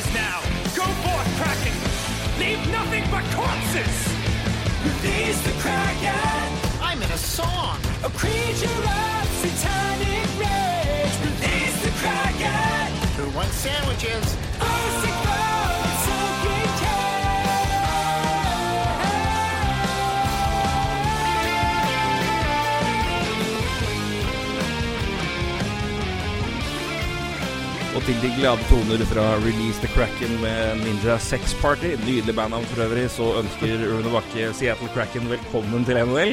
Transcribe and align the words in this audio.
is 0.00 0.14
now. 0.14 0.40
Go 0.74 0.86
forth, 1.04 1.28
Kraken. 1.38 1.76
Leave 2.40 2.62
nothing 2.72 3.04
but 3.10 3.24
corpses. 3.36 3.96
Release 4.88 5.40
the 5.42 5.54
Kraken. 5.60 6.48
I'm 6.80 7.02
in 7.02 7.10
a 7.10 7.18
song. 7.18 7.76
A 8.04 8.10
creature 8.22 8.80
of 9.00 9.24
satanic 9.42 10.26
rage. 10.40 11.14
Release 11.28 11.76
the 11.84 11.92
Kraken. 12.00 12.88
Who 13.18 13.26
wants 13.36 13.56
sandwiches? 13.56 14.49
Til 28.10 28.22
de 28.24 28.30
glade 28.40 28.64
toner 28.66 29.02
fra 29.06 29.24
Release 29.38 29.78
the 29.78 29.88
Kraken 29.94 30.32
med 30.42 30.80
Ninja 30.82 31.14
Sex 31.22 31.52
Party, 31.60 31.92
nydelig 32.02 32.32
bandnavn 32.34 32.64
for 32.66 32.82
øvrig, 32.82 33.04
så 33.14 33.26
ønsker 33.38 33.84
Rune 33.86 34.10
Bakke 34.10 34.48
Seattle 34.58 34.88
Kraken 34.94 35.28
velkommen 35.30 35.84
til 35.86 35.94
NHL. 36.00 36.32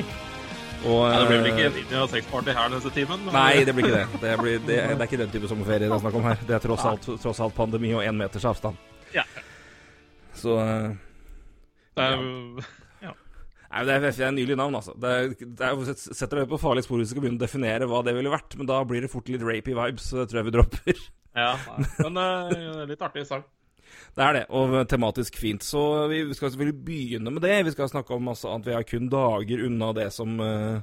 Og, 0.87 1.03
Ja, 1.11 1.19
det 1.19 1.27
blir 1.27 1.43
vel 1.43 1.49
ikke 1.51 1.67
Ninja 1.75 2.07
Sex 2.09 2.25
Party 2.31 2.55
her 2.57 2.71
neste 2.73 2.89
timen? 2.95 3.19
men- 3.25 3.33
Nei, 3.35 3.63
det 3.67 3.75
blir 3.75 3.85
ikke 3.85 3.99
det. 3.99 4.21
Det, 4.23 4.31
blir, 4.41 4.57
det, 4.65 4.67
det 4.67 4.97
er 4.97 5.05
ikke 5.05 5.19
den 5.21 5.29
type 5.35 5.47
sommerferie 5.51 5.85
det 5.85 5.91
er 5.91 6.01
snakk 6.01 6.15
om 6.17 6.23
her. 6.25 6.41
Det 6.47 6.55
er 6.55 6.63
tross 6.65 6.85
alt, 6.85 7.05
tross 7.21 7.39
alt 7.45 7.53
pandemi 7.55 7.93
og 7.93 8.01
én 8.01 8.17
meters 8.17 8.45
avstand. 8.45 8.75
Ja. 9.13 9.23
Så 10.33 10.57
eh, 10.57 10.89
Det 11.93 12.07
er 12.07 12.17
ja. 13.05 13.13
Nei, 13.69 13.83
det 13.85 13.93
er, 13.93 13.99
det 14.07 14.25
er 14.25 14.31
nydelig 14.31 14.57
navn, 14.57 14.79
altså. 14.81 14.95
Det, 14.97 15.13
er, 15.13 15.29
det 15.45 15.61
er, 15.69 15.93
setter 15.93 16.41
deg 16.41 16.49
på 16.49 16.57
farlig 16.57 16.83
spor 16.87 16.97
hvis 16.97 17.11
du 17.11 17.13
skal 17.13 17.21
begynne 17.27 17.37
å 17.37 17.45
definere 17.45 17.85
hva 17.85 18.01
det 18.01 18.15
ville 18.17 18.33
vært, 18.33 18.57
men 18.57 18.65
da 18.65 18.81
blir 18.83 19.05
det 19.05 19.11
fort 19.13 19.29
litt 19.29 19.45
rapey 19.45 19.77
vibes, 19.77 20.09
så 20.09 20.23
det 20.23 20.29
tror 20.31 20.41
jeg 20.41 20.49
vi 20.49 20.57
dropper. 20.57 21.05
Ja, 21.37 21.53
men 22.03 22.17
eh, 22.17 22.83
litt 22.89 23.05
artig 23.05 23.27
sang. 23.29 23.45
Det 24.17 24.25
er 24.25 24.35
det, 24.35 24.43
og 24.49 24.75
tematisk 24.89 25.37
fint. 25.39 25.63
Så 25.63 25.79
vi 26.11 26.23
skal 26.35 26.51
selvfølgelig 26.51 26.85
begynne 26.85 27.33
med 27.33 27.43
det. 27.45 27.55
Vi 27.67 27.73
skal 27.75 27.89
snakke 27.91 28.15
om 28.17 28.31
altså, 28.33 28.51
at 28.55 28.65
Vi 28.67 28.75
er 28.75 28.87
kun 28.87 29.09
dager 29.11 29.65
unna 29.67 29.91
det 29.95 30.07
som 30.15 30.39
uh, 30.41 30.81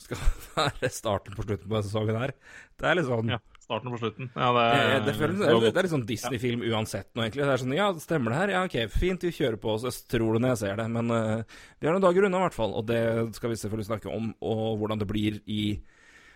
skal 0.00 0.20
være 0.56 0.90
starten 0.92 1.36
på 1.36 1.44
slutten 1.44 1.68
på 1.68 1.76
denne 1.76 1.86
sesongen 1.86 2.20
her. 2.22 2.34
Det 2.80 2.88
er 2.88 2.98
litt 2.98 3.10
sånn 3.10 3.34
Ja, 3.34 3.38
starten 3.62 3.92
på 3.92 4.00
slutten. 4.00 4.30
Ja, 4.32 4.50
det, 4.56 4.66
det, 4.80 4.98
det, 5.06 5.16
føles, 5.20 5.42
det, 5.44 5.52
er, 5.52 5.66
det 5.68 5.86
litt 5.86 5.94
sånn 5.94 6.08
Disney-film 6.08 6.64
uansett 6.72 7.10
nå, 7.12 7.26
egentlig. 7.26 7.44
Det 7.44 7.54
er 7.54 7.64
sånn, 7.64 7.76
ja, 7.76 7.88
stemmer 8.02 8.34
det 8.34 8.40
her? 8.40 8.54
Ja, 8.56 8.64
ok, 8.70 8.78
fint, 8.92 9.28
vi 9.28 9.34
kjører 9.36 9.60
på. 9.60 9.76
Så 9.78 9.92
jeg 9.92 10.00
tror 10.16 10.34
det 10.34 10.44
når 10.44 10.54
jeg 10.54 10.62
ser 10.64 10.80
det. 10.80 10.88
Men 10.96 11.12
uh, 11.14 11.60
vi 11.78 11.90
er 11.90 11.96
noen 11.96 12.06
dager 12.08 12.28
unna, 12.30 12.40
i 12.40 12.48
hvert 12.48 12.58
fall. 12.58 12.74
Og 12.80 12.88
det 12.88 13.02
skal 13.36 13.52
vi 13.52 13.60
selvfølgelig 13.60 13.90
snakke 13.92 14.12
om, 14.12 14.32
og 14.40 14.64
hvordan 14.80 15.04
det 15.04 15.10
blir 15.12 15.42
i 15.44 15.64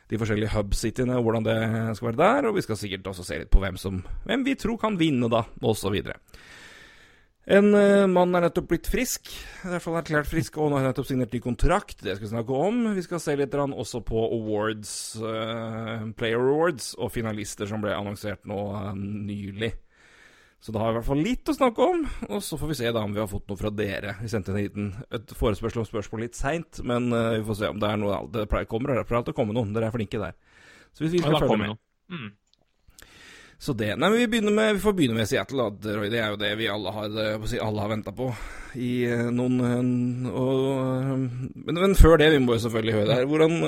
de 0.08 0.20
forskjellige 0.20 0.52
hub-cityene, 0.54 1.18
hvordan 1.22 1.46
det 1.46 1.58
skal 1.98 2.10
være 2.10 2.20
der. 2.20 2.48
Og 2.48 2.56
vi 2.56 2.64
skal 2.64 2.80
sikkert 2.80 3.10
også 3.10 3.26
se 3.26 3.42
litt 3.42 3.52
på 3.52 3.62
hvem 3.62 3.76
som 3.80 4.00
Hvem 4.28 4.46
vi 4.46 4.56
tror 4.58 4.78
kan 4.80 4.98
vinne, 5.00 5.28
da, 5.32 5.44
videre. 5.94 6.18
En 7.48 7.72
eh, 7.72 8.04
mann 8.10 8.36
er 8.36 8.44
nettopp 8.44 8.66
blitt 8.68 8.88
frisk, 8.92 9.30
i 9.64 9.70
hvert 9.70 9.80
fall 9.80 9.96
erklært 9.96 10.28
frisk, 10.28 10.58
og 10.60 10.68
nå 10.68 10.76
har 10.76 10.90
nettopp 10.90 11.06
signert 11.08 11.32
ny 11.32 11.40
kontrakt. 11.40 12.02
Det 12.02 12.18
skal 12.18 12.26
vi 12.26 12.32
snakke 12.34 12.58
om. 12.68 12.82
Vi 12.92 13.04
skal 13.06 13.22
se 13.24 13.36
litt 13.40 13.56
også 13.56 14.02
på 14.04 14.24
awards, 14.36 14.92
uh, 15.22 16.04
player 16.20 16.44
awards, 16.44 16.92
og 17.00 17.14
finalister 17.14 17.70
som 17.70 17.80
ble 17.80 17.96
annonsert 17.96 18.44
nå 18.48 18.58
uh, 18.76 18.92
nylig. 18.92 19.72
Så 20.60 20.72
da 20.74 20.80
har 20.82 20.90
vi 20.90 20.96
i 20.96 20.98
hvert 20.98 21.06
fall 21.06 21.20
litt 21.22 21.50
å 21.50 21.54
snakke 21.54 21.84
om, 21.86 22.00
og 22.34 22.40
så 22.42 22.58
får 22.58 22.72
vi 22.72 22.76
se 22.80 22.90
da 22.90 23.04
om 23.06 23.12
vi 23.14 23.20
har 23.22 23.30
fått 23.30 23.46
noe 23.46 23.60
fra 23.60 23.70
dere. 23.70 24.16
Vi 24.18 24.30
sendte 24.30 24.50
en 24.50 24.58
liten 24.58 24.88
et 25.14 25.30
forespørsel 25.38 25.84
om 25.84 25.86
spørsmål 25.86 26.24
litt 26.26 26.38
seint, 26.38 26.80
men 26.86 27.12
uh, 27.14 27.36
vi 27.36 27.44
får 27.46 27.60
se 27.60 27.70
om 27.70 27.78
det 27.78 27.92
er 27.92 28.00
noe 28.02 28.18
Det 28.34 28.48
pleier 28.50 28.66
kommer 28.70 28.90
det 28.90 29.06
pleier 29.06 29.20
alltid 29.20 29.36
å 29.36 29.38
komme 29.38 29.54
noen. 29.54 29.70
Dere 29.76 29.92
er 29.92 29.94
flinke 29.94 30.18
der. 30.18 30.34
Så 30.90 31.04
hvis 31.04 31.14
vi 31.14 31.22
skal 31.22 31.36
ja, 31.36 31.42
følge 31.44 31.60
med. 31.62 31.78
Mm. 32.10 32.28
Så 33.58 33.74
det 33.78 33.92
Nei, 33.98 34.10
men 34.10 34.18
vi, 34.18 34.40
med, 34.50 34.74
vi 34.74 34.82
får 34.82 34.96
begynne 34.98 35.18
med 35.18 35.30
Seattle, 35.30 35.68
da, 35.70 35.94
Roy. 35.94 36.10
Det 36.10 36.22
er 36.24 36.34
jo 36.34 36.40
det 36.42 36.50
vi 36.58 36.70
alle 36.70 36.94
har, 36.94 37.18
eh, 37.22 37.46
si, 37.50 37.58
alle 37.62 37.84
har 37.84 37.90
venta 37.90 38.14
på 38.14 38.28
i 38.78 38.92
eh, 39.06 39.24
noen 39.34 40.28
og, 40.30 41.24
men, 41.54 41.78
men 41.78 41.96
før 41.98 42.18
det, 42.20 42.32
vi 42.34 42.42
må 42.42 42.54
jo 42.54 42.64
selvfølgelig 42.66 42.96
høre 42.98 43.08
det 43.08 43.18
her. 43.20 43.30
Hvordan, 43.30 43.58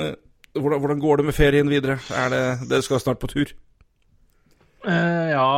hvordan, 0.59 0.83
hvordan 0.83 1.03
går 1.03 1.21
det 1.21 1.27
med 1.27 1.39
ferien 1.39 1.71
videre? 1.71 1.99
Er 2.15 2.31
det 2.35 2.43
Dere 2.71 2.87
skal 2.87 3.03
snart 3.03 3.23
på 3.23 3.31
tur? 3.31 3.55
Uh, 4.83 5.31
ja 5.31 5.51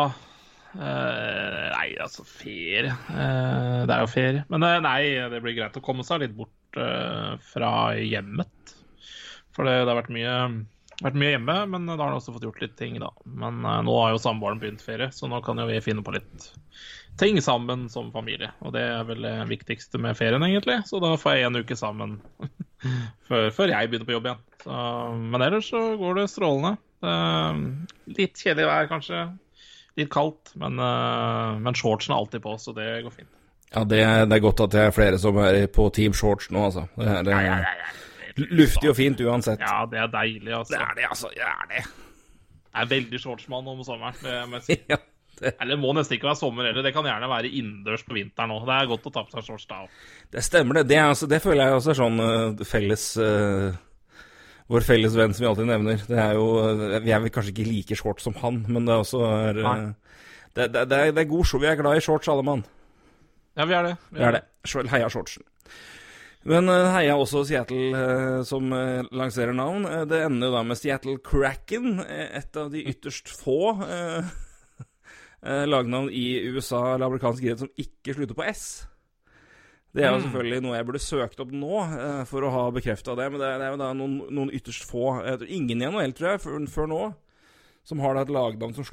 Nei, 0.73 1.89
altså, 2.01 2.23
ferie 2.25 2.89
Eh, 2.89 3.79
Det 3.85 3.93
er 3.93 4.01
jo 4.03 4.09
ferie. 4.11 4.43
Men 4.49 4.63
eh, 4.67 4.79
nei, 4.83 5.01
det 5.31 5.41
blir 5.43 5.57
greit 5.57 5.77
å 5.77 5.83
komme 5.85 6.05
seg 6.07 6.23
litt 6.23 6.35
bort 6.37 6.79
eh, 6.81 7.33
fra 7.53 7.71
hjemmet. 7.99 8.75
For 9.53 9.67
det, 9.67 9.83
det 9.83 9.91
har 9.91 9.99
vært 9.99 10.13
mye, 10.15 10.35
vært 11.03 11.19
mye 11.21 11.33
hjemme, 11.35 11.57
men 11.69 11.85
da 11.89 11.97
har 11.99 12.09
han 12.09 12.17
også 12.17 12.33
fått 12.33 12.47
gjort 12.47 12.61
litt 12.63 12.75
ting, 12.79 12.97
da. 13.03 13.11
Men 13.29 13.61
eh, 13.61 13.81
nå 13.85 13.97
har 14.01 14.15
jo 14.15 14.21
samboeren 14.23 14.61
begynt 14.63 14.81
ferie, 14.85 15.11
så 15.13 15.29
nå 15.29 15.43
kan 15.45 15.61
jo 15.61 15.67
vi 15.69 15.81
finne 15.85 16.05
på 16.05 16.15
litt 16.15 16.49
ting 17.21 17.37
sammen 17.45 17.85
som 17.93 18.09
familie. 18.15 18.49
Og 18.65 18.73
det 18.73 18.81
er 18.95 19.03
vel 19.05 19.21
det 19.27 19.35
viktigste 19.51 20.01
med 20.01 20.17
ferien, 20.17 20.41
egentlig. 20.47 20.79
Så 20.89 20.97
da 21.03 21.13
får 21.19 21.37
jeg 21.37 21.51
en 21.51 21.61
uke 21.61 21.77
sammen 21.77 22.17
før, 23.29 23.51
før 23.53 23.75
jeg 23.75 23.91
begynner 23.91 24.09
på 24.09 24.15
jobb 24.17 24.31
igjen. 24.31 24.41
Så, 24.63 24.81
men 25.35 25.45
ellers 25.45 25.69
så 25.69 25.83
går 26.01 26.17
det 26.23 26.29
strålende. 26.33 26.73
Det, 27.03 27.13
litt 28.17 28.39
kjedelig 28.41 28.65
vær, 28.71 28.89
kanskje. 28.89 29.21
Litt 29.99 30.09
kaldt, 30.13 30.55
men, 30.57 30.79
eh, 30.81 31.59
men 31.61 31.75
shortsen 31.77 32.13
er 32.15 32.21
alltid 32.23 32.41
på, 32.41 32.55
så 32.61 32.73
det 32.73 32.87
går 33.05 33.13
fint. 33.13 33.29
Ja, 33.73 33.83
det, 33.89 33.99
er- 34.05 34.25
det 34.29 34.37
er 34.37 34.41
godt 34.45 34.61
at 34.65 34.71
det 34.73 34.81
er 34.87 34.91
flere 34.95 35.17
som 35.21 35.37
er 35.41 35.59
på 35.73 35.87
Team 35.93 36.13
Shorts 36.17 36.49
nå, 36.53 36.63
altså. 36.69 36.87
Det 36.97 37.07
er, 37.09 37.23
det 37.25 37.33
er 37.33 38.47
luftig 38.53 38.89
og 38.89 38.95
fint 38.97 39.21
uansett. 39.21 39.61
Ja, 39.61 39.83
det 39.89 39.99
er 40.01 40.11
deilig, 40.13 40.53
altså. 40.53 40.73
Det 40.75 40.81
er 40.81 40.93
det, 40.97 41.07
altså. 41.09 41.31
Det 41.33 41.45
er 41.45 41.65
det. 41.71 41.83
Jeg 42.73 42.81
er 42.87 42.89
veldig 42.89 43.19
shortsmann 43.21 43.67
om 43.69 43.81
sommeren. 43.85 44.15
Det 44.21 44.37
må 44.49 44.61
jeg 44.61 44.69
si. 44.71 44.77
Ja, 44.93 45.49
det, 45.49 45.51
Eller 45.61 45.77
må 45.81 45.89
nesten 45.97 46.13
ikke 46.17 46.27
være 46.29 46.37
sommer 46.37 46.67
heller. 46.69 46.83
Det 46.85 46.91
kan 46.93 47.05
gjerne 47.09 47.27
være 47.29 47.49
innendørs 47.49 48.03
på 48.05 48.13
vinteren 48.13 48.51
òg. 48.53 48.67
Det 48.69 48.75
er 48.75 48.89
godt 48.91 49.07
å 49.09 49.11
ta 49.15 49.23
på 49.25 49.33
seg 49.33 49.45
shorts 49.47 49.65
da 49.69 49.79
òg. 49.83 49.95
det 50.33 50.43
stemmer, 50.45 50.77
det. 50.77 50.83
Det, 50.91 50.99
altså, 51.01 51.29
det 51.29 51.39
føler 51.41 51.65
jeg 51.71 51.77
også 51.79 51.89
er 51.93 51.97
sånn 52.01 52.21
eh, 52.25 52.63
felles 52.69 53.05
eh, 53.17 53.79
Vår 54.71 54.85
felles 54.85 55.15
venn 55.17 55.33
som 55.35 55.43
vi 55.43 55.49
alltid 55.49 55.67
nevner. 55.67 56.03
Det 56.07 56.19
er 56.19 56.37
jo 56.37 56.45
eh, 56.63 56.99
Vi 57.03 57.11
er 57.11 57.19
vel 57.23 57.33
kanskje 57.33 57.51
ikke 57.51 57.67
like 57.67 57.97
shorts 57.99 58.23
som 58.23 58.35
han, 58.39 58.61
men 58.71 58.85
det 58.87 58.93
er 58.95 59.03
også 59.03 59.23
er, 59.27 59.59
eh, 59.59 59.89
det, 60.55 60.69
det, 60.73 60.85
det, 60.89 60.99
er, 60.99 61.11
det 61.11 61.25
er 61.25 61.31
god 61.31 61.45
show. 61.49 61.59
Vi 61.59 61.67
er 61.67 61.79
glad 61.79 61.97
i 61.99 62.03
shorts, 62.05 62.29
alle 62.31 62.45
mann. 62.47 62.63
Ja, 63.57 63.65
vi 63.69 63.75
er 63.77 63.89
det. 63.89 63.97
Vi 64.09 64.19
Vi 64.19 64.23
er 64.23 64.37
det. 64.39 64.45
det. 64.63 64.89
heia 64.93 65.09
shortsen. 65.09 65.43
Men 66.43 66.67
eh, 66.67 66.89
heia 66.91 67.15
også 67.15 67.45
Seattle, 67.47 67.91
eh, 67.95 68.39
som 68.47 68.71
eh, 68.75 69.03
lanserer 69.15 69.55
navn. 69.55 69.85
Eh, 69.87 70.05
det 70.09 70.23
ender 70.25 70.49
jo 70.49 70.55
da 70.57 70.63
med 70.67 70.79
Seattle 70.79 71.17
Kraken, 71.23 71.99
eh, 72.03 72.33
et 72.39 72.57
av 72.59 72.71
de 72.73 72.81
ytterst 72.91 73.31
få 73.31 73.59
eh, 73.87 74.31
eh, 75.47 75.63
lagnavn 75.69 76.09
i 76.11 76.25
USA 76.51 76.95
eller 76.95 77.07
amerikansk 77.07 77.45
idrett 77.45 77.63
som 77.63 77.71
ikke 77.79 78.17
slutter 78.17 78.35
på 78.35 78.47
S. 78.51 78.65
Det 79.93 80.01
er 80.03 80.09
jo 80.09 80.17
Mm. 80.17 80.23
selvfølgelig 80.25 80.61
noe 80.65 80.75
jeg 80.77 80.85
burde 80.87 80.99
søkt 81.05 81.39
opp 81.43 81.51
nå 81.53 81.73
eh, 81.85 82.23
for 82.25 82.41
å 82.41 82.49
ha 82.49 82.63
bekrefta 82.73 83.13
det, 83.15 83.27
men 83.31 83.39
det 83.39 83.49
det 83.61 83.65
er 83.67 83.71
jo 83.75 83.77
da 83.77 83.91
noen, 83.93 84.15
noen 84.33 84.49
ytterst 84.57 84.87
få 84.89 85.19
tror 85.21 85.43
Ingen 85.45 85.81
i 85.83 85.85
NHL, 85.85 86.13
tror 86.17 86.29
jeg, 86.31 86.41
før, 86.41 86.63
før 86.67 86.87
nå, 86.89 87.01
som 87.85 87.99
har 88.01 88.15
da 88.17 88.23
et 88.25 88.31
lagnavn 88.33 88.73
som 88.73 88.87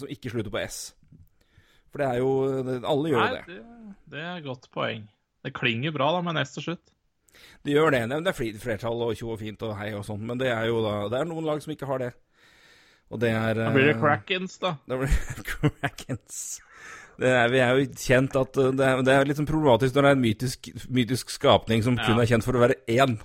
som 0.00 0.08
ikke 0.08 0.30
slutter 0.32 0.50
på 0.54 0.62
S. 0.62 0.94
For 1.92 2.00
det 2.00 2.06
er 2.08 2.18
jo 2.22 2.62
det, 2.64 2.78
Alle 2.84 3.10
gjør 3.12 3.24
Nei, 3.26 3.32
det. 3.34 3.44
det, 3.58 3.96
det 4.14 4.22
er 4.24 4.36
et 4.38 4.44
godt 4.46 4.70
poeng. 4.72 5.04
Det 5.44 5.52
klinger 5.54 5.92
bra 5.92 6.12
da 6.16 6.22
med 6.24 6.36
en 6.36 6.42
S 6.46 6.54
til 6.56 6.62
slutt. 6.70 6.94
Det 7.62 7.74
gjør 7.76 7.92
det. 7.94 8.00
Det 8.08 8.32
er 8.32 8.38
flertall 8.62 9.02
og 9.04 9.12
tjo 9.18 9.28
og 9.34 9.38
fint 9.42 9.60
og 9.62 9.76
hei 9.78 9.92
og 9.94 10.04
sånn, 10.06 10.24
men 10.26 10.38
det 10.40 10.48
er 10.50 10.64
jo 10.70 10.80
da 10.82 10.94
Det 11.12 11.20
er 11.20 11.28
noen 11.28 11.44
lag 11.46 11.60
som 11.62 11.70
ikke 11.74 11.86
har 11.86 11.98
det. 12.02 12.12
Og 13.12 13.20
det 13.20 13.30
er 13.36 13.54
Da 13.54 13.68
blir 13.72 13.86
det 13.88 13.94
eh, 13.96 14.00
Krakens, 14.00 14.56
da. 14.64 14.72
Da 14.88 14.96
blir 15.00 15.12
det 15.12 15.44
Krakens. 15.52 16.40
Det 17.18 17.30
er, 17.34 17.48
vi 17.50 17.58
er 17.62 17.74
jo 17.74 17.88
kjent 17.98 18.36
at 18.38 18.60
eh, 18.60 18.70
det 18.78 18.84
er, 18.86 19.00
det 19.06 19.14
er 19.16 19.26
litt 19.26 19.40
sånn 19.40 19.48
problematisk 19.48 19.96
når 19.96 20.06
det 20.06 20.10
er 20.10 20.16
en 20.18 20.22
mytisk, 20.22 20.70
mytisk 20.94 21.34
skapning 21.34 21.82
som 21.82 21.98
kun 21.98 22.20
er 22.22 22.30
kjent 22.30 22.46
for 22.46 22.58
å 22.58 22.62
være 22.62 22.78
én. 22.94 23.18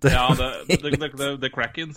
Det, 0.00 0.12
Ja, 0.12 0.28
det, 0.36 0.46
det, 0.68 0.78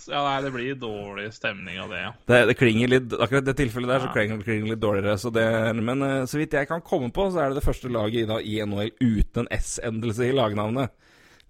Ja, 0.08 0.22
nei, 0.24 0.38
det 0.42 0.50
blir 0.54 0.78
dårlig 0.80 1.28
stemning 1.36 1.76
av 1.82 1.92
det, 1.92 2.00
ja. 2.00 2.12
det, 2.30 2.38
det 2.48 2.56
klinger 2.56 2.88
litt 2.88 3.12
Akkurat 3.12 3.44
det 3.44 3.54
tilfellet 3.58 3.92
der 3.92 4.00
så 4.00 4.08
Ja. 4.08 4.14
klinger 4.14 4.40
klinger 4.42 4.64
det 4.64 4.72
litt 4.74 4.82
dårligere. 4.82 5.18
Så 5.20 5.32
det, 5.36 5.44
men 5.76 6.02
eh, 6.06 6.24
så 6.26 6.40
vidt 6.40 6.56
jeg 6.56 6.68
kan 6.70 6.82
komme 6.84 7.12
på, 7.14 7.28
så 7.30 7.44
er 7.44 7.52
det 7.52 7.60
det 7.60 7.66
første 7.68 7.92
laget 7.92 8.24
i, 8.24 8.28
da, 8.30 8.40
i 8.40 8.56
NHL 8.64 8.92
uten 9.00 9.44
en 9.44 9.52
S-endelse 9.60 10.28
i 10.28 10.34
lagnavnet. 10.36 10.96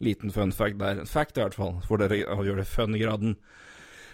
Liten 0.01 0.35
fun 0.35 0.53
fact 0.53 0.79
der. 0.81 1.05
Fact 1.07 1.39
i 1.39 1.45
hvert 1.45 1.57
fall, 1.57 1.79
for 1.87 2.03
dere 2.03 2.23
gjøre 2.25 2.63
det 2.63 2.69
fun-graden. 2.71 3.37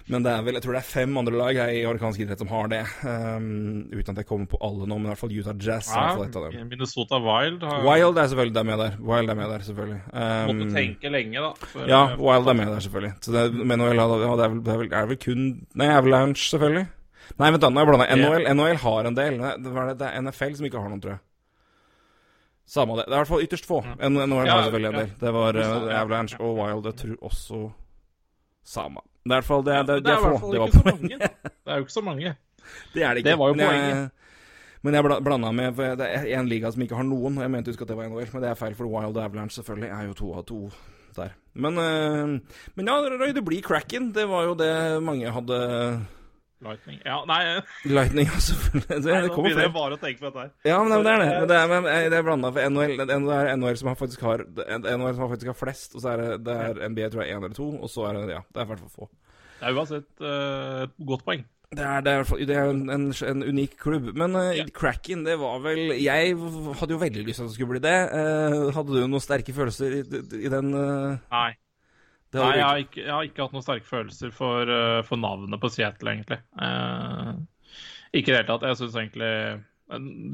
Men 0.06 0.22
det 0.22 0.30
er 0.30 0.42
vel, 0.46 0.54
jeg 0.54 0.62
tror 0.62 0.76
det 0.76 0.80
er 0.84 0.86
fem 0.86 1.16
andre 1.18 1.34
lag 1.34 1.56
her 1.58 1.70
i 1.74 1.80
amerikansk 1.82 2.20
idrett 2.22 2.38
som 2.38 2.50
har 2.52 2.68
det. 2.70 2.80
Um, 3.02 3.46
uten 3.90 4.12
at 4.12 4.20
jeg 4.22 4.28
kommer 4.28 4.46
på 4.52 4.60
alle 4.62 4.86
nå, 4.86 4.98
men 5.00 5.08
i 5.08 5.10
hvert 5.10 5.18
fall 5.18 5.32
Utah 5.34 5.56
Jazz 5.58 5.88
er 5.90 6.20
i 6.20 6.26
et 6.28 6.36
av 6.38 6.44
dem. 6.46 6.68
Minnesota 6.70 7.18
Wild 7.24 7.64
har 7.66 7.82
Wild 7.82 8.20
er 8.22 8.28
selvfølgelig 8.30 8.54
der 8.54 8.68
med 8.68 8.78
der. 8.84 8.94
Wild 9.02 9.32
er 9.34 9.38
med 9.40 9.50
der, 9.50 9.64
selvfølgelig. 9.66 9.98
Um, 10.12 10.52
Måtte 10.52 10.68
tenke 10.76 11.10
lenge, 11.10 11.42
da. 11.42 11.50
for- 11.72 11.90
ja, 11.90 12.02
Wild 12.22 12.52
er 12.52 12.58
med 12.60 12.70
der, 12.70 12.84
selvfølgelig. 12.86 13.14
Så 13.26 13.34
det, 13.34 13.44
NHL, 13.56 13.96
ja, 13.98 14.06
det 14.06 14.44
er 14.46 14.52
vel, 14.54 14.62
det 14.62 14.72
er 14.76 14.78
vel, 14.84 14.92
er 14.92 15.10
vel 15.10 15.18
kun 15.26 15.42
Nei, 15.74 15.88
Avalanche, 15.96 16.44
selvfølgelig. 16.54 16.86
Nei, 17.42 17.50
vent 17.50 17.62
da, 17.66 17.68
nå 17.74 17.80
har 17.82 17.86
jeg 17.86 17.90
blanda. 17.90 18.06
NHL, 18.14 18.46
NHL 18.54 18.78
har 18.86 19.08
en 19.10 19.16
del. 19.18 19.38
Det, 19.42 19.54
det, 19.66 19.98
det 19.98 20.06
er 20.12 20.22
NFL 20.22 20.54
som 20.60 20.68
ikke 20.70 20.84
har 20.84 20.92
noen, 20.92 21.02
tror 21.02 21.16
jeg. 21.16 21.22
Samme 22.66 22.96
det. 22.98 23.04
Det 23.06 23.12
er 23.14 23.18
i 23.18 23.22
hvert 23.22 23.30
fall 23.30 23.42
ytterst 23.46 23.66
få. 23.66 23.80
Ja. 23.86 24.08
NHL 24.08 24.46
Ja, 24.46 24.54
har 24.54 24.62
selvfølgelig 24.66 24.92
en 24.92 25.00
del. 25.02 25.10
Det 25.20 25.32
var 25.34 25.58
Ja, 25.58 25.66
uh, 25.66 25.90
ja. 25.90 25.98
Avalanche 26.02 26.38
og 26.42 26.56
Wild. 26.58 26.86
Jeg 26.92 26.96
tror 27.02 27.28
også 27.30 27.60
Samme. 28.66 29.02
Det 29.22 29.30
er 29.30 29.36
i 29.36 29.40
hvert 29.40 29.46
fall 29.48 29.64
det, 29.66 29.76
det, 29.86 29.96
det, 29.96 30.04
det 30.06 30.12
er 30.12 30.24
få. 30.40 30.50
Det 30.52 30.60
var 30.62 30.74
poenget. 30.82 31.24
Det 31.46 31.72
er 31.72 31.80
jo 31.80 31.86
ikke 31.86 31.94
så 31.96 32.02
mange. 32.04 32.34
Det 32.94 33.02
er 33.06 33.14
det 33.14 33.20
ikke. 33.22 33.30
Det 33.30 33.38
var 33.38 33.48
jo 33.52 33.54
Men 33.54 33.66
jeg- 33.66 33.70
poenget. 33.70 34.10
Men 34.86 34.94
jeg 34.94 35.02
blanda 35.24 35.50
med 35.50 35.78
Det 35.98 36.06
er 36.06 36.26
en 36.38 36.48
liga 36.50 36.70
som 36.70 36.82
ikke 36.82 36.94
har 36.98 37.06
noen. 37.06 37.38
Jeg 37.42 37.50
mente 37.50 37.72
husk 37.72 37.80
at 37.82 37.88
det 37.90 37.96
var 37.98 38.06
NHL, 38.10 38.28
men 38.34 38.42
det 38.44 38.50
er 38.50 38.58
feil, 38.58 38.74
for 38.78 38.86
Wild 38.90 39.16
Avalanche 39.18 39.56
selvfølgelig 39.58 39.88
er 39.90 40.04
jo 40.06 40.14
to 40.18 40.28
av 40.38 40.44
to 40.46 40.58
der. 41.16 41.32
Men, 41.54 41.78
eh, 41.80 42.60
men 42.76 42.86
ja, 42.90 42.94
Røy, 43.00 43.32
det 43.34 43.42
blir 43.46 43.62
Kraken. 43.66 44.12
Det 44.14 44.26
var 44.28 44.44
jo 44.46 44.54
det 44.54 45.02
mange 45.02 45.30
hadde 45.32 45.58
Lightning. 46.64 47.00
Ja, 47.04 47.18
nei, 47.28 47.40
Lightning, 47.96 48.30
ja, 48.30 48.38
selvfølgelig. 48.40 48.86
Det, 48.88 49.00
nei 49.04 49.18
det 49.26 49.28
nå 49.28 49.42
begynner 49.44 49.66
jeg 49.66 49.74
bare 49.74 49.98
å 49.98 50.00
tenke 50.00 50.22
på 50.22 50.30
dette 50.30 50.44
her. 50.46 50.52
Ja, 50.64 50.78
men 50.80 50.94
det 51.04 51.12
er 51.12 51.20
det. 51.20 51.28
Men 51.34 51.50
det 51.50 51.58
er, 51.58 51.72
men 51.72 51.88
det 52.14 52.20
er 52.20 52.24
blanda 52.24 52.52
for 52.54 52.70
NHL. 52.72 52.96
Det 53.02 53.18
er 53.18 53.52
NHL 53.60 53.78
som 53.82 53.90
har 53.92 53.98
faktisk 54.00 54.24
har 54.24 54.46
NHL 54.46 55.10
som 55.10 55.26
har 55.26 55.34
faktisk 55.34 55.52
har 55.52 55.58
flest, 55.58 55.98
og 55.98 56.04
så 56.04 56.14
er 56.14 56.22
det, 56.22 56.30
det 56.46 56.56
er 56.64 56.80
NBA 56.94 57.10
tror 57.12 57.24
jeg 57.26 57.36
én 57.36 57.44
eller 57.44 57.58
to, 57.58 57.68
og 57.76 57.92
så 57.92 58.08
er 58.08 58.16
det 58.20 58.38
ja, 58.38 58.40
det 58.48 58.62
er 58.62 58.68
i 58.68 58.72
hvert 58.72 58.86
fall 58.86 58.94
få. 59.02 59.10
Det 59.56 59.68
er 59.68 59.76
uansett 59.76 60.24
eh, 60.24 60.80
et 60.86 60.96
godt 61.12 61.28
poeng. 61.28 61.44
Det 61.76 61.82
er, 61.82 62.02
det 62.04 62.10
er, 62.10 62.14
i 62.14 62.20
hvert 62.20 62.28
fall- 62.30 62.42
det 62.46 62.56
er 62.56 62.68
en, 62.70 62.82
en, 62.94 63.06
en 63.10 63.42
unik 63.42 63.76
klubb. 63.82 64.10
Men 64.16 64.38
uh. 64.38 64.64
Kraken, 64.72 65.24
det 65.26 65.34
var 65.40 65.58
vel 65.64 65.96
Jeg 65.98 66.36
hadde 66.78 66.94
jo 66.94 67.00
veldig 67.02 67.24
lyst 67.26 67.40
til 67.40 67.46
at 67.46 67.50
det 67.50 67.56
skulle 67.56 67.74
bli 67.74 67.82
det. 67.82 67.96
Uh, 68.12 68.70
hadde 68.76 68.94
du 68.94 69.02
noen 69.02 69.24
sterke 69.24 69.54
følelser 69.56 69.98
i, 69.98 70.02
i 70.46 70.52
den 70.52 70.70
uh... 70.76 71.16
Nei. 71.32 71.50
Nei, 72.42 72.56
jeg 72.58 72.64
har, 72.66 72.80
ikke. 72.84 73.00
jeg 73.04 73.12
har 73.14 73.28
ikke 73.28 73.42
hatt 73.46 73.54
noen 73.56 73.64
sterke 73.64 73.88
følelser 73.88 74.32
for, 74.34 74.68
eh, 74.70 75.02
for 75.08 75.16
navnet 75.22 75.60
på 75.62 75.70
Seattle, 75.72 76.12
egentlig. 76.16 76.38
Eh, 76.60 77.30
ikke 78.16 78.30
i 78.30 78.34
det 78.34 78.40
hele 78.42 78.48
tatt. 78.50 78.66
Jeg 78.70 78.78
syns 78.80 78.96
egentlig 79.00 79.32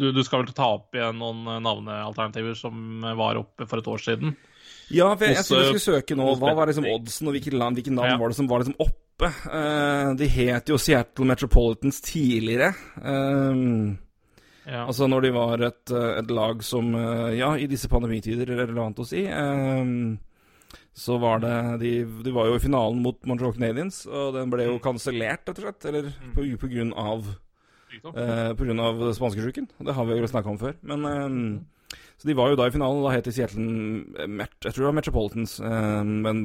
du, 0.01 0.07
du 0.17 0.23
skal 0.25 0.41
vel 0.43 0.55
ta 0.57 0.65
opp 0.79 0.95
igjen 0.97 1.19
noen 1.21 1.43
eh, 1.47 1.61
navnealternativer 1.65 2.55
som 2.57 3.03
var 3.19 3.37
oppe 3.41 3.67
for 3.69 3.83
et 3.83 3.91
år 3.93 4.01
siden. 4.01 4.37
Ja, 4.93 5.11
for 5.17 5.27
jeg, 5.29 5.37
jeg 5.39 5.45
skulle 5.49 5.65
eh, 5.67 5.73
skulle 5.77 5.99
søke 6.01 6.17
nå. 6.19 6.31
Hva 6.41 6.55
var 6.57 6.69
liksom 6.71 6.87
oddsen, 6.89 7.29
og 7.29 7.37
hvilket 7.37 7.57
land, 7.57 7.77
hvilket 7.79 7.97
navn 7.97 8.15
Ja. 8.15 8.21
var 8.21 8.33
det 8.33 8.39
som 8.41 8.49
var 8.49 8.65
liksom 8.65 8.79
oppe? 8.81 9.29
Uh, 9.47 10.15
de 10.19 10.27
het 10.33 10.67
jo 10.73 10.79
Seattle 10.81 11.29
Metropolitans 11.29 12.01
tidligere. 12.05 12.73
Eh, 13.03 13.99
Ja. 14.63 14.85
Altså 14.87 15.09
når 15.11 15.25
de 15.25 15.31
var 15.35 15.59
et, 15.67 15.91
eh, 15.91 16.19
et 16.21 16.29
lag 16.31 16.61
som 16.63 16.93
eh, 16.95 17.33
Ja, 17.35 17.49
i 17.59 17.67
disse 17.67 17.89
pandemitider 17.91 18.47
er 18.47 18.61
relevant 18.63 19.01
å 19.03 19.07
si. 19.09 19.25
eh, 19.27 19.83
så 20.93 21.17
var 21.17 21.41
det 21.41 21.55
de, 21.81 21.91
de 22.25 22.33
var 22.35 22.51
jo 22.51 22.59
i 22.59 22.63
finalen 22.63 23.01
mot 23.05 23.17
Montreal 23.29 23.55
Canadiens, 23.57 24.03
og 24.07 24.35
den 24.37 24.51
ble 24.53 24.67
jo 24.69 24.79
kansellert, 24.85 25.47
rett 25.49 25.57
og 25.57 25.65
slett. 25.65 25.87
Eller 25.89 26.11
på, 26.37 26.45
på 26.61 26.69
grunn 26.69 26.93
av 27.01 27.31
eh, 28.13 28.51
På 28.59 28.67
grunn 28.67 28.83
av 28.83 29.01
spanskesjuken. 29.17 29.71
Det 29.89 29.95
har 29.97 30.09
vi 30.09 30.19
jo 30.21 30.29
snakka 30.29 30.53
om 30.53 30.61
før. 30.61 30.77
Men 30.85 31.09
eh, 31.09 31.97
Så 32.21 32.29
de 32.29 32.37
var 32.37 32.53
jo 32.53 32.61
da 32.61 32.69
i 32.69 32.75
finalen. 32.75 33.01
Da 33.07 33.15
het 33.17 33.25
de 33.25 33.33
Seattle 33.33 34.29
Met, 34.29 34.53
Jeg 34.61 34.75
tror 34.75 34.85
det 34.85 34.91
var 34.91 35.01
Metropolitans, 35.01 35.57
eh, 35.65 35.99
men 36.05 36.45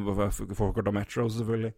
forkorta 0.55 0.95
Metro, 0.95 1.27
selvfølgelig. 1.27 1.75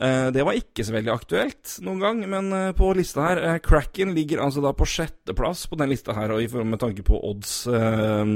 Eh, 0.00 0.30
det 0.32 0.46
var 0.46 0.56
ikke 0.56 0.86
så 0.86 0.94
veldig 0.94 1.10
aktuelt 1.12 1.74
noen 1.84 2.00
gang, 2.00 2.22
men 2.30 2.46
eh, 2.56 2.70
på 2.78 2.94
lista 2.96 3.26
her 3.26 3.42
eh, 3.42 3.58
Kraken 3.60 4.14
ligger 4.16 4.40
altså 4.40 4.62
da 4.64 4.70
på 4.72 4.86
sjetteplass 4.88 5.66
på 5.68 5.76
den 5.82 5.90
lista 5.92 6.14
her, 6.16 6.32
og 6.32 6.40
i 6.40 6.48
med 6.64 6.80
tanke 6.80 7.04
på 7.04 7.18
odds 7.28 7.66
eh, 7.68 8.32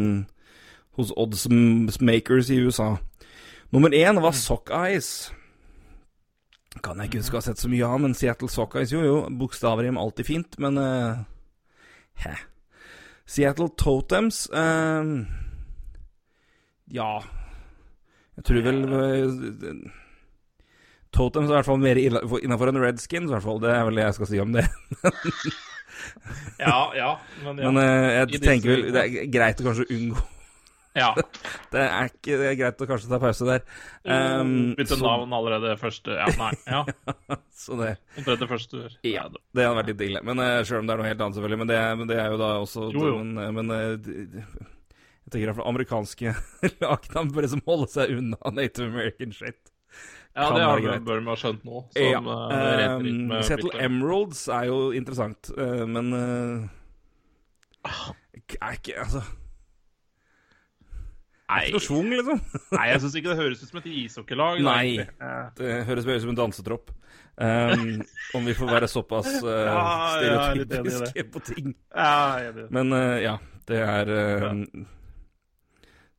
hos 0.98 1.14
oddsmakers 1.16 2.50
i 2.52 2.60
USA. 2.66 2.96
Nummer 3.74 3.94
én 3.94 4.20
var 4.22 4.32
Sockeyes. 4.32 5.32
Kan 6.84 7.00
jeg 7.00 7.10
ikke 7.10 7.22
huske 7.22 7.38
å 7.38 7.40
ha 7.40 7.46
sett 7.46 7.60
så 7.60 7.70
mye 7.72 7.88
av, 7.88 8.00
men 8.04 8.14
Seattle 8.14 8.50
Sockeyes 8.52 8.92
jo 8.92 9.00
jo, 9.04 9.16
bokstavrim 9.40 9.98
alltid 9.98 10.28
fint, 10.28 10.58
men 10.62 10.78
uh, 10.78 11.24
Hæ. 12.20 12.34
Seattle 13.26 13.72
Totems 13.76 14.44
uh, 14.54 15.24
Ja 16.94 17.08
Jeg 18.36 18.44
tror 18.46 18.62
vel 18.68 18.82
uh, 18.92 19.80
Totems 21.16 21.48
er 21.48 21.54
i 21.54 21.56
hvert 21.56 21.70
fall 21.70 21.80
mer 21.80 21.98
innafor 21.98 22.70
en 22.70 22.82
Redskins, 22.82 23.30
i 23.30 23.32
hvert 23.32 23.44
fall. 23.44 23.60
Det 23.62 23.72
er 23.72 23.84
vel 23.88 23.96
det 23.96 24.04
jeg 24.04 24.16
skal 24.18 24.28
si 24.28 24.42
om 24.42 24.52
det. 24.52 24.66
Ja, 26.60 26.92
ja, 26.92 27.10
men 27.40 27.60
ja. 27.62 27.70
Men 27.70 27.78
uh, 27.80 28.08
jeg 28.34 28.42
tenker 28.44 28.74
vel 28.74 28.90
det 28.92 29.00
er 29.00 29.30
greit 29.32 29.62
å 29.62 29.70
kanskje 29.70 29.86
unngå 29.96 30.24
ja. 30.96 31.10
Det 31.72 31.82
er 31.82 32.08
ikke 32.10 32.36
det 32.40 32.46
er 32.50 32.56
greit 32.60 32.80
å 32.80 32.86
kanskje 32.88 33.10
ta 33.10 33.18
pause 33.20 33.46
der. 33.48 33.64
Um, 34.08 34.72
Bytte 34.78 34.96
så, 34.96 35.02
navn 35.04 35.34
allerede 35.36 35.74
første 35.80 36.14
Ja, 36.16 36.26
nei. 36.40 36.52
Ja. 36.66 36.82
så 37.64 37.76
det 37.80 37.90
Omtrent 38.16 38.42
det 38.44 38.48
første. 38.50 38.82
Ja, 39.04 39.26
det 39.28 39.66
hadde 39.66 39.76
vært 39.82 39.90
litt 39.92 40.04
ille. 40.08 40.22
Men 40.26 40.40
uh, 40.40 40.62
Sjøl 40.64 40.80
om 40.82 40.88
det 40.88 40.96
er 40.96 41.02
noe 41.02 41.10
helt 41.10 41.20
annet, 41.26 41.36
selvfølgelig. 41.38 41.60
Men 41.64 41.70
det, 41.72 41.78
men 42.00 42.10
det 42.12 42.18
er 42.22 42.32
jo 42.34 42.40
da 42.40 42.50
også 42.64 42.88
Jo, 42.94 43.06
jo. 43.12 43.20
Men, 43.24 43.54
men 43.60 43.76
eh, 43.76 43.94
d- 44.00 44.26
d- 44.32 44.44
jeg 45.26 45.32
tenker 45.34 45.50
at 45.56 45.62
amerikanske 45.66 46.32
lagnavn 46.84 47.32
bør 47.34 47.46
liksom 47.48 47.64
holde 47.66 47.88
seg 47.90 48.12
unna 48.14 48.52
Native 48.54 48.86
American 48.92 49.32
shit. 49.34 49.58
Ja, 50.36 50.50
Kan 50.50 50.58
det 50.60 50.66
har 50.68 50.82
greit. 50.84 51.08
ha 51.26 51.34
skjønt 51.40 51.62
nå. 51.66 51.80
Som, 51.96 52.02
Ja. 52.04 52.20
eh, 52.52 52.84
Um, 52.96 53.30
bytte. 53.32 53.80
Emeralds 53.82 54.42
er 54.52 54.68
jo 54.68 54.76
interessant, 54.94 55.48
uh, 55.56 55.82
men 55.88 56.12
uh, 56.14 56.68
er 58.60 58.76
ikke 58.78 59.00
Altså 59.02 59.22
Nei, 61.46 61.60
Ikke 61.68 61.76
noe 61.76 61.84
schwung, 61.84 62.08
liksom. 62.10 62.40
nei, 62.74 62.86
jeg 62.90 63.02
syns 63.04 63.16
ikke 63.20 63.30
det 63.30 63.38
høres 63.38 63.60
ut 63.62 63.70
som 63.70 63.78
et 63.78 63.84
ishockeylag. 63.92 64.62
Nei. 64.66 64.88
Det 65.58 65.74
høres 65.86 66.08
mer 66.08 66.18
ut 66.18 66.24
som 66.24 66.32
en 66.32 66.40
dansetropp. 66.40 66.90
Um, 67.36 68.00
om 68.34 68.46
vi 68.48 68.54
får 68.56 68.70
være 68.70 68.88
såpass 68.88 69.26
uh, 69.44 69.50
Ja, 69.52 69.80
er 70.16 70.64
stereotypiske 70.64 71.24
på 71.34 71.42
ting. 71.44 71.74
Ja. 71.92 72.50
Men 72.72 72.92
uh, 72.96 73.18
ja, 73.20 73.36
det 73.68 73.80
er 73.84 74.10
uh, 74.16 74.54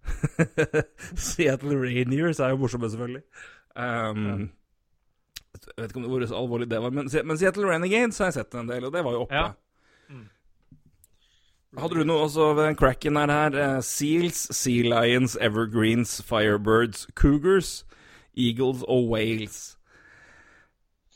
Seattle 1.28 1.76
Rainiers 1.82 2.40
er 2.40 2.54
jo 2.54 2.62
morsomme, 2.62 2.90
selvfølgelig. 2.94 3.24
Um, 3.76 4.50
Jeg 5.58 5.74
vet 5.82 5.90
ikke 5.90 6.00
om 6.00 6.06
det 6.06 6.12
hvor 6.14 6.28
alvorlig 6.38 6.70
det 6.72 6.82
var, 6.86 6.94
men, 6.94 7.10
men 7.26 7.38
Seattle 7.42 7.68
Renegades 7.68 8.22
har 8.22 8.30
jeg 8.32 8.38
sett 8.40 8.56
en 8.56 8.70
del, 8.70 8.86
og 8.88 8.94
det 8.94 9.04
var 9.04 9.18
jo 9.18 9.26
oppe. 9.26 9.36
Ja. 9.36 9.50
Hadde 11.78 12.00
du 12.00 12.08
noe 12.10 12.26
også 12.26 12.52
ved 12.58 12.76
cracken 12.80 13.20
her? 13.20 13.30
her 13.30 13.58
eh, 13.62 13.80
Seals, 13.86 14.48
Sea 14.58 14.84
Lions, 14.88 15.38
Evergreens, 15.38 16.18
Firebirds, 16.26 17.06
Cougars, 17.16 17.84
Eagles 18.36 18.82
og 18.88 19.10
Whales. 19.12 19.78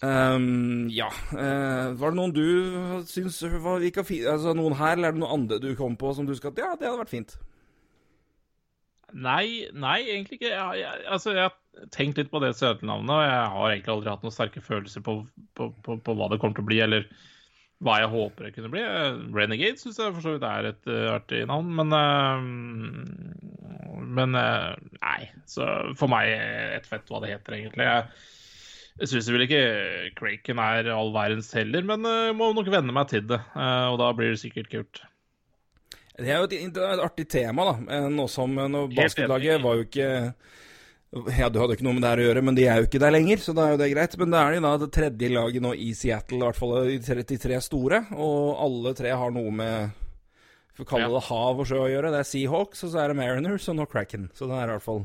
Um, 0.01 0.87
ja 0.89 1.11
uh, 1.29 1.91
Var 1.93 2.09
det 2.09 2.17
noen 2.17 2.31
du 2.33 3.03
syns 3.05 3.35
var, 3.61 3.83
gikk 3.85 3.99
av 4.01 4.07
fi- 4.07 4.23
Altså 4.25 4.55
noen 4.57 4.73
her, 4.79 4.95
eller 4.95 5.11
er 5.11 5.13
det 5.13 5.21
noen 5.21 5.35
andre 5.35 5.59
du 5.61 5.75
kom 5.77 5.93
på 5.93 6.09
som 6.17 6.25
du 6.25 6.33
skal 6.33 6.55
Ja, 6.57 6.71
det 6.73 6.87
hadde 6.89 7.03
vært 7.03 7.11
fint. 7.13 7.35
Nei, 9.13 9.67
nei, 9.75 9.99
egentlig 10.07 10.39
ikke. 10.39 10.49
Jeg, 10.53 10.79
jeg, 10.81 11.03
altså, 11.11 11.33
jeg 11.35 11.43
har 11.49 11.87
tenkt 11.93 12.17
litt 12.17 12.31
på 12.31 12.39
det 12.41 12.53
søte 12.57 12.87
navnet, 12.87 13.11
og 13.11 13.21
jeg 13.27 13.51
har 13.53 13.73
egentlig 13.75 13.93
aldri 13.93 14.11
hatt 14.13 14.23
noen 14.25 14.33
sterke 14.33 14.63
følelser 14.63 15.03
på, 15.05 15.17
på, 15.59 15.67
på, 15.83 15.97
på 16.01 16.15
hva 16.17 16.29
det 16.31 16.39
kommer 16.41 16.57
til 16.57 16.63
å 16.65 16.69
bli, 16.69 16.79
eller 16.85 17.05
hva 17.81 17.97
jeg 18.01 18.11
håper 18.11 18.47
det 18.47 18.53
kunne 18.55 18.71
bli. 18.73 18.83
Renegade 19.33 19.81
syns 19.81 19.97
jeg 19.97 20.13
for 20.13 20.23
så 20.23 20.35
vidt 20.35 20.45
er 20.45 20.69
et 20.69 20.89
uh, 20.91 21.15
artig 21.15 21.41
navn, 21.49 21.71
men 21.79 21.95
uh, 21.97 22.43
Men 24.11 24.37
uh, 24.37 24.75
nei. 24.99 25.21
Så 25.49 25.65
for 25.97 26.11
meg 26.11 26.29
et 26.31 26.89
fett 26.89 27.09
hva 27.09 27.23
det 27.23 27.33
heter, 27.33 27.57
egentlig. 27.57 27.87
Jeg, 27.87 28.27
jeg 29.01 29.11
syns 29.13 29.31
vel 29.33 29.45
ikke 29.47 29.63
Kraken 30.19 30.61
er 30.61 30.91
all 30.93 31.13
verdens 31.15 31.49
heller, 31.57 31.85
men 31.87 32.05
jeg 32.05 32.37
må 32.37 32.51
nok 32.53 32.69
venne 32.73 32.93
meg 32.93 33.09
til 33.09 33.25
det. 33.29 33.39
og 33.55 33.97
da 34.01 34.11
blir 34.17 34.33
det 34.33 34.43
sikkert 34.43 34.69
kult. 34.73 35.03
Det 36.21 36.29
er 36.29 36.41
jo 36.41 36.49
et, 36.49 36.57
et 36.69 37.01
artig 37.01 37.25
tema, 37.31 37.71
da. 37.71 38.01
Nå 38.13 38.27
som 38.29 38.53
Basketlaget 38.93 39.63
var 39.63 39.79
jo 39.79 39.87
ikke 39.87 40.09
Ja, 41.11 41.49
du 41.51 41.57
hadde 41.59 41.75
ikke 41.75 41.83
noe 41.83 41.91
med 41.97 42.05
det 42.05 42.09
her 42.13 42.19
å 42.21 42.25
gjøre, 42.29 42.41
men 42.47 42.55
de 42.55 42.63
er 42.71 42.77
jo 42.79 42.85
ikke 42.87 42.99
der 43.03 43.11
lenger, 43.11 43.41
så 43.43 43.51
da 43.55 43.65
er 43.67 43.73
jo 43.73 43.79
det 43.81 43.89
greit. 43.91 44.13
Men 44.21 44.31
da 44.31 44.45
er 44.47 44.53
de 44.55 44.61
da 44.63 44.69
det 44.79 44.87
tredje 44.95 45.27
laget 45.33 45.61
nå 45.65 45.73
i 45.75 45.89
Seattle, 45.97 46.37
i 46.39 46.45
hvert 46.45 46.55
fall 46.61 46.71
de 46.87 46.99
33 47.03 47.57
store, 47.65 47.99
og 48.15 48.61
alle 48.63 48.93
tre 48.95 49.11
har 49.11 49.33
noe 49.35 49.51
med 49.51 49.97
For 50.77 50.85
å 50.85 50.87
kalle 50.87 51.09
Ja. 51.09 51.11
det 51.17 51.23
hav 51.27 51.59
og 51.59 51.67
sjø 51.67 51.81
å 51.83 51.89
gjøre. 51.91 52.11
Det 52.15 52.19
er 52.21 52.29
Seahawks, 52.29 52.83
og 52.87 52.93
så 52.93 53.01
er 53.03 53.07
det 53.11 53.17
Mariners, 53.19 53.67
og 53.67 53.75
nå 53.75 53.85
Kraken. 53.91 54.29
Så 54.33 54.47
det 54.47 54.55
er 54.55 54.69
i 54.69 54.71
hvert 54.71 54.85
fall 54.87 55.01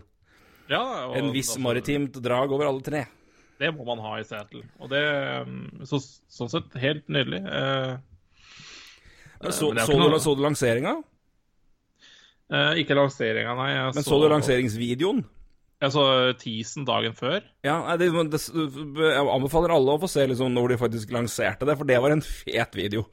Ja, 0.70 0.82
og 1.08 1.16
en 1.18 1.32
viss 1.34 1.50
altså- 1.56 1.62
maritimt 1.66 2.22
drag 2.22 2.52
over 2.54 2.66
alle 2.70 2.82
tre. 2.86 3.06
Det 3.58 3.74
må 3.74 3.84
man 3.84 3.98
ha 3.98 4.14
i 4.20 4.22
Seattle. 4.22 4.62
Og 4.78 4.88
det 4.90 5.02
um, 5.42 5.70
så, 5.82 5.98
Sånn 6.30 6.50
sett 6.50 6.70
helt 6.78 7.08
nydelig. 7.08 7.42
Eh, 7.50 7.96
Så, 9.50 9.72
det 9.74 9.82
er 9.82 9.86
så, 9.86 9.92
du, 9.98 10.08
noe- 10.08 10.20
så 10.22 10.36
du 10.36 10.42
lanseringa? 10.42 11.02
eh, 12.52 12.74
ikke 12.84 12.94
lanseringa, 12.94 13.56
nei. 13.58 13.70
Jeg 13.74 13.94
Men 13.96 14.04
så 14.04 14.20
du 14.22 14.28
lanseringsvideoen? 14.30 15.24
Jeg 15.84 15.92
så 15.92 16.02
teasen 16.40 16.86
dagen 16.88 17.12
før. 17.16 17.42
Ja, 17.66 17.76
det, 18.00 18.08
det, 18.32 18.40
jeg 18.48 19.28
anbefaler 19.28 19.74
alle 19.74 19.96
å 19.96 20.00
få 20.00 20.08
se 20.08 20.24
liksom 20.30 20.54
når 20.56 20.72
de 20.72 20.78
faktisk 20.80 21.12
lanserte 21.12 21.68
det, 21.68 21.76
for 21.76 21.88
det 21.88 21.98
var 22.00 22.14
en 22.14 22.24
fet 22.24 22.78
video. 22.78 23.04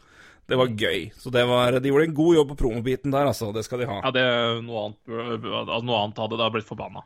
Det 0.48 0.60
var 0.60 0.72
gøy. 0.72 1.10
Så 1.20 1.32
det 1.32 1.44
var, 1.48 1.76
de 1.80 1.92
gjorde 1.92 2.08
en 2.10 2.16
god 2.16 2.38
jobb 2.38 2.54
på 2.54 2.60
promobiten 2.64 3.12
der, 3.12 3.28
altså. 3.32 3.52
Det 3.56 3.66
skal 3.68 3.84
de 3.84 3.90
ha. 3.92 4.00
Ja, 4.04 4.14
det 4.16 4.24
er 4.24 4.64
noe 4.64 4.88
annet, 4.88 5.02
altså, 5.12 5.84
noe 5.88 6.00
annet 6.06 6.24
hadde 6.24 6.40
da 6.40 6.50
blitt 6.56 6.68
forbanna. 6.68 7.04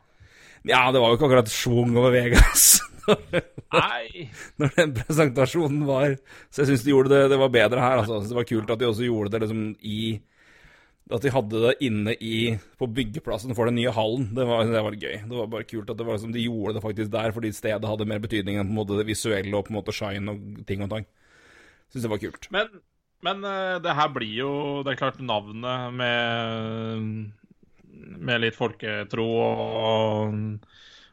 Ja, 0.66 0.88
det 0.94 1.02
var 1.02 1.10
jo 1.10 1.18
ikke 1.18 1.28
akkurat 1.28 1.50
schwung 1.52 1.92
over 1.94 2.10
Vegas 2.10 2.80
Nei! 3.78 4.24
når 4.58 4.72
den 4.74 4.90
presentasjonen 4.96 5.84
var 5.86 6.16
Så 6.50 6.64
jeg 6.64 6.72
syns 6.72 6.82
de 6.82 6.90
gjorde 6.90 7.12
det, 7.12 7.20
det 7.30 7.38
var 7.38 7.52
bedre 7.54 7.84
her, 7.84 8.02
altså. 8.02 8.18
Det 8.26 8.36
var 8.36 8.48
kult 8.48 8.72
at 8.74 8.82
de 8.82 8.88
også 8.90 9.06
gjorde 9.06 9.32
det 9.34 9.42
liksom 9.46 9.62
i 9.86 10.00
At 11.08 11.24
de 11.24 11.30
hadde 11.32 11.60
det 11.62 11.76
inne 11.86 12.12
i 12.20 12.58
på 12.76 12.86
byggeplassen 12.92 13.54
for 13.56 13.68
den 13.68 13.78
nye 13.78 13.92
hallen. 13.96 14.26
Det 14.36 14.44
var, 14.44 14.66
det 14.68 14.82
var 14.84 14.96
gøy. 14.98 15.14
Det 15.24 15.38
var 15.38 15.48
bare 15.54 15.64
kult 15.64 15.88
at 15.88 15.96
det 15.96 16.04
var 16.04 16.18
liksom, 16.18 16.34
de 16.34 16.44
gjorde 16.44 16.74
det 16.76 16.82
faktisk 16.84 17.12
der, 17.14 17.32
fordi 17.32 17.52
stedet 17.56 17.88
hadde 17.88 18.08
mer 18.10 18.20
betydning 18.20 18.60
enn 18.60 18.68
en 18.68 18.90
det 18.92 19.06
visuelle 19.08 19.56
og 19.56 19.64
på 19.64 19.72
en 19.72 19.78
måte 19.78 19.94
shine 19.96 20.34
og 20.34 20.66
ting 20.68 20.84
og 20.84 20.92
tang. 20.92 21.08
Syns 21.88 22.04
det 22.04 22.12
var 22.12 22.20
kult. 22.20 22.50
Men 22.52 22.68
Men 23.24 23.42
eh, 23.42 23.78
det 23.82 23.94
her 23.98 24.10
blir 24.14 24.30
jo 24.30 24.50
Det 24.86 24.92
er 24.92 24.98
klart 25.00 25.16
navnet 25.18 25.94
med 25.96 27.32
Med 28.28 28.42
litt 28.44 28.54
folketro 28.54 29.24
og, 29.42 30.36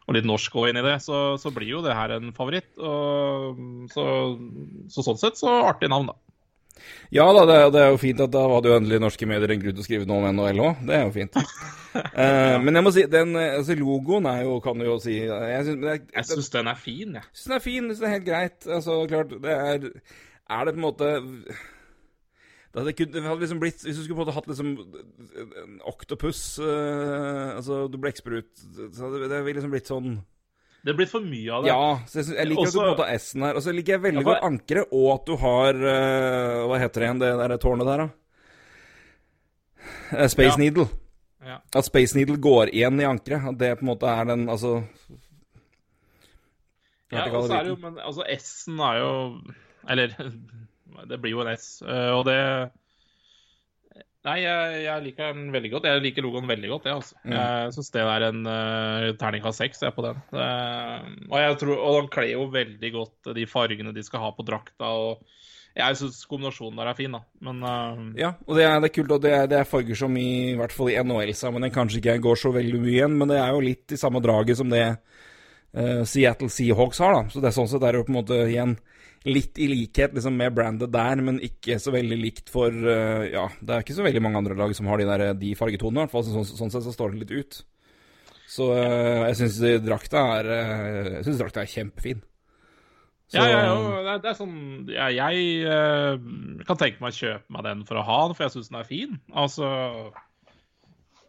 og 0.06 0.14
litt 0.14 0.28
norsk 0.28 0.54
gå 0.54 0.68
inn 0.70 0.78
i 0.78 0.84
det, 0.86 1.00
så, 1.02 1.40
så 1.42 1.50
blir 1.56 1.72
jo 1.72 1.82
det 1.82 1.96
her 1.98 2.14
en 2.14 2.30
favoritt. 2.36 2.68
Og, 2.78 3.58
så, 3.90 4.06
så 4.94 5.06
sånn 5.08 5.18
sett 5.18 5.40
så 5.40 5.50
artig 5.66 5.90
navn, 5.90 6.12
da. 6.12 6.35
Ja 7.16 7.26
da, 7.36 7.44
det, 7.50 7.58
det 7.76 7.82
er 7.84 7.92
jo 7.94 8.00
fint 8.02 8.22
at 8.26 8.32
da 8.34 8.44
hadde 8.50 8.72
jo 8.72 8.78
endelig 8.80 9.00
norske 9.04 9.28
medier 9.30 9.54
en 9.54 9.62
grunn 9.62 9.76
til 9.78 9.84
å 9.84 9.88
skrive 9.88 10.08
noe 10.10 10.22
om 10.24 10.28
NHL 10.40 10.62
òg. 10.66 10.82
Det 10.88 10.96
er 10.98 11.04
jo 11.06 11.14
fint. 11.16 11.38
uh, 11.96 12.56
men 12.64 12.80
jeg 12.80 12.86
må 12.88 12.94
si, 12.96 13.06
den 13.12 13.36
eh, 13.40 13.54
altså, 13.60 13.78
logoen 13.80 14.28
er 14.32 14.42
jo, 14.48 14.58
kan 14.64 14.82
du 14.82 14.88
jo 14.88 14.98
si 15.04 15.20
Jeg 15.22 15.62
syns 15.70 15.86
jeg, 15.92 16.04
Jeg 16.16 16.30
syns 16.32 16.52
den 16.58 16.72
er 16.74 16.82
fin, 16.82 17.16
jeg. 17.20 17.30
synes 17.32 17.48
den 17.48 17.58
er 17.60 17.66
fin. 17.68 17.80
Jeg 17.90 17.96
synes 17.96 18.04
det 18.04 18.10
er 18.10 18.16
helt 18.18 18.28
greit. 18.32 18.60
Altså, 18.80 19.00
klart, 19.12 19.38
det 19.46 19.56
er 19.56 19.90
Er 20.46 20.68
det 20.68 20.76
på 20.76 20.80
en 20.82 20.86
måte 20.90 21.16
det 22.76 22.82
hadde, 22.84 22.92
kun- 23.00 23.12
det 23.14 23.22
hadde 23.24 23.40
liksom 23.40 23.60
blitt 23.62 23.84
Hvis 23.86 23.96
du 23.96 24.04
skulle 24.04 24.18
på 24.18 24.24
en 24.26 24.26
måte 24.26 24.36
hatt 24.36 24.48
liksom 24.52 24.74
en 25.64 25.78
oktopus 25.88 26.60
uh, 26.60 27.56
Altså 27.56 27.86
du 27.88 27.96
blekksprut 28.04 28.52
det 28.76 29.38
ville 29.46 29.54
liksom 29.56 29.72
blitt 29.72 29.88
sånn 29.88 30.18
Det 30.86 30.92
er 30.94 30.98
blitt 31.00 31.10
for 31.10 31.24
mye 31.26 31.50
av 31.50 31.64
det. 31.66 31.70
Ja, 31.72 31.86
så 32.06 32.20
jeg, 32.20 32.26
synes, 32.28 32.36
jeg 32.38 32.48
liker 32.52 32.68
at 32.68 32.74
du 32.76 32.80
Også- 32.80 32.84
på 32.86 32.92
en 32.94 33.10
har 33.10 33.16
S-en 33.18 33.42
her. 33.48 33.56
Og 33.58 33.64
så 33.66 33.72
liker 33.74 33.94
jeg 33.96 34.02
veldig 34.04 34.22
Ja, 34.22 34.26
for- 34.28 34.36
godt 34.36 34.44
ankeret, 34.52 34.92
og 34.94 35.08
at 35.16 35.26
du 35.26 35.36
har 35.42 35.80
uh, 35.82 36.68
Hva 36.70 36.78
heter 36.84 37.02
det 37.02 37.08
igjen, 37.08 37.20
det 37.24 37.32
der 37.42 37.58
tårnet 37.64 37.90
der, 37.90 38.04
da? 38.04 38.10
Eh, 40.20 40.28
Space 40.30 40.54
Ja. 40.54 40.62
Needle. 40.62 40.86
Ja. 41.46 41.58
At 41.76 41.86
Space 41.90 42.16
Needle 42.18 42.38
går 42.38 42.70
igjen 42.74 43.02
i 43.02 43.06
ankeret. 43.10 43.48
At 43.50 43.58
det 43.58 43.72
på 43.80 43.86
en 43.86 43.90
måte 43.96 44.08
er 44.14 44.26
den 44.30 44.46
Altså 44.50 44.84
Ja, 47.12 47.26
og 47.32 47.46
så 47.50 47.54
er 47.60 47.64
det 47.68 47.70
jo, 47.74 47.78
men 47.82 47.98
altså 48.02 48.24
S-en 48.38 48.80
er 48.82 48.98
jo 49.00 49.12
Eller 49.90 50.14
det 51.10 51.20
blir 51.22 51.36
jo 51.36 51.42
en 51.46 51.52
S, 51.58 51.82
eh, 51.86 52.10
og 52.16 52.26
det 52.26 52.38
Nei, 54.26 54.40
jeg, 54.42 54.78
jeg 54.88 55.04
liker 55.06 55.36
den 55.36 55.50
veldig 55.54 55.70
godt. 55.76 55.88
Jeg 55.92 56.02
liker 56.02 56.26
logoen 56.26 56.50
veldig 56.50 56.70
godt, 56.72 56.88
jeg, 56.90 56.98
altså. 56.98 57.18
Mm. 57.22 57.34
Jeg 57.36 57.74
syns 57.76 57.92
det 57.94 58.06
er 58.10 58.24
en 58.26 58.40
uh, 58.50 59.10
terningkast 59.22 59.62
seks, 59.62 59.84
på 59.94 60.06
den. 60.06 60.22
Det, 60.34 60.48
og 61.30 61.36
jeg 61.44 61.58
tror, 61.62 61.76
og 61.78 61.98
den 62.00 62.12
kler 62.16 62.32
jo 62.32 62.48
veldig 62.54 62.92
godt 62.96 63.36
de 63.38 63.46
fargene 63.50 63.94
de 63.94 64.06
skal 64.06 64.24
ha 64.24 64.32
på 64.34 64.46
drakta, 64.48 64.90
og 64.90 65.22
jeg 65.76 66.00
syns 66.00 66.24
kombinasjonen 66.32 66.82
der 66.82 66.90
er 66.90 66.98
fin, 66.98 67.14
da. 67.14 67.22
Men 67.46 67.62
uh... 67.62 68.02
Ja, 68.18 68.34
og 68.48 68.58
det 68.58 68.66
er, 68.66 68.80
det 68.82 68.90
er 68.90 68.96
kult, 68.96 69.14
og 69.14 69.22
det 69.28 69.36
er, 69.36 69.46
det 69.52 69.60
er 69.60 69.70
farger 69.70 70.02
som 70.02 70.18
i, 70.18 70.30
i 70.56 70.58
hvert 70.58 70.74
fall 70.74 70.90
i 70.90 70.98
NHL-sammenheng 71.04 71.76
kanskje 71.76 72.02
ikke 72.02 72.18
går 72.26 72.42
så 72.42 72.54
veldig 72.56 72.82
mye 72.82 72.96
igjen, 72.96 73.20
men 73.22 73.30
det 73.30 73.38
er 73.44 73.54
jo 73.54 73.64
litt 73.68 73.94
i 73.94 74.02
samme 74.02 74.24
draget 74.26 74.58
som 74.58 74.74
det 74.74 74.86
uh, 74.90 76.02
Seattle 76.02 76.50
Seahawks 76.50 77.04
har, 77.06 77.20
da. 77.20 77.30
Så 77.30 77.46
det 77.46 77.52
er 77.52 77.58
sånn 77.60 77.70
sett 77.70 77.86
er 77.86 77.94
det 77.94 78.02
jo 78.02 78.10
på 78.10 78.16
en 78.16 78.22
måte 78.24 78.42
igjen 78.48 78.80
litt 79.26 79.58
i 79.58 79.68
likhet 79.72 80.14
liksom 80.14 80.36
med 80.38 80.54
brandet 80.54 80.92
der, 80.94 81.22
men 81.26 81.40
ikke 81.44 81.80
så 81.82 81.94
veldig 81.96 82.18
likt 82.22 82.52
for 82.54 82.70
uh, 82.70 83.24
Ja, 83.26 83.48
det 83.62 83.74
er 83.74 83.86
ikke 83.86 83.96
så 83.98 84.06
veldig 84.06 84.22
mange 84.22 84.38
andre 84.42 84.58
lag 84.60 84.76
som 84.78 84.90
har 84.92 85.02
de, 85.02 85.08
der, 85.10 85.24
de 85.40 85.56
fargetonene, 85.58 86.04
i 86.04 86.06
hvert 86.06 86.14
fall. 86.14 86.26
Så, 86.28 86.36
sånn, 86.36 86.60
sånn 86.60 86.74
sett 86.76 86.86
så 86.86 86.94
står 86.94 87.16
det 87.16 87.24
litt 87.24 87.34
ut. 87.34 87.58
Så 88.56 88.70
uh, 88.78 89.26
jeg 89.32 89.40
syns 89.42 89.58
drakta 89.84 90.22
er 90.38 90.50
eh, 90.54 91.08
Jeg 91.18 91.24
synes 91.26 91.40
drakta 91.42 91.64
er 91.64 91.72
kjempefin. 91.74 92.22
Så- 93.26 93.42
Ja, 93.42 93.48
ja, 93.50 93.62
ja, 93.66 93.78
det, 94.06 94.12
er, 94.14 94.20
det 94.22 94.30
er 94.30 94.38
sånn 94.38 94.58
ja, 94.94 95.08
Jeg 95.10 95.46
uh, 95.66 96.62
kan 96.68 96.78
tenke 96.78 97.02
meg 97.02 97.10
å 97.16 97.18
kjøpe 97.18 97.56
meg 97.58 97.66
den 97.66 97.82
for 97.90 97.98
å 97.98 98.06
ha 98.06 98.20
den, 98.28 98.38
for 98.38 98.46
jeg 98.46 98.54
syns 98.54 98.70
den 98.70 98.78
er 98.84 98.90
fin. 98.90 99.18
Altså 99.34 99.66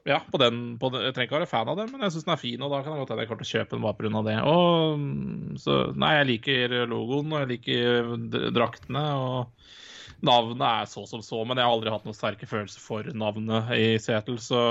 Ja, 0.06 0.20
på 0.30 0.38
den, 0.38 0.76
på 0.78 0.90
den 0.94 1.02
Jeg 1.02 1.16
trenger 1.16 1.26
ikke 1.26 1.38
være 1.40 1.50
fan 1.50 1.70
av 1.72 1.80
den, 1.80 1.88
men 1.90 2.04
jeg 2.06 2.14
syns 2.14 2.26
den 2.28 2.34
er 2.36 2.38
fin, 2.38 2.62
og 2.62 2.70
da 2.70 2.78
kan 2.82 2.94
jeg 2.94 3.02
godt 3.02 3.12
hende 3.12 3.24
jeg 3.24 3.30
kommer 3.32 3.42
til 3.42 3.48
å 3.48 3.56
kjøpe 3.56 3.74
den 3.74 3.86
bare 3.86 3.98
pga. 3.98 4.22
det. 4.28 4.36
Og 4.52 5.00
mm, 5.02 5.56
så 5.62 5.78
Nei, 5.98 6.12
jeg 6.20 6.28
liker 6.30 6.76
logoen, 6.92 7.34
og 7.34 7.42
jeg 7.42 7.50
liker 7.56 8.54
draktene, 8.54 9.02
og 9.18 10.22
navnet 10.26 10.62
er 10.68 10.86
så 10.92 11.02
som 11.10 11.24
så, 11.26 11.42
men 11.42 11.58
jeg 11.58 11.66
har 11.66 11.74
aldri 11.74 11.90
hatt 11.90 12.06
noen 12.06 12.16
sterke 12.16 12.46
følelser 12.48 12.84
for 12.84 13.10
navnet 13.18 13.74
i 13.74 13.90
Seattle, 14.02 14.38
så, 14.42 14.62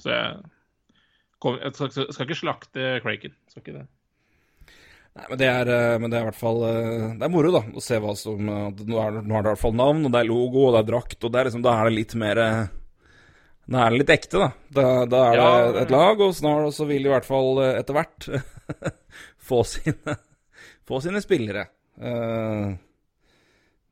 så 0.00 0.14
jeg, 0.16 0.50
kom, 1.36 1.60
jeg 1.60 1.76
skal, 1.76 2.08
skal 2.08 2.28
ikke 2.28 2.40
slakte 2.40 2.90
Kraken. 3.04 3.36
Skal 3.52 3.66
ikke 3.66 3.78
det. 3.82 3.86
Nei, 5.10 5.24
men 5.26 5.38
det 5.42 5.52
er, 5.52 5.68
eh, 5.74 6.00
men 6.00 6.08
det 6.08 6.16
er 6.16 6.22
i 6.22 6.30
hvert 6.30 6.38
fall 6.38 6.60
eh, 6.68 7.06
Det 7.18 7.24
er 7.26 7.32
moro, 7.34 7.50
da, 7.50 7.64
å 7.66 7.80
se 7.82 7.96
hva 8.00 8.12
som 8.16 8.46
nå 8.46 9.00
har 9.02 9.16
det 9.18 9.24
i 9.26 9.48
hvert 9.50 9.60
fall 9.60 9.74
navn, 9.76 10.04
og 10.06 10.12
det 10.14 10.20
er 10.22 10.32
logo, 10.32 10.68
og 10.68 10.76
det 10.76 10.84
er 10.84 10.92
drakt, 10.94 11.18
og 11.20 11.32
det 11.34 11.40
er 11.40 11.50
liksom, 11.50 11.64
da 11.66 11.76
er 11.76 11.90
det 11.90 11.98
litt 11.98 12.14
mer 12.20 12.40
eh, 12.40 12.68
Da 13.70 13.84
er 13.84 13.92
det 13.92 14.00
litt 14.00 14.12
ekte, 14.16 14.40
da. 14.40 14.48
Da, 14.74 14.84
da 15.06 15.22
er 15.28 15.38
Ja, 15.38 15.48
det 15.70 15.82
et 15.84 15.92
lag, 15.94 16.20
og 16.24 16.34
snart 16.34 16.74
så 16.74 16.86
vil 16.88 17.04
de 17.06 17.10
i 17.10 17.12
hvert 17.12 17.28
fall 17.28 17.60
eh, 17.62 17.76
etter 17.78 17.94
hvert 17.94 18.26
få 19.50 19.62
sine 19.68 20.16
Få 20.90 20.98
sine 21.04 21.20
spillere. 21.22 21.68
Eh, 22.02 22.72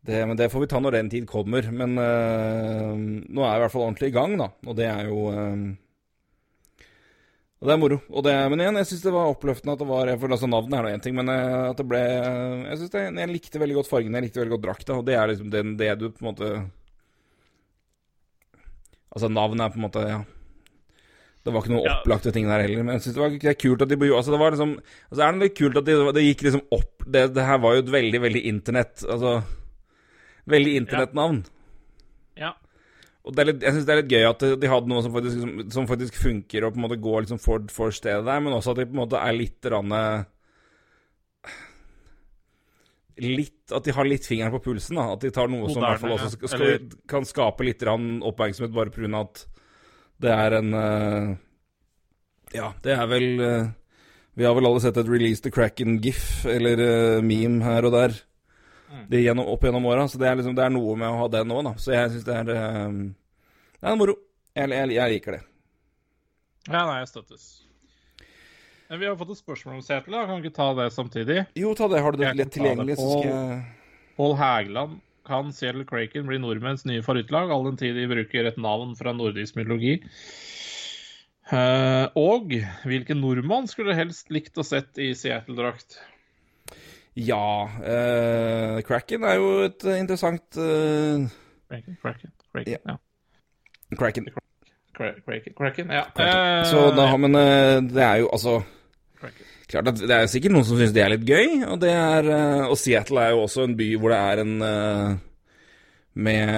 det, 0.08 0.22
men 0.26 0.38
det 0.38 0.48
får 0.50 0.64
vi 0.64 0.68
ta 0.72 0.80
når 0.82 0.96
den 0.96 1.10
tid 1.12 1.28
kommer. 1.30 1.68
Men 1.70 1.94
eh, 2.02 2.96
nå 3.28 3.44
er 3.44 3.52
jeg 3.52 3.60
i 3.60 3.62
hvert 3.62 3.74
fall 3.76 3.84
ordentlig 3.86 4.10
i 4.10 4.16
gang, 4.16 4.34
da, 4.40 4.48
og 4.66 4.78
det 4.80 4.88
er 4.90 5.12
jo 5.12 5.28
og 7.58 7.66
det 7.66 7.74
er 7.74 7.80
moro. 7.82 7.96
Og 8.14 8.22
det, 8.22 8.32
men 8.50 8.60
igjen, 8.62 8.76
jeg 8.78 8.86
syns 8.86 9.04
det 9.06 9.12
var 9.14 9.30
oppløftende 9.32 9.74
at 9.74 9.80
det 9.82 9.88
var 9.88 10.10
For 10.22 10.30
altså 10.30 10.46
Navnet 10.50 10.76
er 10.78 10.84
nå 10.84 10.90
én 10.94 11.00
ting, 11.02 11.16
men 11.18 11.30
at 11.34 11.78
det 11.78 11.86
ble 11.90 12.02
Jeg 12.02 12.76
synes 12.78 12.92
det, 12.92 13.02
jeg 13.18 13.30
likte 13.32 13.62
veldig 13.62 13.78
godt 13.80 13.90
fargene, 13.90 14.20
jeg 14.20 14.28
likte 14.28 14.42
veldig 14.42 14.54
godt 14.54 14.66
drakta, 14.68 14.98
og 14.98 15.06
det 15.08 15.16
er 15.18 15.32
liksom 15.32 15.50
det, 15.54 15.64
det 15.80 15.88
du 15.98 16.06
på 16.10 16.22
en 16.22 16.28
måte 16.30 16.52
Altså, 19.14 19.30
navnet 19.32 19.64
er 19.64 19.72
på 19.74 19.80
en 19.80 19.86
måte 19.88 20.04
Ja. 20.08 20.18
Det 21.46 21.52
var 21.54 21.62
ikke 21.62 21.72
noen 21.72 21.86
Ja. 21.86 21.94
opplagte 22.02 22.32
ting 22.34 22.44
der 22.48 22.60
heller, 22.60 22.82
men 22.82 22.94
jeg 22.98 23.02
syns 23.06 23.14
det 23.14 23.22
var 23.22 23.30
det 23.38 23.58
kult 23.62 23.82
at 23.82 23.88
de 23.88 23.96
Altså, 23.96 24.30
det 24.34 24.40
var 24.40 24.50
liksom 24.52 24.72
Altså, 25.10 25.20
er 25.22 25.32
det 25.32 25.40
litt 25.42 25.58
kult 25.58 25.76
at 25.78 25.84
det, 25.86 26.14
det 26.14 26.24
gikk 26.26 26.42
liksom 26.48 26.64
opp 26.72 27.04
det, 27.06 27.22
det 27.34 27.44
her 27.46 27.58
var 27.58 27.74
jo 27.76 27.82
et 27.86 27.92
veldig, 27.94 28.20
veldig 28.20 28.42
internett 28.44 29.04
Altså 29.08 29.42
Veldig 30.48 30.74
internettnavn. 30.80 31.44
Ja. 32.36 32.54
Og 33.24 33.34
det 33.36 33.42
er 33.42 33.48
litt, 33.50 33.60
jeg 33.62 33.74
syns 33.74 33.84
det 33.84 33.92
er 33.92 33.98
litt 34.00 34.12
gøy 34.14 34.24
at 34.24 34.44
de 34.62 34.68
hadde 34.72 34.88
noe 34.88 35.02
som 35.04 35.12
faktisk, 35.12 35.40
som, 35.42 35.70
som 35.74 35.88
faktisk 35.90 36.14
funker, 36.16 36.64
og 36.64 36.72
på 36.72 36.80
en 36.80 36.84
måte 36.86 36.96
går 37.04 37.26
liksom 37.26 37.40
for, 37.42 37.60
for 37.68 37.92
stedet 37.92 38.24
der, 38.24 38.40
men 38.40 38.54
også 38.56 38.72
at 38.72 38.80
de 38.80 38.86
på 38.88 38.96
en 38.96 39.02
måte 39.02 39.20
er 39.20 39.36
litt 39.36 39.68
rann, 39.68 39.92
Litt 43.18 43.72
At 43.74 43.84
de 43.84 43.94
har 43.94 44.06
litt 44.06 44.26
fingeren 44.28 44.52
på 44.54 44.62
pulsen, 44.70 44.98
da. 44.98 45.08
At 45.14 45.24
de 45.24 45.32
tar 45.34 45.50
noe 45.50 45.68
som 45.70 45.82
i 45.82 45.86
hvert 45.86 46.02
fall 46.02 46.14
også 46.16 46.30
skal, 46.34 46.52
skal, 46.52 46.62
Eller- 46.66 46.96
kan 47.10 47.26
skape 47.26 47.66
litt 47.66 47.82
oppmerksomhet, 47.82 48.74
bare 48.74 48.94
pga. 48.94 49.20
at 49.20 49.44
det 50.18 50.30
er 50.34 50.56
en 50.58 50.72
uh, 50.74 51.36
Ja, 52.54 52.72
det 52.82 52.94
er 52.94 53.06
vel 53.06 53.28
uh, 53.40 53.68
Vi 54.34 54.46
har 54.46 54.54
vel 54.54 54.66
alle 54.66 54.80
sett 54.82 54.96
et 54.96 55.10
Release 55.10 55.42
the 55.42 55.50
Cracken-gif, 55.50 56.46
eller 56.46 56.78
uh, 56.78 57.22
meme 57.22 57.62
her 57.62 57.84
og 57.84 57.92
der. 57.92 58.16
Det 59.10 59.20
gjennom, 59.20 59.46
opp 59.52 59.62
gjennom 59.66 59.84
åra. 59.84 60.08
Så 60.08 60.18
det 60.18 60.30
er, 60.30 60.38
liksom, 60.38 60.54
det 60.56 60.64
er 60.64 60.72
noe 60.72 60.96
med 60.96 61.10
å 61.10 61.18
ha 61.20 61.28
den 61.28 61.52
òg, 61.52 61.64
da. 61.66 61.74
Så 61.76 61.92
jeg 61.92 62.14
syns 62.14 62.24
det 62.24 62.36
er 62.40 62.48
Det 62.48 63.84
er 63.84 63.98
moro. 64.00 64.14
Jeg, 64.56 64.70
jeg, 64.70 64.94
jeg 64.96 65.12
liker 65.12 65.36
det. 65.36 65.42
Ja, 66.68 66.84
nei, 66.86 67.00
jeg 67.02 67.10
støttes. 67.12 67.67
Vi 68.88 69.04
har 69.06 69.16
fått 69.20 69.34
et 69.34 69.40
spørsmål 69.42 69.74
om 69.78 69.82
Seattle. 69.84 70.16
da. 70.16 70.26
Kan 70.26 70.40
vi 70.40 70.48
ikke 70.48 70.56
ta 70.56 70.68
det 70.78 70.86
samtidig? 70.94 71.42
Jo, 71.60 71.74
ta 71.76 71.88
det. 71.92 72.00
Har 72.00 72.12
du 72.16 72.22
det 72.22 72.30
lett 72.38 72.52
tilgjengelig, 72.54 72.96
det 72.96 72.96
tilgjengelig, 72.96 72.96
så 72.96 73.20
skal 73.20 73.30
jeg 73.30 74.16
Pål 74.16 74.36
Hægeland. 74.40 74.94
Kan 75.28 75.50
Seattle 75.52 75.84
Kraken 75.84 76.24
bli 76.26 76.38
nordmenns 76.40 76.86
nye 76.88 77.02
favorittlag, 77.04 77.50
all 77.52 77.66
den 77.68 77.76
tid 77.76 77.98
de 77.98 78.06
bruker 78.08 78.48
et 78.48 78.56
navn 78.56 78.94
fra 78.96 79.12
nordisk 79.12 79.58
mytologi? 79.60 79.98
Eh, 81.52 82.06
og 82.16 82.48
hvilken 82.88 83.20
nordmann 83.20 83.68
skulle 83.68 83.92
du 83.92 83.98
helst 84.00 84.32
likt 84.32 84.56
å 84.60 84.64
sett 84.64 84.96
i 85.00 85.10
Seattle-drakt? 85.16 85.98
Ja 87.18 87.66
uh, 87.66 88.78
Cracken 88.86 89.24
er 89.26 89.38
jo 89.40 89.46
et 89.64 89.82
eh, 89.88 89.96
interessant 89.98 90.54
eh, 90.60 91.24
Kraken, 91.66 91.96
Ja. 92.68 92.78
ja. 92.86 92.96
Cracken. 93.98 94.28
Kraken, 94.94 95.54
Kraken, 95.58 95.90
ja. 95.90 96.04
Kraken. 96.14 96.42
Eh, 96.60 96.64
Så 96.68 96.90
da, 96.94 97.08
men 97.16 97.32
man, 97.32 97.88
det 97.92 98.04
er 98.04 98.20
jo 98.22 98.28
altså. 98.32 98.58
Klart 99.68 99.90
at 99.90 100.00
Det 100.00 100.14
er 100.14 100.28
sikkert 100.30 100.54
noen 100.54 100.66
som 100.66 100.78
syns 100.80 100.94
det 100.96 101.04
er 101.04 101.12
litt 101.12 101.26
gøy, 101.28 101.62
og, 101.68 101.84
er, 101.84 102.28
eh, 102.32 102.66
og 102.68 102.76
Seattle 102.80 103.24
er 103.24 103.34
jo 103.34 103.44
også 103.44 103.66
en 103.66 103.76
by 103.78 103.88
hvor 104.00 104.14
det 104.14 104.20
er 104.32 104.42
en 104.44 104.52
eh, 104.64 105.16
Med 106.28 106.52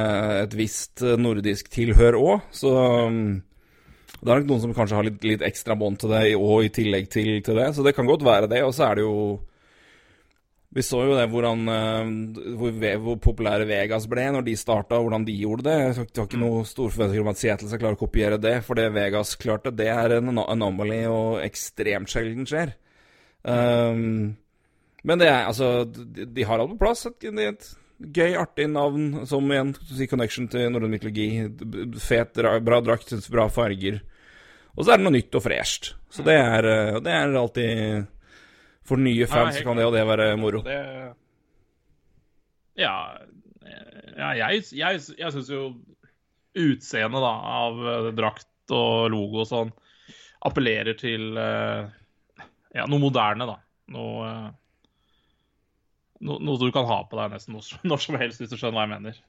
et 0.46 0.56
visst 0.58 1.02
eh, 1.04 1.18
nordisk 1.20 1.70
tilhør 1.72 2.18
òg, 2.20 2.50
så 2.54 2.70
um, 3.08 3.40
det 4.20 4.28
er 4.28 4.40
nok 4.40 4.48
noen 4.50 4.62
som 4.62 4.72
kanskje 4.76 4.96
har 4.98 5.06
litt, 5.06 5.22
litt 5.24 5.42
ekstra 5.44 5.76
bånd 5.80 5.98
til 6.00 6.12
det, 6.12 6.22
og 6.36 6.64
i 6.64 6.72
tillegg 6.72 7.08
til, 7.12 7.38
til 7.44 7.56
det, 7.56 7.70
så 7.76 7.84
det 7.84 7.94
kan 7.96 8.08
godt 8.08 8.24
være 8.24 8.50
det. 8.52 8.60
Og 8.66 8.74
så 8.76 8.90
er 8.90 8.98
det 8.98 9.04
jo 9.06 9.14
Vi 10.70 10.82
så 10.86 11.00
jo 11.02 11.16
det 11.18 11.24
hvordan 11.32 11.64
eh, 11.66 12.10
hvor, 12.58 12.74
hvor 13.02 13.16
populære 13.24 13.66
Vegas 13.66 14.04
ble 14.10 14.28
når 14.30 14.44
de 14.46 14.52
starta, 14.58 15.00
hvordan 15.02 15.24
de 15.26 15.34
gjorde 15.34 15.66
det. 15.66 15.78
Jeg 15.80 15.96
har 15.98 16.28
ikke- 16.28 16.38
noe 16.38 16.62
store 16.68 16.94
forventninger 16.94 17.24
om 17.26 17.32
at 17.32 17.40
Seattle 17.40 17.68
skal 17.68 17.80
klare 17.82 17.98
å 17.98 18.04
kopiere 18.04 18.38
det, 18.38 18.60
for 18.64 18.78
det 18.78 18.92
Vegas 18.94 19.34
klarte, 19.34 19.74
det 19.74 19.88
er 19.90 20.14
en 20.20 20.38
anomaly 20.38 21.00
og 21.10 21.40
ekstremt 21.42 22.12
sjelden 22.12 22.46
skjer. 22.46 22.74
Um, 23.42 24.36
men 25.02 25.18
det 25.18 25.30
er 25.30 25.46
altså 25.48 25.86
De, 25.90 26.26
de 26.26 26.44
har 26.44 26.60
alt 26.60 26.74
på 26.74 26.82
plass. 26.82 27.06
Et, 27.06 27.18
det 27.32 27.46
et 27.48 27.68
gøy, 28.00 28.34
artig 28.36 28.68
navn 28.70 29.26
som 29.26 29.48
igjen 29.50 29.74
si 29.88 30.06
connection 30.06 30.48
til 30.48 30.70
norrøn 30.70 30.92
mytologi. 30.92 31.28
Fet, 32.00 32.38
bra 32.64 32.80
drakt, 32.84 33.12
bra 33.32 33.48
farger. 33.48 34.00
Og 34.76 34.84
så 34.84 34.92
er 34.92 35.00
det 35.00 35.06
noe 35.08 35.16
nytt 35.16 35.34
og 35.34 35.44
fresht. 35.44 35.94
Så 36.12 36.22
det 36.24 36.36
er, 36.38 36.64
eh, 36.64 37.00
det 37.02 37.12
er 37.12 37.34
alltid 37.34 38.06
For 38.90 38.98
nye 38.98 39.26
fans 39.30 39.54
helt 39.54 39.66
kan 39.68 39.78
det 39.78 39.86
og 39.86 39.94
det 39.94 40.02
være 40.08 40.32
moro. 40.40 40.64
Det 40.66 40.80
Ja, 42.80 42.94
ja, 44.16 44.30
jeg, 44.34 44.64
jeg, 44.74 45.00
jeg 45.18 45.32
syns 45.34 45.50
jo 45.52 45.64
utseendet 46.58 47.22
da, 47.22 47.32
av 47.62 47.80
eh, 47.86 48.08
drakt 48.16 48.74
og 48.74 49.10
logo 49.12 49.42
og 49.44 49.48
sånn 49.48 49.72
appellerer 50.46 50.96
til 50.98 51.36
eh, 51.38 51.90
ja, 52.74 52.86
noe 52.88 53.02
moderne, 53.02 53.46
da. 53.48 53.58
Noe, 53.94 54.30
eh, 54.30 54.46
no, 56.26 56.38
noe 56.38 56.60
du 56.60 56.70
kan 56.74 56.88
ha 56.88 57.02
på 57.06 57.20
deg 57.20 57.34
nesten 57.34 57.58
når, 57.58 58.00
som 58.02 58.18
helst, 58.22 58.42
hvis 58.42 58.52
du 58.52 58.56
skjønner 58.56 58.80
hva 58.80 58.86
jeg 58.86 58.94
mener. 58.96 59.20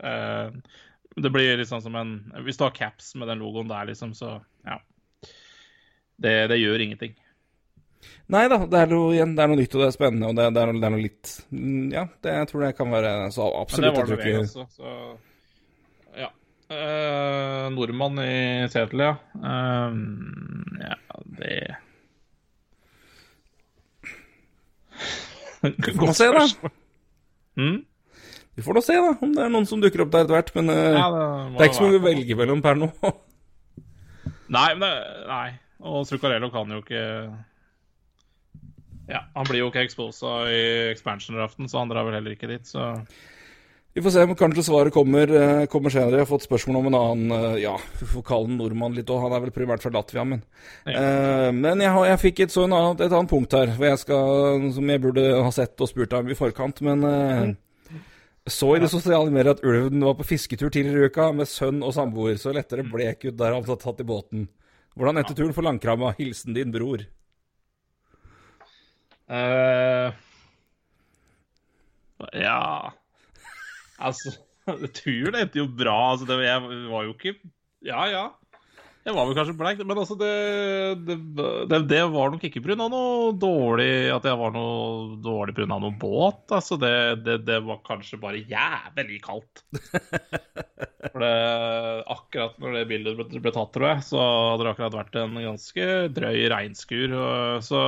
Det 1.12 1.34
blir 1.34 1.58
liksom 1.60 1.82
som 1.84 1.96
en 2.00 2.12
Hvis 2.46 2.56
du 2.56 2.63
har 2.63 2.72
caps 2.72 3.10
med 3.20 3.27
den 3.27 3.41
logoen 3.44 3.68
der, 3.68 3.89
liksom, 3.89 4.15
så 4.15 4.38
ja. 4.63 4.80
Det, 6.22 6.36
det 6.48 6.62
gjør 6.62 6.86
ingenting. 6.86 7.18
Nei 8.31 8.46
da, 8.51 8.58
det 8.72 8.79
er 8.79 8.88
noe, 8.91 9.12
igjen, 9.15 9.36
det 9.36 9.43
er 9.43 9.50
noe 9.51 9.60
nytt 9.60 9.75
og 9.75 9.81
det 9.84 9.88
er 9.89 9.96
spennende, 9.96 10.29
og 10.29 10.38
det, 10.38 10.46
det, 10.55 10.62
er, 10.62 10.72
noe, 10.72 10.79
det 10.81 10.88
er 10.88 10.93
noe 10.96 11.03
litt 11.03 11.31
mm, 11.51 11.84
Ja, 11.93 12.03
det, 12.24 12.36
jeg 12.39 12.50
tror 12.51 12.65
det 12.65 12.72
kan 12.77 12.89
være 12.93 13.12
så 13.36 13.43
Men 13.50 13.53
det 13.53 13.62
absolutt. 13.65 13.98
var 13.98 14.01
Jeg 14.01 14.08
det 14.12 14.17
ikke 14.31 14.43
også, 14.46 14.63
så 14.77 14.88
ja. 16.22 16.29
Eh, 16.72 17.65
nordmann 17.75 18.17
i 18.24 18.36
Seattle, 18.72 19.03
ja. 19.10 19.15
Eh, 19.51 19.89
ja, 20.86 20.96
det 21.39 21.55
Vi 25.86 25.93
får 25.93 26.08
nå 26.08 26.13
se, 26.17 26.27
da. 26.34 26.72
Mm? 27.60 27.79
Vi 28.55 28.63
får 28.65 28.74
nå 28.77 28.81
se, 28.86 28.96
da, 28.98 29.12
om 29.22 29.36
det 29.36 29.43
er 29.46 29.51
noen 29.53 29.67
som 29.70 29.81
dukker 29.84 30.03
opp 30.05 30.13
der 30.13 30.25
etter 30.25 30.36
hvert. 30.38 30.53
Men 30.58 30.72
eh, 30.74 30.98
Ja, 30.98 31.08
det, 31.12 31.60
er 31.60 31.70
ikke 31.70 31.79
så 31.79 31.88
mye 31.88 32.00
å 32.00 32.05
velge 32.08 32.38
mellom 32.39 32.63
per 32.65 32.79
nå. 32.79 32.89
Nei, 34.55 34.70
men 34.75 34.84
det, 34.84 34.93
nei. 35.29 35.48
Og 35.88 36.03
Zuccarello 36.10 36.50
kan 36.53 36.70
jo 36.74 36.81
ikke 36.84 37.03
Ja, 39.12 39.25
han 39.36 39.48
blir 39.50 39.65
jo 39.65 39.70
ikke 39.72 39.84
exposa 39.84 40.46
i 40.48 40.63
expansion-draften, 40.94 41.68
så 41.68 41.82
han 41.82 41.91
drar 41.91 42.08
vel 42.08 42.15
heller 42.20 42.38
ikke 42.38 42.50
dit, 42.51 42.68
så 42.70 42.94
Vi 43.91 44.00
får 44.00 44.13
se 44.15 44.22
om 44.24 44.36
kanskje 44.39 44.63
svaret 44.63 44.94
kommer, 44.96 45.27
eh, 45.36 45.65
kommer 45.68 45.91
senere. 45.91 46.22
Jeg 46.22 46.24
har 46.24 46.30
fått 46.30 46.46
spørsmål 46.48 46.77
om 46.80 46.86
en 46.88 46.96
annen 46.96 47.32
eh, 47.36 47.58
Ja, 47.65 47.74
vi 48.00 48.06
får 48.08 48.24
kalle 48.24 48.48
den 48.48 48.62
nordmann 48.62 48.96
litt 48.96 49.12
òg. 49.12 49.20
Han 49.25 49.36
er 49.36 49.41
vel 49.44 49.51
primært 49.51 49.84
fra 49.84 49.91
Latvia, 49.91 50.24
men 50.24 50.46
Eh, 50.88 51.51
Men 51.51 51.84
jeg, 51.84 51.91
har, 51.91 52.06
jeg 52.06 52.22
fikk 52.22 52.39
et, 52.46 52.56
annen, 52.56 52.96
et 52.96 53.12
annet 53.12 53.30
punkt 53.30 53.51
her 53.51 53.68
hvor 53.75 53.89
jeg 53.89 54.00
skal, 54.00 54.72
som 54.72 54.88
jeg 54.96 55.01
burde 55.03 55.44
ha 55.44 55.51
sett 55.51 55.75
og 55.84 55.91
spurt 55.91 56.10
deg 56.10 56.24
om 56.24 56.32
i 56.32 56.39
forkant. 56.39 56.82
Men 56.82 57.03
uh, 57.03 58.00
så 58.48 58.75
i 58.77 58.80
det 58.80 58.89
sosiale 58.89 59.30
mediet 59.30 59.60
at 59.60 59.63
ulven 59.68 60.01
var 60.08 60.15
på 60.15 60.24
fisketur 60.32 60.72
tidligere 60.72 61.10
i 61.10 61.12
uka 61.12 61.32
med 61.36 61.51
sønn 61.51 61.84
og 61.84 61.91
samboer. 61.94 62.39
Så 62.39 62.56
lettere 62.56 62.88
blek 62.88 63.27
ut 63.27 63.38
der 63.38 63.53
han 63.53 63.68
satt 63.68 63.84
tatt 63.84 64.00
i 64.00 64.08
båten. 64.08 64.48
Hvordan 64.96 65.20
etter 65.20 65.36
turen 65.36 65.53
for 65.53 65.68
Langkramma? 65.68 66.15
Hilsen 66.18 66.56
din 66.56 66.72
bror. 66.72 67.03
Eh, 69.32 70.12
Ja 72.34 72.92
Altså, 74.00 74.34
turen 74.98 75.38
endte 75.38 75.62
jo 75.62 75.68
bra. 75.78 75.96
Altså, 76.14 76.26
det, 76.30 76.40
jeg 76.46 76.62
var 76.92 77.04
jo 77.08 77.14
ikke 77.18 77.36
Ja, 77.86 78.06
ja. 78.10 78.26
Jeg 79.01 79.15
var 79.17 79.25
vel 79.25 79.34
kanskje 79.34 79.55
bleik, 79.58 79.79
men 79.81 79.98
altså 79.98 80.13
det, 80.20 80.34
det, 81.08 81.15
det, 81.72 81.79
det 81.89 82.01
var 82.13 82.29
nok 82.29 82.43
ikke 82.46 82.62
pga. 82.62 82.75
noe 82.77 83.31
dårlig 83.34 84.12
At 84.13 84.27
jeg 84.29 84.38
var 84.38 84.53
noe 84.53 85.17
dårlig 85.25 85.55
pga. 85.58 85.65
noe 85.72 85.96
båt. 85.98 86.43
Altså 86.53 86.77
det, 86.81 86.93
det, 87.25 87.39
det 87.48 87.58
var 87.65 87.81
kanskje 87.88 88.22
bare 88.22 88.43
jævlig 88.46 89.17
kaldt. 89.25 89.63
For 91.12 91.24
det, 91.24 91.31
akkurat 92.13 92.62
når 92.62 92.77
det 92.77 92.86
bildet 92.91 93.17
ble, 93.17 93.41
ble 93.41 93.53
tatt, 93.55 93.74
tror 93.74 93.88
jeg, 93.89 94.05
så 94.05 94.22
hadde 94.22 94.67
det 94.67 94.72
akkurat 94.75 95.00
vært 95.00 95.17
en 95.24 95.34
ganske 95.48 95.88
drøy 96.13 96.39
regnskur. 96.53 97.17
Så, 97.17 97.65
så 97.72 97.81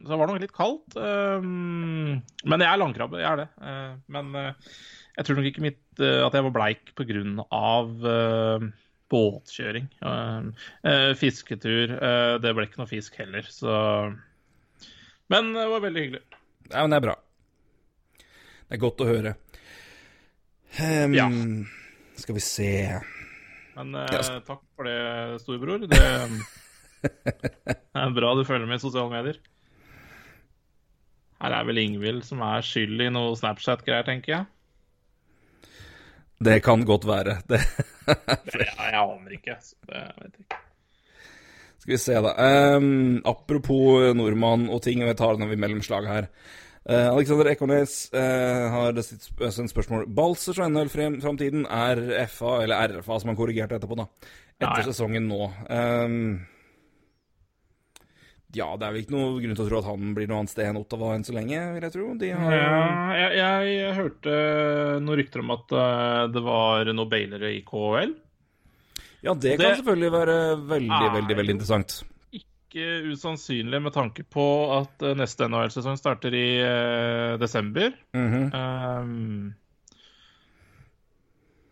det 0.00 0.16
var 0.16 0.32
nok 0.32 0.40
litt 0.42 0.56
kaldt. 0.56 0.96
Um, 0.96 2.24
Men 2.48 2.64
jeg 2.64 2.70
er 2.72 2.80
langkrabbe, 2.80 3.20
jeg 3.20 3.28
er 3.28 3.44
det. 3.44 3.48
Uh, 3.60 4.00
Men 4.16 4.32
uh, 4.32 4.74
jeg 5.18 5.28
tror 5.28 5.38
nok 5.38 5.52
ikke 5.52 5.66
mitt, 5.68 5.82
at 5.98 6.32
jeg 6.32 6.46
var 6.46 6.54
bleik 6.54 6.92
uh, 6.96 8.68
båtkjøring. 9.12 9.86
Uh, 10.04 10.50
uh, 10.84 11.12
Fisketur. 11.18 11.94
uh, 11.96 12.34
Det 12.42 12.52
ble 12.54 12.66
ikke 12.68 12.80
noe 12.82 12.90
fisk 12.90 13.16
heller, 13.20 13.46
så 13.48 13.72
Men 15.32 15.52
det 15.56 15.66
var 15.70 15.84
veldig 15.84 16.04
hyggelig. 16.04 16.22
Ja, 16.70 16.82
men 16.82 16.92
det 16.92 16.98
er 17.00 17.06
bra. 17.06 17.16
Det 18.68 18.76
er 18.76 18.82
godt 18.82 19.00
å 19.04 19.08
høre. 19.08 19.34
Um, 20.78 21.14
Ja. 21.16 21.28
Skal 22.18 22.34
vi 22.36 22.42
se 22.44 22.70
Men 23.78 23.94
uh, 23.94 24.04
Ja, 24.12 24.22
takk 24.44 24.60
for 24.76 24.84
det, 24.88 24.96
storebror. 25.44 25.86
Det 25.88 26.00
er 27.94 28.10
bra 28.16 28.34
du 28.34 28.42
følger 28.44 28.66
med 28.66 28.80
i 28.80 28.82
sosiale 28.82 29.12
medier. 29.12 29.38
Her 31.38 31.54
er 31.54 31.68
vel 31.68 31.78
Ingvild 31.78 32.24
som 32.26 32.40
er 32.42 32.64
skyld 32.66 32.98
i 33.04 33.10
noe 33.14 33.36
Snapchat-greier, 33.38 34.02
tenker 34.08 34.32
jeg. 34.34 34.48
Det 36.42 36.56
kan 36.66 36.82
godt 36.86 37.06
være. 37.06 37.38
Det 37.50 37.60
Jeg, 38.08 38.68
jeg 38.68 38.96
aner 39.02 39.36
ikke. 39.36 39.58
så 39.62 39.76
Det 39.88 40.00
vet 40.00 40.32
jeg 40.32 40.46
ikke. 40.46 40.62
Skal 41.78 41.94
vi 41.94 41.98
se, 42.02 42.16
da. 42.24 42.32
Um, 42.76 43.20
apropos 43.28 44.10
nordmann 44.18 44.66
og 44.68 44.82
ting, 44.84 45.02
og 45.04 45.12
jeg 45.12 45.20
tar 45.20 45.38
den 45.38 45.52
i 45.52 45.60
mellomslag 45.60 46.08
her. 46.08 46.26
Uh, 46.88 47.12
Alexander 47.12 47.50
Ekornes 47.52 47.94
uh, 48.16 48.66
har 48.72 48.98
sendt 49.04 49.72
spørsmål. 49.72 50.06
Balser 50.16 50.58
og 50.64 50.72
NHL-framtiden 50.72 51.64
er 51.64 52.02
FA, 52.32 52.58
eller 52.64 52.98
RFA 52.98 53.20
som 53.20 53.32
han 53.32 53.38
korrigerte 53.38 53.78
etterpå, 53.78 53.98
da. 54.00 54.08
Etter 54.58 54.82
ja. 54.82 54.86
sesongen 54.90 55.28
nå. 55.30 55.46
Ehm, 55.70 56.22
ja, 58.56 58.68
det 58.80 58.86
er 58.86 58.94
vel 58.94 59.02
ikke 59.02 59.12
noe 59.12 59.40
grunn 59.42 59.56
til 59.58 59.66
å 59.66 59.68
tro 59.68 59.80
at 59.82 59.88
han 59.90 60.12
blir 60.16 60.28
noe 60.28 60.38
annet 60.40 60.52
sted 60.54 60.70
enn 60.70 60.78
Ottawa 60.80 61.10
enn 61.12 61.24
så 61.26 61.34
lenge, 61.36 61.58
vil 61.74 61.84
jeg 61.84 61.92
tro. 61.92 62.06
De 62.16 62.30
har 62.32 62.54
Ja, 62.54 62.84
jeg, 63.18 63.32
jeg, 63.36 63.72
jeg 63.74 63.96
hørte 63.98 64.36
noen 65.04 65.18
rykter 65.20 65.42
om 65.42 65.52
at 65.52 65.74
eh, 65.76 66.22
det 66.32 66.42
var 66.46 66.92
noen 66.94 67.10
bailere 67.12 67.50
i 67.52 67.60
KHL. 67.66 68.14
Ja, 69.26 69.34
det 69.34 69.56
kan 69.58 69.74
selvfølgelig 69.76 70.12
være 70.14 70.36
veldig, 70.70 70.94
Er 70.96 71.12
veldig, 71.18 71.36
veldig 71.42 71.54
interessant. 71.58 71.98
Ikke 72.38 72.86
usannsynlig 73.10 73.82
med 73.84 73.92
tanke 73.92 74.24
på 74.24 74.46
at 74.78 75.04
eh, 75.04 75.16
neste 75.18 75.48
NHL-sesong 75.50 75.98
starter 76.00 76.32
i 76.38 76.48
uh, 76.62 77.36
desember. 77.40 77.92
Mm 78.16 78.28
-hmm. 78.32 78.46
um, 79.02 79.54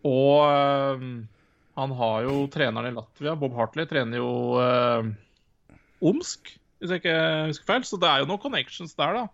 og 0.03 0.45
um, 0.93 1.27
han 1.75 1.91
har 1.91 2.21
jo 2.21 2.47
treneren 2.47 2.91
i 2.91 2.95
Latvia, 2.95 3.35
Bob 3.35 3.53
Hartley, 3.55 3.85
trener 3.85 4.17
jo 4.17 4.61
uh, 4.61 5.05
Omsk, 6.01 6.59
hvis 6.79 6.93
jeg 6.93 7.01
ikke 7.03 7.17
husker 7.49 7.65
feil. 7.71 7.83
Så 7.89 7.99
det 8.01 8.09
er 8.09 8.23
jo 8.23 8.29
noen 8.29 8.41
connections 8.43 8.93
der, 8.97 9.13
da. 9.13 9.27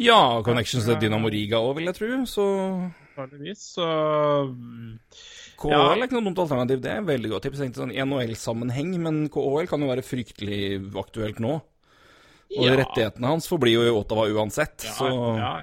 Ja, 0.00 0.18
connections 0.46 0.86
til 0.86 0.96
Dynamo 1.02 1.28
Riga 1.28 1.58
òg, 1.60 1.74
vil 1.76 1.90
jeg 1.90 1.98
tro. 1.98 2.10
Så 2.30 2.44
Antakeligvis. 3.20 3.64
Så 3.74 3.84
KHL 5.60 5.72
Ja. 5.74 5.80
er 5.92 6.04
ikke 6.06 6.16
noe 6.16 6.24
dumt 6.30 6.38
alternativ. 6.40 6.80
Det 6.80 6.90
er 6.90 7.00
et 7.02 7.08
veldig 7.10 7.30
godt 7.34 7.42
tips. 7.44 7.58
Jeg 7.60 7.68
tenkte 7.72 7.82
sånn 7.82 7.92
NHL-sammenheng, 7.92 8.94
men 9.02 9.18
KHL 9.28 9.66
kan 9.68 9.80
jo 9.84 9.90
være 9.90 10.06
fryktelig 10.06 10.60
aktuelt 10.96 11.38
nå. 11.42 11.58
Og 12.56 12.64
Ja. 12.66 12.76
rettighetene 12.80 13.26
hans 13.28 13.46
forblir 13.46 13.74
jo 13.76 13.82
i 13.86 13.92
Ottawa 13.94 14.24
uansett, 14.26 14.82
ja, 14.82 14.90
så 14.96 15.10
ja. 15.38 15.62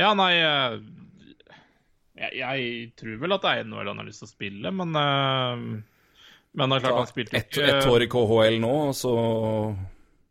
ja, 0.00 0.14
nei 0.14 0.32
eh, 0.40 0.78
jeg, 2.16 2.32
jeg 2.38 2.92
tror 2.96 3.18
vel 3.20 3.34
at 3.36 3.42
det 3.44 3.50
er 3.52 3.64
NHL 3.68 3.90
han 3.90 4.00
har 4.00 4.08
lyst 4.08 4.22
til 4.22 4.30
å 4.30 4.32
spille, 4.32 4.72
men 4.72 4.96
eh, 4.96 5.82
Men 6.54 6.68
det 6.68 6.76
er 6.76 6.84
klart 6.86 6.98
han 7.00 7.06
spilte 7.08 7.36
ett 7.38 7.56
et 7.58 7.86
år 7.88 8.02
i 8.04 8.08
KHL 8.12 8.58
nå, 8.60 8.72
så 8.92 9.12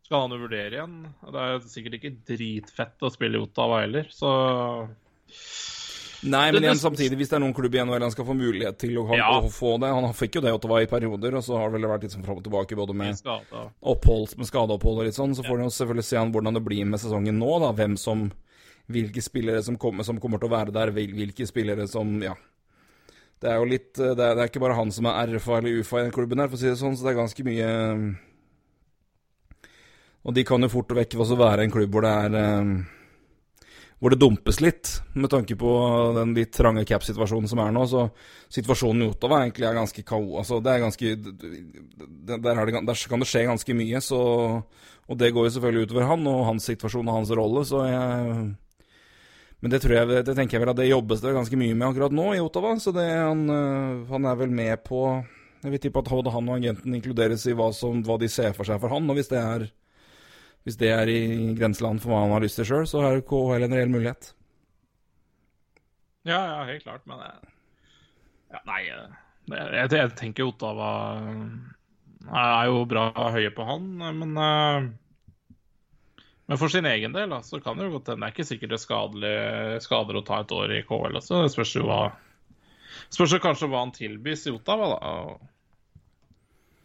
skal 0.06 0.20
han 0.26 0.34
jo 0.36 0.42
vurdere 0.44 0.76
igjen. 0.76 0.96
Det 1.32 1.40
er 1.46 1.58
sikkert 1.66 1.96
ikke 1.98 2.12
dritfett 2.28 3.02
å 3.02 3.10
spille 3.10 3.40
i 3.40 3.42
Ottawa 3.42 3.80
heller, 3.82 4.06
så 4.12 4.30
Nei, 6.22 6.52
men 6.54 6.62
igjen 6.62 6.78
samtidig, 6.78 7.16
hvis 7.18 7.32
det 7.32 7.34
er 7.34 7.42
noen 7.42 7.54
klubb 7.56 7.74
i 7.74 7.80
NHL 7.82 8.04
han 8.06 8.12
skal 8.14 8.26
få 8.28 8.34
mulighet 8.38 8.76
til 8.78 8.94
å, 9.00 9.06
ha, 9.08 9.16
Ja. 9.18 9.30
å 9.42 9.48
få 9.50 9.72
det 9.82 9.88
Han 9.90 10.04
fikk 10.14 10.36
jo 10.38 10.42
det 10.44 10.52
i 10.52 10.54
Ottawa 10.54 10.78
i 10.84 10.86
perioder, 10.86 11.34
og 11.34 11.42
så 11.42 11.56
har 11.58 11.70
det 11.72 11.80
vel 11.80 11.90
vært 11.90 12.02
litt 12.06 12.12
sånn 12.14 12.22
fram 12.22 12.38
og 12.38 12.44
tilbake 12.46 12.76
både 12.78 12.94
med 12.94 13.16
skade. 13.18 13.64
opphold, 13.82 14.36
med 14.38 14.46
skadeopphold 14.46 15.00
og 15.02 15.04
litt 15.08 15.18
sånn. 15.18 15.34
Så 15.34 15.42
får 15.42 15.58
han 15.58 15.74
selvfølgelig 15.74 16.04
se 16.06 16.16
an 16.20 16.30
hvordan 16.32 16.54
det 16.54 16.62
blir 16.64 16.86
med 16.86 17.00
sesongen 17.02 17.38
nå, 17.42 17.58
da. 17.60 17.72
Hvem 17.72 17.98
som 17.98 18.30
Hvilke 18.90 19.22
spillere 19.22 19.62
som 19.62 19.76
kommer, 19.78 20.02
som 20.04 20.18
kommer 20.18 20.38
til 20.42 20.48
å 20.50 20.52
være 20.58 20.72
der, 20.74 20.90
hvilke 20.90 21.46
spillere 21.46 21.88
som 21.88 22.20
Ja. 22.22 22.34
Det 23.42 23.50
er 23.50 23.58
jo 23.58 23.66
litt 23.66 23.90
Det 23.98 24.12
er, 24.12 24.36
det 24.36 24.44
er 24.44 24.50
ikke 24.50 24.62
bare 24.62 24.78
han 24.78 24.92
som 24.94 25.08
er 25.10 25.34
RFA 25.34 25.58
eller 25.58 25.82
UFA 25.82 26.00
i 26.00 26.06
den 26.06 26.14
klubben 26.14 26.42
her, 26.42 26.50
for 26.50 26.58
å 26.58 26.62
si 26.62 26.70
det 26.70 26.78
sånn, 26.80 26.96
så 26.96 27.06
det 27.06 27.12
er 27.12 27.20
ganske 27.20 27.46
mye 27.46 27.68
Og 30.22 30.34
de 30.36 30.44
kan 30.46 30.62
jo 30.62 30.70
fort 30.70 30.94
og 30.94 31.00
vekk 31.00 31.18
også 31.18 31.38
være 31.40 31.66
en 31.66 31.74
klubb 31.74 31.96
hvor 31.96 32.06
det 32.06 32.12
er 32.26 32.36
eh, 32.38 32.74
hvor 34.02 34.10
det 34.10 34.18
dumpes 34.18 34.56
litt, 34.58 34.88
med 35.14 35.30
tanke 35.30 35.54
på 35.54 35.72
den 36.16 36.32
litt 36.34 36.50
trange 36.56 36.82
cap-situasjonen 36.90 37.46
som 37.46 37.60
er 37.62 37.68
nå. 37.70 37.84
Så 37.86 38.08
situasjonen 38.50 39.04
i 39.04 39.10
Ottawa 39.12 39.44
egentlig 39.44 39.68
er 39.68 39.76
ganske 39.78 40.02
kao... 40.02 40.24
Altså, 40.40 40.58
det 40.58 40.72
er 40.72 40.82
ganske 40.82 41.12
der, 41.22 42.48
er 42.50 42.66
det, 42.66 42.80
der 42.88 43.04
kan 43.12 43.22
det 43.22 43.28
skje 43.30 43.44
ganske 43.46 43.76
mye, 43.78 44.00
så 44.02 44.18
Og 45.06 45.18
det 45.18 45.30
går 45.34 45.46
jo 45.46 45.52
selvfølgelig 45.54 45.86
utover 45.86 46.08
han 46.10 46.26
og 46.26 46.42
hans 46.48 46.66
situasjon 46.66 47.12
og 47.12 47.16
hans 47.20 47.30
rolle, 47.38 47.62
så 47.66 47.84
jeg 47.86 48.42
Men 49.62 49.70
det 49.70 49.78
tror 49.84 49.94
jeg 49.94 50.24
Det 50.26 50.34
tenker 50.34 50.56
jeg 50.56 50.64
vel 50.64 50.72
at 50.72 50.80
det 50.80 50.88
jobbes 50.90 51.20
det 51.22 51.34
ganske 51.36 51.58
mye 51.58 51.74
med 51.76 51.88
akkurat 51.88 52.14
nå 52.18 52.32
i 52.34 52.42
Ottawa, 52.42 52.74
så 52.82 52.94
det 52.94 53.06
han, 53.06 53.44
øh, 53.46 54.02
han 54.10 54.26
er 54.26 54.40
vel 54.40 54.50
med 54.50 54.82
på 54.82 55.04
Jeg 55.62 55.70
vil 55.70 55.82
tippe 55.84 56.02
at 56.02 56.10
både 56.10 56.32
han 56.34 56.48
og 56.50 56.58
agenten 56.58 56.96
inkluderes 56.98 57.46
i 57.46 57.54
hva, 57.54 57.70
som, 57.76 58.02
hva 58.02 58.18
de 58.18 58.28
ser 58.28 58.56
for 58.56 58.66
seg 58.66 58.82
for 58.82 58.90
han, 58.90 59.06
og 59.06 59.18
hvis 59.18 59.30
det 59.30 59.38
er 59.38 59.68
hvis 60.62 60.78
det 60.78 60.92
er 60.94 61.10
i 61.10 61.54
grenseland 61.58 61.98
for 62.02 62.12
hva 62.12 62.20
han 62.22 62.32
har 62.36 62.42
lyst 62.44 62.60
til 62.60 62.68
sjøl, 62.68 62.84
så 62.86 63.00
er 63.02 63.22
KHL 63.26 63.66
en 63.66 63.72
reell 63.74 63.90
mulighet. 63.90 64.28
Ja, 66.22 66.38
ja, 66.38 66.58
helt 66.68 66.84
klart, 66.84 67.02
men 67.10 67.18
ja, 67.18 68.60
Nei, 68.68 68.82
eh, 68.86 69.16
jeg, 69.50 69.88
jeg 69.90 70.12
tenker 70.20 70.46
Ottawa 70.46 70.90
eh, 71.18 71.48
er 72.30 72.68
jo 72.70 72.84
bra 72.86 73.08
høye 73.34 73.50
på 73.56 73.66
han, 73.66 73.88
men 74.20 74.38
Men 76.52 76.58
for 76.60 76.68
sin 76.68 76.84
egen 76.84 77.14
del, 77.16 77.30
da, 77.32 77.38
så 77.42 77.60
kan 77.64 77.78
det 77.78 77.86
jo 77.86 77.94
godt 77.94 78.10
hende. 78.12 78.26
Det 78.26 78.28
er 78.28 78.34
ikke 78.34 78.44
sikkert 78.44 78.72
det 78.74 78.78
skadelig, 78.82 79.28
skader 79.80 80.18
å 80.18 80.20
ta 80.28 80.42
et 80.42 80.50
år 80.52 80.74
i 80.76 80.80
KL 80.84 81.16
også. 81.16 81.38
Det 81.46 81.52
spørs 81.54 81.70
jo 81.78 81.86
hva 81.88 82.02
Spørs 83.12 83.32
jo 83.32 83.38
kanskje 83.40 83.68
hva 83.72 83.80
han 83.80 83.92
tilbys 83.96 84.42
i 84.50 84.52
Ottawa, 84.52 84.90
da. 84.92 85.12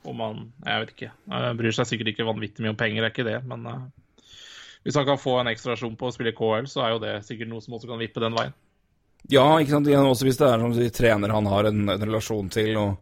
Om 0.08 0.24
han 0.24 0.40
Jeg 0.64 0.86
vet 0.86 0.94
ikke. 0.94 1.10
Han 1.34 1.60
bryr 1.60 1.76
seg 1.76 1.90
sikkert 1.90 2.14
ikke 2.14 2.30
vanvittig 2.30 2.64
mye 2.64 2.72
om 2.72 2.80
penger, 2.80 3.04
det 3.04 3.10
er 3.10 3.16
ikke 3.18 3.28
det, 3.28 3.42
men 3.52 3.68
uh, 3.68 3.84
hvis 4.88 4.96
han 5.02 5.10
kan 5.10 5.20
få 5.20 5.36
en 5.42 5.52
ekstrasjon 5.52 6.00
på 6.00 6.08
å 6.08 6.16
spille 6.16 6.32
KL, 6.38 6.72
så 6.72 6.86
er 6.86 6.96
jo 6.96 7.04
det 7.04 7.14
sikkert 7.28 7.52
noe 7.52 7.66
som 7.66 7.76
også 7.76 7.92
kan 7.92 8.00
vippe 8.00 8.24
den 8.24 8.40
veien. 8.40 8.56
Ja, 9.28 9.44
ikke 9.60 9.76
sant. 9.76 9.92
Også 10.00 10.30
hvis 10.30 10.40
det 10.40 10.48
er 10.48 10.64
som 10.64 10.80
de 10.80 10.88
trener 10.96 11.36
han 11.36 11.52
har 11.52 11.68
en, 11.68 11.90
en 11.92 12.08
relasjon 12.08 12.48
til, 12.56 12.72
og, 12.80 12.96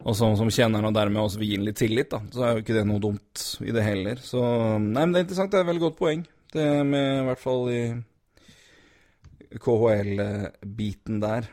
og 0.00 0.16
som, 0.16 0.32
som 0.38 0.48
kjenner 0.52 0.80
han 0.80 0.88
og 0.88 0.96
dermed 0.96 1.20
også 1.20 1.40
vil 1.42 1.50
gi 1.52 1.58
litt 1.60 1.78
tillit, 1.80 2.10
da, 2.12 2.22
så 2.32 2.44
er 2.44 2.54
jo 2.54 2.62
ikke 2.64 2.76
det 2.78 2.86
noe 2.88 3.02
dumt 3.02 3.42
i 3.60 3.74
det 3.76 3.84
heller. 3.84 4.22
Så 4.24 4.40
Nei, 4.40 5.02
men 5.04 5.12
det 5.12 5.20
er 5.20 5.26
interessant. 5.26 5.52
Det 5.52 5.60
er 5.60 5.66
et 5.66 5.70
veldig 5.72 5.84
godt 5.88 5.98
poeng. 6.00 6.22
Det 6.54 6.68
med 6.88 7.08
i 7.20 7.26
hvert 7.28 7.42
fall 7.42 7.68
i 7.70 7.82
KHL-biten 9.60 11.20
der. 11.22 11.50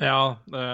Ja, 0.00 0.36
det 0.48 0.66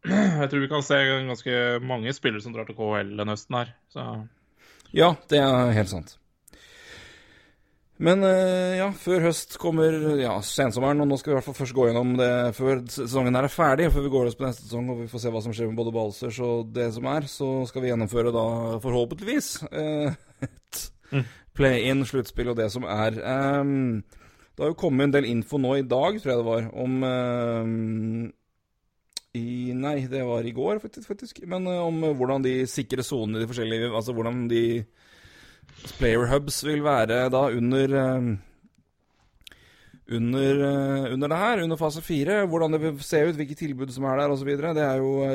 Jeg 0.40 0.48
tror 0.48 0.62
vi 0.62 0.70
kan 0.70 0.84
se 0.86 0.96
ganske 1.28 1.56
mange 1.84 2.12
spillere 2.16 2.40
som 2.40 2.54
drar 2.54 2.64
til 2.68 2.78
KHL 2.78 3.10
denne 3.18 3.34
høsten 3.34 3.58
her. 3.58 3.74
Så 3.92 4.06
Ja, 4.96 5.12
det 5.28 5.42
er 5.42 5.74
helt 5.76 5.90
sant. 5.92 6.19
Men 8.00 8.24
eh, 8.24 8.78
ja, 8.78 8.86
før 8.96 9.26
høst 9.26 9.58
kommer 9.60 9.92
ja, 10.16 10.38
sensommeren, 10.46 11.02
og 11.04 11.10
nå 11.10 11.18
skal 11.20 11.30
vi 11.30 11.34
i 11.34 11.36
hvert 11.36 11.48
fall 11.50 11.58
først 11.58 11.76
gå 11.76 11.88
gjennom 11.90 12.14
det 12.16 12.30
før 12.56 12.80
sesongen 12.88 13.36
her 13.36 13.44
er 13.44 13.52
ferdig, 13.52 13.90
før 13.92 14.06
vi 14.06 14.12
går 14.14 14.24
løs 14.28 14.38
på 14.38 14.46
neste 14.46 14.64
sesong 14.64 14.88
og 14.94 15.02
vi 15.02 15.08
får 15.10 15.24
se 15.24 15.32
hva 15.34 15.42
som 15.44 15.52
skjer 15.56 15.68
med 15.68 15.76
både 15.82 15.92
Balsers 15.92 16.38
og 16.46 16.70
det 16.72 16.88
som 16.96 17.10
er. 17.12 17.28
Så 17.28 17.50
skal 17.68 17.84
vi 17.84 17.92
gjennomføre 17.92 18.32
da 18.32 18.46
forhåpentligvis 18.80 19.50
eh, 19.68 20.16
et 20.48 20.82
play-in, 21.60 22.06
sluttspill 22.08 22.54
og 22.54 22.56
det 22.62 22.70
som 22.72 22.88
er. 22.88 23.20
Um, 23.20 24.00
det 24.56 24.64
har 24.64 24.72
jo 24.72 24.80
kommet 24.80 25.08
en 25.08 25.16
del 25.18 25.28
info 25.28 25.60
nå 25.60 25.76
i 25.78 25.86
dag, 25.86 26.16
tror 26.20 26.32
jeg 26.32 26.40
det 26.40 26.48
var, 26.48 26.70
om 26.80 27.04
um, 27.04 28.24
i, 29.36 29.74
Nei, 29.76 29.98
det 30.10 30.24
var 30.26 30.46
i 30.48 30.54
går, 30.56 30.80
faktisk. 30.82 31.06
faktisk 31.12 31.44
men 31.48 31.68
uh, 31.68 31.84
om 31.84 32.00
hvordan 32.16 32.48
de 32.48 32.62
sikre 32.70 33.04
sonene 33.06 33.38
i 33.38 33.44
de 33.44 33.50
forskjellige 33.50 33.92
Altså 33.92 34.16
hvordan 34.16 34.48
de 34.50 34.64
Player 35.98 36.28
hubs 36.30 36.62
vil 36.66 36.84
være 36.84 37.26
da 37.32 37.42
under 37.56 37.94
uh, 37.96 38.30
under, 40.10 40.62
uh, 40.66 41.12
under 41.14 41.30
det 41.30 41.40
her, 41.40 41.62
under 41.64 41.80
fase 41.80 42.02
fire. 42.02 42.44
Hvordan 42.50 42.74
det 42.74 42.80
vil 42.82 43.02
se 43.06 43.22
ut, 43.28 43.36
hvilke 43.38 43.58
tilbud 43.58 43.92
som 43.94 44.08
er 44.10 44.20
der 44.20 44.34
osv. 44.34 44.50
Det 44.50 44.84
er 44.84 45.02
jo 45.02 45.26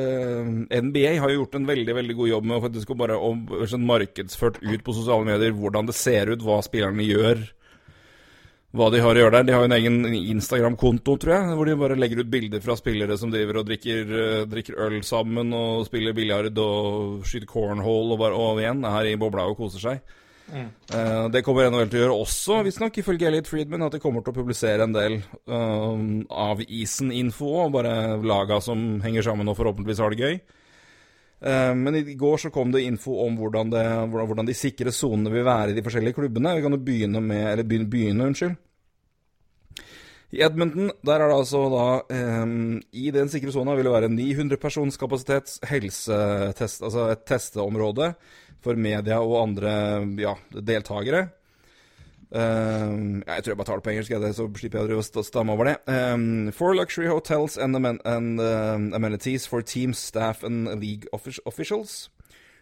NBA 0.90 1.18
har 1.20 1.32
jo 1.32 1.42
gjort 1.44 1.60
en 1.60 1.70
veldig 1.70 1.96
veldig 1.96 2.16
god 2.22 2.32
jobb 2.34 2.50
med 2.50 2.58
å 2.58 2.64
faktisk 2.68 2.96
bare 3.00 3.20
om, 3.20 3.46
markedsført 3.88 4.60
ut 4.64 4.84
på 4.84 4.98
sosiale 4.98 5.28
medier 5.28 5.56
hvordan 5.56 5.88
det 5.88 5.96
ser 5.98 6.34
ut, 6.34 6.44
hva 6.44 6.62
spillerne 6.66 7.08
gjør 7.08 7.46
hva 8.76 8.90
de 8.92 9.00
har 9.00 9.16
å 9.16 9.22
gjøre 9.24 9.38
der. 9.38 9.48
De 9.48 9.56
har 9.56 9.64
jo 9.64 9.70
en 9.70 9.78
egen 9.78 9.98
Instagram-konto, 10.36 11.16
tror 11.22 11.34
jeg, 11.36 11.56
hvor 11.56 11.70
de 11.70 11.78
bare 11.80 11.98
legger 12.00 12.22
ut 12.24 12.32
bilder 12.32 12.64
fra 12.64 12.76
spillere 12.80 13.18
som 13.20 13.32
driver 13.34 13.62
og 13.62 13.70
drikker, 13.70 14.12
uh, 14.12 14.44
drikker 14.52 14.80
øl 14.88 15.00
sammen 15.08 15.54
og 15.56 15.86
spiller 15.88 16.16
biljard 16.18 16.60
og 16.62 17.26
skyter 17.28 17.50
cornhole 17.50 18.16
og 18.16 18.22
bare 18.22 18.40
og 18.40 18.62
igjen 18.62 18.84
er 18.90 19.12
i 19.12 19.18
bobla 19.20 19.48
og 19.50 19.60
koser 19.60 19.84
seg. 19.84 20.16
Mm. 20.46 20.68
Uh, 20.94 21.26
det 21.34 21.42
kommer 21.46 21.72
NHL 21.72 21.90
til 21.90 22.00
å 22.00 22.04
gjøre 22.04 22.18
også, 22.26 22.60
visstnok, 22.68 23.00
ifølge 23.02 23.30
Elliot 23.30 23.50
Friedman, 23.50 23.88
at 23.88 23.96
de 23.96 24.02
kommer 24.04 24.22
til 24.22 24.34
å 24.34 24.38
publisere 24.38 24.86
en 24.86 24.94
del 24.94 25.18
uh, 25.50 25.96
av 26.30 26.62
isen-info 26.66 27.50
og 27.64 27.74
bare 27.80 27.96
laga 28.22 28.62
som 28.64 29.02
henger 29.06 29.26
sammen 29.26 29.50
og 29.50 29.58
forhåpentligvis 29.60 30.04
har 30.04 30.14
det 30.14 30.22
gøy. 30.28 30.38
Men 31.46 31.94
i 32.00 32.16
går 32.18 32.40
så 32.42 32.50
kom 32.50 32.72
det 32.74 32.86
info 32.88 33.20
om 33.22 33.36
hvordan, 33.38 33.70
det, 33.70 33.82
hvordan 34.10 34.48
de 34.48 34.54
sikre 34.58 34.90
sonene 34.96 35.30
vil 35.30 35.44
være 35.46 35.74
i 35.74 35.76
de 35.78 35.84
forskjellige 35.84 36.16
klubbene. 36.18 36.54
Vi 36.58 36.64
kan 36.64 36.74
jo 36.74 36.80
begynne 36.82 37.22
med 37.22 37.44
Eller 37.52 37.68
begynne, 37.68 37.90
begynne 37.92 38.30
unnskyld. 38.32 38.56
I 40.36 40.42
Edmonton 40.44 40.90
der 41.06 41.22
er 41.22 41.30
det 41.30 41.38
altså 41.38 41.62
da 41.72 41.86
um, 42.44 42.80
I 42.92 43.12
den 43.14 43.30
sikre 43.32 43.54
sona 43.54 43.76
vil 43.78 43.88
det 43.88 43.94
være 43.94 44.10
900 44.12 44.60
persons 44.60 44.98
kapasitets 45.00 45.60
helsetest, 45.70 46.84
altså 46.84 47.10
et 47.14 47.24
testeområde 47.30 48.12
for 48.66 48.78
media 48.78 49.22
og 49.22 49.38
andre 49.44 49.74
ja, 50.20 50.36
deltakere. 50.52 51.28
Um, 52.36 53.24
jeg 53.28 53.44
tror 53.44 53.52
jeg 53.52 53.58
bare 53.58 53.68
tar 53.70 53.80
det 53.80 53.86
på 53.86 53.92
engelsk, 53.94 54.12
så 54.36 54.48
slipper 54.58 54.90
jeg 54.90 54.98
å 54.98 55.24
stamme 55.24 55.54
over 55.54 55.70
det. 55.70 55.76
Um, 55.88 56.52
for 56.52 56.76
luxury 56.76 57.08
hotels 57.08 57.58
and, 57.58 57.78
amen 57.78 58.02
and 58.04 58.42
uh, 58.42 58.76
amenities 58.98 59.48
for 59.48 59.62
teams, 59.62 59.98
staff 60.00 60.44
and 60.44 60.68
league 60.82 61.08
officials. 61.14 62.10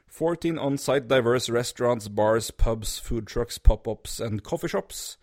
14 0.08 0.60
on-site 0.60 1.08
diverse 1.08 1.50
restaurants, 1.50 2.08
bars, 2.08 2.52
pubs, 2.52 3.00
food 3.00 3.26
trucks, 3.26 3.58
pop-ups 3.58 4.20
and 4.20 4.44
coffee 4.44 4.68
shops. 4.68 5.18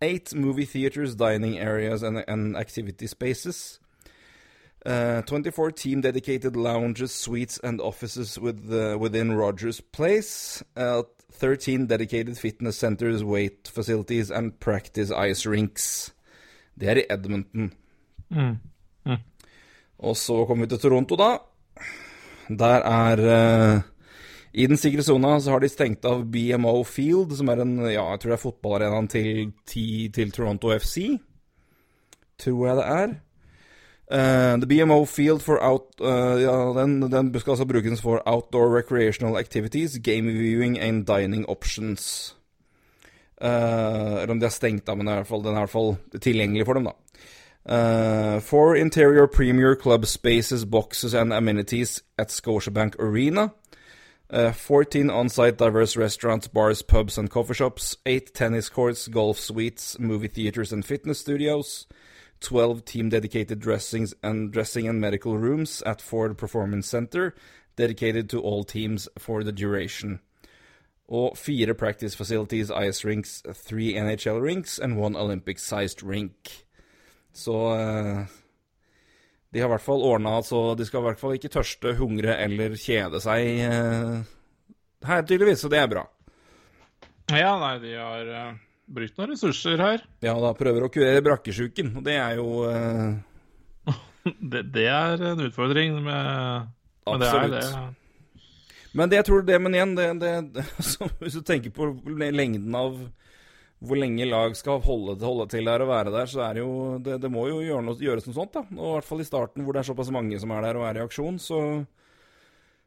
Eight 0.00 0.34
movie 0.34 0.64
theaters, 0.64 1.14
dining 1.14 1.60
areas 1.60 2.02
and, 2.02 2.24
and 2.26 2.56
activity 2.56 3.06
spaces. 3.06 3.78
Uh, 4.84 5.22
24 5.22 5.70
team 5.70 6.00
dedicated 6.00 6.56
lounges, 6.56 7.12
suites, 7.12 7.58
and 7.62 7.80
offices 7.80 8.38
with, 8.38 8.72
uh, 8.72 8.98
within 8.98 9.32
Rogers 9.32 9.80
Place. 9.80 10.62
Uh, 10.76 11.02
13 11.32 11.86
dedicated 11.86 12.36
fitness 12.36 12.76
centers, 12.76 13.22
weight 13.24 13.68
facilities, 13.68 14.30
and 14.30 14.58
practice 14.60 15.10
ice 15.10 15.46
rinks. 15.46 16.12
Det 16.78 16.88
er 16.88 16.96
i 16.96 17.06
Edmonton. 17.10 17.72
Mm. 18.30 18.58
Mm. 19.06 19.16
Og 19.98 20.16
så 20.16 20.44
kommer 20.46 20.66
vi 20.66 20.70
til 20.70 20.78
Toronto, 20.78 21.16
da. 21.16 21.38
Der 22.48 22.82
er 22.82 23.76
uh, 23.76 23.82
I 24.52 24.66
den 24.66 24.76
sikre 24.76 25.02
sona 25.02 25.38
så 25.40 25.50
har 25.54 25.60
de 25.60 25.68
stengt 25.68 26.04
av 26.04 26.24
BMO 26.28 26.82
Field, 26.84 27.36
som 27.36 27.48
er 27.48 27.62
en 27.62 27.78
ja, 27.86 28.04
jeg 28.10 28.20
tror 28.20 28.32
det 28.32 28.36
er 28.36 28.42
fotballarenaen 28.42 29.08
til, 29.08 29.52
til 30.12 30.32
Toronto 30.32 30.72
FC. 30.78 31.16
Tror 32.38 32.66
jeg 32.66 32.76
det 32.76 32.86
er. 32.86 33.14
Uh, 34.12 34.58
the 34.58 34.66
BMO 34.66 35.08
Field 35.08 35.42
for 35.42 35.58
out, 35.64 35.86
uh, 35.98 36.36
ja, 36.36 36.72
den, 36.76 37.00
den, 37.00 37.40
skal 37.40 37.50
altså 37.50 37.64
brukes 37.64 38.00
for 38.00 38.22
outdoor 38.26 38.68
recreational 38.68 39.38
activities, 39.38 39.98
game 39.98 40.28
viewing 40.28 40.78
and 40.78 41.06
dining 41.06 41.48
options. 41.48 42.36
Uh, 43.40 44.28
om 44.28 44.40
de 44.40 44.46
er 44.46 44.50
stengt 44.50 44.86
da, 44.86 44.94
men 44.94 45.06
den 45.06 45.16
er, 45.16 45.24
fall, 45.24 45.40
den 45.40 45.54
er 45.54 45.62
i 45.62 45.64
hvert 45.64 45.70
fall 45.70 45.96
tilgjengelig 46.20 46.66
for 46.66 46.74
dem, 46.74 46.84
da. 46.84 48.40
for 48.40 48.74
interior 48.74 49.26
premier 49.26 49.74
club 49.74 50.04
spaces, 50.04 50.66
boxes 50.66 51.14
and 51.14 51.32
amenities 51.32 52.02
at 52.18 52.30
Scotiabank 52.30 52.98
Arena. 52.98 53.48
14 54.30 55.10
on-site 55.10 55.56
diverse 55.56 55.96
restaurants, 55.96 56.48
bars, 56.48 56.82
pubs 56.82 57.18
and 57.18 57.30
coffee 57.30 57.54
shops. 57.54 57.96
8 58.06 58.34
tennis 58.34 58.68
courts, 58.68 59.08
golf 59.08 59.38
suites, 59.38 59.98
movie 59.98 60.28
theaters 60.28 60.72
and 60.72 60.84
fitness 60.84 61.20
studios. 61.20 61.86
12 62.42 62.84
team 62.84 63.08
dedicated 63.08 63.60
dressings 63.60 64.14
and 64.22 64.52
dressing 64.52 64.88
and 64.88 65.00
medical 65.00 65.38
rooms 65.38 65.82
at 65.82 66.02
Ford 66.02 66.36
Performance 66.36 66.88
Center, 66.88 67.34
dedicated 67.76 68.28
to 68.30 68.40
all 68.40 68.64
teams 68.64 69.08
for 69.18 69.44
the 69.44 69.52
duration. 69.52 70.20
Og 71.08 71.38
fire 71.38 71.74
practice 71.74 72.16
facilities, 72.16 72.70
ice 72.70 73.04
rinks, 73.04 73.42
three 73.54 73.94
NHL 73.94 74.40
rinks 74.40 74.78
and 74.78 74.98
one 74.98 75.16
Olympic-sized 75.16 76.02
rink. 76.02 76.64
Så 77.32 77.52
uh, 77.52 78.26
de 79.52 79.60
har 79.60 79.68
i 79.68 79.72
hvert 79.72 79.84
fall 79.84 80.02
ordna 80.02 80.42
så 80.42 80.74
de 80.74 80.86
skal 80.86 81.00
i 81.00 81.06
hvert 81.08 81.20
fall 81.20 81.36
ikke 81.36 81.52
tørste, 81.52 81.94
hungre 81.98 82.36
eller 82.40 82.76
kjede 82.80 83.20
seg 83.20 83.62
uh, 83.68 84.18
her, 85.06 85.22
tydeligvis. 85.22 85.60
Så 85.64 85.70
det 85.72 85.82
er 85.82 85.90
bra. 85.92 86.06
Ja, 87.32 87.56
nei, 87.60 87.76
de 87.84 87.96
har 87.96 88.32
brukt 88.94 89.18
noen 89.18 89.32
ressurser 89.32 89.80
her. 89.82 90.04
Ja, 90.24 90.34
da 90.40 90.52
prøver 90.58 90.86
å 90.86 90.92
kurere 90.92 91.24
brakkesjuken, 91.24 91.94
og 91.98 92.06
det 92.06 92.18
er 92.20 92.38
jo 92.40 92.62
uh... 92.66 93.16
det, 94.52 94.66
det, 94.74 94.86
er 94.90 95.26
en 95.32 95.42
utfordring 95.48 95.98
med, 96.04 96.70
med 97.08 97.24
det 97.24 97.32
er 97.32 97.50
det. 97.56 97.66
Men 98.92 99.08
det 99.08 99.22
jeg 99.22 99.28
tror 99.30 99.44
det, 99.48 99.58
men 99.64 99.74
igjen, 99.76 99.96
det, 99.96 100.08
det, 100.20 100.66
hvis 101.22 101.38
du 101.38 101.42
tenker 101.46 101.74
på 101.74 101.92
lengden 102.12 102.76
av 102.76 103.00
hvor 103.82 103.98
lenge 103.98 104.26
lag 104.28 104.52
skal 104.54 104.78
holde, 104.84 105.16
holde 105.26 105.48
til 105.50 105.66
der 105.66 105.82
og 105.82 105.90
være 105.90 106.12
der, 106.14 106.28
så 106.30 106.44
er 106.46 106.54
det 106.54 106.62
jo 106.62 106.74
Det, 107.02 107.16
det 107.24 107.30
må 107.32 107.48
jo 107.48 107.58
gjøre 107.64 107.82
noe, 107.82 107.98
gjøres 107.98 108.28
noe 108.28 108.36
sånt, 108.36 108.54
da. 108.54 108.62
Og 108.76 108.84
i 108.84 108.92
hvert 108.94 109.08
fall 109.08 109.24
i 109.24 109.26
starten, 109.26 109.64
hvor 109.64 109.74
det 109.74 109.82
er 109.82 109.88
såpass 109.90 110.12
mange 110.14 110.38
som 110.38 110.54
er 110.54 110.68
der 110.68 110.78
og 110.78 110.86
er 110.86 111.00
i 111.00 111.02
aksjon, 111.02 111.40
så 111.42 111.58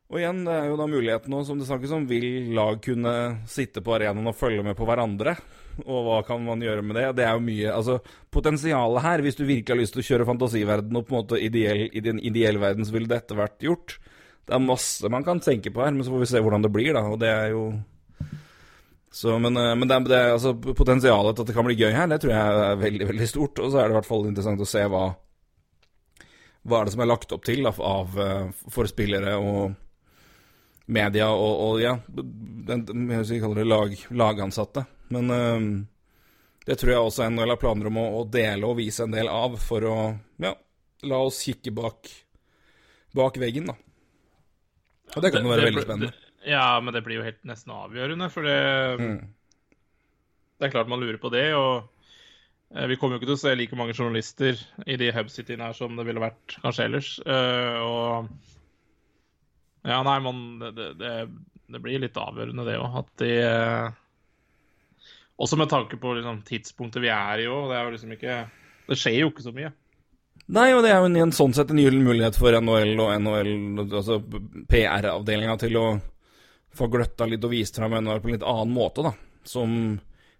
og 0.05 0.19
igjen, 0.21 0.43
det 0.45 0.53
er 0.53 0.67
jo 0.69 0.77
da 0.77 0.85
muligheten 0.85 1.33
nå, 1.33 1.41
som 1.47 1.57
det 1.57 1.65
snakkes 1.65 1.93
om, 1.97 2.03
vil 2.09 2.51
lag 2.53 2.77
kunne 2.83 3.13
sitte 3.49 3.81
på 3.81 3.95
arenaen 3.95 4.29
og 4.29 4.37
følge 4.37 4.61
med 4.65 4.77
på 4.77 4.85
hverandre? 4.85 5.33
Og 5.83 6.05
hva 6.05 6.19
kan 6.27 6.43
man 6.45 6.61
gjøre 6.63 6.83
med 6.85 6.95
det? 6.99 7.07
Det 7.17 7.25
er 7.25 7.33
jo 7.35 7.43
mye 7.43 7.71
Altså, 7.73 7.97
potensialet 8.31 9.03
her, 9.03 9.23
hvis 9.25 9.39
du 9.39 9.43
virkelig 9.43 9.73
har 9.73 9.81
lyst 9.81 9.97
til 9.97 10.03
å 10.03 10.07
kjøre 10.09 10.27
fantasiverden 10.29 10.99
og 10.99 11.07
på 11.07 11.15
en 11.15 11.23
måte 11.23 11.41
ideell, 11.41 11.87
i 11.89 12.03
den 12.05 12.21
ideelle 12.21 12.61
verden, 12.61 12.85
så 12.85 12.95
ville 12.95 13.11
dette 13.11 13.35
vært 13.35 13.65
gjort. 13.65 13.97
Det 14.45 14.55
er 14.55 14.63
masse 14.63 15.09
man 15.11 15.25
kan 15.25 15.41
tenke 15.41 15.73
på 15.73 15.81
her, 15.83 15.91
men 15.91 16.05
så 16.05 16.13
får 16.13 16.21
vi 16.21 16.31
se 16.31 16.43
hvordan 16.45 16.63
det 16.67 16.71
blir, 16.71 16.93
da. 16.95 17.03
Og 17.09 17.19
det 17.19 17.33
er 17.33 17.51
jo 17.55 17.65
Så, 19.15 19.39
men 19.39 19.55
eh, 19.57 19.73
men 19.79 19.87
det, 19.87 19.99
det, 20.11 20.21
altså, 20.35 20.53
potensialet 20.53 21.35
til 21.35 21.43
at 21.45 21.49
det 21.49 21.55
kan 21.55 21.65
bli 21.65 21.77
gøy 21.79 21.93
her, 21.95 22.07
det 22.11 22.19
tror 22.21 22.33
jeg 22.35 22.65
er 22.69 22.81
veldig 22.81 23.07
veldig 23.09 23.27
stort. 23.31 23.59
Og 23.63 23.71
så 23.71 23.79
er 23.79 23.87
det 23.87 23.95
i 23.95 23.99
hvert 23.99 24.11
fall 24.13 24.27
interessant 24.29 24.61
å 24.61 24.67
se 24.69 24.85
hva 24.85 25.05
hva 26.65 26.79
er 26.79 26.87
det 26.87 26.95
som 26.95 27.03
er 27.03 27.09
lagt 27.11 27.33
opp 27.35 27.43
til 27.45 27.61
da, 27.61 27.71
av, 27.77 28.15
eh, 28.19 28.69
for 28.73 28.89
spillere 28.89 29.35
og 29.37 29.75
media 30.85 31.31
og, 31.33 31.53
og 31.65 31.79
ja, 31.81 31.95
den, 32.09 32.85
jeg 33.09 33.25
vil 33.29 33.41
kalle 33.43 33.61
det 33.61 33.67
lag, 33.69 33.95
lagansatte. 34.11 34.85
Men 35.13 35.31
eh, 35.33 35.65
det 36.65 36.77
tror 36.81 36.91
jeg 36.95 37.07
også 37.07 37.29
NHL 37.29 37.53
har 37.55 37.61
planer 37.61 37.89
om 37.91 37.97
å, 38.01 38.05
å 38.19 38.27
dele 38.29 38.65
og 38.69 38.77
vise 38.79 39.05
en 39.05 39.13
del 39.13 39.29
av, 39.29 39.57
for 39.61 39.85
å 39.89 39.95
ja, 40.41 40.53
la 41.05 41.19
oss 41.25 41.41
kikke 41.45 41.73
bak, 41.77 42.09
bak 43.17 43.37
veggen, 43.41 43.69
da. 43.69 43.75
Og 45.15 45.21
det 45.21 45.29
kan 45.35 45.45
jo 45.45 45.51
være 45.53 45.67
veldig 45.69 45.83
spennende. 45.85 46.13
Ja, 46.45 46.79
men 46.81 46.93
det 46.93 47.01
blir 47.05 47.19
jo 47.19 47.25
helt 47.25 47.41
nesten 47.47 47.73
avgjørende, 47.73 48.29
for 48.33 48.45
det, 48.45 48.55
Mm. 49.01 49.19
det 50.59 50.67
er 50.67 50.73
klart 50.73 50.89
man 50.89 51.01
lurer 51.01 51.17
på 51.21 51.29
det. 51.33 51.45
Og 51.57 51.85
eh, 52.73 52.85
vi 52.89 52.97
kommer 52.97 53.15
jo 53.15 53.21
ikke 53.21 53.29
til 53.31 53.37
å 53.37 53.43
se 53.45 53.53
like 53.57 53.77
mange 53.77 53.93
journalister 53.97 54.57
i 54.85 54.97
de 55.01 55.11
hub-cityene 55.15 55.69
her 55.69 55.77
som 55.77 55.95
det 55.97 56.05
ville 56.05 56.21
vært 56.21 56.57
kanskje 56.61 56.85
ellers. 56.89 57.11
Eh, 57.25 57.79
og 57.85 58.29
ja, 59.85 60.01
nei, 60.05 60.17
man 60.25 60.41
det, 60.59 60.89
det, 60.99 61.13
det, 61.69 61.81
blir 61.83 62.01
litt 62.01 62.17
avgjørende, 62.17 62.65
det 62.67 62.77
òg. 62.81 62.99
At 63.03 63.11
de 63.21 63.31
eh, 63.45 63.87
Også 65.41 65.59
med 65.59 65.69
tanke 65.69 65.99
på 66.01 66.15
liksom, 66.17 66.41
tidspunktet 66.47 67.03
vi 67.03 67.11
er 67.13 67.43
i 67.43 67.49
òg. 67.51 67.69
Det 67.69 67.77
er 67.77 67.83
jo 67.83 67.95
liksom 67.95 68.15
ikke 68.15 68.37
Det 68.89 68.99
skjer 69.01 69.19
jo 69.21 69.33
ikke 69.33 69.45
så 69.45 69.53
mye. 69.55 69.71
Nei, 70.55 70.67
og 70.75 70.83
det 70.85 70.91
er 70.91 70.99
jo 71.01 71.07
en, 71.09 71.21
en 71.23 71.33
sånn 71.33 71.55
sett 71.57 71.71
en 71.73 71.79
gyllen 71.81 72.03
mulighet 72.05 72.35
for 72.37 72.53
NHL 72.53 72.99
og 73.01 73.13
NHL, 73.17 73.53
altså 73.87 74.19
PR-avdelinga, 74.69 75.55
til 75.57 75.79
å 75.79 75.85
få 76.75 76.89
gløtta 76.91 77.25
litt 77.29 77.45
og 77.47 77.53
vist 77.55 77.79
fram 77.79 77.95
NHL 77.97 78.21
på 78.21 78.29
en 78.29 78.35
litt 78.35 78.45
annen 78.45 78.75
måte, 78.75 79.05
da. 79.07 79.15
Som 79.47 79.95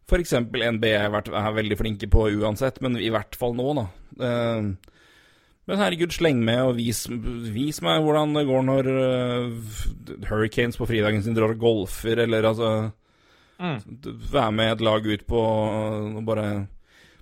f.eks. 0.06 0.36
Vært, 0.54 1.32
er 1.32 1.56
veldig 1.58 1.78
flinke 1.80 2.10
på 2.12 2.28
uansett, 2.38 2.78
men 2.86 3.00
i 3.02 3.10
hvert 3.14 3.38
fall 3.40 3.58
nå, 3.58 3.72
da. 3.80 3.88
Eh, 4.28 4.94
men 5.66 5.80
herregud, 5.82 6.14
sleng 6.14 6.44
med 6.46 6.62
og 6.62 6.76
vis, 6.78 7.06
vis 7.10 7.82
meg 7.86 8.04
hvordan 8.06 8.36
det 8.38 8.46
går 8.46 8.68
når 8.68 8.92
uh, 8.92 9.80
Hurricanes 10.30 10.78
på 10.78 10.88
fridagen 10.90 11.24
sin 11.26 11.38
drar 11.38 11.56
og 11.56 11.64
golfer, 11.64 12.22
eller 12.28 12.52
altså 12.52 12.76
Mm. 13.56 13.78
Være 14.32 14.52
med 14.52 14.74
et 14.74 14.82
lag 14.84 15.06
ut 15.08 15.22
på 15.28 15.42
og 15.42 16.24
bare 16.28 16.48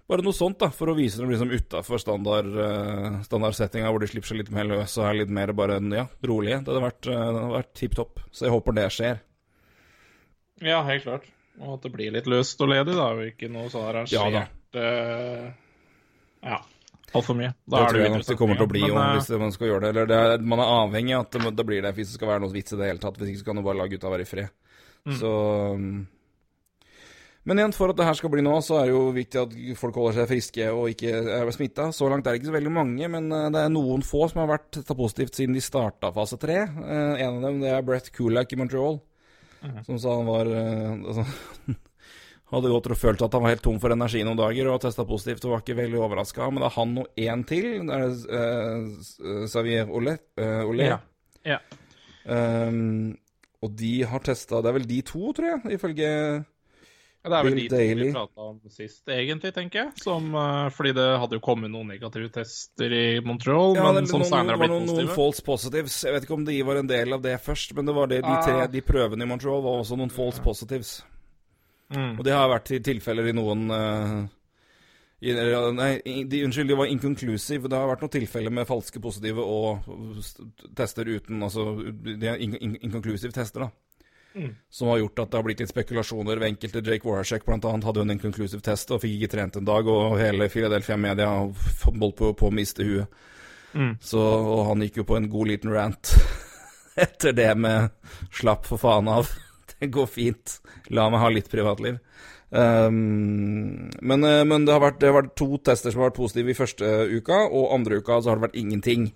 bare 0.10 0.24
noe 0.26 0.36
sånt, 0.36 0.60
da, 0.60 0.68
for 0.74 0.92
å 0.92 0.96
vise 0.98 1.22
dem 1.22 1.30
liksom 1.32 1.54
utafor 1.54 2.02
standard, 2.02 2.50
uh, 2.58 3.22
standardsettinga, 3.26 3.88
hvor 3.90 4.04
de 4.04 4.10
slipper 4.12 4.30
seg 4.34 4.42
litt 4.42 4.52
mer 4.54 4.68
løs 4.68 4.98
og 5.00 5.08
er 5.08 5.22
litt 5.22 5.32
mer 5.34 5.54
bare 5.56 5.78
ja, 5.96 6.04
rolige. 6.28 6.60
Det 6.60 6.74
hadde 6.74 6.84
vært, 6.84 7.08
uh, 7.08 7.40
vært 7.54 7.72
tipp 7.80 7.96
topp. 7.98 8.26
Så 8.30 8.48
jeg 8.48 8.54
håper 8.54 8.78
det 8.78 8.90
skjer. 8.94 9.22
Ja, 10.64 10.82
helt 10.90 11.08
klart. 11.08 11.30
Og 11.62 11.78
at 11.78 11.88
det 11.88 11.94
blir 11.96 12.14
litt 12.14 12.28
løst 12.30 12.62
og 12.66 12.74
ledig, 12.74 12.98
da, 13.00 13.08
og 13.16 13.24
ikke 13.30 13.50
noe 13.54 13.72
så 13.72 13.86
Ja 14.12 14.28
da. 14.34 14.46
Uh, 14.76 15.52
Ja, 16.44 16.60
altfor 17.18 17.38
mye. 17.38 17.52
Da 17.66 17.78
Det 17.78 17.84
er 17.84 17.94
tror 17.94 18.02
jeg 18.04 18.14
nok 18.14 18.26
det 18.30 18.38
kommer 18.40 18.60
til 18.60 18.66
å 18.66 18.72
bli 18.72 18.82
men, 18.84 18.92
jo, 18.92 18.98
eh, 19.02 19.14
hvis 19.20 19.44
man 19.44 19.54
skal 19.56 19.70
gjøre 19.70 19.84
det. 19.84 19.92
Eller 19.94 20.10
det 20.10 20.18
er, 20.24 20.48
man 20.54 20.64
er 20.64 20.74
avhengig 20.80 21.16
av 21.18 21.28
at 21.28 21.38
det, 21.38 21.54
det 21.60 21.68
blir 21.70 21.86
det 21.86 21.94
hvis 21.98 22.10
det 22.12 22.20
skal 22.20 22.34
være 22.34 22.44
noe 22.46 22.54
vits 22.54 22.74
i 22.74 22.80
det 22.80 22.90
hele 22.90 23.04
tatt. 23.04 23.20
Hvis 23.20 23.32
ikke 23.34 23.44
så 23.44 23.48
kan 23.52 23.62
du 23.62 23.66
bare 23.68 23.80
la 23.80 23.88
gutta 23.92 24.12
være 24.14 24.26
i 24.26 24.30
fred. 24.30 24.52
Så 25.20 25.30
um, 25.76 25.88
Men 27.44 27.60
igjen, 27.60 27.74
for 27.76 27.92
at 27.92 27.98
det 28.00 28.06
her 28.08 28.16
skal 28.16 28.32
bli 28.32 28.44
nå, 28.46 28.56
så 28.64 28.78
er 28.80 28.88
det 28.88 28.96
jo 28.96 29.06
viktig 29.16 29.42
at 29.42 29.56
folk 29.76 29.98
holder 30.00 30.22
seg 30.22 30.30
friske 30.32 30.68
og 30.72 30.92
ikke 30.94 31.16
er 31.38 31.54
smitta. 31.56 31.90
Så 31.96 32.08
langt 32.12 32.28
er 32.28 32.36
det 32.36 32.42
ikke 32.42 32.52
så 32.54 32.58
veldig 32.58 32.76
mange, 32.82 33.10
men 33.12 33.32
uh, 33.36 33.50
det 33.54 33.66
er 33.66 33.74
noen 33.74 34.06
få 34.08 34.30
som 34.32 34.44
har 34.44 34.54
vært 34.56 34.70
testa 34.80 34.96
positivt 34.96 35.40
siden 35.40 35.58
de 35.58 35.64
starta 35.64 36.14
fase 36.16 36.40
tre. 36.40 36.62
Uh, 36.80 37.16
en 37.20 37.40
av 37.40 37.42
dem 37.50 37.64
det 37.66 37.74
er 37.74 37.84
Brett 37.88 38.14
Kulak 38.16 38.56
i 38.56 38.62
Montreal, 38.62 39.02
som 39.88 40.00
sa 40.00 40.18
han 40.18 40.28
var 40.28 40.50
altså, 40.52 41.24
Hadde 42.54 42.70
gått 42.70 42.88
og 42.94 43.00
følt 43.00 43.24
at 43.26 43.34
han 43.34 43.42
var 43.42 43.56
helt 43.56 43.64
tom 43.66 43.80
for 43.82 43.96
energi 43.96 44.22
noen 44.26 44.38
dager 44.38 44.70
og 44.70 44.82
testa 44.84 45.06
positivt 45.10 45.48
og 45.48 45.56
var 45.56 45.64
ikke 45.64 45.80
veldig 45.80 46.00
overraska. 46.06 46.52
Men 46.54 46.62
det 46.62 46.70
er 46.70 46.76
han 46.78 46.96
og 47.02 47.24
én 47.26 47.46
til. 47.50 47.70
Det 47.88 47.98
er 47.98 48.14
uh, 48.30 49.46
Xavier 49.50 49.90
Olé. 49.90 50.20
Uh, 50.38 50.62
Olé. 50.70 50.92
Ja. 50.92 51.00
ja. 51.48 51.60
Um, 52.30 53.16
og 53.64 53.72
de 53.80 53.92
har 54.08 54.22
testa 54.24 54.62
Det 54.64 54.70
er 54.70 54.76
vel 54.78 54.86
de 54.88 55.02
to, 55.04 55.34
tror 55.36 55.50
jeg, 55.50 55.74
ifølge 55.76 56.08
Ja, 56.08 57.30
Det 57.30 57.36
er 57.38 57.46
vel 57.48 57.56
Bill 57.56 57.62
de 57.64 57.70
to 57.72 58.00
vi 58.00 58.08
prata 58.16 58.46
om 58.46 58.58
sist, 58.72 59.02
egentlig, 59.12 59.54
tenker 59.56 59.80
jeg. 59.86 60.04
Som, 60.04 60.30
uh, 60.36 60.68
fordi 60.76 60.92
det 60.98 61.08
hadde 61.24 61.40
jo 61.40 61.44
kommet 61.44 61.72
noen 61.72 61.90
negative 61.94 62.30
tester 62.36 62.94
i 62.94 63.06
Montreal, 63.24 63.78
Ja, 63.80 63.88
men 63.88 64.04
det, 64.04 64.12
som 64.12 64.20
noen, 64.22 64.52
har 64.52 64.60
blitt 64.60 64.74
noen, 64.76 64.90
noen 64.92 65.12
false 65.16 65.44
positives. 65.48 66.02
Jeg 66.04 66.16
vet 66.16 66.28
ikke 66.28 66.36
om 66.36 66.46
de 66.48 66.60
var 66.68 66.84
en 66.84 66.92
del 66.92 67.16
av 67.16 67.24
det 67.24 67.38
først, 67.44 67.74
men 67.80 67.88
det 67.88 67.96
var 67.96 68.12
det, 68.12 68.22
de 68.28 68.36
tre 68.44 68.62
Ah. 68.66 68.68
de 68.68 68.84
prøvene 68.84 69.24
i 69.24 69.32
Montreal 69.32 69.64
var 69.64 69.82
også 69.82 69.98
noen 69.98 70.12
false 70.14 70.44
positives. 70.44 71.00
Mm. 71.94 72.16
Og 72.18 72.24
det 72.26 72.34
har 72.34 72.50
vært 72.50 72.74
i 72.74 72.82
tilfeller 72.84 73.30
i 73.30 73.36
noen 73.38 73.68
uh, 73.70 74.24
i, 75.24 75.32
Nei, 75.78 75.92
de, 76.28 76.42
unnskyld, 76.44 76.68
de 76.68 76.76
var 76.76 76.90
inconclusive. 76.92 77.70
Det 77.72 77.78
har 77.80 77.88
vært 77.88 78.04
noen 78.04 78.12
tilfeller 78.18 78.52
med 78.52 78.68
falske 78.68 79.00
positive 79.00 79.46
og 79.46 79.86
tester 80.76 81.08
uten 81.08 81.46
Altså 81.46 81.70
de 81.94 82.28
er 82.28 82.42
in, 82.44 82.58
in, 82.60 82.76
inconclusive 82.84 83.32
tester, 83.36 83.64
da. 83.64 83.72
Mm. 84.34 84.56
Som 84.70 84.90
har 84.90 84.98
gjort 84.98 85.20
at 85.22 85.32
det 85.32 85.38
har 85.38 85.46
blitt 85.46 85.62
litt 85.62 85.72
spekulasjoner 85.72 86.42
ved 86.42 86.50
enkelte. 86.50 86.82
Jake 86.84 87.08
Warashek 87.08 87.48
annet 87.48 87.86
hadde 87.88 88.02
jo 88.02 88.08
en 88.08 88.16
inconclusive 88.18 88.66
test 88.66 88.92
og 88.92 89.04
fikk 89.04 89.16
ikke 89.20 89.32
trent 89.36 89.60
en 89.60 89.70
dag, 89.70 89.88
og 89.88 90.18
hele 90.20 90.50
Philadelphia 90.50 90.98
Media 90.98 91.30
holdt 91.30 92.18
på, 92.18 92.34
på 92.34 92.50
å 92.50 92.52
miste 92.52 92.84
huet. 92.84 93.24
Mm. 93.74 93.96
Så, 94.02 94.20
og 94.20 94.68
han 94.72 94.84
gikk 94.86 95.02
jo 95.02 95.08
på 95.08 95.18
en 95.18 95.30
god 95.32 95.50
liten 95.50 95.72
rant 95.74 96.14
etter 97.06 97.34
det 97.34 97.54
med 97.58 97.94
'slapp 98.30 98.68
for 98.68 98.82
faen 98.82 99.08
av'. 99.10 99.32
Går 99.96 100.10
fint. 100.10 100.60
La 100.94 101.10
meg 101.12 101.24
ha 101.24 101.32
litt 101.34 101.52
privatliv. 101.52 102.00
Um, 102.54 103.90
men, 104.06 104.24
eh, 104.24 104.44
men 104.46 104.66
det, 104.68 104.76
har 104.76 104.84
vært, 104.84 105.00
det 105.02 105.10
har 105.10 105.16
vært 105.24 105.34
to 105.40 105.58
tester 105.66 105.90
som 105.90 106.04
har 106.04 106.12
vært 106.12 106.20
positive 106.20 106.54
i 106.54 106.58
første 106.58 106.90
uka, 107.10 107.40
og 107.50 107.72
andre 107.74 107.98
uka 107.98 108.20
så 108.22 108.30
har 108.30 108.38
det 108.38 108.48
vært 108.48 108.60
ingenting. 108.62 109.08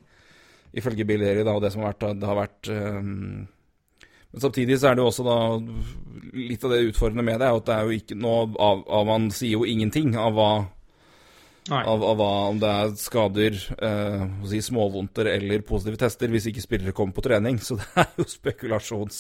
Ifølge 0.78 1.06
Billeri, 1.08 1.44
da, 1.46 1.54
og 1.54 1.62
det 1.62 1.70
som 1.74 1.84
har 1.84 1.94
vært, 1.94 2.18
det 2.18 2.28
har 2.28 2.38
vært 2.38 2.70
um, 2.74 3.46
Men 4.34 4.42
samtidig 4.44 4.80
så 4.82 4.90
er 4.90 4.98
det 4.98 5.02
jo 5.02 5.12
også 5.12 5.24
da 5.26 5.38
Litt 6.38 6.66
av 6.68 6.74
det 6.74 6.82
utfordrende 6.90 7.24
med 7.24 7.40
det 7.40 7.48
er 7.48 7.54
jo 7.56 7.62
at 7.62 7.70
det 7.70 7.76
er 7.78 7.86
jo 7.88 7.96
ikke 8.02 8.18
nå 8.20 8.34
av, 8.60 8.82
av 8.84 9.06
Man 9.08 9.30
sier 9.34 9.56
jo 9.56 9.70
ingenting 9.70 10.18
av 10.20 10.36
hva 10.36 10.50
av, 11.72 12.04
av 12.04 12.20
hva, 12.20 12.28
om 12.48 12.60
det 12.62 12.68
er 12.72 12.92
skader, 13.00 13.58
eh, 13.84 14.22
si, 14.48 14.62
småvondter 14.64 15.28
eller 15.34 15.66
positive 15.68 16.00
tester, 16.00 16.32
hvis 16.32 16.48
ikke 16.48 16.64
spillere 16.64 16.94
kommer 16.96 17.18
på 17.18 17.26
trening. 17.26 17.60
Så 17.68 17.80
det 17.82 17.90
er 18.04 18.14
jo 18.16 18.28
spekulasjons... 18.32 19.20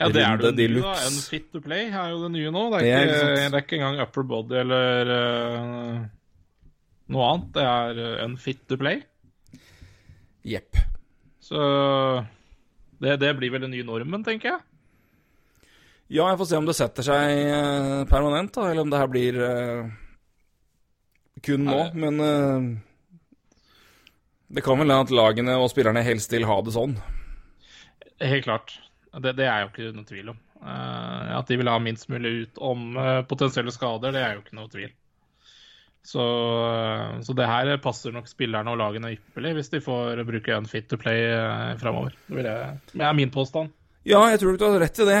Ja, 0.00 0.08
det 0.08 0.22
er 0.24 0.40
det 0.40 0.54
nye, 0.56 0.80
da. 0.80 0.94
En 1.04 1.18
Fit 1.28 1.50
to 1.52 1.60
play 1.60 1.90
er 1.90 2.14
jo 2.14 2.22
det 2.24 2.32
nye 2.32 2.52
nå. 2.54 2.62
Det 2.72 2.80
er, 2.88 3.10
ikke, 3.10 3.34
det 3.36 3.48
er 3.50 3.64
ikke 3.66 3.76
engang 3.76 4.00
upper 4.06 4.24
body 4.30 4.56
eller 4.62 5.12
uh, 5.12 6.00
noe 7.12 7.28
annet. 7.34 7.50
Det 7.58 7.66
er 7.68 8.24
en 8.24 8.38
fit 8.40 8.62
to 8.70 8.78
play. 8.80 9.02
Jepp. 10.48 10.80
Så 11.44 11.60
det, 13.02 13.18
det 13.20 13.34
blir 13.36 13.52
vel 13.52 13.64
den 13.66 13.74
nye 13.74 13.86
normen, 13.86 14.24
tenker 14.24 14.54
jeg. 14.54 14.60
Ja, 16.10 16.26
jeg 16.26 16.40
får 16.40 16.48
se 16.50 16.58
om 16.58 16.66
det 16.66 16.74
setter 16.74 17.06
seg 17.06 17.32
eh, 17.38 18.04
permanent, 18.10 18.50
da, 18.56 18.66
eller 18.66 18.82
om 18.82 18.90
det 18.90 18.98
her 18.98 19.10
blir 19.10 19.36
eh, 19.46 19.90
kun 21.46 21.68
nå. 21.68 21.76
Nei. 21.76 22.02
Men 22.02 22.24
eh, 22.24 22.66
det 24.50 24.64
kan 24.66 24.80
vel 24.80 24.90
hende 24.90 25.06
at 25.06 25.14
lagene 25.14 25.54
og 25.62 25.70
spillerne 25.70 26.02
helst 26.02 26.34
vil 26.34 26.48
ha 26.50 26.58
det 26.66 26.74
sånn. 26.74 26.96
Helt 28.20 28.44
klart. 28.48 28.74
Det, 29.10 29.34
det 29.38 29.46
er 29.48 29.64
jo 29.64 29.70
ikke 29.72 29.92
noe 29.96 30.08
tvil 30.08 30.32
om. 30.32 30.40
Uh, 30.60 31.38
at 31.38 31.48
de 31.48 31.56
vil 31.56 31.70
ha 31.72 31.78
minst 31.82 32.10
mulig 32.12 32.32
ut 32.44 32.60
om 32.62 32.90
uh, 32.98 33.22
potensielle 33.26 33.72
skader, 33.74 34.12
det 34.14 34.22
er 34.22 34.36
jo 34.36 34.44
ikke 34.44 34.58
noe 34.58 34.70
tvil. 34.70 34.92
Så, 36.06 36.20
uh, 36.20 37.18
så 37.24 37.36
det 37.36 37.48
her 37.48 37.72
passer 37.82 38.14
nok 38.14 38.28
spillerne 38.30 38.72
og 38.72 38.80
lagene 38.80 39.12
ypperlig 39.16 39.56
hvis 39.58 39.72
de 39.74 39.82
får 39.84 40.22
bruke 40.28 40.54
en 40.56 40.68
fit 40.68 40.88
to 40.88 41.00
play 41.00 41.26
uh, 41.32 41.74
framover. 41.80 42.16
Det 42.28 42.56
det 42.92 43.04
er 43.04 43.16
min 43.16 43.32
påstand. 43.32 43.72
Ja, 44.08 44.22
jeg 44.32 44.40
tror 44.40 44.56
du 44.56 44.62
har 44.64 44.78
rett 44.80 44.98
i 45.02 45.04
det. 45.04 45.16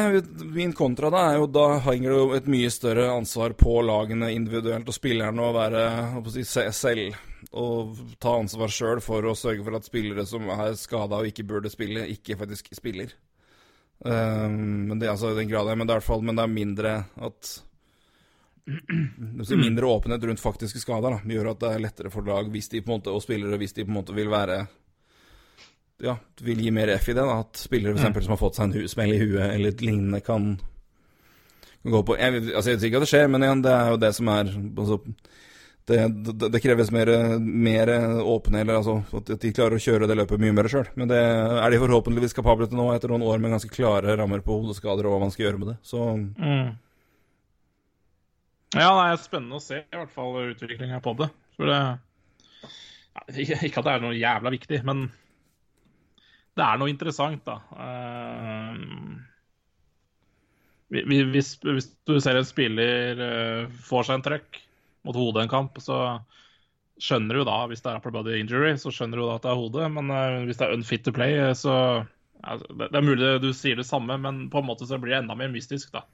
Min 0.56 0.72
kontra 0.72 1.10
da 1.12 1.24
er 1.28 1.40
jo 1.42 1.48
da 1.52 1.66
henger 1.84 2.14
det 2.14 2.20
jo 2.20 2.28
et 2.38 2.46
mye 2.48 2.70
større 2.72 3.10
ansvar 3.12 3.52
på 3.60 3.82
lagene 3.84 4.30
individuelt 4.32 4.88
og 4.88 4.96
spillerne 4.96 5.44
å 5.44 5.52
være 5.52 5.82
å 6.16 6.22
si, 6.32 6.46
selv 6.48 7.18
og 7.56 7.98
ta 8.20 8.38
ansvar 8.38 8.72
sjøl 8.72 9.02
for 9.04 9.26
å 9.28 9.36
sørge 9.36 9.66
for 9.66 9.76
at 9.76 9.88
spillere 9.88 10.24
som 10.28 10.48
er 10.54 10.78
skada 10.80 11.20
og 11.20 11.28
ikke 11.28 11.44
burde 11.48 11.72
spille, 11.72 12.06
ikke 12.14 12.38
faktisk 12.40 12.72
spiller. 12.76 13.12
Um, 14.00 14.86
men 14.88 15.00
det 15.00 15.10
altså 15.12 15.34
i 15.34 15.36
den 15.36 15.50
grad 15.50 15.68
er, 15.68 15.76
men 15.76 15.88
det 15.88 15.98
fall 16.04 16.22
men 16.24 16.38
det 16.38 16.46
er 16.46 16.52
mindre 16.52 16.92
at 17.20 17.50
mindre 19.60 19.86
åpenhet 19.86 20.24
rundt 20.24 20.40
faktiske 20.40 20.80
skader 20.80 21.16
da, 21.16 21.18
gjør 21.26 21.50
at 21.52 21.60
det 21.60 21.72
er 21.74 21.82
lettere 21.84 22.12
for 22.12 22.24
lag 22.24 22.48
hvis 22.52 22.70
de 22.72 22.80
på 22.84 22.92
en 22.92 23.00
måte, 23.00 23.12
og 23.12 23.24
spillere 23.24 23.58
hvis 23.60 23.74
de 23.76 23.84
på 23.84 23.92
en 23.92 23.98
måte 23.98 24.16
vil 24.16 24.30
være 24.32 24.62
ja, 26.00 26.14
vil 26.40 26.62
gi 26.64 26.70
mer 26.72 26.94
F 26.96 27.10
i 27.10 27.14
det. 27.16 27.24
da, 27.24 27.40
At 27.42 27.60
spillere 27.60 27.96
for 27.98 28.24
som 28.24 28.34
har 28.34 28.40
fått 28.40 28.56
seg 28.56 28.70
en 28.70 28.88
smell 28.88 29.12
i 29.12 29.20
huet 29.20 29.50
eller 29.50 29.74
et 29.74 29.84
lignende, 29.84 30.22
kan, 30.24 30.54
kan 31.82 31.96
gå 31.96 32.02
på 32.06 32.16
jeg, 32.16 32.44
altså, 32.54 32.70
vet 32.70 32.88
ikke 32.88 33.02
at 33.02 33.06
det 33.06 33.12
skjer, 33.12 33.28
men 33.32 33.44
igjen, 33.44 33.64
det 33.66 33.74
er 33.74 33.92
jo 33.92 34.00
det 34.00 34.12
som 34.16 34.32
er 34.32 34.54
altså, 34.54 35.00
det, 35.88 35.96
det, 36.26 36.48
det 36.52 36.60
kreves 36.62 36.90
mer, 36.94 37.08
mer 37.40 37.90
åpne, 38.22 38.60
eller 38.60 38.78
altså 38.80 39.00
at 39.16 39.32
de 39.42 39.52
klarer 39.54 39.78
å 39.78 39.82
kjøre 39.82 40.06
det 40.10 40.16
løpet 40.18 40.42
mye 40.42 40.54
mer 40.54 40.68
sjøl. 40.70 40.90
Men 41.00 41.10
det 41.10 41.20
er 41.20 41.72
de 41.72 41.80
forhåpentligvis 41.82 42.36
kapable 42.36 42.68
til 42.70 42.78
nå, 42.78 42.90
etter 42.94 43.12
noen 43.12 43.26
år 43.26 43.42
med 43.42 43.54
ganske 43.56 43.72
klare 43.72 44.16
rammer 44.20 44.44
på 44.44 44.60
hodeskader 44.60 45.08
og 45.08 45.16
hva 45.16 45.24
man 45.24 45.34
skal 45.34 45.48
gjøre 45.48 45.62
med 45.62 45.72
det. 45.72 45.78
Så 45.86 45.98
Ja, 48.76 48.90
det 48.94 49.06
er 49.08 49.24
spennende 49.24 49.58
å 49.58 49.64
se 49.64 49.82
i 49.82 49.96
hvert 49.96 50.14
fall 50.14 50.52
utviklinga 50.52 51.00
på 51.02 51.16
det. 51.18 51.30
For 51.56 51.70
det 51.70 51.80
Ikke 53.40 53.82
at 53.82 53.88
det 53.88 53.96
er 53.96 54.04
noe 54.04 54.14
jævla 54.20 54.54
viktig, 54.54 54.84
men 54.86 55.08
det 56.58 56.66
er 56.66 56.80
noe 56.80 56.90
interessant, 56.92 57.42
da. 57.46 57.56
Uh, 57.74 58.74
hvis, 60.90 61.54
hvis, 61.62 61.88
du 62.08 62.18
ser 62.22 62.38
en 62.38 62.46
spiller 62.46 63.20
uh, 63.22 63.70
får 63.86 64.08
seg 64.08 64.18
en 64.18 64.26
trøkk 64.26 64.58
mot 65.06 65.16
hodet 65.16 65.44
en 65.44 65.52
kamp, 65.52 65.80
så 65.82 66.20
skjønner 67.00 67.40
du 67.40 67.44
da, 67.48 67.58
hvis 67.70 67.82
det 67.84 67.92
er 67.92 68.00
upper 68.00 68.12
body 68.14 68.36
injury, 68.36 68.74
så 68.80 68.92
skjønner 68.92 69.20
du 69.20 69.24
da 69.24 69.38
at 69.38 69.46
det 69.46 69.52
er 69.52 69.60
hodet. 69.60 69.88
Men 69.94 70.12
uh, 70.12 70.42
hvis 70.48 70.60
det 70.60 70.66
er 70.66 70.76
unfit 70.76 71.04
to 71.06 71.14
play, 71.16 71.38
så 71.56 71.74
ja, 72.04 72.56
det, 72.60 72.88
det, 72.90 72.94
er 72.96 73.06
mulig 73.06 73.32
du 73.44 73.50
sier 73.56 73.80
det 73.80 73.88
samme, 73.88 74.18
men 74.20 74.46
på 74.52 74.60
en 74.60 74.68
måte 74.68 74.88
så 74.88 75.00
blir 75.00 75.14
det 75.14 75.22
enda 75.22 75.36
mer 75.38 75.52
mystisk, 75.52 75.92
da. 75.96 76.04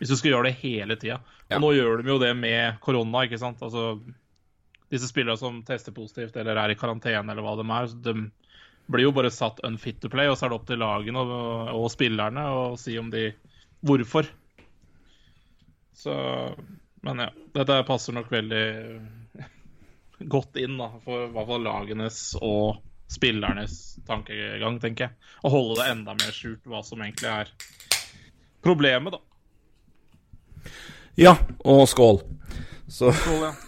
Hvis 0.00 0.10
du 0.10 0.18
skal 0.18 0.32
gjøre 0.32 0.48
det 0.50 0.58
hele 0.58 0.96
tida. 0.98 1.20
Og 1.54 1.60
nå 1.62 1.70
gjør 1.76 2.02
de 2.02 2.10
jo 2.10 2.18
det 2.18 2.32
med 2.34 2.80
korona, 2.82 3.26
ikke 3.28 3.38
sant. 3.38 3.62
Altså, 3.62 3.94
disse 4.90 5.06
spillerne 5.10 5.38
som 5.38 5.62
tester 5.66 5.94
positivt 5.94 6.34
eller 6.38 6.58
er 6.60 6.74
i 6.74 6.78
karantene 6.78 7.30
eller 7.30 7.46
hva 7.46 7.54
de 7.58 7.66
er, 7.70 7.94
de 8.02 8.14
blir 8.90 9.06
jo 9.06 9.14
bare 9.16 9.30
satt 9.32 9.62
unfit 9.64 10.00
to 10.02 10.10
play, 10.12 10.28
og 10.28 10.36
så 10.36 10.46
er 10.46 10.52
det 10.52 10.58
opp 10.58 10.66
til 10.68 10.82
lagene 10.82 11.22
og, 11.22 11.70
og 11.78 11.86
spillerne 11.92 12.44
å 12.52 12.64
si 12.80 12.98
om 13.00 13.10
de 13.14 13.30
Hvorfor. 13.84 14.24
Så 15.92 16.14
Men 17.04 17.20
ja. 17.20 17.28
Dette 17.54 17.82
passer 17.84 18.16
nok 18.16 18.30
veldig 18.32 18.64
godt 20.30 20.56
inn 20.62 20.78
da, 20.80 20.88
for 21.04 21.26
i 21.26 21.32
hvert 21.34 21.48
fall 21.50 21.66
lagenes 21.66 22.20
og 22.40 22.80
spillernes 23.12 23.98
tankegang, 24.08 24.78
tenker 24.82 25.08
jeg. 25.08 25.30
Å 25.44 25.52
holde 25.52 25.76
det 25.82 25.90
enda 25.92 26.14
mer 26.16 26.32
skjult 26.34 26.64
hva 26.70 26.80
som 26.86 27.02
egentlig 27.04 27.28
er 27.28 27.52
problemet, 28.64 29.18
da. 29.18 30.70
Ja, 31.20 31.36
og 31.60 31.84
skål. 31.92 32.24
Så 32.88 33.12
Skål, 33.14 33.46
ja. 33.50 33.52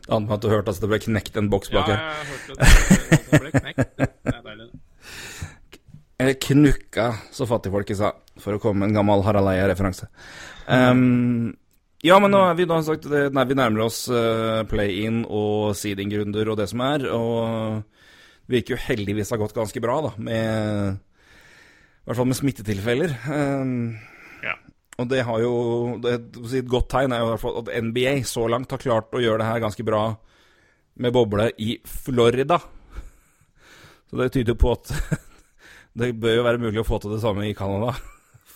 Det 0.00 0.12
andre 0.12 0.28
med 0.28 0.34
at 0.36 0.42
du 0.42 0.50
hørte 0.50 0.72
at 0.72 0.80
det 0.82 0.88
ble 0.90 0.98
knekt 1.00 1.36
en 1.38 1.48
boks 1.52 1.70
bak 1.72 1.88
Ja, 1.88 1.96
jeg 1.96 2.26
hørte 2.30 2.56
det. 2.56 3.18
Det 3.30 3.40
ble 3.40 3.52
knekt. 3.54 3.92
Det 4.00 4.32
er 4.32 4.42
deilig. 4.44 4.66
Eller 6.20 6.36
knukka, 6.46 7.06
så 7.32 7.46
fattigfolket 7.48 8.00
sa, 8.00 8.10
for 8.40 8.56
å 8.56 8.62
komme 8.62 8.82
med 8.82 8.90
en 8.90 8.98
gammel 9.00 9.24
Harald 9.24 9.52
Eia-referanse. 9.52 10.08
Um, 10.66 11.52
ja, 12.06 12.16
men 12.22 12.32
nå 12.32 12.38
er 12.48 12.56
vi 12.56 12.64
da 12.68 12.78
sagt 12.84 13.04
det, 13.10 13.26
Nei, 13.36 13.44
vi 13.50 13.56
nærmer 13.58 13.84
oss 13.84 14.06
uh, 14.08 14.62
play-in 14.70 15.22
og 15.28 15.74
seeding-runder 15.76 16.48
og 16.48 16.56
det 16.60 16.68
som 16.70 16.80
er. 16.86 17.04
Og 17.12 17.82
det 18.46 18.56
virker 18.56 18.74
jo 18.76 18.84
heldigvis 18.86 19.32
ha 19.34 19.38
gått 19.40 19.56
ganske 19.56 19.82
bra, 19.84 19.98
da, 20.08 20.12
med 20.16 20.96
I 20.96 22.08
hvert 22.08 22.20
fall 22.22 22.30
med 22.30 22.40
smittetilfeller. 22.40 23.14
Um, 23.28 23.74
Ja. 24.40 24.54
og 24.96 25.08
det 25.10 25.20
har 25.28 25.42
jo 25.44 25.52
det, 26.00 26.14
Et 26.56 26.68
godt 26.68 26.88
tegn 26.88 27.12
er 27.12 27.20
jo 27.20 27.26
i 27.28 27.32
hvert 27.34 27.42
fall 27.42 27.58
at 27.60 27.72
NBA 27.84 28.14
så 28.24 28.46
langt 28.48 28.72
har 28.72 28.80
klart 28.80 29.12
å 29.12 29.20
gjøre 29.20 29.42
det 29.42 29.50
her 29.50 29.60
ganske 29.60 29.84
bra 29.84 30.04
med 31.00 31.12
boble 31.12 31.50
i 31.60 31.76
Florida. 31.84 32.58
Så 34.08 34.16
det 34.18 34.32
tyder 34.32 34.56
på 34.58 34.72
at 34.72 34.88
det 36.00 36.14
bør 36.16 36.40
jo 36.40 36.46
være 36.48 36.62
mulig 36.64 36.80
å 36.80 36.88
få 36.88 36.98
til 37.02 37.12
det 37.14 37.20
samme 37.22 37.44
i 37.46 37.54
Canada. 37.54 37.92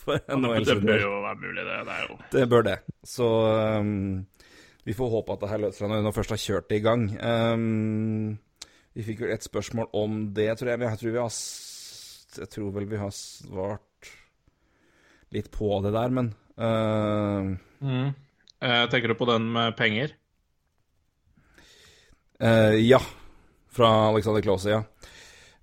For 0.05 0.21
NHL 0.37 0.65
Det 0.67 0.77
bør 0.83 1.01
jo 1.01 1.11
være 1.23 1.41
mulig, 1.41 1.65
det. 1.65 1.77
Det 1.87 1.93
er 1.97 2.07
jo 2.07 2.17
Det 2.31 2.45
bør 2.51 2.65
det. 2.67 2.75
Så 3.07 3.29
um, 3.79 4.25
vi 4.85 4.93
får 4.93 5.13
håpe 5.15 5.33
at 5.33 5.43
det 5.43 5.51
her 5.51 5.63
løser 5.63 5.81
seg 5.81 5.93
når 5.93 6.05
vi 6.05 6.15
først 6.19 6.35
har 6.35 6.41
kjørt 6.43 6.67
det 6.69 6.79
i 6.79 6.85
gang. 6.85 7.07
Um, 7.19 8.35
vi 8.95 9.05
fikk 9.07 9.25
vel 9.25 9.33
et 9.35 9.45
spørsmål 9.45 9.89
om 9.97 10.19
det, 10.37 10.51
tror 10.59 10.71
jeg. 10.71 10.83
Jeg 10.85 11.01
tror, 11.01 11.15
vi 11.15 11.23
har, 11.23 11.39
jeg 12.39 12.51
tror 12.53 12.75
vel 12.77 12.87
vi 12.91 13.01
har 13.01 13.15
svart 13.17 14.11
litt 15.35 15.49
på 15.51 15.71
det 15.83 15.91
der, 15.95 16.13
men 16.15 16.31
uh, 16.61 17.55
mm. 17.81 18.13
Tenker 18.91 19.11
du 19.11 19.17
på 19.19 19.27
den 19.29 19.49
med 19.51 19.75
penger? 19.77 20.15
uh, 22.41 22.77
Ja. 22.79 23.01
Fra 23.75 23.89
Alexander 24.07 24.39
Klause, 24.39 24.69
ja. 24.71 24.83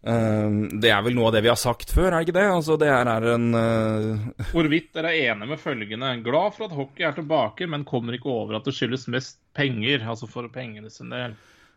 Um, 0.03 0.81
det 0.83 0.91
er 0.91 1.03
vel 1.07 1.15
noe 1.15 1.29
av 1.29 1.37
det 1.37 1.45
vi 1.45 1.51
har 1.53 1.59
sagt 1.61 1.93
før, 1.95 2.09
er 2.09 2.17
det 2.17 2.27
ikke 2.27 2.35
det? 2.41 2.47
Altså, 2.51 2.75
det 2.81 2.89
her 2.91 3.07
er 3.07 3.27
en 3.37 3.45
uh, 3.55 4.25
Hvorvidt 4.55 4.89
dere 4.99 5.13
er 5.15 5.29
enige 5.31 5.53
med 5.53 5.61
følgende 5.63 6.09
Glad 6.25 6.57
for 6.57 6.67
at 6.67 6.75
hockey 6.75 7.07
er 7.07 7.15
tilbake, 7.15 7.69
men 7.71 7.87
kommer 7.87 8.17
ikke 8.19 8.33
over 8.33 8.59
at 8.59 8.67
det 8.67 8.75
skyldes 8.75 9.07
mest 9.15 9.39
penger, 9.55 10.03
altså 10.03 10.27
for 10.31 10.51
pengene 10.51 10.91
sin 10.91 11.13
del. 11.15 11.37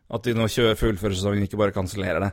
At 0.10 0.26
de 0.26 0.34
nå 0.38 0.50
kjører 0.50 0.80
fullfører 0.80 1.18
sesongen, 1.18 1.46
ikke 1.46 1.62
bare 1.62 1.76
kansellerer 1.76 2.26
det. 2.26 2.32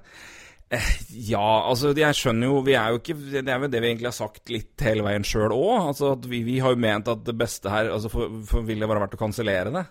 Eh, 0.73 0.91
ja, 1.29 1.45
altså 1.69 1.91
jeg 1.93 2.17
skjønner 2.17 2.49
jo 2.49 2.61
Vi 2.65 2.73
er 2.81 2.95
jo 2.95 3.01
ikke 3.03 3.13
Det 3.13 3.43
er 3.45 3.59
vel 3.61 3.69
det 3.69 3.81
vi 3.83 3.91
egentlig 3.91 4.09
har 4.09 4.15
sagt 4.17 4.49
litt 4.49 4.81
hele 4.81 5.05
veien 5.05 5.27
sjøl 5.29 5.53
òg. 5.53 5.91
Altså, 5.91 6.15
vi, 6.25 6.41
vi 6.47 6.57
har 6.65 6.73
jo 6.73 6.81
ment 6.81 7.11
at 7.13 7.27
det 7.27 7.37
beste 7.37 7.69
her 7.73 7.93
altså 7.93 8.09
for, 8.13 8.39
for 8.49 8.65
ville 8.65 8.89
bare 8.89 9.05
vært 9.05 9.19
å 9.19 9.21
kansellere 9.21 9.75
det. 9.75 9.85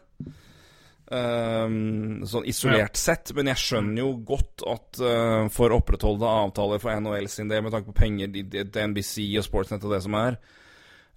Ehm, 1.11 2.21
sånn 2.23 2.47
isolert 2.47 2.95
sett. 2.99 3.33
Men 3.35 3.51
jeg 3.51 3.59
skjønner 3.59 3.99
jo 3.99 4.13
godt 4.27 4.63
at 4.71 5.01
uh, 5.03 5.51
for 5.51 5.73
å 5.73 5.81
opprettholde 5.81 6.29
avtaler 6.45 6.79
for 6.79 6.95
NHL 6.95 7.27
sin 7.31 7.51
del, 7.51 7.65
med 7.65 7.75
tanke 7.75 7.91
på 7.91 7.99
penger 7.99 8.31
til 8.31 8.91
NBC 8.93 9.27
og 9.41 9.47
Sportsnett 9.47 9.83
og 9.87 9.95
det 9.95 10.01
som 10.05 10.15
er, 10.15 10.37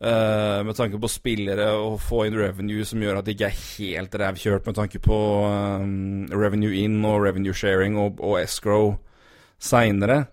uh, 0.02 0.60
med 0.66 0.74
tanke 0.78 0.98
på 0.98 1.10
spillere 1.12 1.68
og 1.78 2.00
få 2.02 2.24
inn 2.26 2.38
revenue 2.40 2.86
som 2.88 3.02
gjør 3.04 3.20
at 3.20 3.28
det 3.28 3.36
ikke 3.36 3.50
er 3.52 3.60
helt 3.62 4.18
rævkjørt, 4.24 4.66
med 4.66 4.78
tanke 4.80 5.02
på 5.04 5.18
um, 5.46 6.24
revenue 6.34 6.74
in 6.82 6.98
og 7.06 7.22
revenue 7.28 7.54
sharing 7.54 7.98
og, 8.00 8.18
og 8.18 8.40
escrow 8.42 8.96
seinere. 9.62 10.24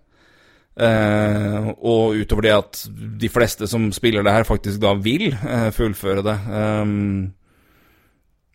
Uh, 0.72 1.68
og 1.84 2.16
utover 2.16 2.48
det 2.48 2.52
at 2.56 2.82
de 3.20 3.28
fleste 3.30 3.68
som 3.70 3.90
spiller 3.94 4.24
det 4.26 4.34
her, 4.34 4.48
faktisk 4.48 4.80
da 4.82 4.94
vil 4.96 5.28
eh, 5.36 5.68
fullføre 5.76 6.24
det. 6.24 6.36
Ehm, 6.48 7.34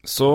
så 0.08 0.30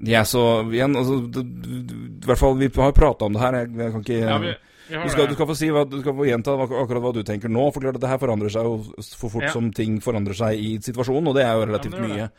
Ja, 0.00 0.24
så 0.24 0.42
igjen 0.72 0.96
altså, 0.96 1.18
det, 1.28 1.44
I 1.44 2.26
hvert 2.26 2.40
fall, 2.40 2.56
vi 2.60 2.70
har 2.72 2.96
prata 2.96 3.28
om 3.28 3.36
det 3.36 3.42
her. 3.42 3.58
Jeg, 3.60 3.72
jeg 3.76 3.94
kan 3.94 4.04
ikke 4.06 4.20
Ja, 4.22 4.38
vi, 4.40 4.54
vi 4.88 5.02
du, 5.04 5.10
skal, 5.12 5.28
du 5.28 5.36
skal 5.36 5.50
få 5.50 5.56
si 5.58 5.68
hva, 5.70 5.84
du 5.86 5.98
skal 6.00 6.16
få 6.16 6.26
gjenta 6.26 6.56
akkurat 6.56 7.04
hva 7.04 7.12
du 7.14 7.20
tenker 7.26 7.52
nå. 7.52 7.66
For 7.74 7.84
klart 7.84 8.00
at 8.00 8.06
det 8.06 8.10
her 8.14 8.22
forandrer 8.22 8.54
seg 8.54 8.66
jo 8.66 9.04
for 9.20 9.28
fort 9.36 9.46
Ja. 9.50 9.52
som 9.52 9.68
ting 9.76 10.00
forandrer 10.02 10.38
seg 10.38 10.56
i 10.58 10.72
situasjonen, 10.82 11.28
og 11.30 11.36
det 11.36 11.44
er 11.44 11.52
jo 11.58 11.68
relativt 11.68 11.98
Ja, 11.98 12.00
men 12.00 12.16
mye. 12.16 12.30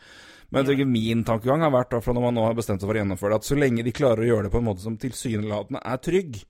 Men 0.51 0.65
jeg 0.65 0.73
tenker 0.73 0.89
min 0.89 1.21
tankegang 1.23 1.61
har 1.63 1.71
vært, 1.71 1.93
fra 2.03 2.11
når 2.17 2.25
man 2.25 2.35
nå 2.35 2.43
har 2.49 2.57
bestemt 2.57 2.81
seg 2.81 2.89
for 2.89 2.97
å 2.97 2.99
gjennomføre 2.99 3.37
det, 3.37 3.39
at 3.39 3.47
så 3.47 3.55
lenge 3.55 3.85
de 3.87 3.93
klarer 3.95 4.25
å 4.25 4.27
gjøre 4.27 4.49
det 4.49 4.51
på 4.51 4.59
en 4.59 4.67
måte 4.67 4.83
som 4.83 4.97
tilsynelatende 4.99 5.85
er 5.85 6.01
trygg, 6.09 6.41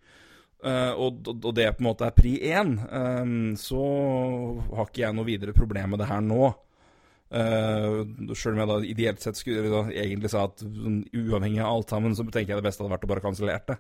Uh, 0.61 0.93
og, 0.93 1.25
og 1.25 1.55
det 1.57 1.63
på 1.73 1.81
en 1.81 1.87
måte 1.87 2.05
er 2.05 2.11
pri 2.13 2.35
én, 2.53 2.75
eh, 2.85 3.31
så 3.57 3.79
har 4.77 4.85
ikke 4.85 5.01
jeg 5.01 5.15
noe 5.17 5.25
videre 5.25 5.55
problem 5.57 5.95
med 5.95 6.03
det 6.03 6.05
her 6.05 6.21
nå. 6.21 6.51
Uh, 7.31 8.03
Sjøl 8.35 8.57
om 8.57 8.61
jeg 8.61 8.69
da 8.69 8.77
ideelt 8.83 9.23
sett 9.23 9.39
skulle 9.39 9.69
da 9.71 9.85
egentlig 9.93 10.31
sa 10.33 10.45
at 10.49 10.59
sånn, 10.65 11.01
uavhengig 11.15 11.61
av 11.63 11.77
alt 11.77 11.93
sammen, 11.93 12.15
så 12.17 12.25
tenker 12.27 12.51
jeg 12.51 12.59
det 12.59 12.67
beste 12.67 12.83
hadde 12.83 12.91
vært 12.91 13.07
å 13.07 13.11
bare 13.13 13.23
kansellert 13.23 13.69
det. 13.71 13.77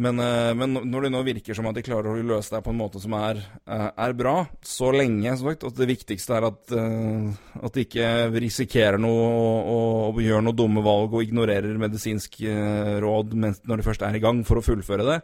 Men, 0.00 0.16
uh, 0.22 0.52
men 0.56 0.78
når 0.88 1.04
det 1.04 1.10
nå 1.12 1.20
virker 1.26 1.56
som 1.56 1.68
at 1.68 1.76
de 1.76 1.84
klarer 1.84 2.08
å 2.08 2.24
løse 2.24 2.54
det 2.54 2.62
på 2.64 2.72
en 2.72 2.78
måte 2.78 3.02
som 3.02 3.12
er, 3.18 3.42
uh, 3.68 3.90
er 3.90 4.16
bra, 4.16 4.34
så 4.64 4.88
lenge 4.96 5.34
som 5.36 5.50
sagt, 5.50 5.66
at 5.68 5.76
det 5.76 5.90
viktigste 5.90 6.38
er 6.38 6.48
at, 6.48 6.72
eh, 6.72 7.28
at 7.60 7.76
de 7.76 7.84
ikke 7.84 8.08
risikerer 8.32 9.00
noe 9.02 9.28
og, 9.28 9.70
og, 9.74 9.92
og 10.14 10.24
gjør 10.24 10.46
noe 10.46 10.56
dumme 10.56 10.84
valg 10.86 11.12
og 11.12 11.26
ignorerer 11.26 11.76
medisinsk 11.84 12.40
eh, 12.48 12.96
råd 13.04 13.36
mens, 13.44 13.60
når 13.68 13.82
de 13.82 13.88
først 13.90 14.08
er 14.08 14.16
i 14.16 14.24
gang 14.24 14.40
for 14.48 14.62
å 14.62 14.64
fullføre 14.64 15.08
det, 15.10 15.20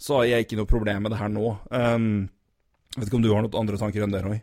så 0.00 0.20
har 0.20 0.30
jeg 0.30 0.46
ikke 0.46 0.62
noe 0.62 0.70
problem 0.70 1.04
med 1.04 1.12
det 1.12 1.20
her 1.20 1.32
nå. 1.32 1.56
Um, 1.68 2.28
vet 2.96 3.08
ikke 3.08 3.20
om 3.20 3.24
du 3.24 3.32
har 3.34 3.44
noen 3.44 3.60
andre 3.60 3.80
tanker 3.80 4.04
enn 4.04 4.12
det, 4.12 4.24
Roy? 4.24 4.40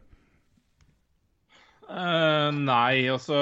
Eh, 1.93 2.51
nei, 2.57 3.05
altså 3.11 3.37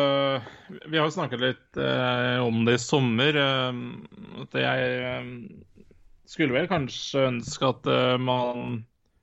Vi 0.68 0.98
har 0.98 1.06
jo 1.06 1.14
snakket 1.16 1.40
litt 1.40 1.78
uh, 1.80 2.44
om 2.44 2.66
det 2.68 2.76
i 2.76 2.84
sommer. 2.84 3.38
Uh, 3.40 4.44
at 4.44 4.58
jeg 4.60 5.46
skulle 6.28 6.56
vel 6.56 6.68
kanskje 6.72 7.28
ønske 7.30 7.70
at 7.70 7.88
man 8.24 8.82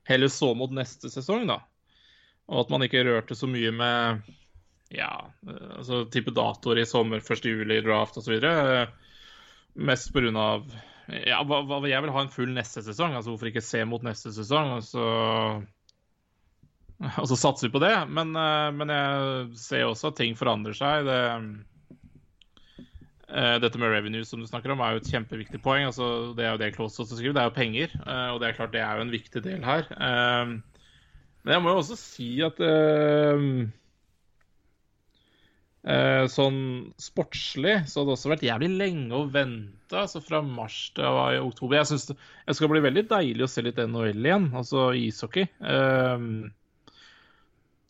heller 0.09 0.29
så 0.33 0.51
mot 0.57 0.73
neste 0.73 1.09
sesong, 1.09 1.47
da. 1.49 1.59
Og 2.49 2.63
at 2.63 2.73
man 2.73 2.85
ikke 2.85 3.05
rørte 3.05 3.37
så 3.37 3.49
mye 3.49 3.71
med 3.73 4.29
ja, 4.93 5.09
altså 5.77 6.03
type 6.09 6.33
datoer 6.33 6.81
i 6.81 6.85
sommer, 6.89 7.21
1. 7.21 7.45
juli, 7.45 7.81
draft 7.85 8.17
osv. 8.17 8.37
Uh, 8.41 8.85
mest 9.77 10.15
av 10.17 10.69
ja, 11.25 11.41
hva, 11.45 11.61
hva, 11.65 11.81
jeg 11.89 12.01
vil 12.05 12.13
ha 12.13 12.23
en 12.23 12.33
full 12.33 12.53
neste 12.53 12.81
sesong. 12.85 13.13
altså 13.17 13.33
Hvorfor 13.33 13.49
ikke 13.49 13.65
se 13.65 13.83
mot 13.85 14.05
neste 14.05 14.33
sesong? 14.33 14.77
og 14.77 14.85
så 14.85 15.05
og 17.21 17.27
så 17.31 17.37
satser 17.39 17.69
vi 17.69 17.75
på 17.77 17.81
det. 17.83 17.93
Men, 18.11 18.33
eh, 18.35 18.69
men 18.75 18.91
jeg 18.91 19.59
ser 19.59 19.87
også 19.87 20.11
at 20.11 20.19
ting 20.19 20.35
forandrer 20.39 20.75
seg. 20.75 21.07
Det, 21.07 21.19
eh, 23.29 23.55
dette 23.63 23.79
med 23.79 23.93
revenue 23.93 24.27
som 24.27 24.41
du 24.43 24.47
snakker 24.49 24.73
om, 24.75 24.83
er 24.83 24.97
jo 24.97 25.03
et 25.03 25.11
kjempeviktig 25.13 25.61
poeng. 25.63 25.87
Altså, 25.87 26.33
det 26.37 26.45
er 26.45 26.53
jo 26.53 26.61
det 26.63 26.73
Klaus 26.75 26.99
også 26.99 27.15
skriver, 27.15 27.37
det 27.37 27.43
er 27.45 27.51
jo 27.51 27.57
penger. 27.59 27.95
eh, 28.03 28.29
Og 28.33 28.41
det 28.41 28.49
er 28.49 28.59
klart 28.59 28.75
det 28.75 28.83
er 28.83 28.99
jo 28.99 29.07
en 29.07 29.15
viktig 29.15 29.45
del 29.47 29.63
her. 29.63 29.87
Men 31.39 31.53
jeg 31.55 31.63
må 31.63 31.71
jo 31.71 31.79
også 31.81 31.95
si 31.95 32.33
at 32.43 32.59
Sånn 36.29 36.57
sportslig 36.99 37.77
så 37.87 38.01
hadde 38.01 38.09
det 38.09 38.15
også 38.17 38.29
vært 38.33 38.43
jævlig 38.43 38.67
lenge 38.75 39.15
å 39.15 39.23
vente. 39.31 39.95
Altså 39.95 40.19
fra 40.21 40.41
mars 40.43 40.91
til 40.93 41.07
oktober. 41.39 41.77
Jeg 41.79 41.87
syns 41.93 42.09
det, 42.09 42.17
det 42.45 42.55
skal 42.59 42.69
bli 42.73 42.81
veldig 42.83 43.05
deilig 43.09 43.45
å 43.45 43.49
se 43.49 43.63
litt 43.63 43.79
NHL 43.79 44.19
igjen, 44.27 44.49
altså 44.59 44.89
ishockey. 44.99 45.47
Eh, 45.63 46.27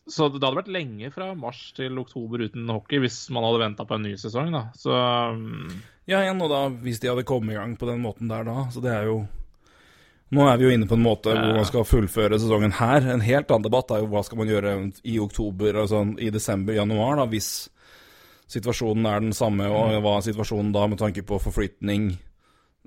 Så 0.10 0.30
det 0.34 0.42
hadde 0.42 0.58
vært 0.58 0.72
lenge 0.74 1.12
fra 1.14 1.32
mars 1.38 1.60
til 1.78 1.98
oktober 2.02 2.46
uten 2.48 2.70
hockey 2.74 3.02
hvis 3.04 3.22
man 3.34 3.46
hadde 3.46 3.62
venta 3.62 3.86
på 3.86 3.98
en 3.98 4.08
ny 4.08 4.16
sesong, 4.20 4.52
da. 4.56 4.64
Så 4.78 4.94
mm, 4.94 5.76
Ja, 6.10 6.24
igjen, 6.24 6.42
og 6.42 6.50
da, 6.52 6.64
hvis 6.84 7.02
de 7.02 7.12
hadde 7.12 7.28
kommet 7.30 7.54
i 7.54 7.60
gang 7.60 7.76
på 7.78 7.90
den 7.90 8.02
måten 8.02 8.32
der 8.32 8.48
da, 8.48 8.64
så 8.74 8.82
det 8.84 8.96
er 8.96 9.12
jo 9.12 9.20
Nå 10.30 10.44
er 10.46 10.60
vi 10.62 10.68
jo 10.68 10.72
inne 10.76 10.86
på 10.86 10.94
en 10.94 11.02
måte 11.02 11.34
hvor 11.34 11.56
man 11.58 11.66
skal 11.66 11.88
fullføre 11.90 12.38
sesongen 12.38 12.76
her. 12.78 13.02
En 13.16 13.24
helt 13.26 13.50
annen 13.50 13.66
debatt 13.66 13.90
er 13.90 14.04
jo 14.04 14.12
hva 14.12 14.22
skal 14.22 14.38
man 14.38 14.52
gjøre 14.52 14.74
i 15.10 15.16
oktober, 15.18 15.80
altså 15.82 16.04
i 16.22 16.30
desember, 16.30 16.76
januar, 16.78 17.16
da, 17.18 17.26
hvis 17.32 17.48
situasjonen 18.50 19.08
er 19.10 19.24
den 19.26 19.34
samme, 19.34 19.66
og 19.74 19.96
hva 20.06 20.20
er 20.20 20.28
situasjonen 20.28 20.70
da 20.76 20.86
med 20.86 21.02
tanke 21.02 21.24
på 21.26 21.42
forflytning, 21.42 22.12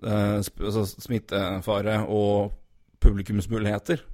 eh, 0.07 0.39
altså 0.39 0.87
smittefare 0.87 1.99
og 2.07 2.55
publikumsmuligheter? 3.03 4.07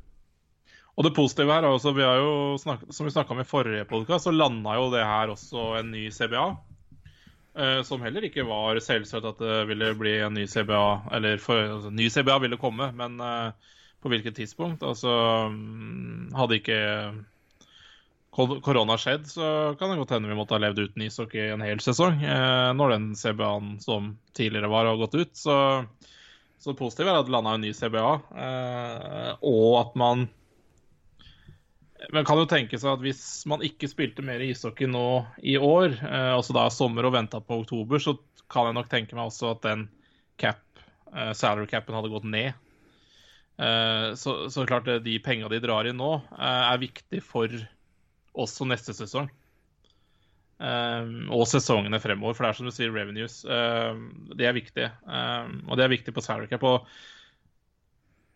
Og 0.98 1.06
det 1.06 1.14
positive 1.14 1.54
her 1.54 1.62
er 1.62 1.70
også, 1.70 1.92
vi 1.94 2.02
har 2.02 2.18
jo 2.18 2.56
snakket, 2.58 2.90
som 2.90 3.06
vi 3.06 3.12
snakka 3.14 3.30
om 3.30 3.38
i 3.44 3.46
forrige 3.46 3.86
podkast, 3.86 4.26
så 4.26 4.34
landa 4.34 4.74
jo 4.74 4.88
det 4.90 5.04
her 5.06 5.30
også 5.30 5.68
en 5.78 5.92
ny 5.94 6.08
CBA. 6.10 6.48
Eh, 7.54 7.82
som 7.86 8.02
heller 8.02 8.26
ikke 8.26 8.46
var 8.46 8.80
selvsagt 8.82 9.28
at 9.30 9.38
det 9.38 9.60
ville 9.70 9.92
bli 9.98 10.16
en 10.26 10.34
ny 10.34 10.48
CBA, 10.50 10.86
eller 11.14 11.38
for, 11.42 11.62
altså, 11.76 11.92
ny 11.94 12.08
CBA 12.10 12.40
ville 12.42 12.58
komme, 12.58 12.90
men 12.98 13.14
eh, 13.22 13.74
på 14.02 14.10
hvilket 14.10 14.34
tidspunkt? 14.40 14.82
Altså 14.82 15.12
mm, 15.54 16.34
Hadde 16.38 16.58
ikke 16.58 16.80
korona 18.62 18.94
skjedd, 18.98 19.26
så 19.26 19.46
kan 19.78 19.90
det 19.90 19.98
godt 19.98 20.12
hende 20.14 20.30
vi 20.30 20.38
måtte 20.38 20.54
ha 20.54 20.62
levd 20.62 20.82
uten 20.84 21.02
ishockey 21.06 21.48
en 21.52 21.62
hel 21.62 21.82
sesong. 21.82 22.18
Eh, 22.22 22.72
når 22.74 22.94
den 22.96 23.06
CBA-en 23.18 23.76
som 23.82 24.16
tidligere 24.38 24.70
var, 24.70 24.90
har 24.90 24.98
gått 24.98 25.14
ut. 25.14 25.32
Så, 25.38 25.56
så 26.58 26.72
det 26.72 26.78
positive 26.82 27.14
er 27.14 27.20
at 27.22 27.30
det 27.30 27.34
landa 27.34 27.54
en 27.54 27.66
ny 27.66 27.70
CBA, 27.74 28.12
eh, 28.46 29.32
og 29.46 29.78
at 29.84 29.94
man 29.98 30.26
men 32.14 32.24
kan 32.24 32.40
jo 32.40 32.46
tenke 32.48 32.78
seg 32.80 32.94
at 32.94 33.02
hvis 33.04 33.22
man 33.50 33.62
ikke 33.66 33.88
spilte 33.90 34.24
mer 34.24 34.42
ishockey 34.44 34.88
nå 34.90 35.04
i 35.44 35.56
år, 35.60 35.96
eh, 35.98 36.30
altså 36.34 36.56
da 36.56 36.68
sommer 36.72 37.08
og 37.08 37.14
venta 37.16 37.40
på 37.44 37.60
oktober, 37.62 38.00
så 38.02 38.16
kan 38.48 38.70
jeg 38.70 38.78
nok 38.78 38.88
tenke 38.92 39.18
meg 39.18 39.28
også 39.28 39.52
at 39.52 39.66
den 39.66 39.88
cap, 40.40 40.62
eh, 41.12 41.32
salary 41.36 41.68
capen 41.70 41.98
hadde 41.98 42.12
gått 42.12 42.28
ned. 42.28 42.54
Eh, 43.58 44.14
så, 44.14 44.38
så 44.52 44.64
klart 44.68 44.88
de 45.04 45.18
penga 45.24 45.50
de 45.50 45.60
drar 45.60 45.88
inn 45.90 45.98
nå, 46.00 46.14
eh, 46.38 46.62
er 46.72 46.80
viktig 46.84 47.20
for 47.26 47.52
også 48.38 48.68
neste 48.70 48.94
sesong. 48.96 49.28
Eh, 50.58 51.12
og 51.34 51.44
sesongene 51.50 52.00
fremover, 52.02 52.34
for 52.34 52.46
det 52.46 52.50
er 52.50 52.58
som 52.60 52.70
du 52.70 52.74
sier, 52.74 52.94
revenues. 52.94 53.42
eh, 53.44 54.00
det 54.38 54.48
er 54.48 54.56
viktig. 54.56 54.88
Eh, 54.88 55.54
og 55.68 55.78
det 55.78 55.86
er 55.86 55.94
viktig 55.96 56.14
på 56.14 56.24
salary 56.24 56.48
cap. 56.50 56.64
Og 56.66 56.86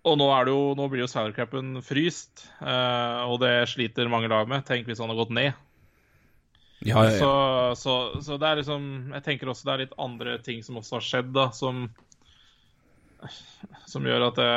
og 0.03 0.17
nå, 0.19 0.27
er 0.35 0.49
det 0.49 0.55
jo, 0.55 0.63
nå 0.75 0.89
blir 0.91 1.05
jo 1.05 1.11
salary 1.11 1.47
fryst, 1.87 2.49
eh, 2.59 3.21
og 3.31 3.39
det 3.43 3.69
sliter 3.71 4.11
mange 4.11 4.31
lag 4.33 4.49
med. 4.51 4.65
Tenk 4.67 4.89
hvis 4.89 4.99
han 4.99 5.13
har 5.13 5.21
gått 5.21 5.35
ned. 5.35 5.53
Ja, 6.83 7.05
ja, 7.07 7.11
ja. 7.15 7.75
så, 7.79 8.23
så 8.23 8.37
det 8.43 8.49
er 8.49 8.59
liksom 8.59 9.13
Jeg 9.15 9.23
tenker 9.23 9.47
også 9.53 9.69
det 9.69 9.73
er 9.73 9.83
litt 9.85 9.93
andre 10.03 10.33
ting 10.43 10.65
som 10.67 10.81
også 10.81 10.97
har 10.97 11.05
skjedd, 11.07 11.29
da, 11.31 11.45
som 11.55 11.85
Som 13.87 14.09
gjør 14.09 14.25
at 14.33 14.41
det 14.41 14.49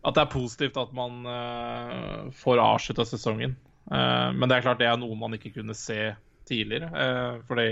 At 0.00 0.16
det 0.16 0.22
er 0.22 0.32
positivt 0.32 0.80
at 0.80 0.94
man 0.96 1.28
uh, 1.28 2.32
får 2.34 2.58
avslutta 2.58 3.04
sesongen. 3.06 3.52
Uh, 3.92 4.32
men 4.32 4.48
det 4.48 4.56
er 4.56 4.64
klart 4.64 4.80
det 4.80 4.88
er 4.88 4.96
noe 4.98 5.14
man 5.18 5.36
ikke 5.36 5.52
kunne 5.60 5.76
se 5.78 6.14
tidligere, 6.48 6.88
Uh, 6.90 7.44
fordi 7.46 7.68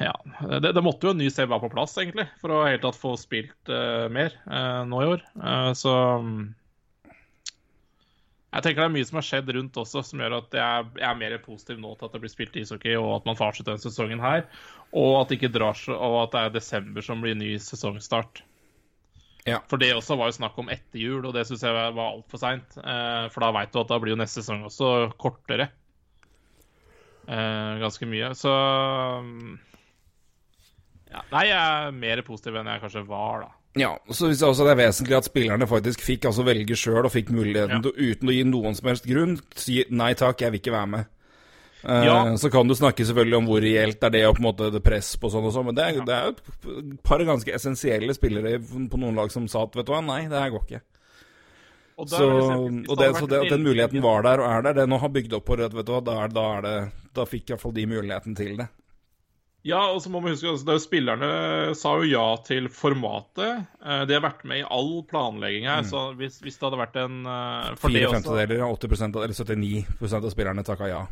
ja, 0.00 0.14
det, 0.60 0.72
det 0.72 0.82
måtte 0.82 1.06
jo 1.06 1.14
en 1.14 1.20
ny 1.20 1.28
CBA 1.30 1.58
på 1.62 1.70
plass, 1.72 1.96
egentlig, 2.00 2.26
for 2.42 2.54
å 2.54 2.64
helt 2.66 2.82
tatt 2.84 2.98
få 2.98 3.14
spilt 3.20 3.70
uh, 3.72 4.08
mer 4.12 4.34
uh, 4.46 4.82
nå 4.88 5.02
i 5.02 5.10
år. 5.14 5.24
Uh, 5.38 5.70
så 5.78 5.94
um, 6.20 6.34
jeg 8.50 8.64
tenker 8.64 8.82
det 8.82 8.88
er 8.88 8.94
mye 8.96 9.06
som 9.06 9.20
har 9.20 9.26
skjedd 9.28 9.50
rundt 9.54 9.78
også, 9.78 10.02
som 10.06 10.22
gjør 10.22 10.40
at 10.40 10.56
jeg 10.58 10.86
jeg 10.98 11.06
er 11.06 11.18
mer 11.20 11.36
positiv 11.44 11.78
nå 11.78 11.94
til 11.94 12.08
at 12.08 12.16
det 12.16 12.22
blir 12.24 12.32
spilt 12.32 12.56
ishockey, 12.58 12.96
og 12.98 13.20
at 13.20 13.28
man 13.28 13.38
får 13.38 13.52
avslutte 13.52 13.70
denne 13.70 13.84
sesongen 13.84 14.22
her. 14.24 14.46
Og 14.90 15.20
at 15.20 15.30
det 15.30 15.38
ikke 15.38 15.52
drar 15.54 15.78
så, 15.78 15.94
og 15.94 16.22
at 16.24 16.34
det 16.34 16.44
er 16.44 16.56
desember 16.58 17.06
som 17.06 17.22
blir 17.22 17.38
ny 17.38 17.52
sesongstart. 17.62 18.42
Ja. 19.46 19.62
For 19.70 19.80
det 19.80 19.94
også 19.94 20.18
var 20.20 20.28
jo 20.28 20.36
snakk 20.36 20.58
om 20.60 20.68
etter 20.72 21.00
jul, 21.00 21.22
og 21.24 21.32
det 21.36 21.46
syns 21.48 21.62
jeg 21.64 21.72
var 21.72 22.00
altfor 22.02 22.42
seint. 22.42 22.74
For 22.76 23.40
da 23.40 23.52
veit 23.56 23.70
du 23.72 23.78
at 23.80 23.88
da 23.88 23.96
blir 24.02 24.12
jo 24.12 24.18
neste 24.20 24.42
sesong 24.42 24.66
også 24.66 24.90
kortere. 25.22 25.70
Eh, 27.30 27.72
ganske 27.78 28.08
mye. 28.10 28.32
Så 28.34 28.50
mm, 29.22 29.54
ja. 31.12 31.22
Nei, 31.32 31.46
jeg 31.50 31.58
er 31.58 31.94
mer 31.94 32.22
positiv 32.26 32.58
enn 32.58 32.70
jeg 32.70 32.82
kanskje 32.84 33.06
var, 33.08 33.46
da. 33.46 33.50
Ja, 33.78 33.92
så 34.10 34.24
synes 34.26 34.40
jeg 34.42 34.50
også 34.50 34.64
det 34.66 34.72
er 34.74 34.80
vesentlig 34.80 35.14
at 35.14 35.28
spillerne 35.28 35.66
faktisk 35.70 36.02
fikk 36.02 36.26
altså 36.26 36.42
velge 36.46 36.74
sjøl 36.78 37.04
og 37.06 37.12
fikk 37.14 37.30
muligheten 37.30 37.78
Ja. 37.78 37.82
til, 37.84 37.94
uten 37.94 38.30
å 38.32 38.34
gi 38.34 38.42
noen 38.48 38.74
som 38.74 38.90
helst 38.90 39.06
grunn, 39.06 39.36
si 39.54 39.84
nei 39.94 40.10
takk, 40.18 40.42
jeg 40.42 40.50
vil 40.50 40.62
ikke 40.62 40.74
være 40.74 40.90
med. 40.96 41.04
Eh, 41.84 42.04
Ja. 42.08 42.16
Så 42.36 42.50
kan 42.50 42.66
du 42.66 42.74
snakke 42.74 43.06
selvfølgelig 43.06 43.38
om 43.38 43.46
hvor 43.46 43.62
reelt 43.62 44.02
er 44.02 44.10
det 44.10 44.24
og 44.26 44.34
på 44.36 44.42
en 44.42 44.48
måte 44.50 44.72
det 44.74 44.82
press 44.82 45.14
på 45.16 45.30
sånn 45.30 45.46
og 45.46 45.54
sånn, 45.54 45.66
men 45.70 45.78
det 45.78 45.84
er, 45.86 45.94
jo 45.94 46.04
ja. 46.04 46.34
et 46.34 47.02
par 47.06 47.22
ganske 47.22 47.54
essensielle 47.54 48.14
spillere 48.14 48.58
på 48.58 48.98
noen 48.98 49.14
lag 49.14 49.30
som 49.30 49.46
sa 49.48 49.62
at 49.62 49.78
vet 49.78 49.86
du 49.86 49.92
hva, 49.94 50.02
nei, 50.02 50.24
det 50.26 50.42
her 50.42 50.50
går 50.50 50.66
ikke. 50.66 50.82
Og 52.00 52.08
Så, 52.08 52.26
og 52.26 52.96
det 52.96 53.10
så 53.18 53.26
det, 53.28 53.40
at 53.44 53.54
den 53.54 53.64
muligheten 53.66 54.00
var 54.04 54.24
der 54.24 54.40
og 54.40 54.48
er 54.48 54.66
der, 54.68 54.78
det 54.80 54.88
nå 54.88 54.98
har 55.02 55.12
bygd 55.12 55.34
opp 55.36 55.48
på 55.50 55.58
rød, 55.60 55.74
vet 55.76 55.88
du 55.88 55.92
hva, 55.92 56.02
da, 56.04 56.18
er, 56.24 56.32
da, 56.32 56.44
er 56.58 56.66
det, 56.66 56.76
da 57.16 57.26
fikk 57.28 57.50
i 57.50 57.52
hvert 57.54 57.64
fall 57.66 57.76
de 57.76 57.88
muligheten 57.90 58.36
til 58.38 58.56
det. 58.62 58.70
Ja, 59.66 59.80
og 59.92 59.98
så 60.00 60.08
må 60.08 60.22
man 60.24 60.32
huske 60.32 60.48
altså, 60.48 60.72
er 60.72 60.80
Spillerne 60.80 61.30
sa 61.76 61.90
jo 62.00 62.06
ja 62.08 62.26
til 62.46 62.70
formatet. 62.72 63.66
Eh, 63.84 64.04
De 64.08 64.16
har 64.16 64.22
vært 64.24 64.44
med 64.48 64.62
i 64.62 64.68
all 64.72 65.02
planlegging 65.08 65.66
her. 65.68 65.82
Så 65.84 66.06
hvis, 66.16 66.38
hvis 66.40 66.56
det 66.56 66.64
hadde 66.64 66.78
vært 66.80 66.96
en 67.02 67.18
eh, 67.28 67.74
for 67.76 67.92
Fire 67.92 68.14
femtedeler, 68.14 68.62
80 68.64 69.04
eller 69.10 69.34
79% 69.36 70.16
av 70.24 70.32
spillerne 70.32 70.64
takka 70.64 70.88
ja 70.88 71.02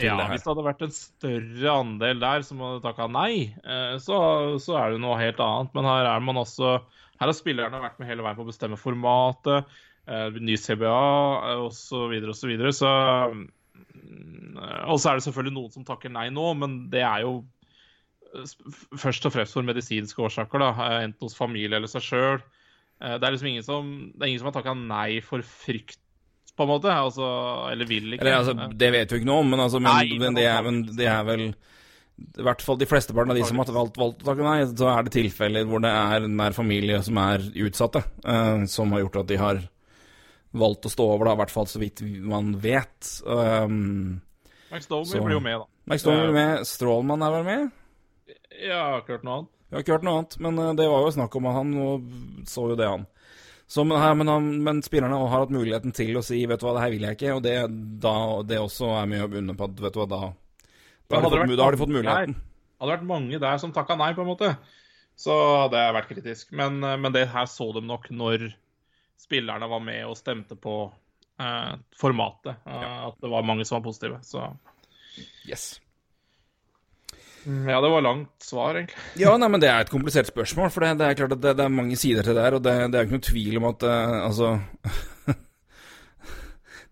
Ja, 0.00 0.14
det 0.16 0.30
hvis 0.32 0.46
det 0.46 0.52
hadde 0.54 0.64
vært 0.70 0.86
en 0.86 0.94
større 0.94 1.74
andel 1.74 2.22
der 2.22 2.46
som 2.48 2.62
hadde 2.64 2.84
takka 2.86 3.10
nei, 3.12 3.32
eh, 3.60 3.98
så, 4.00 4.22
så 4.62 4.78
er 4.80 4.94
det 4.96 5.02
noe 5.04 5.18
helt 5.20 5.42
annet. 5.44 5.76
Men 5.76 5.90
her 5.90 6.08
er 6.14 6.24
man 6.24 6.40
også 6.40 6.78
Her 7.18 7.26
har 7.26 7.36
spillerne 7.36 7.82
vært 7.82 8.00
med 8.00 8.08
hele 8.08 8.24
veien 8.24 8.38
på 8.38 8.46
å 8.46 8.48
bestemme 8.48 8.80
formatet, 8.80 9.68
ny 10.40 10.56
CBA 10.56 10.96
osv. 11.58 11.68
osv. 11.68 11.78
Så, 11.78 12.02
videre, 12.12 12.32
og 12.32 12.38
så, 12.38 12.50
videre. 12.50 12.72
så 12.72 12.90
mm, 13.34 14.58
Og 14.88 15.00
så 15.00 15.10
er 15.10 15.18
det 15.18 15.26
selvfølgelig 15.28 15.56
noen 15.56 15.72
som 15.74 15.86
takker 15.88 16.12
nei 16.14 16.28
nå, 16.34 16.50
men 16.58 16.80
det 16.92 17.04
er 17.04 17.26
jo 17.26 17.38
eh, 18.34 18.74
først 18.96 19.28
og 19.28 19.36
fremst 19.36 19.56
for 19.56 19.66
medisinske 19.66 20.24
årsaker, 20.24 20.64
da, 20.64 20.72
eh, 20.86 20.98
enten 21.08 21.28
hos 21.28 21.38
familie 21.38 21.80
eller 21.80 21.90
seg 21.92 22.06
sjøl. 22.08 22.44
Det 22.98 23.22
er 23.22 23.30
liksom 23.30 23.46
ingen 23.46 23.62
som, 23.62 23.90
det 24.10 24.24
er 24.24 24.30
ingen 24.32 24.40
som 24.42 24.48
har 24.48 24.56
takka 24.56 24.72
nei 24.74 25.20
for 25.22 25.44
frykt, 25.46 26.00
på 26.58 26.66
en 26.66 26.72
måte. 26.72 26.90
Altså, 26.90 27.24
eller 27.70 27.86
vil 27.86 28.12
ikke. 28.12 28.24
Eller, 28.24 28.40
altså, 28.40 28.68
det 28.74 28.90
vet 28.94 29.12
vi 29.12 29.20
ikke 29.20 29.30
noe 29.30 29.44
om, 29.44 29.52
men, 29.54 29.62
altså, 29.62 29.78
men, 29.82 29.94
Nei, 29.94 30.18
men, 30.18 30.34
det 30.34 30.46
er, 30.50 30.62
men 30.66 30.82
det 30.98 31.06
er 31.06 31.24
vel 31.28 31.44
I 32.42 32.46
hvert 32.48 32.64
fall 32.66 32.80
de 32.80 32.88
flesteparten 32.90 33.30
av 33.30 33.38
de 33.38 33.46
som 33.46 33.62
har 33.62 33.70
valgt, 33.76 33.98
valgt 34.00 34.24
å 34.24 34.30
takke 34.32 34.46
nei, 34.46 34.58
så 34.72 34.90
er 34.90 35.06
det 35.06 35.14
tilfeller 35.14 35.68
hvor 35.70 35.84
det 35.84 35.92
er 35.94 36.26
nær 36.26 36.56
familie 36.56 36.98
som 37.06 37.20
er 37.22 37.44
utsatte, 37.68 38.02
uh, 38.26 38.66
som 38.70 38.90
har 38.94 39.04
gjort 39.04 39.20
at 39.22 39.30
de 39.30 39.38
har 39.38 39.60
valgt 40.56 40.86
å 40.88 40.92
stå 40.92 41.04
over, 41.14 41.28
da, 41.28 41.34
i 41.36 41.40
hvert 41.42 41.52
fall 41.52 41.66
så 41.68 41.80
vidt 41.82 42.00
man 42.24 42.54
vet. 42.62 43.10
Um, 43.26 44.20
Max 44.70 44.88
Domi 44.88 45.20
blir 45.24 45.36
jo 45.36 45.42
med, 45.44 45.60
da. 45.60 45.66
Max 45.88 46.02
Stone 46.04 46.24
blir 46.26 46.34
med, 46.36 46.64
Strålmann 46.68 47.22
er 47.24 47.34
vel 47.36 47.44
med? 47.46 47.68
Jeg 48.58 48.74
har 48.76 49.00
ikke 49.02 49.16
hørt 49.18 49.24
noe 49.28 49.36
annet. 49.38 49.52
Jeg 49.68 49.76
har 49.76 49.84
ikke 49.84 49.94
hørt 49.98 50.06
noe 50.08 50.16
annet, 50.18 50.34
men 50.44 50.58
eh, 50.64 50.72
det 50.80 50.88
var 50.88 51.04
jo 51.04 51.12
snakk 51.14 51.34
om 51.38 51.46
at 51.50 51.56
han 51.58 51.72
og 51.84 52.10
så 52.48 52.66
jo 52.72 52.76
det, 52.80 52.88
han. 52.88 53.06
Så, 53.68 53.84
men, 53.84 53.98
her, 54.00 54.14
men, 54.16 54.30
han, 54.32 54.46
men 54.64 54.78
spillerne 54.84 55.16
har 55.20 55.32
hatt 55.42 55.52
muligheten 55.52 55.92
til 55.96 56.16
å 56.16 56.24
si 56.24 56.38
vet 56.48 56.60
du 56.60 56.64
hva, 56.64 56.72
det 56.78 56.84
her 56.86 56.92
vil 56.94 57.04
jeg 57.04 57.18
ikke, 57.18 57.34
og 57.36 57.42
det, 57.44 57.56
da, 58.00 58.14
det 58.48 58.60
også 58.64 58.88
er 58.96 59.10
mye 59.12 59.26
å 59.26 59.30
begynne 59.32 59.56
på 59.58 59.68
at 59.68 59.82
vet 59.84 59.96
du 59.96 60.00
hva, 60.00 60.06
da, 60.08 60.20
da, 60.32 61.20
har, 61.20 61.28
de 61.28 61.42
fått, 61.44 61.56
da 61.60 61.66
har 61.66 61.76
de 61.76 61.82
fått 61.84 61.92
muligheten. 61.92 62.36
der- 62.38 62.44
Hadde 62.78 62.92
det 62.92 62.94
vært 62.94 63.08
mange 63.10 63.38
der 63.42 63.56
som 63.58 63.72
takka 63.74 63.96
nei, 63.98 64.12
på 64.14 64.22
en 64.22 64.28
måte, 64.30 64.52
så 65.18 65.34
hadde 65.64 65.80
jeg 65.82 65.94
vært 65.96 66.10
kritisk. 66.12 66.52
Men, 66.56 66.76
eh, 66.86 66.96
men 67.02 67.12
det 67.16 67.26
her 67.32 67.48
så 67.50 67.72
de 67.74 67.82
nok 67.84 68.08
når 68.14 68.48
spillerne 69.18 69.68
var 69.70 69.82
med 69.84 70.04
og 70.06 70.16
stemte 70.18 70.56
på 70.56 70.76
uh, 70.88 71.74
formatet. 71.98 72.56
eh, 72.66 72.96
At 73.08 73.18
det 73.22 73.30
var 73.32 73.46
mange 73.46 73.66
som 73.68 73.78
var 73.80 73.86
positive. 73.90 74.20
Så 74.22 74.44
Yes. 75.48 75.80
mm, 77.42 77.64
ja, 77.68 77.80
det 77.82 77.90
var 77.90 78.04
langt 78.06 78.44
svar, 78.46 78.76
egentlig. 78.78 78.96
Ja, 79.24 79.32
nei, 79.40 79.48
men 79.50 79.60
det 79.62 79.70
er 79.72 79.82
et 79.82 79.90
komplisert 79.90 80.30
spørsmål, 80.30 80.70
for 80.70 80.84
det, 80.86 80.92
det 81.00 81.08
er 81.08 81.18
klart 81.18 81.34
at 81.34 81.42
det, 81.42 81.56
det 81.58 81.64
er 81.66 81.74
mange 81.74 81.96
sider 81.98 82.22
til 82.22 82.38
det 82.38 82.44
her, 82.46 82.54
og 82.58 82.62
det, 82.62 82.74
det 82.92 82.98
er 83.00 83.02
jo 83.02 83.08
ikke 83.08 83.18
noe 83.18 83.28
tvil 83.32 83.58
om 83.58 83.68
at 83.72 83.86
uh, 83.88 84.18
altså 84.28 84.52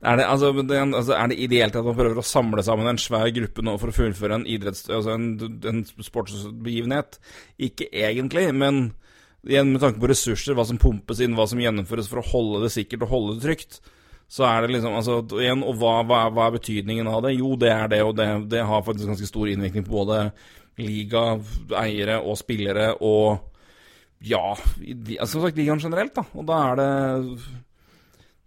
Er 0.07 0.19
det, 0.21 0.27
altså, 0.29 0.51
altså, 0.53 1.15
er 1.17 1.27
det 1.33 1.39
ideelt 1.41 1.77
at 1.77 1.85
man 1.87 1.97
prøver 1.97 2.19
å 2.21 2.23
samle 2.27 2.63
sammen 2.63 2.87
en 2.91 2.99
svær 3.01 3.31
gruppe 3.35 3.63
nå 3.65 3.73
for 3.81 3.91
å 3.91 3.95
fullføre 3.97 4.37
en 4.39 4.45
idretts... 4.47 4.85
Altså 4.93 5.15
en, 5.17 5.25
en 5.67 5.81
sportsbegivenhet? 5.89 7.17
Ikke 7.59 7.89
egentlig, 7.91 8.45
men 8.55 8.93
igjen 9.47 9.73
med 9.73 9.83
tanke 9.83 10.03
på 10.03 10.11
ressurser, 10.11 10.57
hva 10.57 10.65
som 10.69 10.81
pumpes 10.81 11.21
inn, 11.23 11.37
hva 11.39 11.47
som 11.49 11.61
gjennomføres 11.63 12.11
for 12.11 12.23
å 12.23 12.27
holde 12.33 12.65
det 12.67 12.73
sikkert 12.75 13.07
og 13.07 13.13
holde 13.15 13.37
det 13.37 13.47
trygt, 13.47 13.81
så 14.29 14.47
er 14.49 14.65
det 14.65 14.75
liksom 14.75 14.97
altså, 14.99 15.21
igjen, 15.39 15.63
Og 15.63 15.77
hva, 15.79 16.01
hva, 16.03 16.25
hva 16.35 16.49
er 16.49 16.57
betydningen 16.57 17.07
av 17.07 17.21
det? 17.23 17.37
Jo, 17.37 17.53
det 17.61 17.71
er 17.71 17.91
det, 17.93 18.01
og 18.03 18.17
det, 18.19 18.27
det 18.51 18.65
har 18.67 18.83
faktisk 18.83 19.13
ganske 19.13 19.29
stor 19.29 19.51
innvirkning 19.53 19.87
på 19.87 20.01
både 20.01 20.25
liga, 20.83 21.37
eiere 21.79 22.19
og 22.21 22.37
spillere 22.41 22.91
og 23.07 23.53
ja, 24.27 24.57
altså, 24.57 25.37
som 25.37 25.45
sagt 25.45 25.59
ligaen 25.61 25.81
generelt, 25.81 26.15
da. 26.17 26.25
Og 26.35 26.47
da 26.49 26.59
er 26.71 26.79
det 26.81 26.91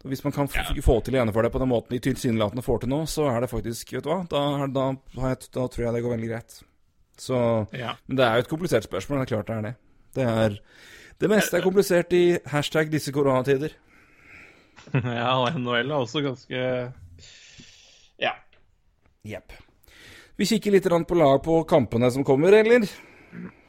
Hvis 0.09 0.23
man 0.23 0.33
kan 0.33 0.47
få 0.49 0.95
til 1.03 1.13
å 1.13 1.19
gjennomføre 1.19 1.47
det 1.47 1.53
på 1.53 1.61
den 1.61 1.69
måten 1.69 1.93
de 1.93 1.99
tilsynelatende 2.09 2.63
får 2.65 2.83
til 2.83 2.91
nå, 2.93 3.03
så 3.07 3.27
er 3.29 3.43
det 3.43 3.51
faktisk 3.51 3.93
Vet 3.93 4.07
du 4.07 4.09
hva, 4.09 4.23
da, 4.31 4.43
da, 4.71 4.87
har 5.19 5.35
jeg, 5.35 5.51
da 5.55 5.67
tror 5.69 5.85
jeg 5.85 5.95
det 5.95 6.01
går 6.05 6.15
veldig 6.15 6.31
greit. 6.31 6.59
Så 7.19 7.37
Ja. 7.75 7.95
Men 8.07 8.17
det 8.19 8.25
er 8.25 8.39
jo 8.39 8.47
et 8.47 8.51
komplisert 8.51 8.87
spørsmål, 8.87 9.21
det 9.21 9.29
er 9.29 9.35
klart 9.35 9.51
det 9.51 9.57
er 9.57 9.67
det. 9.69 9.75
Det 10.15 10.25
er 10.25 10.57
Det 11.19 11.29
meste 11.29 11.57
er 11.57 11.65
komplisert 11.65 12.13
i 12.15 12.39
hashtag 12.47 12.91
disse 12.91 13.11
koronatider. 13.11 13.73
ja, 14.93 15.33
og 15.35 15.51
NHL 15.59 15.91
er 15.91 15.97
også 15.97 16.23
ganske 16.23 16.63
Ja. 18.19 18.33
Jepp. 19.27 19.53
Vi 20.39 20.47
kikker 20.47 20.71
litt 20.71 20.87
på 20.87 21.19
lag 21.19 21.43
på 21.43 21.63
kampene 21.67 22.09
som 22.11 22.23
kommer, 22.23 22.55
eller? 22.55 22.87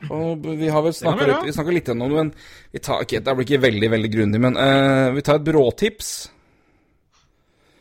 Og 0.08 0.46
vi 0.56 0.68
har 0.70 0.82
vel 0.84 0.94
snakka 0.94 1.26
litt, 1.26 1.46
vi 1.48 1.52
snakket 1.52 1.74
litt 1.74 1.88
gjennom 1.90 2.12
det, 2.12 2.20
men 2.20 2.30
vi 2.72 2.80
tar, 2.80 3.02
okay, 3.02 3.20
det 3.20 3.34
blir 3.36 3.48
ikke 3.48 3.64
veldig 3.66 3.90
veldig 3.92 4.10
grundig, 4.14 4.40
men 4.40 4.56
uh, 4.56 5.10
vi 5.12 5.24
tar 5.26 5.40
et 5.40 5.48
bråtips. 5.50 6.12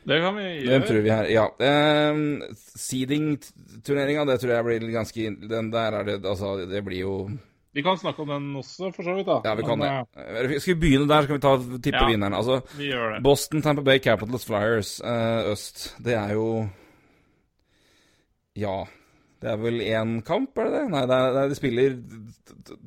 Det 0.10 0.18
kan 0.24 0.36
vi 0.36 0.44
Den 0.44 0.66
gjøre. 0.66 0.88
tror 0.90 1.06
vi 1.06 1.14
her, 1.14 1.30
ja. 1.30 1.46
Um, 2.10 2.42
Seeding-turneringa, 2.82 4.26
det 4.26 4.40
tror 4.42 4.56
jeg 4.56 4.66
blir 4.66 4.92
ganske 4.96 5.26
Den 5.52 5.70
der 5.70 6.00
er 6.00 6.08
det 6.08 6.16
Altså, 6.24 6.56
det 6.66 6.82
blir 6.88 7.04
jo 7.04 7.16
Vi 7.74 7.84
kan 7.86 7.98
snakke 8.02 8.24
om 8.24 8.28
den 8.34 8.48
også, 8.58 8.90
for 8.96 9.04
så 9.06 9.14
vidt. 9.14 9.28
da. 9.28 9.42
Ja, 9.46 9.54
vi 9.56 9.64
kan 9.64 9.78
Men, 9.78 10.06
det. 10.16 10.54
Eh, 10.56 10.60
Skal 10.60 10.74
vi 10.76 10.80
begynne 10.88 11.08
der, 11.08 11.22
så 11.22 11.28
kan 11.28 11.36
vi 11.38 11.42
ta 11.44 11.80
tippe 11.84 12.00
Ja. 12.02 12.08
vinneren. 12.10 12.34
Altså, 12.34 12.62
Vi 12.78 12.88
gjør 12.90 13.14
det. 13.16 13.24
Boston, 13.24 13.62
Tampa 13.62 13.82
Bay, 13.86 14.00
Capitals, 14.00 14.46
Flyers 14.46 15.00
eh, 15.02 15.52
øst. 15.52 15.96
Det 16.04 16.14
er 16.18 16.34
jo 16.34 16.70
Ja. 18.56 18.86
Det 19.42 19.50
er 19.52 19.56
vel 19.58 19.80
én 19.80 20.22
kamp, 20.26 20.58
er 20.58 20.64
det 20.68 20.74
det? 20.74 20.90
Nei, 20.92 21.02
det 21.08 21.16
er, 21.16 21.32
det 21.34 21.44
er, 21.44 21.48
de 21.48 21.56
spiller 21.56 21.94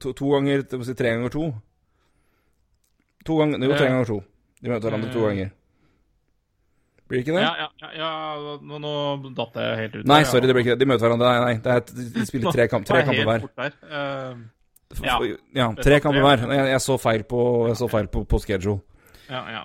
to, 0.00 0.12
to 0.12 0.30
ganger 0.34 0.64
si 0.84 0.94
tre 0.94 1.08
ganger 1.14 1.30
to. 1.32 1.46
To 3.24 3.36
ganger 3.38 3.58
Jo, 3.64 3.76
tre 3.78 3.86
ganger 3.88 4.04
to. 4.04 4.18
De 4.62 4.68
møter 4.68 4.90
hverandre 4.90 5.12
to 5.14 5.20
ganger. 5.24 5.50
Blir 7.08 7.22
det 7.22 7.26
ikke 7.26 7.38
det? 7.38 7.42
Ja, 7.42 7.68
ja, 7.80 7.90
ja, 7.96 8.58
nå, 8.60 8.78
nå 8.80 9.32
datt 9.36 9.54
jeg 9.54 9.78
helt 9.80 9.96
ut. 9.96 10.06
Nei, 10.06 10.22
sorry, 10.24 10.46
det 10.46 10.54
blir 10.54 10.64
ikke 10.66 10.74
det. 10.76 10.80
De 10.84 10.90
møter 10.92 11.08
hverandre. 11.08 11.30
Nei, 11.32 11.40
nei. 11.44 11.56
Det 11.64 11.72
er, 11.72 12.12
de 12.18 12.26
spiller 12.28 12.52
tre, 12.52 12.68
kamp, 12.68 12.84
tre 12.90 13.02
kamper 13.08 13.24
hver. 13.24 13.48
helt 13.56 14.44
Ja. 15.00 15.18
ja 15.56 15.68
Det 15.76 15.84
tre 15.86 15.96
er 15.96 16.04
kamper 16.04 16.24
hver. 16.24 16.44
Jeg, 16.52 16.68
jeg 16.74 16.80
så 16.84 16.98
feil 17.00 17.24
på, 17.28 17.40
så 17.78 17.88
feil 17.88 18.10
på, 18.12 18.24
på 18.28 18.42
schedule. 18.42 18.80
ja, 19.30 19.44
ja. 19.50 19.62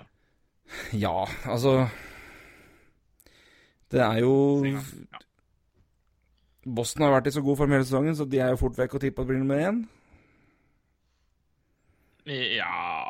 Ja, 0.92 1.24
altså 1.48 1.88
Det 3.90 4.00
er 4.04 4.18
jo 4.20 4.34
Boston 6.68 7.06
har 7.06 7.14
vært 7.14 7.30
i 7.30 7.32
så 7.32 7.40
god 7.40 7.56
form 7.56 7.72
hele 7.72 7.86
sesongen, 7.86 8.16
så 8.16 8.26
de 8.28 8.40
er 8.44 8.52
jo 8.52 8.60
fort 8.60 8.76
vekk 8.76 8.98
og 8.98 9.00
tipper 9.00 9.22
at 9.22 9.28
det 9.28 9.32
blir 9.32 9.40
nummer 9.40 9.62
én. 9.70 9.78
Ja 12.28 13.08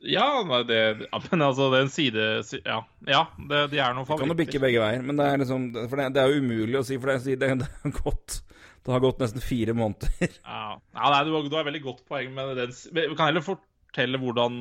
Ja, 0.00 0.26
det 0.68 1.08
Men 1.32 1.42
altså, 1.42 1.70
det 1.70 1.78
er 1.78 1.82
en 1.82 1.92
side 1.92 2.60
Ja, 2.64 2.78
ja 3.06 3.24
det, 3.36 3.70
de 3.72 3.78
er 3.78 3.92
noen 3.92 4.06
Kan 4.08 4.32
jo 4.32 4.36
bikke 4.38 4.60
begge 4.62 4.80
veier, 4.80 5.02
men 5.04 5.20
det 5.20 5.26
er 5.26 5.42
liksom 5.42 5.68
For 5.88 6.00
det, 6.00 6.14
det 6.14 6.22
er 6.22 6.32
jo 6.32 6.40
umulig 6.40 6.80
å 6.80 6.84
si, 6.86 6.96
for 6.96 7.12
det, 7.12 7.36
er- 7.36 7.58
det, 7.60 7.68
er 7.68 7.96
godt 8.00 8.40
det 8.84 8.92
har 8.92 9.00
gått 9.00 9.18
nesten 9.22 9.40
fire 9.40 9.72
måneder. 9.76 10.10
Ja, 10.44 10.76
ja 10.94 11.10
nei, 11.14 11.22
du, 11.24 11.32
har- 11.34 11.48
du 11.48 11.56
har 11.56 11.64
veldig 11.64 11.82
godt 11.86 12.04
poeng 12.08 12.34
med 12.36 12.56
den 12.60 12.74
Vi 12.92 13.06
kan 13.16 13.30
heller 13.30 13.44
fortelle 13.46 14.20
hvordan 14.20 14.58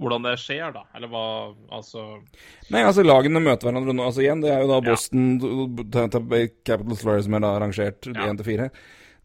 hvordan 0.00 0.24
det 0.24 0.30
skjer, 0.40 0.70
da. 0.72 0.86
Eller 0.96 1.10
hva 1.12 1.22
Altså 1.76 2.02
Nei, 2.72 2.80
altså 2.88 3.02
lagene 3.04 3.42
møter 3.44 3.68
hverandre 3.68 3.92
nå. 3.92 4.06
Altså 4.08 4.22
igjen, 4.24 4.40
det 4.40 4.48
er 4.54 4.62
jo 4.64 4.70
da 4.70 4.78
Boston, 4.86 5.26
ja. 5.36 6.46
Capital 6.64 6.96
Flyers 6.96 7.26
som 7.28 7.36
er 7.36 7.44
da 7.44 7.50
rangert 7.60 8.08
Ja. 8.08 8.30
1 8.30 8.40
til 8.40 8.48
4. 8.48 8.70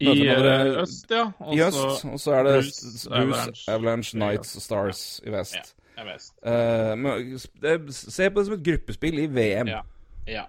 I 0.04 0.10
eh, 0.28 0.66
øst, 0.82 1.08
ja. 1.08 1.30
og 1.40 1.54
I 1.56 1.62
så- 1.72 1.86
øst, 1.88 2.04
og 2.04 2.20
så 2.20 2.34
er 2.36 2.42
det 2.44 2.54
Bruce, 2.58 3.08
Bruce, 3.08 3.64
Avalanche. 3.72 4.12
Knights, 4.18 4.50
og 4.58 4.62
Stars 4.66 5.00
i 5.24 5.30
vest. 5.32 5.56
Ja. 5.96 6.04
Eh, 6.44 6.92
men 7.00 7.38
se 7.40 8.28
på 8.28 8.36
det 8.36 8.44
som 8.50 8.58
et 8.58 8.66
gruppespill 8.66 9.16
i 9.22 9.26
VM. 9.32 9.70
Ja. 9.72 9.80
ja. 10.28 10.42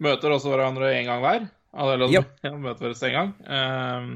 Møter 0.00 0.32
også 0.32 0.48
hverandre 0.48 0.94
en 0.96 1.04
gang 1.10 1.20
hver. 1.20 1.44
Eller 1.72 2.10
Ja. 2.10 2.22
ja, 2.46 2.52
møter 2.58 2.94
en 2.94 3.14
gang. 3.14 3.34
Ehm, 3.46 4.14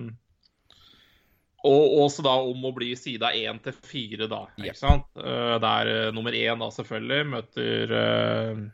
og 1.65 1.95
også 2.05 2.25
da 2.27 2.35
om 2.45 2.67
å 2.69 2.73
bli 2.77 2.91
sida 2.99 3.31
én 3.33 3.61
til 3.65 3.73
fire, 3.73 4.29
da. 4.29 4.43
Ja. 4.59 4.73
Ikke 4.73 4.81
sant? 4.81 5.07
Uh, 5.17 5.57
der 5.63 5.91
uh, 6.09 6.15
nummer 6.15 6.35
én 6.37 6.61
da 6.61 6.69
selvfølgelig 6.75 7.29
møter 7.31 7.95
uh, 7.95 8.65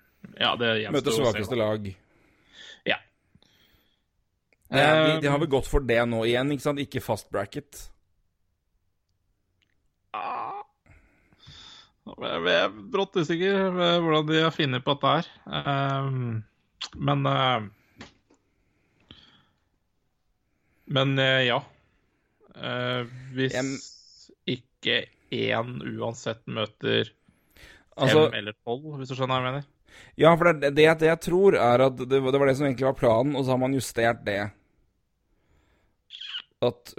Ja, 0.40 0.56
det 0.58 0.72
gjenstår 0.80 0.96
Møter 0.96 1.16
svakeste 1.18 1.60
lag. 1.60 1.86
Ja. 2.88 2.98
Eh, 4.70 4.80
de, 4.80 5.20
de 5.22 5.30
har 5.30 5.36
Ehm, 5.36 5.44
vel 5.44 5.52
gått 5.54 5.70
for 5.70 5.86
det 5.86 6.00
nå 6.08 6.24
igjen, 6.26 6.50
ikke 6.54 6.66
sant? 6.66 6.82
Ikke 6.82 7.04
fast 7.04 7.30
bracket. 7.30 7.84
Ah. 10.16 10.64
Jeg 12.10 12.54
er 12.56 12.72
brått 12.90 13.18
usikker 13.20 13.68
på 13.70 13.88
hvordan 14.02 14.26
de 14.30 14.40
har 14.42 14.54
funnet 14.54 14.82
på 14.86 14.96
dette 14.96 15.12
her. 15.14 15.28
Ehm, 15.60 16.40
men 16.98 17.26
eh, 17.30 17.68
Men 20.90 21.14
eh, 21.22 21.44
ja. 21.46 21.60
Eh, 22.56 23.04
hvis 23.36 23.54
ikke 24.50 25.04
én 25.30 25.76
uansett 26.00 26.42
møter 26.50 27.04
fem 27.10 27.16
Altså, 28.00 28.22
eller 28.34 28.54
tolv, 28.64 28.86
hvis 28.98 29.10
du 29.10 29.14
skjønner 29.18 29.36
hva 29.36 29.40
jeg 29.42 29.46
mener. 29.50 29.64
ja, 30.16 30.30
for 30.38 30.48
det, 30.50 30.70
det, 30.74 30.86
det 31.02 31.08
jeg 31.10 31.20
tror, 31.26 31.54
er 31.58 31.82
at 31.84 31.98
det, 32.00 32.20
var- 32.22 32.32
det 32.32 32.40
var 32.40 32.48
det 32.48 32.54
som 32.56 32.66
egentlig 32.66 32.86
var 32.88 32.96
planen, 32.98 33.34
og 33.36 33.44
så 33.44 33.52
har 33.54 33.60
man 33.60 33.74
justert 33.76 34.22
det. 34.24 34.38
At 36.62 36.94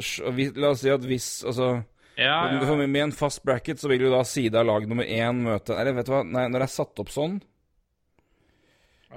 La 0.57 0.71
oss 0.71 0.81
si 0.81 0.89
at 0.89 1.03
hvis 1.05 1.27
Altså 1.45 1.83
Ja, 2.17 2.49
ja. 2.51 2.75
Med 2.85 3.01
en 3.03 3.11
fast 3.15 3.43
bracket 3.45 3.79
så 3.81 3.89
vil 3.91 4.01
jo 4.07 4.11
da 4.13 4.23
side 4.27 4.57
av 4.57 4.65
lag 4.67 4.87
nummer 4.89 5.05
én 5.05 5.43
møte 5.45 5.75
Eller 5.77 5.93
vet 5.95 6.05
du 6.09 6.11
hva, 6.15 6.23
nei, 6.25 6.47
når 6.49 6.63
det 6.63 6.67
er 6.67 6.73
satt 6.75 7.01
opp 7.01 7.11
sånn 7.13 7.39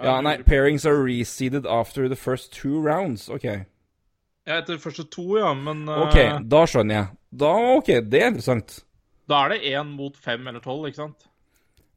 Ja, 0.02 0.18
nei, 0.24 0.36
pairings 0.42 0.84
are 0.86 0.98
reseeded 1.04 1.66
after 1.70 2.08
the 2.08 2.16
first 2.18 2.52
two 2.52 2.80
rounds. 2.82 3.28
OK. 3.30 3.44
Ja, 4.44 4.58
etter 4.60 4.80
første 4.80 5.06
to, 5.08 5.38
ja, 5.40 5.52
men 5.56 5.86
uh... 5.88 6.04
Ok, 6.04 6.18
da 6.52 6.64
skjønner 6.68 6.98
jeg. 6.98 7.06
Da, 7.44 7.52
ok, 7.78 7.94
det 8.10 8.20
er 8.20 8.32
interessant. 8.32 8.82
da 9.30 9.44
er 9.44 9.54
det 9.54 9.72
én 9.72 9.94
mot 9.96 10.16
fem 10.20 10.44
eller 10.50 10.60
tolv, 10.64 10.84
ikke 10.90 11.00
sant? 11.00 11.30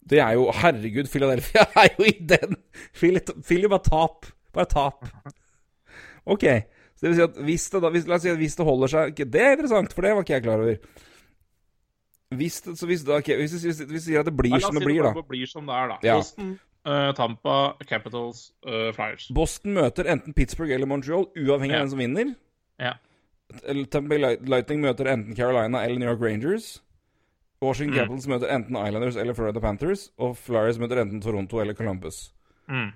Det 0.07 0.21
er 0.23 0.37
jo 0.37 0.47
Herregud, 0.55 1.09
Philadelphia 1.11 1.65
er 1.83 1.91
jo 1.97 2.07
i 2.07 2.15
den! 2.29 2.55
Philip 2.95 3.33
Philly 3.43 3.67
bare 3.71 3.83
tap. 3.83 4.29
Bare 4.55 4.69
tap. 4.71 5.03
OK. 6.25 6.45
Så 6.97 7.05
det 7.05 7.11
vil 7.11 7.17
si 7.19 7.25
at 7.25 7.41
hvis 7.45 7.67
det 7.73 7.81
da 7.83 7.91
hvis, 7.93 8.07
La 8.09 8.17
oss 8.17 8.23
si 8.25 8.31
at 8.31 8.39
hvis 8.39 8.55
det 8.57 8.65
holder 8.65 8.89
seg 8.89 9.11
ok, 9.11 9.19
Det 9.29 9.41
er 9.43 9.51
interessant, 9.53 9.91
for 9.93 10.05
det 10.05 10.13
var 10.15 10.25
ikke 10.25 10.33
jeg 10.33 10.45
klar 10.47 10.63
over. 10.63 10.79
Hvis 12.37 12.61
det, 12.61 12.73
så 12.79 12.87
hvis, 12.89 13.03
det, 13.07 13.19
okay, 13.21 13.37
hvis, 13.39 13.51
hvis, 13.51 13.83
hvis 13.83 13.91
vi 13.93 13.99
sier 14.09 14.23
at 14.23 14.27
det 14.27 14.33
blir 14.35 14.55
la 14.55 14.57
oss 14.59 14.65
som 14.67 14.75
det 14.75 14.83
si 14.83 14.89
blir, 14.89 15.03
da. 15.05 15.11
det 15.15 15.27
blir 15.29 15.51
som 15.51 15.67
det 15.67 15.75
er, 15.75 15.91
da. 15.93 15.99
Ja. 16.03 16.15
Boston, 16.19 16.49
eh, 16.87 17.11
Tampa, 17.17 17.57
Capitals, 17.89 18.45
uh, 18.65 18.89
Flyers. 18.95 19.27
Boston 19.35 19.75
møter 19.77 20.07
enten 20.13 20.33
Pittsburgh 20.37 20.71
eller 20.73 20.87
Montreal, 20.89 21.27
uavhengig 21.35 21.75
Ja. 21.75 21.81
av 21.83 21.87
hvem 21.87 21.93
som 21.93 21.99
vinner. 21.99 22.35
Ja. 22.79 22.93
Tampa 23.91 24.07
Bay 24.11 24.19
Lightning 24.47 24.81
møter 24.83 25.07
enten 25.11 25.35
Carolina 25.35 25.83
eller 25.85 25.99
New 25.99 26.09
York 26.09 26.21
Rangers. 26.21 26.81
Washington 27.61 27.93
Mm. 27.95 27.99
Capitals 27.99 28.27
møter 28.27 28.51
enten 28.53 28.75
Islanders 28.87 29.15
eller 29.17 29.33
Florida 29.33 29.59
Panthers. 29.59 30.09
Og 30.19 30.35
Flyers 30.37 30.77
møter 30.79 30.99
enten 31.01 31.21
Toronto 31.21 31.59
eller 31.59 31.73
Columbus. 31.73 32.31
Mm. 32.69 32.91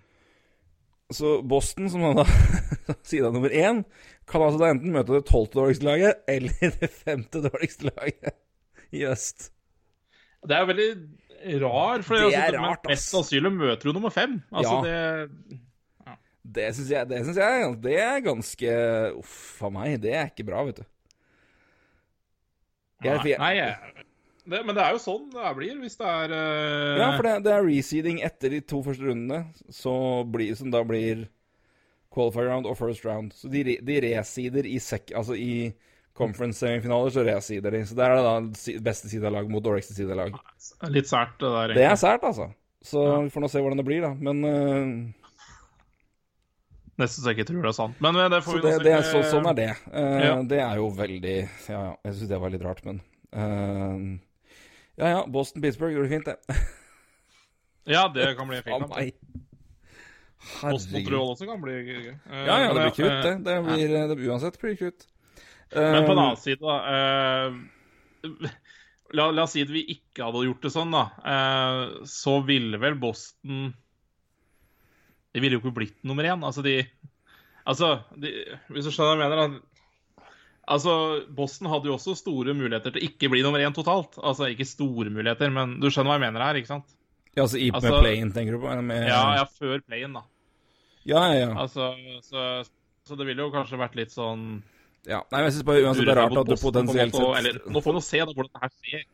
Så 1.11 1.41
Boston, 1.47 1.89
som 1.89 2.01
da 2.15 2.23
sida 3.03 3.31
nummer 3.31 3.49
én, 3.49 3.83
kan 4.27 4.41
altså 4.45 4.59
da 4.61 4.69
enten 4.71 4.91
møte 4.93 5.11
det 5.17 5.25
tolvte 5.27 5.57
dårligste 5.59 5.83
laget 5.87 6.21
eller 6.27 6.51
det 6.79 6.89
femte 6.91 7.41
dårligste 7.43 7.89
laget 7.89 8.35
i 8.93 9.03
øst. 9.07 9.49
Det 10.47 10.55
er 10.55 10.59
jo 10.63 10.69
veldig 10.71 10.89
rar, 11.61 12.01
for 12.05 12.15
Det 12.15 12.33
er 12.35 12.47
altså, 12.51 12.61
rart, 12.61 12.85
ass. 12.85 12.91
mest 12.93 13.11
sannsynlig 13.15 13.51
møter 13.55 13.89
hun 13.89 13.97
nummer 13.99 14.13
fem. 14.13 14.39
Altså, 14.51 14.77
Ja. 14.85 15.25
det 15.27 15.59
Det 16.53 16.69
syns 16.75 16.89
jeg, 16.89 17.07
det 17.07 17.19
synes 17.25 17.37
jeg 17.37 17.75
det 17.83 17.97
er 18.01 18.19
ganske 18.25 18.71
Uff 19.19 19.61
a 19.63 19.69
meg, 19.69 19.99
det 20.01 20.13
er 20.17 20.25
ikke 20.31 20.45
bra, 20.47 20.63
vet 20.65 20.81
du. 20.81 20.83
Jeg- 23.03 23.17
Nei, 23.23 23.35
nei 23.37 23.55
jeg- 23.55 23.77
det, 24.47 24.65
men 24.65 24.75
det 24.75 24.83
er 24.83 24.91
jo 24.91 24.97
sånn 25.01 25.29
det 25.31 25.55
blir 25.55 25.77
hvis 25.79 25.97
det 25.97 26.07
er 26.07 26.31
uh... 26.33 26.97
Ja, 26.99 27.11
for 27.15 27.23
det, 27.23 27.43
det 27.45 27.53
er 27.53 27.63
reseeding 27.65 28.21
etter 28.25 28.49
de 28.49 28.59
to 28.61 28.81
første 28.83 29.05
rundene, 29.05 29.45
så 29.69 29.93
blir, 30.29 30.55
som 30.57 30.71
da 30.73 30.83
blir 30.83 31.27
qualifier 32.13 32.49
round 32.49 32.65
og 32.67 32.75
first 32.77 33.05
round. 33.05 33.31
Så 33.33 33.49
de, 33.49 33.77
de 33.81 33.99
reseeder 34.01 34.65
i 34.65 34.77
sek... 34.79 35.11
Altså 35.15 35.37
i 35.37 35.73
conference-semifinaler, 36.21 37.11
så 37.13 37.23
resider 37.27 37.73
de. 37.75 37.81
Så 37.89 37.97
der 37.97 38.13
er 38.13 38.19
det 38.21 38.25
da 38.29 38.81
beste 38.87 39.09
sidelag 39.11 39.49
mot 39.51 39.63
dårligste 39.65 39.95
sidelag. 39.97 40.37
Litt 40.93 41.09
sært, 41.09 41.35
det 41.41 41.51
der. 41.57 41.73
Det 41.77 41.87
er 41.89 41.97
sært, 41.99 42.23
altså. 42.29 42.51
Så 42.81 43.01
Ja. 43.05 43.17
vi 43.25 43.29
får 43.33 43.43
nå 43.43 43.49
se 43.53 43.59
hvordan 43.61 43.77
det 43.81 43.85
blir, 43.85 44.01
da. 44.05 44.13
Men 44.17 44.45
uh... 44.45 45.17
Nesten 47.01 47.23
så 47.23 47.31
jeg 47.31 47.39
ikke 47.39 47.47
tror 47.51 47.63
det 47.65 47.69
er 47.71 47.77
sant. 47.77 48.01
Men 48.03 48.17
eh, 48.19 48.27
det 48.29 48.41
får 48.45 48.51
Så 48.51 48.57
vi 48.57 48.63
det, 48.67 48.83
det 48.85 48.91
er, 48.93 49.05
så, 49.07 49.21
sånn 49.31 49.47
er 49.49 49.55
det. 49.57 49.69
Uh, 49.89 50.19
Ja. 50.21 50.33
Det 50.43 50.59
er 50.61 50.75
jo 50.81 50.89
veldig 50.97 51.37
Ja, 51.69 51.79
ja. 51.87 51.93
Jeg 52.05 52.17
syns 52.17 52.29
det 52.29 52.39
var 52.43 52.53
litt 52.53 52.65
rart, 52.65 52.83
men 52.85 52.99
uh, 53.33 54.19
Ja 55.01 55.07
ja, 55.15 55.21
Boston-Pittsburgh 55.25 55.95
gjorde 55.95 56.09
det 56.09 56.15
fint, 56.17 56.27
det. 56.29 56.37
Ja, 57.89 58.03
det 58.13 58.35
kan 58.37 58.47
bli 58.51 58.59
en 58.59 58.63
fin 58.67 58.77
kamp. 58.83 58.93
Herregud. 60.61 60.91
Montreal 60.91 61.31
også 61.35 61.47
kan 61.49 61.61
bli 61.63 61.73
gøy. 61.85 62.11
Uh, 62.29 62.43
Ja, 62.45 62.59
ja, 62.65 62.67
det 62.73 62.83
blir 62.83 62.95
krutt, 62.97 63.13
eh, 63.13 63.23
det. 63.23 63.33
Det 63.47 63.57
blir 63.65 63.95
det, 63.95 64.19
Uansett 64.29 64.59
blir 64.61 64.75
det 64.75 64.79
krutt. 64.83 65.07
Men 65.73 66.03
på 66.05 66.11
den 66.11 66.19
Eh, 66.19 66.23
annen 66.25 66.37
side, 66.41 66.59
da 66.59 66.77
eh, 66.91 67.53
la, 69.15 69.29
la 69.31 69.43
oss 69.45 69.53
si 69.55 69.61
at 69.63 69.71
vi 69.71 69.85
ikke 69.95 70.25
hadde 70.27 70.45
gjort 70.47 70.65
det 70.65 70.71
sånn, 70.73 70.91
da. 70.95 71.03
Eh, 71.23 72.05
så 72.11 72.37
ville 72.47 72.79
vel 72.81 72.97
Boston 72.99 73.69
De 75.31 75.39
ville 75.39 75.55
jo 75.55 75.61
ikke 75.63 75.75
blitt 75.77 76.01
nummer 76.03 76.27
én. 76.27 76.43
Altså, 76.43 76.63
de 76.65 76.81
Altså, 77.61 77.99
de, 78.17 78.31
hvis 78.73 78.87
du 78.87 78.91
skjønner 78.91 79.19
hva 79.19 79.27
jeg 79.27 79.29
mener? 79.29 79.37
da. 79.59 80.31
Altså, 80.71 80.93
Boston 81.35 81.69
hadde 81.69 81.87
jo 81.91 81.93
også 81.95 82.15
store 82.17 82.55
muligheter 82.57 82.95
til 82.95 83.05
ikke 83.05 83.29
bli 83.29 83.43
nummer 83.45 83.61
én 83.61 83.73
totalt. 83.75 84.17
Altså, 84.17 84.47
ikke 84.49 84.65
store 84.65 85.11
muligheter, 85.13 85.51
men 85.53 85.75
du 85.79 85.87
skjønner 85.91 86.09
hva 86.09 86.17
jeg 86.17 86.25
mener 86.25 86.41
her, 86.47 86.57
ikke 86.59 86.71
sant? 86.71 86.89
Ja, 87.35 87.43
altså 87.45 87.59
i 87.61 87.69
med 87.71 87.77
Altså- 87.79 88.01
play-in, 88.01 88.31
tenker 88.35 88.57
du 88.57 88.63
på? 88.65 88.73
Med, 88.83 89.07
Ja, 89.07 89.21
ja, 89.37 89.45
før 89.45 89.79
play-in, 89.85 90.13
da. 90.17 90.23
ja, 91.05 91.21
ja, 91.31 91.37
ja. 91.45 91.51
Altså, 91.63 91.91
så, 92.25 92.65
så 93.07 93.15
det 93.17 93.27
ville 93.29 93.45
jo 93.45 93.51
kanskje 93.53 93.79
vært 93.79 93.95
litt 93.95 94.11
sånn 94.11 94.63
ja. 95.09 95.23
Nei, 95.31 95.39
men 95.39 95.47
jeg 95.47 95.55
syns 95.55 95.65
bare 95.65 95.81
uansett 95.85 96.05
det 96.05 96.13
er 96.13 96.19
rart 96.21 96.37
at 96.43 96.49
du 96.51 96.57
potensielt 96.61 97.15
sett 97.17 97.37
Eller, 97.39 97.59
nå 97.73 97.81
får 97.81 97.95
vi 97.97 98.01
se 98.05 98.19
da 98.21 98.33
hvordan 98.35 98.51
det 98.53 98.61
her 98.61 98.73
skjer. 98.75 99.05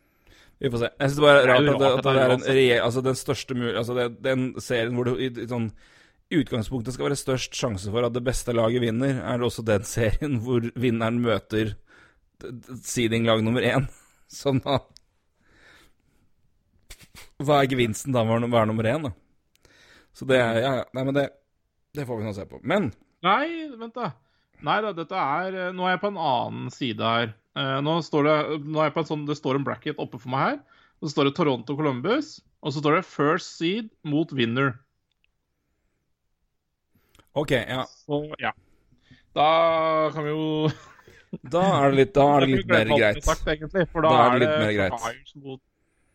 Vi 0.58 0.72
får 0.74 0.82
se. 0.82 0.90
Jeg 1.00 1.12
syns 1.14 1.22
bare 1.24 1.38
Det 1.38 1.44
er 1.44 1.52
rart 1.54 1.70
at 1.72 1.80
det, 1.84 1.92
at 1.92 2.08
det 2.08 2.24
er 2.24 2.34
en 2.34 2.48
reell 2.58 2.82
Altså 2.84 3.04
den 3.06 3.20
største 3.20 3.56
mulig 3.56 3.76
Altså 3.78 3.96
det, 3.96 4.08
den 4.26 4.48
serien 4.64 4.98
hvor 4.98 5.08
det 5.08 5.16
i, 5.22 5.30
i 5.46 5.48
sånn 5.48 5.70
utgangspunktet 6.28 6.92
skal 6.92 7.08
være 7.08 7.20
størst 7.22 7.56
sjanse 7.56 7.92
for 7.94 8.04
at 8.04 8.12
det 8.12 8.20
beste 8.26 8.52
laget 8.52 8.84
vinner, 8.84 9.22
er 9.24 9.38
det 9.40 9.48
også 9.48 9.64
den 9.64 9.86
serien 9.96 10.42
hvor 10.44 10.66
vinneren 10.76 11.22
møter 11.24 11.78
seeding-lag 12.84 13.40
nummer 13.46 13.64
én. 13.64 13.88
Sånn 14.42 14.60
da 14.66 14.82
Hva 17.40 17.62
er 17.62 17.72
gevinsten 17.72 18.12
da 18.12 18.26
med 18.28 18.44
å 18.44 18.52
være 18.52 18.68
nummer 18.68 18.90
én, 18.92 19.08
da? 19.08 19.14
Så 20.12 20.28
det 20.28 20.42
er 20.42 20.60
Ja, 20.60 20.72
ja. 20.82 20.86
Nei, 20.98 21.06
men 21.08 21.16
det, 21.16 21.30
det 21.96 22.04
får 22.10 22.20
vi 22.20 22.28
nå 22.28 22.34
se 22.36 22.44
på. 22.50 22.60
Men 22.68 22.92
Nei, 23.24 23.70
vent 23.80 23.96
da. 23.96 24.12
Nei 24.66 24.80
da, 24.82 24.90
dette 24.98 25.14
er 25.22 25.56
eh, 25.68 25.74
Nå 25.76 25.86
er 25.86 25.94
jeg 25.96 26.02
på 26.02 26.10
en 26.10 26.18
annen 26.18 26.72
side 26.74 27.04
her. 27.06 27.34
Eh, 27.58 27.78
Nå 27.86 28.00
står 28.06 28.26
det 28.26 28.38
Nå 28.66 28.82
er 28.82 28.90
jeg 28.90 28.96
på 28.96 29.04
en 29.04 29.10
sånn 29.12 29.26
Det 29.30 29.38
står 29.38 29.60
en 29.60 29.68
bracket 29.68 30.02
oppe 30.02 30.18
for 30.22 30.34
meg 30.34 30.46
her. 30.48 30.58
Så 31.04 31.12
står 31.14 31.30
det 31.30 31.36
Toronto 31.38 31.76
Columbus. 31.78 32.38
Og 32.66 32.74
så 32.74 32.82
står 32.82 32.98
det 32.98 33.06
first 33.06 33.60
seed 33.60 33.92
mot 34.08 34.32
winner. 34.34 34.74
OK, 37.38 37.54
ja. 37.54 37.84
Så 37.86 38.24
ja. 38.42 38.52
Da 39.38 40.10
kan 40.16 40.26
vi 40.26 40.34
jo 40.34 40.72
Da 41.54 41.62
er 41.84 41.92
det 41.92 42.00
litt, 42.00 42.14
da 42.16 42.26
er 42.34 42.46
det 42.46 42.52
litt 42.56 42.70
mer 42.72 42.90
greit. 42.90 43.22
Sagt, 43.26 43.46
egentlig, 43.52 43.86
for 43.92 44.06
da, 44.06 44.10
Da 44.10 44.28
er 44.32 44.42
det, 44.42 44.52
mer 44.64 44.74
greit. 44.80 45.02
Flyers 45.04 45.36
mot 45.44 45.62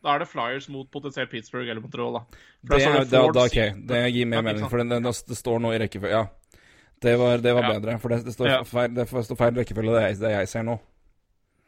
da 0.02 0.16
er 0.16 0.24
det 0.24 0.26
Flyers 0.32 0.64
mot 0.72 0.88
potensielt 0.90 1.30
Pittsburgh 1.30 1.68
eller 1.70 1.78
Montreal, 1.78 2.16
da. 2.16 2.22
For 2.66 2.72
Det, 2.74 2.78
der 2.82 2.94
det, 2.96 3.02
er, 3.04 3.04
da, 3.06 3.20
fourth 3.22 3.36
da, 3.36 3.44
seed. 3.46 3.76
ok, 3.76 3.82
det 3.92 4.00
gir 4.10 4.26
mer 4.32 4.42
mening, 4.42 4.64
for 4.66 4.82
det, 4.82 4.98
det, 5.04 5.12
det 5.28 5.36
står 5.38 5.60
nå 5.62 5.70
i 5.70 5.78
rekkefølge. 5.78 6.22
Ja. 6.24 6.41
Det 7.02 7.16
var, 7.18 7.38
det 7.42 7.52
var 7.56 7.62
Ja. 7.66 7.72
bedre, 7.78 7.98
for 8.00 8.08
det, 8.14 8.20
det, 8.24 8.34
står 8.36 8.48
Ja. 8.48 8.62
feil, 8.64 8.92
det 8.94 9.08
står 9.10 9.36
feil 9.40 9.54
rekkefølge, 9.58 9.94
det, 9.98 10.18
det 10.20 10.30
jeg 10.36 10.48
ser 10.48 10.62
nå. 10.68 10.78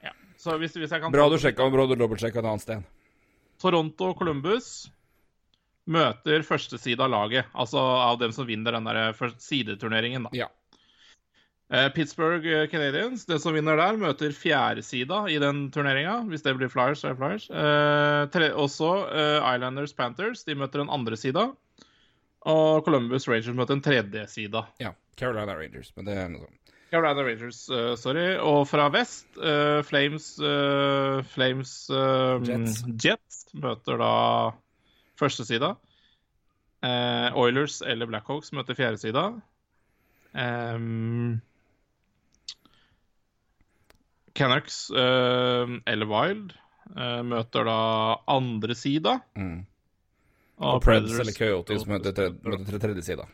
Ja. 0.05 0.12
Så 0.39 0.57
hvis, 0.61 0.74
hvis 0.78 0.91
jeg 0.95 1.01
kan 1.03 1.12
Bra 1.12 1.28
du 1.28 1.37
sjekka, 1.43 1.66
bra 1.74 1.87
du 1.91 1.95
dobbeltsjekka 1.99 2.39
et 2.39 2.45
annet 2.51 2.62
sted. 2.62 2.85
Toronto 3.62 4.11
og 4.12 4.18
Columbus 4.18 4.91
møter 5.87 6.43
første 6.47 6.78
side 6.80 7.01
av 7.05 7.11
laget. 7.12 7.47
Altså 7.55 7.78
av 7.78 8.18
dem 8.20 8.32
som 8.32 8.47
vinner 8.47 8.72
den 8.72 8.85
der 8.89 9.12
sideturneringen. 9.39 10.24
Da. 10.28 10.30
Ja. 10.45 10.49
Eh, 11.72 11.89
Pittsburgh 11.97 12.45
Canadians, 12.45 12.70
Canadiens, 12.70 13.24
den 13.26 13.41
som 13.41 13.55
vinner 13.57 13.76
der, 13.80 13.97
møter 13.97 14.32
fjerdesida 14.37 15.24
i 15.32 15.39
den 15.41 15.70
turneringa. 15.74 16.20
Hvis 16.28 16.43
det 16.45 16.55
blir 16.59 16.68
Flyers, 16.72 17.01
så 17.03 17.09
er 17.11 17.14
det 17.14 17.20
Flyers. 17.22 17.47
Eh, 17.51 18.26
tre, 18.35 18.51
også 18.53 18.91
eh, 19.11 19.55
Islanders 19.55 19.93
Panthers. 19.97 20.45
De 20.45 20.55
møter 20.55 20.82
den 20.85 20.93
andre 20.93 21.16
sida. 21.16 21.49
Og 22.45 22.85
Columbus 22.85 23.26
Rangers 23.28 23.57
møter 23.57 23.74
den 23.78 23.82
tredje 23.85 24.26
sida. 24.28 24.66
ja. 24.80 24.93
Carolina 25.17 25.57
Rangers, 25.57 25.93
men 25.97 26.09
det 26.09 26.19
er 26.19 26.29
noe 26.33 26.47
sånt. 26.47 26.61
Carolina 26.95 27.25
Rangers, 27.27 27.69
uh, 27.71 27.95
sorry. 27.99 28.37
Og 28.39 28.69
fra 28.71 28.87
vest, 28.95 29.27
uh, 29.41 29.81
Flames 29.87 30.29
uh, 30.39 31.25
Flames 31.35 31.73
Jets. 31.91 32.85
Jets 33.03 33.41
møter 33.59 33.99
da 33.99 34.12
første 35.19 35.47
sida. 35.49 35.75
Eh, 36.85 37.37
Oilers 37.41 37.79
eller 37.87 38.05
Blackhawks 38.11 38.51
møter 38.53 38.77
fjerde 38.77 38.99
sida. 39.01 39.23
Um, 40.37 41.39
Canucks 44.37 44.91
eller 44.93 46.11
Wild 46.11 46.53
møter 47.31 47.65
da 47.71 47.79
andre 48.29 48.77
sida. 48.77 49.15
Mm. 49.39 49.62
Og, 50.59 50.75
Og 50.75 50.83
Preds 50.85 51.15
eller 51.23 51.39
Coyotes 51.39 51.87
møter 51.89 52.12
tredje, 52.19 52.37
møter 52.45 52.83
tredje 52.83 53.07
sida. 53.07 53.25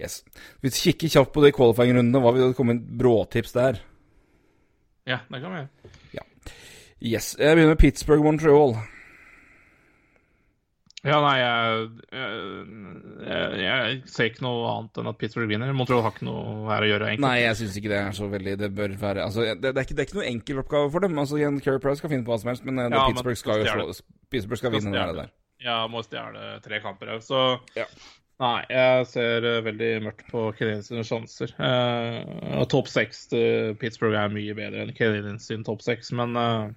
Yes. 0.00 0.22
Vi 0.64 0.72
kikker 0.72 1.12
kjapt 1.12 1.34
på 1.34 1.44
de 1.44 1.52
qualifying-rundene. 1.54 2.22
Hva 2.22 2.32
vil 2.34 2.48
det 2.48 2.58
komme 2.58 2.76
inn 2.76 2.84
bråtips 3.00 3.56
der? 3.56 3.82
ja, 5.08 5.18
det 5.28 5.40
kan 5.42 5.50
vi 5.50 5.58
gjøre. 5.58 5.92
Ja. 6.14 6.24
Yes. 7.02 7.34
Jeg 7.38 7.56
begynner 7.56 7.74
med 7.74 7.80
Pittsburgh-Montreal. 7.82 8.76
Ja, 11.02 11.16
nei, 11.18 11.32
jeg, 11.40 11.86
jeg, 12.14 13.46
jeg, 13.58 13.94
ser 14.06 14.28
ikke 14.30 14.44
noe 14.44 14.68
annet 14.70 15.00
enn 15.02 15.10
at 15.10 15.16
Pittsburgh 15.18 15.50
vinner. 15.50 15.72
Montreal 15.74 16.04
har 16.04 16.14
ikke 16.14 16.28
noe 16.28 16.68
her 16.68 16.86
å 16.86 16.90
gjøre, 16.92 17.08
egentlig. 17.10 17.26
Nei, 17.26 17.40
jeg 17.40 17.58
syns 17.58 17.78
ikke 17.80 17.90
det 17.90 17.98
er 17.98 18.14
så 18.14 18.28
veldig 18.30 18.54
Det 18.60 18.68
bør 18.76 18.94
være 19.00 19.24
Altså, 19.26 19.48
det, 19.48 19.56
det, 19.64 19.72
er, 19.72 19.82
ikke, 19.82 19.96
det 19.98 20.04
er 20.04 20.08
ikke 20.08 20.20
noe 20.20 20.28
enkel 20.30 20.62
oppgave 20.62 20.92
for 20.94 21.02
dem. 21.02 21.18
Altså, 21.18 21.40
Kerry 21.64 21.82
Price 21.82 21.98
skal 21.98 22.12
finne 22.14 22.26
på 22.28 22.30
hva 22.30 22.38
som 22.38 22.52
helst, 22.52 22.68
men, 22.68 22.78
ja, 22.78 22.86
Pittsburgh, 22.86 23.02
men 23.02 23.32
Pittsburgh 23.32 23.40
skal 23.42 23.66
slå 23.66 24.28
Pittsburgh 24.30 24.62
Skal 24.62 24.74
vinne 24.76 24.94
det 24.94 25.18
der. 25.18 25.32
Ja, 25.62 25.80
må 25.90 26.04
stjele 26.06 26.56
tre 26.62 26.78
kamper 26.86 27.16
òg, 27.16 27.26
så 27.26 27.42
Ja. 27.74 27.90
Nei, 28.42 28.62
jeg 28.72 29.08
ser 29.12 29.44
eh, 29.46 29.62
veldig 29.62 29.90
mørkt 30.08 30.30
på 30.32 30.48
Canadiens 30.58 30.90
sjanser. 31.06 31.52
Uh, 31.62 32.62
topp 32.70 32.90
seks 32.90 33.28
til 33.30 33.76
Pittsburgh 33.78 34.18
er 34.18 34.32
mye 34.34 34.56
bedre 34.58 34.82
enn 34.82 34.96
Canadiens 34.96 35.46
topp 35.66 35.84
seks, 35.84 36.10
men 36.18 36.34
uh, 36.34 36.72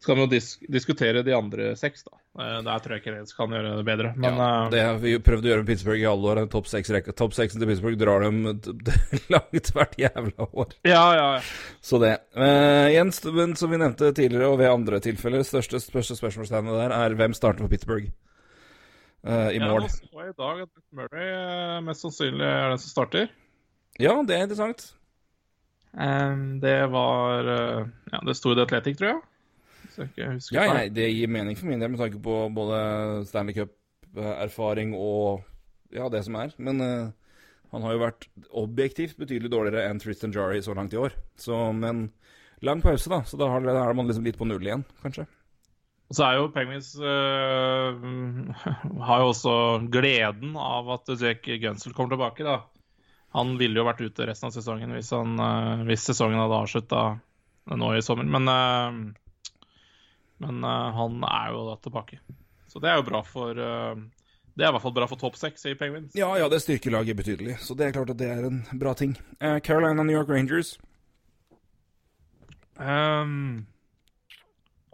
skal 0.00 0.16
vi 0.16 0.24
jo 0.24 0.30
dis 0.32 0.54
diskutere 0.72 1.24
de 1.26 1.36
andre 1.36 1.74
seks, 1.76 2.06
da. 2.06 2.16
Uh, 2.40 2.62
der 2.64 2.80
tror 2.80 2.96
jeg 2.96 3.04
Canadiens 3.04 3.36
kan 3.36 3.52
gjøre 3.52 3.76
det 3.76 3.86
bedre. 3.90 4.14
Men 4.16 4.40
ja, 4.40 4.50
det 4.72 4.82
har 4.86 4.98
vi 5.04 5.14
prøvd 5.20 5.44
å 5.44 5.52
gjøre 5.52 5.66
med 5.66 5.72
Pittsburgh 5.74 6.00
i 6.00 6.08
alle 6.08 6.32
år. 6.32 6.44
Topp 6.56 6.72
seks-rekka. 6.72 7.12
Topp 7.20 7.36
seksen 7.36 7.60
til 7.60 7.68
Pittsburgh 7.74 8.00
drar 8.00 8.24
dem 8.24 8.44
langt 9.36 9.72
hvert 9.76 9.96
jævla 10.00 10.48
år. 10.48 10.76
ja, 10.88 11.06
ja, 11.18 11.30
ja. 11.36 11.48
Så 11.84 12.00
det. 12.00 12.14
Jens, 12.96 13.20
som 13.20 13.68
vi 13.74 13.84
nevnte 13.84 14.14
tidligere, 14.16 14.48
og 14.48 14.62
ved 14.64 14.72
andre 14.72 15.04
tilfeller, 15.04 15.44
største, 15.44 15.82
største 15.84 16.16
spørsmålstegnet 16.16 16.86
der 16.86 17.02
er 17.04 17.20
hvem 17.20 17.36
starter 17.36 17.66
for 17.66 17.76
Pittsburgh 17.76 18.08
eh, 19.26 19.48
i 19.56 19.58
Ja, 19.60 19.68
mål. 19.70 19.86
nå 19.86 19.90
så 19.92 20.22
jeg 20.22 20.32
i 20.34 20.38
dag 20.38 20.62
at 20.66 20.82
Murray 20.96 21.26
eh, 21.32 21.80
mest 21.86 22.04
sannsynlig 22.06 22.46
er 22.46 22.70
den 22.72 22.82
som 22.82 22.92
starter. 22.94 23.28
Ja, 24.00 24.14
det 24.26 24.36
er 24.36 24.46
interessant. 24.46 24.86
Um, 25.96 26.58
det 26.60 26.90
var 26.92 27.46
uh, 27.48 27.86
Ja, 28.12 28.20
det 28.26 28.34
sto 28.36 28.52
i 28.52 28.56
The 28.58 28.66
Athletic, 28.66 28.98
tror 29.00 29.14
jeg. 29.14 29.20
Jeg 29.96 30.08
ikke 30.12 30.32
husker 30.34 30.56
Ja, 30.58 30.64
feil. 30.74 30.90
det 30.92 31.06
gir 31.08 31.30
mening 31.32 31.56
for 31.56 31.70
min 31.70 31.80
del 31.80 31.88
med 31.94 32.02
tanke 32.02 32.18
på 32.20 32.34
både 32.52 32.80
Stanley 33.30 33.56
Cup-erfaring 33.56 34.92
og 34.92 35.46
ja, 35.94 36.10
det 36.12 36.20
som 36.26 36.36
er. 36.36 36.52
Men 36.60 36.82
uh, 36.84 37.08
han 37.72 37.86
har 37.86 37.96
jo 37.96 38.02
vært 38.02 38.26
objektivt 38.52 39.16
betydelig 39.16 39.50
dårligere 39.52 39.86
enn 39.88 40.02
Tristan 40.02 40.34
Jari 40.36 40.60
så 40.64 40.74
langt 40.76 40.92
i 40.92 41.00
år. 41.00 41.16
Så, 41.40 41.56
men 41.72 42.10
lang 42.66 42.82
pause, 42.84 43.08
da. 43.08 43.22
Så 43.24 43.40
da 43.40 43.48
er 43.56 43.96
man 43.96 44.06
liksom 44.10 44.26
litt 44.26 44.36
på 44.38 44.48
null 44.48 44.64
igjen, 44.68 44.84
kanskje. 45.02 45.24
Og 46.06 46.14
så 46.14 46.22
er 46.22 46.38
jo 46.38 46.50
Penguins 46.54 46.92
øh, 47.02 48.04
har 49.08 49.22
jo 49.22 49.30
også 49.32 49.54
gleden 49.90 50.54
av 50.58 50.90
at 50.94 51.10
Jake 51.18 51.58
Gunsel 51.62 51.94
kommer 51.96 52.14
tilbake, 52.14 52.46
da. 52.46 52.60
Han 53.36 53.56
ville 53.58 53.80
jo 53.80 53.86
vært 53.88 54.04
ute 54.04 54.28
resten 54.28 54.48
av 54.48 54.54
sesongen 54.54 54.94
hvis, 54.94 55.10
han, 55.12 55.34
øh, 55.42 55.86
hvis 55.88 56.06
sesongen 56.06 56.38
hadde 56.38 56.60
avslutta 56.62 57.02
nå 57.74 57.90
i 57.96 58.04
sommer. 58.06 58.28
Men, 58.36 58.46
øh, 58.52 59.00
men 60.46 60.62
han 60.62 61.22
er 61.26 61.52
jo 61.56 61.66
da 61.72 61.78
tilbake. 61.82 62.20
Så 62.70 62.82
det 62.82 62.92
er 62.92 63.00
jo 63.00 63.06
bra 63.06 63.22
for 63.24 63.56
Det 63.56 64.64
er 64.64 64.68
i 64.68 64.72
hvert 64.74 64.82
fall 64.82 64.92
bra 64.92 65.06
for 65.08 65.16
topp 65.16 65.38
seks 65.40 65.64
i 65.64 65.74
Penguins. 65.74 66.12
Ja, 66.16 66.28
ja, 66.36 66.48
det 66.52 66.60
styrker 66.60 66.92
laget 66.92 67.16
betydelig. 67.16 67.56
Så 67.64 67.74
det 67.74 67.86
er 67.86 67.94
klart 67.96 68.12
at 68.12 68.20
det 68.20 68.28
er 68.28 68.44
en 68.44 68.60
bra 68.76 68.92
ting. 68.94 69.16
Carolina 69.40 70.02
New 70.02 70.16
York 70.16 70.28
Rangers. 70.28 70.74
Ehm, 72.76 73.64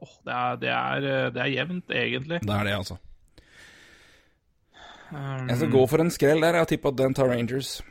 åh, 0.03 0.13
det, 0.27 0.33
er, 0.35 0.57
det, 0.61 0.69
er, 0.69 0.97
øh, 1.27 1.33
det 1.35 1.41
er 1.43 1.51
jevnt, 1.53 1.91
egentlig. 1.91 2.41
Det 2.43 2.51
er 2.57 2.65
det, 2.69 2.75
altså. 2.77 2.97
Um, 5.13 5.49
Jeg 5.49 5.57
skal 5.57 5.71
gå 5.71 5.87
for 5.87 6.01
en 6.01 6.11
skrell 6.11 6.41
der. 6.43 6.57
Jeg 6.57 6.69
tipper 6.69 6.89
at 6.89 6.99
den 6.99 7.15
tar 7.15 7.29
Rangers. 7.29 7.83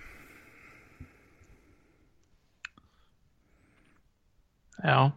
Ja. 4.83 5.09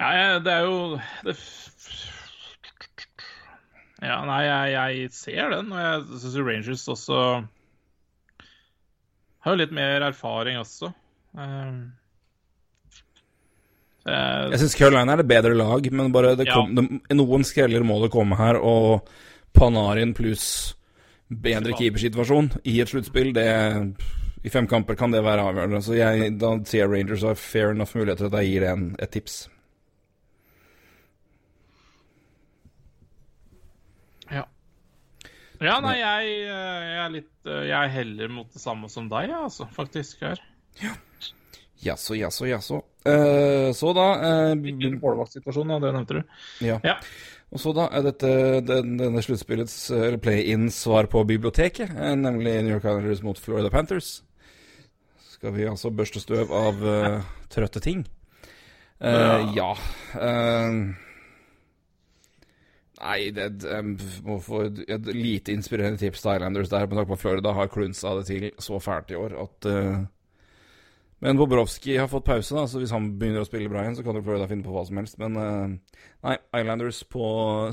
Ja, 0.00 0.06
jeg- 0.08 0.44
det 0.44 0.52
er 0.52 0.60
jo 0.60 0.98
det, 1.24 1.36
Ja, 4.02 4.24
nei, 4.24 4.40
jeg, 4.42 4.72
jeg 4.72 5.10
ser 5.14 5.48
den, 5.52 5.72
og 5.72 5.78
jeg 5.78 6.18
syns 6.20 6.34
jo 6.36 6.42
Rangers 6.48 6.88
også 6.88 7.18
har 9.42 9.52
jo 9.56 9.58
litt 9.62 9.72
mer 9.74 10.04
erfaring 10.08 10.56
også. 10.60 10.92
Um, 11.34 11.92
jeg- 14.06 14.50
Jeg 14.52 14.58
syns 14.60 14.76
Carolina 14.78 15.12
er 15.12 15.16
det 15.22 15.28
bedre 15.28 15.54
lag, 15.54 15.90
men 15.92 16.12
bare 16.12 16.34
det 16.36 16.46
Ja. 16.48 16.54
kom, 16.54 16.74
det, 16.74 16.86
noen 17.16 17.44
skreller 17.44 17.82
må 17.86 18.00
det 18.02 18.10
komme 18.12 18.36
her. 18.36 18.56
Og 18.56 19.06
Panarin 19.54 20.14
pluss 20.14 20.74
bedre 21.30 21.72
keepersituasjon 21.78 22.50
i 22.64 22.80
et 22.80 22.88
sluttspill, 22.88 23.32
det 23.32 23.94
I 24.44 24.48
fem 24.50 24.66
kamper 24.66 24.96
kan 24.98 25.12
det 25.12 25.22
være 25.22 25.38
avgjørende. 25.38 25.78
Så 25.84 25.94
jeg, 25.94 26.36
da 26.36 26.56
sier 26.64 26.88
Rangers 26.90 27.22
har 27.22 27.36
fair 27.36 27.70
enough 27.70 27.94
muligheter 27.94 28.28
til 28.28 28.36
at 28.36 28.42
jeg 28.42 28.50
gir 28.50 28.60
det 28.60 28.70
en, 28.70 28.96
et 28.98 29.10
tips. 29.12 29.48
Ja. 34.32 34.42
Ja, 35.62 35.78
nei, 35.84 35.96
jeg, 36.00 36.30
eh, 36.42 36.84
jeg 36.88 37.00
er 37.02 37.12
litt 37.14 37.50
Jeg 37.52 37.68
Jeg 37.70 37.92
heller 37.96 38.32
mot 38.34 38.48
det 38.50 38.62
samme 38.62 38.90
som 38.90 39.08
deg, 39.10 39.30
ja, 39.30 39.44
altså, 39.46 39.68
faktisk. 39.70 40.24
her. 40.26 40.40
Jaså, 41.82 42.16
jaså, 42.18 42.46
jaså. 42.46 42.80
Eh, 43.06 43.70
så 43.74 43.90
da 43.96 44.08
uh, 44.22 44.52
Målvaktsituasjonen, 44.54 45.74
ja, 45.74 45.82
det 45.82 45.94
nevnte 45.96 46.18
du. 46.20 46.42
Ja. 46.66 46.78
Ja. 46.86 46.98
Og 47.52 47.60
så 47.60 47.74
da 47.76 47.86
er 47.92 48.06
dette 48.06 48.28
den, 48.64 48.94
denne 48.96 49.22
sluttspillets 49.24 49.76
eh, 49.92 50.16
play-in 50.24 50.70
svar 50.72 51.08
på 51.12 51.20
biblioteket, 51.28 51.90
eh, 51.92 52.14
nemlig 52.16 52.54
New 52.62 52.72
York 52.72 52.86
Islanders 52.86 53.20
mot 53.24 53.38
Florida 53.38 53.68
Panthers. 53.72 54.22
Skal 55.34 55.52
vi 55.58 55.66
altså 55.68 55.90
børste 55.92 56.22
støv 56.22 56.52
av 56.54 56.80
uh, 56.80 57.18
trøtte 57.52 57.82
ting? 57.84 58.06
Uh, 59.02 59.50
ja. 59.52 59.72
eh, 60.16 60.78
nei, 63.02 63.18
det, 63.34 63.50
jeg 63.66 63.84
må 64.26 64.38
få 64.42 64.64
et, 64.70 65.12
lite 65.12 65.54
inspirerende 65.54 66.00
tips 66.00 66.22
til 66.22 66.36
Islanders 66.36 66.72
der, 66.72 66.86
med 66.86 66.98
tanke 66.98 67.12
på 67.12 67.20
Florida 67.20 67.54
har 67.56 67.70
klunsa 67.72 68.14
det 68.18 68.26
til 68.30 68.50
så 68.62 68.78
fælt 68.82 69.12
i 69.12 69.18
år 69.18 69.36
at 69.42 69.70
uh, 69.70 70.02
men 71.22 71.38
Bobrovskij 71.38 72.00
har 72.00 72.08
fått 72.10 72.24
pause, 72.26 72.54
da, 72.56 72.64
så 72.66 72.80
hvis 72.82 72.90
han 72.90 73.12
begynner 73.14 73.44
å 73.44 73.46
spille 73.46 73.70
bra 73.70 73.84
igjen, 73.84 73.94
så 73.94 74.02
kan 74.02 74.16
jo 74.18 74.24
Florida 74.26 74.48
finne 74.50 74.66
på 74.66 74.72
hva 74.74 74.82
som 74.88 74.98
helst. 74.98 75.20
Men 75.22 75.36
uh, 75.38 76.00
nei, 76.26 76.32
Islanders 76.58 77.04
på 77.06 77.26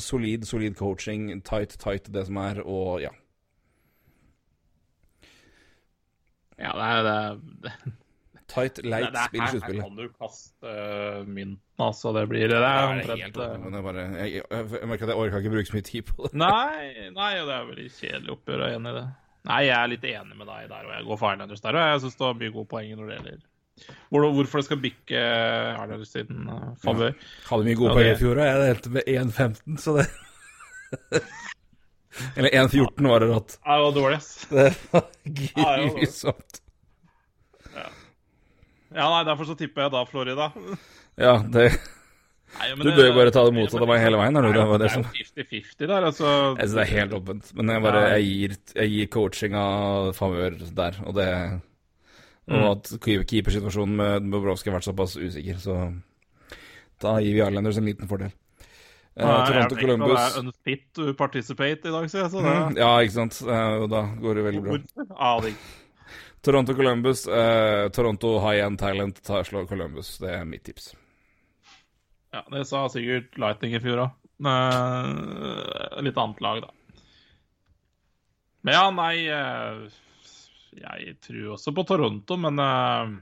solid, 0.05 0.45
solid 0.45 0.77
coaching, 0.77 1.31
tight, 1.41 1.73
tight 1.81 2.11
det 2.13 2.27
som 2.27 2.37
er, 2.43 2.61
og 2.61 3.01
ja. 3.01 3.09
Ja, 6.59 6.75
det 6.77 6.91
er, 6.91 7.41
det, 7.65 7.73
Tight, 8.49 8.79
leit 8.81 9.09
er, 9.09 9.27
spill 9.29 9.43
i 9.43 9.47
her, 9.47 9.79
kan 9.83 9.97
du 9.99 10.05
kaste 10.09 10.73
uh, 10.73 11.21
mynten, 11.27 11.59
altså. 11.85 12.13
Det 12.17 12.25
blir 12.31 12.47
det. 12.49 12.57
er 12.57 12.63
det 12.65 12.69
er 12.69 12.93
omtrent, 12.93 13.23
helt 13.23 13.41
eh, 13.45 13.55
men 13.61 13.75
det 13.75 13.79
er 13.79 13.85
bare, 13.85 14.05
jeg, 14.17 14.33
jeg, 14.39 14.67
jeg 14.73 14.89
merker 14.89 15.05
at 15.05 15.13
jeg 15.13 15.23
orker 15.23 15.43
ikke 15.43 15.53
bruke 15.53 15.69
så 15.69 15.77
mye 15.77 15.87
tid 15.89 16.07
på 16.09 16.25
det. 16.25 16.31
Nei, 16.41 17.09
nei, 17.15 17.31
det 17.37 17.55
er 17.55 17.67
veldig 17.69 17.87
kjedelig 17.99 18.35
oppgjør. 18.35 18.65
Jeg 18.65 18.73
er 18.73 18.79
enig 18.79 18.93
i 18.93 18.97
det. 18.97 19.05
Nei, 19.49 19.59
jeg 19.67 19.75
er 19.77 19.91
litt 19.93 20.09
enig 20.09 20.39
med 20.41 20.49
deg 20.51 20.65
der, 20.73 20.87
og 20.89 20.95
jeg 20.95 21.07
går 21.09 21.21
for 21.21 21.37
Islanders 21.37 21.63
der. 21.63 21.77
Og 21.77 21.93
jeg 21.93 22.03
syns 22.03 22.19
det 22.19 22.25
var 22.25 22.39
mye 22.41 22.55
gode 22.57 22.71
poeng 22.73 22.91
når 22.97 23.05
det 23.05 23.19
gjelder 23.19 23.39
hvor, 24.09 24.25
hvorfor 24.35 24.59
det 24.59 24.65
skal 24.67 24.81
bikke 24.83 25.19
Islanders 25.19 26.09
sin 26.11 26.49
uh, 26.49 26.71
favør. 26.83 27.13
Hadde 27.47 27.67
mye 27.67 27.77
gode 27.79 27.93
Ja, 27.93 27.99
poeng 27.99 28.09
i 28.11 28.17
fjor, 28.19 28.41
og 28.41 28.49
jeg 28.49 28.73
endte 28.73 28.95
med 28.97 29.13
1,15, 29.13 29.77
så 29.79 29.95
det 29.99 30.09
Eller 32.35 32.49
1,14 32.65 33.07
var 33.07 33.21
det 33.23 33.29
rått. 33.29 33.59
Ja, 33.61 33.77
det 33.77 33.83
var 33.85 33.93
dårlig, 33.95 34.17
ass. 34.17 34.31
Det 34.49 34.65
var 34.91 35.05
Ja, 35.29 35.69
ja, 35.77 35.91
grusomt. 35.93 36.61
Ja, 38.95 39.05
nei, 39.13 39.23
derfor 39.27 39.45
så 39.45 39.55
tipper 39.57 39.85
jeg 39.85 39.91
da 39.93 40.03
Florida. 40.09 40.51
Ja, 41.19 41.37
det 41.43 41.71
Nei, 42.59 42.71
Du 42.81 42.89
bør 42.89 43.05
jo 43.05 43.13
bare 43.13 43.29
ta 43.29 43.43
det 43.45 43.53
motsatte 43.53 43.83
av 43.85 43.89
meg 43.91 43.99
hele 44.01 44.17
veien, 44.17 44.35
er 44.39 44.41
det 44.41 44.55
er 44.57 44.95
jo 44.97 45.03
50-50 45.05 45.85
der, 45.85 46.05
altså. 46.07 46.29
Jeg 46.57 46.63
synes 46.65 46.73
det 46.79 46.81
er 46.87 46.93
helt 46.97 47.11
åpent, 47.13 47.51
men 47.59 47.69
jeg 47.75 47.83
bare 47.83 47.99
jeg 48.15 48.23
gir, 48.25 48.55
jeg 48.79 48.89
gir 48.95 49.09
coachinga 49.13 49.65
favør 50.17 50.55
der, 50.75 50.97
og 51.05 51.13
det 51.19 51.27
Og 52.49 52.55
Mm. 52.57 52.63
at 52.71 52.87
keep- 53.05 53.27
keepersituasjonen 53.29 53.95
med 53.95 54.31
Bobrovskij 54.31 54.71
har 54.71 54.79
vært 54.79 54.87
såpass 54.89 55.13
usikker, 55.21 55.59
så 55.61 55.75
da 56.99 57.19
gir 57.21 57.35
vi 57.37 57.43
Islanders 57.45 57.77
en 57.77 57.85
liten 57.85 58.07
fordel. 58.09 58.31
Uh, 59.19 59.45
Toronto 59.45 59.75
jeg 59.75 59.83
Columbus 59.85 60.17
Det 60.17 60.23
er 60.25 60.39
unfit 60.41 60.81
to 60.95 61.13
participate 61.13 61.85
i 61.85 61.91
dag, 61.93 62.09
sier 62.09 62.23
jeg. 62.23 62.31
Så 62.31 62.41
det 62.41 62.55
Mm, 62.73 62.77
Ja, 62.77 62.89
ikke 63.03 63.11
sant. 63.13 63.37
Uh, 63.45 63.83
og 63.83 63.89
da 63.91 64.01
går 64.17 64.33
det 64.33 64.43
veldig 64.47 64.63
bra. 64.63 64.77
Hvorfor? 64.79 65.53
Toronto 66.41 66.75
Columbus. 66.75 67.27
Eh, 67.27 67.89
Toronto 67.89 68.39
high 68.39 68.65
end 68.65 68.79
talent 68.79 69.23
tar 69.23 69.43
slår 69.43 69.67
Columbus. 69.67 70.17
Det 70.17 70.31
er 70.39 70.45
mitt 70.47 70.63
tips. 70.63 70.93
Ja, 72.31 72.45
det 72.51 72.65
sa 72.69 72.85
sikkert 72.89 73.37
Lightning 73.41 73.75
i 73.75 73.81
fjor 73.83 74.03
òg. 74.05 74.15
Litt 75.99 76.19
annet 76.21 76.41
lag, 76.41 76.61
da. 76.63 76.69
Men 78.61 78.75
ja, 78.75 78.85
nei 78.91 79.15
eh, 79.31 79.83
Jeg 80.79 81.15
tror 81.23 81.53
også 81.55 81.73
på 81.75 81.85
Toronto, 81.87 82.37
men 82.39 82.59
eh, 82.59 83.13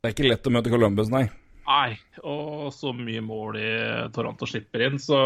Det 0.00 0.10
er 0.10 0.14
ikke 0.16 0.28
lett 0.28 0.48
å 0.48 0.52
møte 0.54 0.72
Columbus, 0.72 1.12
nei. 1.12 1.26
Nei. 1.66 1.96
Og 2.26 2.72
så 2.74 2.92
mye 2.96 3.22
mål 3.24 3.58
i 3.60 3.72
Toronto 4.14 4.48
slipper 4.48 4.88
inn, 4.88 4.98
så, 5.00 5.18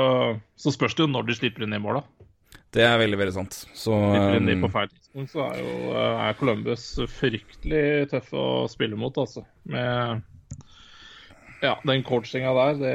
så 0.58 0.74
spørs 0.74 0.96
det 0.96 1.06
jo 1.06 1.12
når 1.12 1.30
de 1.30 1.38
slipper 1.38 1.66
inn 1.66 1.76
i 1.76 1.82
mål, 1.82 2.00
da. 2.00 2.15
Det 2.76 2.84
er 2.84 2.98
veldig, 3.00 3.18
veldig 3.22 3.34
sant. 3.38 3.56
Så 3.76 3.96
de 4.36 4.56
på 4.60 4.68
um, 4.68 4.72
feil 4.74 4.88
tidspunkt, 4.92 5.30
så 5.32 5.44
er 5.48 5.60
jo 5.62 5.74
eh, 5.96 6.24
er 6.28 6.34
Columbus 6.36 6.82
fryktelig 7.16 7.84
tøff 8.12 8.32
å 8.36 8.46
spille 8.68 8.98
mot, 9.00 9.16
altså. 9.22 9.46
Med 9.72 10.22
Ja, 11.62 11.78
den 11.88 12.02
coachinga 12.04 12.52
der, 12.54 12.74
det, 12.80 12.94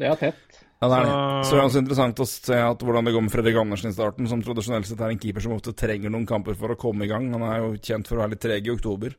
det 0.00 0.08
er 0.08 0.16
tett. 0.16 0.60
ja, 0.80 0.88
det 0.88 0.96
er 0.96 1.04
det. 1.04 1.12
Så- 1.12 1.50
Så 1.50 1.50
det 1.52 1.60
er 1.60 1.66
også 1.68 1.82
interessant 1.82 2.22
å 2.24 2.26
se 2.26 2.54
at 2.56 2.78
hvordan 2.86 3.04
det 3.04 3.12
går 3.14 3.22
med 3.26 3.32
Fredrik 3.34 3.56
Andersen 3.60 3.90
i 3.90 3.94
starten, 3.94 4.28
som 4.28 4.42
tradisjonelt 4.42 4.86
sett 4.88 5.00
er 5.04 5.10
en 5.12 5.18
keeper 5.20 5.40
som 5.44 5.52
ofte 5.52 5.74
trenger 5.76 6.10
noen 6.10 6.26
kamper 6.26 6.56
for 6.56 6.72
å 6.72 6.78
komme 6.80 7.04
i 7.04 7.08
gang. 7.12 7.28
Han 7.32 7.42
er 7.42 7.58
jo 7.60 7.74
kjent 7.76 8.08
for 8.08 8.16
å 8.16 8.24
være 8.24 8.30
litt 8.34 8.40
treg 8.40 8.66
i 8.66 8.72
oktober. 8.72 9.14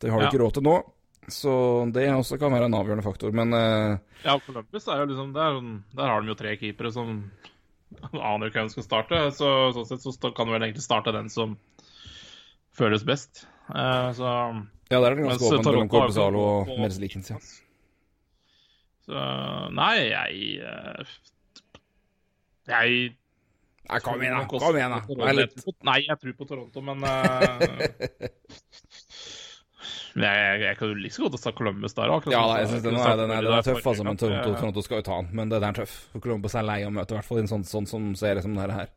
Det 0.00 0.10
har 0.10 0.18
de 0.18 0.24
Ja. 0.26 0.30
ikke 0.32 0.42
råd 0.42 0.54
til 0.58 0.62
nå. 0.66 0.82
Så 1.30 1.52
det 1.94 2.08
også 2.10 2.36
kan 2.40 2.50
være 2.50 2.64
en 2.66 2.74
avgjørende 2.74 3.04
faktor. 3.06 3.30
Men 3.32 3.54
uh... 3.54 3.98
Ja, 4.24 4.34
Columbus 4.42 4.88
er 4.88 4.98
jo 4.98 5.06
liksom 5.06 5.32
der, 5.32 5.60
der 5.94 6.10
har 6.10 6.20
de 6.20 6.26
jo 6.26 6.34
tre 6.34 6.56
keepere 6.58 6.90
som 6.92 7.30
aner 8.12 8.50
hvem 8.52 8.68
som 8.68 8.76
skal 8.76 8.86
starte. 8.88 9.20
Så 9.36 9.48
sånn 9.76 9.88
sett 9.88 10.04
så 10.04 10.32
kan 10.34 10.48
du 10.48 10.54
vel 10.54 10.64
egentlig 10.66 10.84
starte 10.84 11.14
den 11.14 11.30
som 11.32 11.56
føles 12.76 13.04
best. 13.04 13.44
Uh, 13.68 14.10
så, 14.16 14.28
ja, 14.90 14.98
der 15.00 15.10
er 15.12 15.16
det 15.16 15.26
ganske 15.26 15.48
åpent 15.48 15.66
mellom 15.68 15.84
har 15.86 15.92
Korpesalo 15.92 16.40
og 16.42 16.70
på- 16.70 16.78
Merzlikens, 16.82 17.30
ja. 17.30 17.38
så 19.06 19.24
Nei, 19.72 19.96
jeg 20.10 20.62
eh, 20.62 21.12
Jeg 22.68 23.16
Nei, 23.90 23.98
kom 24.00 24.22
igjen, 24.22 24.38
da. 24.38 24.46
Kom 24.48 24.76
igjen, 24.78 24.92
da. 24.94 25.46
Nei, 25.88 25.96
jeg 26.06 26.18
tror 26.22 26.36
på 26.38 26.46
Toronto, 26.48 26.84
men 26.86 27.02
eh, 27.04 28.28
Men 30.14 30.26
jeg, 30.28 30.56
jeg, 30.62 30.78
kan 30.78 30.90
jo 30.90 30.96
like 31.00 31.16
så 31.16 31.26
godt 31.26 31.38
ta 31.40 31.52
Columbus 31.56 31.94
der 31.96 32.12
òg. 32.12 32.26
Ja, 32.32 32.42
da, 32.48 32.56
jeg 32.60 32.72
synes 32.72 32.82
den, 32.84 32.98
er, 33.00 33.14
den, 33.16 33.30
er, 33.32 33.46
den 33.46 33.54
er 33.56 33.64
tøff, 33.66 33.86
altså, 33.86 34.04
men 34.04 34.18
Toronto, 34.20 34.56
Toronto 34.58 34.84
skal 34.84 35.00
jo 35.00 35.06
ta 35.06 35.20
den. 35.22 35.30
Men 35.38 35.52
den 35.52 35.68
er 35.68 35.78
tøff. 35.78 35.94
Columbus 36.18 36.56
er 36.58 36.66
lei 36.68 36.82
å 36.84 36.90
møte, 36.92 37.14
i 37.14 37.18
hvert 37.18 37.28
fall 37.28 37.40
i 37.40 37.44
en 37.46 37.52
sånn, 37.52 37.64
sånn 37.68 37.88
som 37.88 38.10
serie 38.18 38.44
som 38.44 38.52
denne 38.56 38.76
her. 38.76 38.92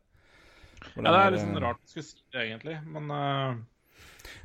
For 0.90 1.00
Ja, 1.00 1.14
det 1.14 1.22
er 1.22 1.34
litt 1.34 1.46
sånn 1.46 1.62
rart 1.64 1.80
å 1.80 1.88
skulle 1.88 2.08
si 2.10 2.20
det, 2.20 2.44
egentlig, 2.44 2.76
men 2.92 3.10
uh... 3.14 3.56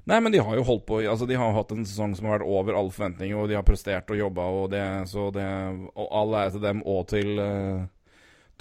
Nei, 0.10 0.18
men 0.22 0.34
de 0.34 0.42
har 0.42 0.58
jo 0.58 0.64
holdt 0.66 0.84
på 0.86 1.00
Altså, 1.10 1.26
de 1.30 1.38
har 1.38 1.56
hatt 1.56 1.72
en 1.74 1.86
sesong 1.86 2.14
som 2.18 2.28
har 2.28 2.40
vært 2.40 2.50
over 2.50 2.78
alle 2.78 2.94
forventninger, 2.94 3.38
og 3.38 3.50
de 3.50 3.58
har 3.58 3.66
prestert 3.66 4.10
og 4.14 4.20
jobba, 4.20 4.46
og 4.58 4.70
det 4.74 4.84
Så 5.10 5.28
det 5.34 5.46
Og 5.92 6.06
all 6.22 6.38
ære 6.38 6.54
til 6.56 6.64
dem 6.64 6.84
og 6.86 7.02
til 7.10 7.42
uh, 7.42 7.82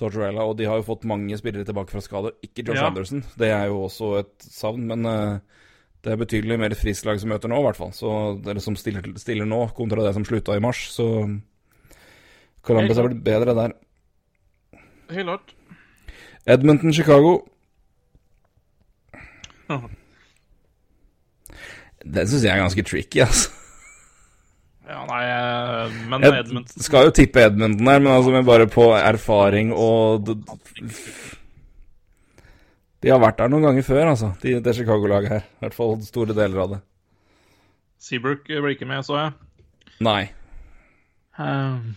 Tortorella. 0.01 0.47
Og 0.49 0.57
de 0.59 0.69
har 0.69 0.81
jo 0.81 0.87
fått 0.87 1.07
mange 1.09 1.37
spillere 1.41 1.67
tilbake 1.69 1.93
fra 1.93 2.03
skade. 2.05 2.33
Ikke 2.45 2.65
Josh 2.65 2.81
Ja. 2.81 2.89
Anderson. 2.89 3.25
Det 3.39 3.51
er 3.53 3.67
jo 3.69 3.83
også 3.85 4.13
et 4.23 4.49
savn, 4.49 4.87
men 4.89 5.05
eh, 5.07 5.61
det 6.01 6.13
er 6.13 6.21
betydelig 6.21 6.57
mer 6.61 6.75
frislag 6.79 7.21
som 7.21 7.29
møter 7.33 7.51
nå, 7.53 7.61
i 7.61 7.67
hvert 7.69 7.79
fall. 7.79 7.93
Så 7.97 8.11
dere 8.45 8.63
som 8.65 8.77
stiller, 8.79 9.05
stiller 9.21 9.49
nå, 9.49 9.61
kontra 9.77 10.05
det 10.07 10.15
som 10.17 10.25
slutta 10.25 10.57
i 10.57 10.63
mars, 10.65 10.87
så 10.95 11.07
Columbus 12.65 12.97
har 12.97 13.09
blitt 13.09 13.25
bedre 13.25 13.57
der. 13.57 13.77
helt 15.11 15.27
klart. 15.27 15.55
Edmonton, 16.47 16.93
Chicago. 16.93 17.39
Den 22.05 22.29
syns 22.29 22.45
jeg 22.45 22.53
er 22.55 22.63
ganske 22.63 22.85
tricky, 22.87 23.21
altså. 23.27 23.51
Ja, 24.91 25.05
nei, 25.07 25.23
men 26.11 26.25
Edmonton 26.27 26.81
Jeg 26.81 26.83
skal 26.89 27.05
jo 27.07 27.13
tippe 27.15 27.45
Edmonton 27.47 27.87
her, 27.87 28.01
men 28.03 28.11
altså 28.11 28.33
men 28.35 28.47
bare 28.49 28.67
på 28.67 28.89
erfaring 28.97 29.71
og 29.77 30.33
De 33.01 33.09
har 33.09 33.21
vært 33.23 33.39
der 33.41 33.49
noen 33.49 33.65
ganger 33.65 33.85
før, 33.87 34.03
altså, 34.13 34.35
de, 34.43 34.59
det 34.61 34.75
Chicago-laget 34.77 35.33
her. 35.33 35.45
I 35.57 35.65
hvert 35.65 35.77
fall 35.77 35.97
store 36.05 36.37
deler 36.37 36.65
av 36.65 36.75
det. 36.75 36.81
Seabrook 38.01 38.45
blir 38.49 38.75
ikke 38.75 38.89
med, 38.89 39.05
så 39.05 39.17
jeg. 39.19 39.33
Nei. 40.05 40.21
Um, 41.41 41.95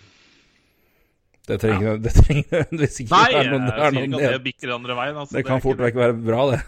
Det 1.48 1.58
trenger 1.60 1.98
det 2.00 2.14
nødvendigvis 2.16 3.02
ikke 3.04 3.12
nei, 3.12 3.34
være 3.34 3.50
noen, 3.52 3.66
det 3.68 3.74
er 3.76 3.96
noen 3.98 4.14
det 4.22 4.44
bikker 4.46 4.72
andre 4.78 4.96
veien. 5.00 5.18
Altså, 5.20 5.36
Det 5.36 5.44
kan 5.48 5.60
er 5.60 5.66
fort 5.66 5.84
vekk 5.84 6.00
være 6.00 6.16
bra, 6.16 6.46
det. 6.54 6.62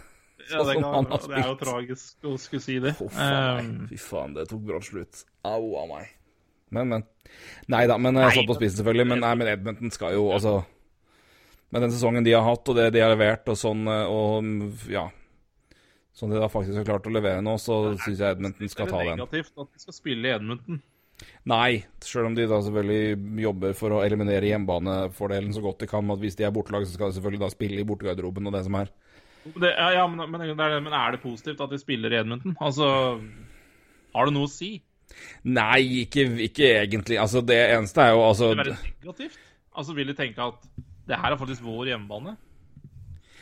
ja, 0.49 0.59
det, 0.67 0.75
sånn 0.75 0.83
kan, 0.83 1.09
det 1.15 1.39
er 1.39 1.47
jo 1.47 1.55
tragisk 1.63 2.27
å 2.27 2.35
skulle 2.41 2.65
si 2.65 2.77
det. 2.83 2.95
Å, 2.99 3.09
faen 3.15 3.71
Um. 3.71 3.89
Fy 3.91 3.99
faen, 4.03 4.35
det 4.35 4.47
tok 4.51 4.63
brått 4.67 4.89
slutt. 4.89 5.23
Au 5.47 5.75
av 5.79 5.87
meg. 5.93 6.11
Men, 6.75 6.91
men. 6.91 7.07
Nei 7.71 7.85
da, 7.87 7.95
men 8.01 8.19
jeg 8.19 8.35
satt 8.41 8.49
på 8.51 8.57
spissen 8.59 8.81
selvfølgelig. 8.81 9.07
Men, 9.13 9.23
nei, 9.23 9.33
men 9.39 9.51
Edmonton 9.53 9.95
skal 9.95 10.15
jo 10.17 10.27
altså 10.35 10.57
Med 11.73 11.85
den 11.85 11.93
sesongen 11.93 12.25
de 12.25 12.33
har 12.35 12.45
hatt, 12.45 12.67
og 12.69 12.77
det 12.77 12.91
de 12.95 13.01
har 13.03 13.13
levert, 13.13 13.47
og 13.51 13.57
sånn, 13.59 13.87
og 13.89 14.89
ja 14.91 15.09
Sånn 16.15 16.31
de 16.31 16.39
da 16.39 16.47
faktisk 16.47 16.79
har 16.79 16.85
klart 16.87 17.07
å 17.09 17.11
levere 17.11 17.41
nå, 17.43 17.57
så 17.59 17.91
syns 17.99 18.21
jeg 18.21 18.37
Edmonton 18.37 18.69
skal 18.71 18.87
ta 18.87 19.01
det 19.01 19.03
er 19.03 19.09
den. 19.09 19.17
negativt 19.19 19.57
at 19.59 19.67
de 19.67 19.81
skal 19.83 19.95
spille 19.97 20.29
i 20.29 20.31
Edmonton. 20.31 20.77
Nei, 21.51 21.71
sjøl 22.03 22.29
om 22.29 22.37
de 22.37 22.45
da 22.47 22.61
selvfølgelig 22.63 23.41
jobber 23.43 23.75
for 23.75 23.97
å 23.97 23.99
eliminere 24.03 24.47
hjemmebanefordelen 24.47 25.51
så 25.55 25.63
godt 25.63 25.83
de 25.83 25.89
kan. 25.91 26.07
At 26.11 26.21
hvis 26.23 26.39
de 26.39 26.47
er 26.47 26.55
bortelag, 26.55 26.87
så 26.87 26.95
skal 26.95 27.11
de 27.11 27.17
selvfølgelig 27.17 27.43
da 27.43 27.51
spille 27.51 27.83
i 27.83 27.87
bortegarderoben 27.87 28.47
og 28.47 28.55
det 28.55 28.63
som 28.67 28.79
er. 28.79 28.91
Det, 29.45 29.69
ja, 29.75 29.89
ja 29.99 30.07
men, 30.09 30.23
men, 30.31 30.47
det 30.47 30.55
er, 30.55 30.79
men 30.87 30.95
er 30.95 31.15
det 31.15 31.21
positivt 31.23 31.61
at 31.67 31.75
de 31.75 31.79
spiller 31.83 32.15
i 32.15 32.19
Edmonton? 32.23 32.55
Altså, 32.63 32.87
har 34.15 34.29
det 34.29 34.35
noe 34.37 34.47
å 34.47 34.55
si? 34.55 34.71
Nei, 35.45 35.81
ikke, 36.05 36.29
ikke 36.47 36.71
egentlig. 36.79 37.19
Altså, 37.21 37.43
det 37.45 37.59
eneste 37.75 38.07
er 38.07 38.15
jo 38.15 38.23
altså 38.25 38.53
Vil 38.53 38.63
det 38.63 38.71
være 38.71 38.93
negativt? 39.03 39.39
Altså, 39.75 39.99
Vil 39.99 40.11
de 40.11 40.17
tenke 40.17 40.47
at 40.47 40.71
det 41.05 41.21
her 41.21 41.33
er 41.33 41.39
faktisk 41.39 41.63
vår 41.65 41.93
hjemmebane? 41.93 42.35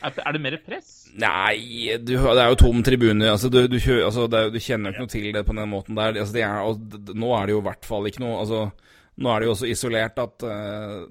Er, 0.04 0.36
det 0.36 0.42
mer 0.44 0.56
press? 0.66 0.90
Nei, 1.16 1.96
du, 2.04 2.18
det 2.18 2.42
er 2.42 2.50
jo 2.52 2.60
tom 2.60 2.82
tribune. 2.84 3.30
Altså, 3.32 3.48
du, 3.48 3.62
du, 3.72 3.78
altså, 4.04 4.26
det 4.28 4.40
er, 4.40 4.50
du 4.52 4.60
kjenner 4.60 4.92
jo 4.92 4.96
ikke 4.98 5.06
noe 5.06 5.14
til 5.14 5.28
det 5.32 5.44
på 5.48 5.56
den 5.56 5.72
måten 5.72 6.00
der. 6.00 6.18
Altså, 6.20 6.36
det 6.36 6.44
er, 6.44 6.58
og, 6.68 7.14
nå 7.16 7.30
er 7.38 7.48
det 7.48 7.56
jo 7.56 7.62
i 7.62 7.68
hvert 7.70 7.88
fall 7.88 8.10
ikke 8.10 8.24
noe 8.26 8.42
altså, 8.44 8.66
Nå 9.14 9.30
er 9.30 9.40
det 9.40 9.46
jo 9.46 9.54
også 9.54 9.68
isolert 9.70 10.18
at 10.18 10.44
uh, 10.50 11.04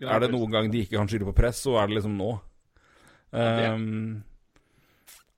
Er 0.00 0.22
det 0.22 0.30
noen 0.32 0.48
gang 0.48 0.70
de 0.72 0.80
ikke 0.80 0.96
kan 0.96 1.10
skylde 1.10 1.28
på 1.28 1.34
press, 1.36 1.58
så 1.66 1.74
er 1.76 1.90
det 1.90 1.98
liksom 1.98 2.14
nå. 2.16 2.30
Um, 3.36 4.22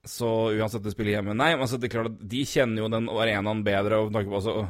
så 0.06 0.28
uansett 0.54 0.84
det 0.84 0.92
spiller 0.92 1.16
hjemme 1.16 1.34
Nei, 1.34 1.54
men 1.56 1.64
altså, 1.64 1.80
det 1.80 1.88
er 1.88 1.94
klart 1.96 2.12
at 2.12 2.20
de 2.30 2.44
kjenner 2.46 2.84
jo 2.84 2.90
den 2.94 3.10
arenaen 3.10 3.64
bedre. 3.66 4.04
Og, 4.04 4.14
på, 4.14 4.38
altså, 4.38 4.68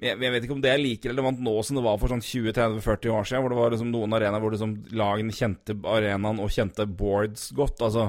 jeg, 0.00 0.16
jeg 0.16 0.32
vet 0.32 0.44
ikke 0.46 0.56
om 0.56 0.62
det 0.64 0.72
er 0.72 0.80
like 0.80 1.10
relevant 1.10 1.40
nå 1.44 1.52
som 1.66 1.76
det 1.76 1.84
var 1.84 1.98
for 2.00 2.12
sånn 2.12 2.22
20-30-40 2.24 3.12
år 3.12 3.26
siden, 3.28 3.44
hvor 3.44 3.52
det 3.52 3.60
var 3.60 3.74
liksom 3.74 3.92
noen 3.92 4.16
arenaer 4.16 4.42
hvor 4.42 4.54
liksom 4.54 4.74
lagene 4.96 5.36
kjente 5.36 5.76
arenaen 5.76 6.40
og 6.40 6.52
kjente 6.54 6.86
boards 6.88 7.50
godt. 7.56 7.84
altså 7.84 8.06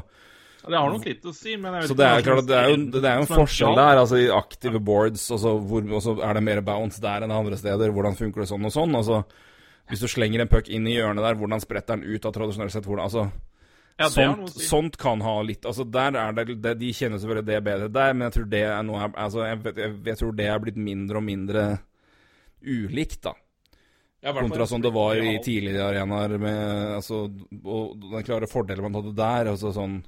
Det 0.63 0.77
har 0.77 0.93
nok 0.93 1.09
litt 1.09 1.27
å 1.27 1.35
si, 1.35 1.57
men 1.57 1.75
jeg 1.75 1.83
vet 1.83 1.91
så 1.91 1.99
det 1.99 2.07
er 2.07 2.25
klart 2.29 2.47
det 2.47 2.57
er 2.61 2.71
jo, 2.71 2.79
det 2.95 3.03
er 3.03 3.19
jo 3.19 3.25
en 3.25 3.31
forskjell 3.33 3.77
der, 3.81 4.01
altså 4.05 4.21
i 4.21 4.31
aktive 4.31 4.79
boards, 4.91 5.27
altså 5.35 5.57
hvor, 5.59 5.83
og 5.91 6.05
så 6.07 6.15
er 6.23 6.39
det 6.39 6.47
mer 6.47 6.63
bounce 6.71 7.03
der 7.03 7.27
enn 7.27 7.35
andre 7.35 7.59
steder. 7.59 7.91
Hvordan 7.95 8.19
funker 8.19 8.45
det 8.45 8.51
sånn 8.53 8.71
og 8.71 8.75
sånn? 8.77 8.95
altså 8.95 9.23
Hvis 9.91 10.05
du 10.05 10.07
slenger 10.11 10.45
en 10.45 10.51
puck 10.51 10.71
inn 10.71 10.87
i 10.87 10.95
hjørnet 10.95 11.27
der, 11.27 11.39
hvordan 11.39 11.63
spretter 11.63 11.99
den 11.99 12.07
ut 12.07 12.27
av 12.29 12.37
tradisjonelt 12.37 12.71
sett? 12.71 12.87
hvordan, 12.87 13.11
altså 13.11 13.27
Ja, 13.99 14.07
sånt, 14.09 14.53
si. 14.53 14.65
sånt 14.65 14.97
kan 14.97 15.21
ha 15.21 15.33
litt 15.45 15.65
Altså 15.67 15.83
Der 15.83 16.15
er 16.17 16.33
det, 16.33 16.55
det 16.63 16.71
De 16.79 16.89
kjenner 16.95 17.19
selvfølgelig 17.21 17.47
det 17.49 17.59
bedre 17.65 17.89
der, 17.93 18.13
men 18.15 18.27
jeg 18.27 18.37
tror 18.37 18.47
det 18.53 18.61
er 18.65 18.83
noe 18.87 19.09
Altså 19.11 19.43
jeg, 19.45 19.59
jeg, 19.75 19.95
jeg 20.07 20.19
tror 20.21 20.31
det 20.37 20.47
er 20.49 20.63
blitt 20.63 20.79
mindre 20.81 21.19
og 21.19 21.25
mindre 21.27 21.65
ulikt, 22.61 23.23
da. 23.25 23.35
Ja, 24.21 24.33
Kontra 24.37 24.67
sånn 24.69 24.83
det 24.85 24.93
var 24.93 25.17
i 25.17 25.35
tidligere 25.41 25.89
arenaer 25.89 26.37
med 26.41 26.95
Altså 26.99 27.23
Og 27.25 27.95
den 28.07 28.25
klare 28.25 28.49
fordelen 28.49 28.87
man 28.87 28.99
hadde 28.99 29.15
der, 29.17 29.51
altså 29.53 29.73
sånn 29.75 30.01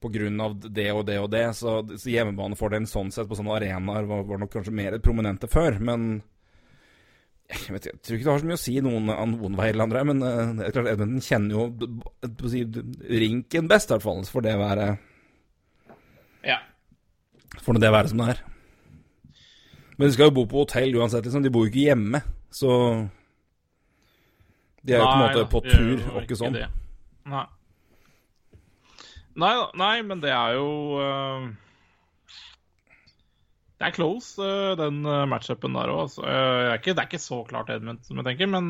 på 0.00 0.08
grunn 0.08 0.40
av 0.40 0.54
det 0.56 0.86
og 0.94 1.02
det 1.04 1.18
og 1.20 1.26
det, 1.28 1.42
så, 1.58 1.74
så 1.84 2.08
hjemmebanefordelen 2.08 2.86
sånn 2.88 3.10
sett 3.12 3.28
på 3.28 3.36
sånne 3.36 3.52
arenaer 3.58 4.06
var, 4.08 4.22
var 4.24 4.38
nok 4.40 4.54
kanskje 4.54 4.72
mer 4.72 4.96
prominente 5.04 5.44
før, 5.50 5.76
men 5.76 6.22
jeg, 7.50 7.72
vet, 7.74 7.86
jeg 7.90 8.00
tror 8.00 8.16
ikke 8.16 8.26
det 8.26 8.32
har 8.32 8.42
så 8.42 8.48
mye 8.50 8.58
å 8.58 8.62
si 8.62 8.74
noen, 8.84 9.08
noen 9.34 9.56
vei 9.58 9.68
eller 9.72 9.86
andre, 9.88 10.02
men 10.10 10.22
uh, 10.22 10.64
klart 10.74 10.90
Edmonton 10.92 11.24
kjenner 11.24 11.56
jo 11.56 12.48
si, 12.52 12.62
rinken 13.22 13.68
best, 13.70 13.90
i 13.90 13.96
hvert 13.96 14.04
fall, 14.06 14.22
for 14.30 14.46
det 14.46 14.54
være, 14.60 14.86
Ja. 16.46 16.58
for 17.60 17.74
det 17.80 17.90
være 17.92 18.12
som 18.12 18.22
det 18.22 18.28
er. 18.36 18.42
Men 19.98 20.06
de 20.08 20.12
skal 20.14 20.30
jo 20.30 20.36
bo 20.38 20.46
på 20.48 20.62
hotell 20.62 20.94
uansett, 20.96 21.26
liksom. 21.26 21.42
De 21.44 21.50
bor 21.52 21.66
jo 21.66 21.72
ikke 21.72 21.88
hjemme, 21.90 22.22
så 22.50 22.70
De 24.80 24.94
er 24.94 25.02
jo 25.02 25.04
på 25.04 25.16
en 25.16 25.24
måte 25.26 25.48
på 25.52 25.60
tur, 25.66 26.06
og 26.14 26.22
ikke 26.22 26.38
sånn. 26.40 26.54
det. 26.56 26.68
Nei. 27.28 27.42
Nei, 29.40 29.50
nei, 29.78 29.96
men 30.08 30.22
det 30.22 30.30
er 30.34 30.54
jo 30.56 30.70
øh, 31.00 31.44
Det 33.80 33.88
er 33.88 33.94
close, 33.96 34.36
øh, 34.44 34.74
den 34.76 35.00
øh, 35.08 35.22
matchupen 35.28 35.72
der 35.74 35.88
òg. 35.88 36.02
Altså. 36.04 36.20
Øh, 36.20 36.74
det, 36.84 36.98
er 36.98 37.06
ikke- 37.08 37.18
så 37.18 37.42
klart 37.48 37.70
Edmund, 37.72 38.02
som 38.04 38.20
jeg 38.20 38.26
tenker, 38.28 38.46
men 38.46 38.68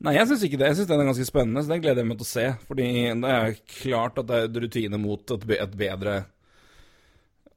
Nei, 0.00 0.14
jeg 0.16 0.26
syns 0.26 0.42
ikke 0.46 0.56
det. 0.56 0.66
Jeg 0.70 0.76
syns 0.78 0.88
den 0.88 1.00
er 1.02 1.08
ganske 1.10 1.24
spennende, 1.28 1.62
så 1.62 1.68
den 1.74 1.82
gleder 1.84 2.00
jeg 2.00 2.08
meg 2.08 2.18
til 2.18 2.24
å 2.24 2.30
se. 2.30 2.44
Fordi 2.66 2.86
det 3.20 3.30
er 3.30 3.56
klart 3.68 4.18
at 4.18 4.28
det 4.30 4.38
er 4.40 4.62
rutine 4.64 4.98
mot 4.98 5.30
et, 5.36 5.46
be 5.46 5.58
et 5.60 5.74
bedre 5.76 6.22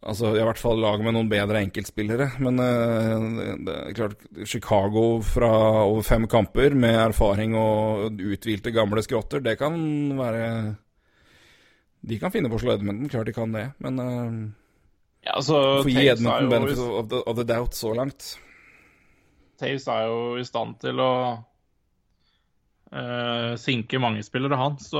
Altså 0.04 0.34
i 0.36 0.44
hvert 0.44 0.60
fall 0.60 0.82
lag 0.84 1.00
med 1.00 1.14
noen 1.16 1.30
bedre 1.32 1.62
enkeltspillere. 1.64 2.26
Men 2.44 2.60
eh, 2.60 3.54
det 3.64 3.76
er 3.78 3.94
klart 3.96 4.26
Chicago 4.52 5.22
fra 5.24 5.52
over 5.86 6.04
fem 6.04 6.28
kamper 6.28 6.76
med 6.76 6.98
erfaring 7.06 7.56
og 7.56 8.20
uthvilte 8.20 8.74
gamle 8.76 9.00
skrotter, 9.06 9.40
det 9.46 9.56
kan 9.62 9.78
være 10.20 10.76
De 12.04 12.20
kan 12.20 12.34
finne 12.36 12.52
på 12.52 12.60
å 12.60 12.64
slå 12.66 12.76
Edmonton, 12.76 13.08
klart 13.14 13.32
de 13.32 13.38
kan 13.38 13.56
det. 13.56 13.70
Men 13.80 14.04
ja, 15.24 15.38
altså, 15.38 15.60
får 15.84 15.90
gi 15.94 16.08
Edmonton 16.12 16.44
jo 16.44 16.52
benefit 16.52 16.80
of 16.84 17.10
the, 17.12 17.24
of 17.32 17.38
the 17.40 17.46
doubt 17.48 17.78
så 17.78 17.94
langt. 17.96 18.34
Taves 19.60 19.88
er 19.88 20.08
jo 20.10 20.22
i 20.42 20.44
stand 20.48 20.76
til 20.82 21.00
å 21.00 21.12
uh, 22.94 23.54
sinke 23.62 24.02
mange 24.02 24.24
spillere, 24.26 24.58
han. 24.60 24.76
Så 24.82 25.00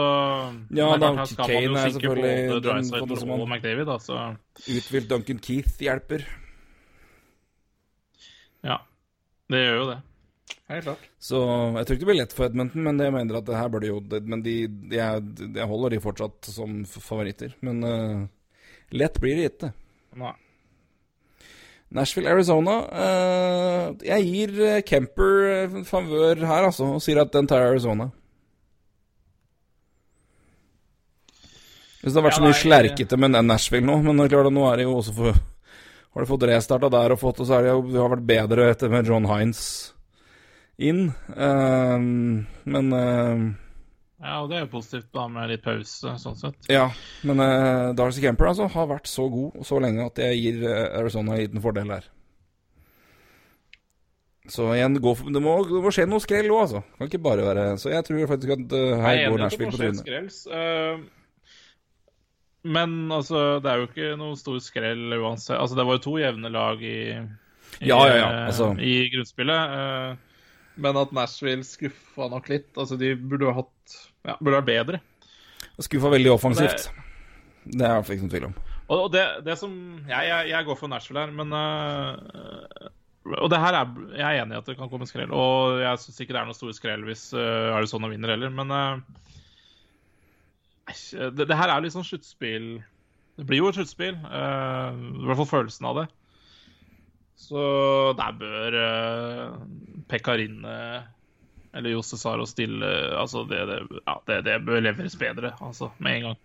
Ja, 0.72 0.94
da, 0.98 1.12
klart, 1.18 1.36
her 1.36 1.44
Kane 1.44 1.66
jo 1.66 1.76
er 1.76 1.92
selvfølgelig 1.98 2.38
både 2.54 2.78
han- 2.78 3.42
og 3.42 3.50
McDavid, 3.50 3.86
da, 3.90 3.98
så 4.00 4.22
Uthvilt 4.64 5.10
Duncan 5.12 5.40
Keith 5.40 5.78
hjelper. 5.84 6.26
ja. 8.64 8.80
Det 9.52 9.60
gjør 9.60 9.76
jo 9.76 9.88
det. 9.92 10.02
Helt 10.72 10.86
klart. 10.86 11.08
Så 11.20 11.40
jeg 11.78 11.86
tror 11.86 11.96
ikke 11.96 12.06
det 12.06 12.10
blir 12.10 12.22
lett 12.22 12.34
for 12.34 12.46
Edmonton, 12.48 12.84
men 12.86 12.98
det 12.98 13.06
jeg 13.10 13.14
mener 13.14 13.38
at 13.38 13.46
det 13.46 13.58
her 13.60 13.70
bør 13.70 13.86
jo 13.86 14.00
Men 14.24 14.42
de, 14.42 14.56
de 14.68 14.98
er, 14.98 15.20
jeg 15.60 15.68
holder 15.70 15.90
de 15.94 16.00
fortsatt 16.00 16.50
som 16.50 16.84
favoritter. 16.88 17.54
Men 17.62 17.84
uh, 17.84 18.24
lett 18.96 19.20
blir 19.20 19.36
det 19.36 19.52
ikke. 19.52 19.74
Nei. 20.20 20.34
Nashville, 21.94 22.30
Arizona. 22.30 22.76
eh, 22.90 23.94
jeg 24.10 24.26
gir 24.26 24.62
eh, 24.66 24.82
Kemper 24.82 25.46
eh, 25.52 25.80
favør 25.86 26.42
her, 26.42 26.66
altså, 26.66 26.90
og 26.96 27.04
sier 27.06 27.22
at 27.22 27.34
den 27.34 27.48
tar 27.50 27.68
Arizona. 27.68 28.10
Hvis 32.02 32.12
det 32.12 32.20
har 32.20 32.26
vært 32.26 32.34
Ja, 32.34 32.40
så 32.42 32.44
mye 32.44 32.52
nei, 32.52 32.62
slerkete 32.64 33.18
med 33.22 33.38
den 33.38 33.48
Nashville 33.48 33.86
nå, 33.88 34.00
men 34.04 34.28
klart 34.28 34.52
nå 34.52 34.66
er 34.68 34.82
det 34.82 34.88
jo 34.90 34.98
også 34.98 35.14
for 35.16 35.38
Har 36.14 36.26
de 36.26 36.30
fått 36.30 36.44
restarta 36.50 36.90
der 36.92 37.14
og 37.14 37.22
fått, 37.22 37.40
og 37.42 37.48
så 37.48 37.58
er 37.58 37.64
det 37.64 37.72
jo 37.74 38.02
har 38.04 38.12
vært 38.12 38.28
bedre 38.28 38.68
etter 38.70 38.92
med 38.92 39.08
John 39.08 39.26
Hines 39.26 39.62
inn. 40.78 41.08
Men 41.34 42.92
Ja, 44.24 44.38
og 44.40 44.50
det 44.50 44.56
er 44.56 44.62
jo 44.64 44.72
positivt 44.78 45.10
da 45.12 45.26
med 45.28 45.50
litt 45.52 45.64
pause, 45.66 46.14
sånn 46.22 46.38
sett. 46.40 46.68
Ja, 46.72 46.86
men 47.28 47.42
uh, 47.44 47.92
Darcy 47.98 48.22
Camper 48.24 48.54
altså, 48.54 48.70
har 48.72 48.86
vært 48.88 49.10
så 49.12 49.26
god 49.32 49.58
så 49.68 49.80
lenge 49.84 50.06
at 50.08 50.22
jeg 50.24 50.38
gir 50.40 50.62
eh, 50.70 51.00
Arizona 51.02 51.36
en 51.36 51.42
liten 51.42 51.64
fordel 51.64 51.92
der. 51.92 52.08
Så 54.48 54.70
igjen, 54.76 54.96
gå 55.04 55.12
for, 55.16 55.32
det, 55.32 55.42
må, 55.44 55.58
det 55.68 55.82
må 55.84 55.92
skje 55.92 56.06
noe 56.08 56.24
skrell 56.24 56.48
òg, 56.52 56.62
altså. 56.66 56.84
Kan 56.98 57.10
ikke 57.10 57.20
bare 57.24 57.46
være 57.48 57.66
Så 57.80 57.92
jeg 57.92 58.04
tror 58.08 58.32
faktisk 58.32 58.56
at 58.56 58.76
uh, 58.76 59.04
her 59.04 59.20
er 59.26 59.32
går 59.32 59.44
Nashville 59.44 59.72
på 59.72 59.80
trynet. 59.80 60.40
eh, 60.52 61.04
men 62.64 62.96
altså, 63.12 63.44
det 63.64 63.72
er 63.72 63.82
jo 63.82 63.88
ikke 63.90 64.10
noe 64.20 64.40
stor 64.40 64.60
skrell 64.64 65.18
uansett. 65.20 65.58
Altså, 65.60 65.76
det 65.80 65.88
var 65.88 66.00
jo 66.00 66.06
to 66.08 66.16
jevne 66.22 66.52
lag 66.52 66.80
i, 66.80 66.98
i, 67.12 67.90
Ja, 67.92 68.00
ja, 68.08 68.16
ja, 68.22 68.32
altså. 68.48 68.72
i 68.80 69.10
grunnspillet. 69.12 69.78
men 70.80 71.04
at 71.04 71.12
Nashville 71.16 71.68
skuffa 71.68 72.32
nok 72.32 72.48
litt. 72.52 72.72
Altså, 72.78 72.96
de 73.00 73.16
burde 73.20 73.52
jo 73.52 73.58
hatt 73.60 74.00
Ja, 74.24 74.38
burde 74.40 74.60
vært 74.62 74.70
bedre. 74.70 75.02
Skuffa 75.84 76.12
veldig 76.14 76.32
offensivt. 76.34 76.90
Det 77.64 77.88
er 77.88 78.00
det 78.00 78.16
ikke 78.16 78.26
noen 78.26 78.34
tvil 78.34 78.48
om. 78.50 78.56
Og, 78.94 79.06
det, 79.14 79.24
det 79.46 79.56
som 79.60 79.72
jeg, 80.10 80.28
jeg, 80.28 80.50
jeg 80.52 80.68
går 80.68 80.78
for 80.80 80.92
Nashville 80.92 81.24
her, 81.24 81.32
men 81.34 81.54
uh, 81.56 82.90
Og 83.40 83.48
det 83.50 83.60
her 83.64 83.78
er 83.80 83.94
Jeg 84.12 84.26
er 84.28 84.42
enig 84.42 84.58
i 84.58 84.60
at 84.60 84.68
det 84.70 84.76
kan 84.78 84.92
komme 84.92 85.08
skrell, 85.10 85.32
og 85.32 85.80
jeg 85.82 86.02
syns 86.04 86.20
ikke 86.20 86.36
det 86.36 86.42
er 86.42 86.50
noe 86.50 86.58
store 86.58 86.76
skrell 86.76 87.06
hvis 87.08 87.30
uh, 87.36 87.74
Arizona 87.78 88.12
vinner 88.12 88.36
heller, 88.36 88.52
men 88.54 88.74
uh, 88.74 89.00
det, 91.32 91.48
det 91.48 91.58
her 91.58 91.72
er 91.72 91.86
litt 91.86 91.96
sånn 91.96 92.06
sluttspill 92.06 92.68
Det 93.40 93.48
blir 93.48 93.64
jo 93.64 93.72
et 93.72 93.80
sluttspill, 93.80 94.20
i 94.20 95.24
hvert 95.26 95.40
fall 95.40 95.50
følelsen 95.50 95.88
av 95.90 96.02
det. 96.02 96.10
Så 97.40 97.64
der 98.20 98.36
bør 98.38 98.76
uh, 98.78 99.56
Pekarinne 100.12 100.76
eller 101.74 101.96
Jose 101.96 102.18
Saro 102.22 102.46
stille 102.50 102.90
Altså, 103.18 103.46
det, 103.50 103.62
det, 103.70 103.80
ja, 104.06 104.18
det, 104.30 104.40
det 104.46 104.60
bør 104.66 104.84
leveres 104.86 105.16
bedre, 105.20 105.54
altså, 105.62 105.90
med 106.00 106.20
en 106.20 106.28
gang. 106.30 106.38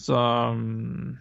Så 0.00 0.18
um, 0.18 1.14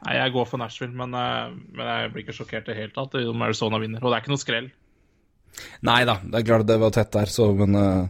Nei, 0.00 0.14
jeg 0.16 0.32
går 0.32 0.46
for 0.48 0.60
Nashville, 0.62 0.94
men, 0.96 1.12
eh, 1.12 1.50
men 1.76 1.88
jeg 1.90 2.12
blir 2.12 2.22
ikke 2.24 2.32
sjokkert 2.38 2.70
i 2.70 2.72
det 2.72 2.78
hele 2.78 2.92
tatt 2.94 3.18
om 3.20 3.42
Arizona 3.44 3.80
vinner. 3.82 4.00
Og 4.00 4.08
det 4.08 4.16
er 4.16 4.22
ikke 4.24 4.32
noe 4.32 4.40
skrell. 4.40 4.70
Nei 5.84 5.98
da, 6.08 6.14
det 6.24 6.38
er 6.40 6.46
klart 6.46 6.64
det 6.68 6.78
var 6.80 6.94
tett 6.94 7.10
der, 7.12 7.28
så 7.28 7.50
men 7.58 7.76
eh, 7.76 8.06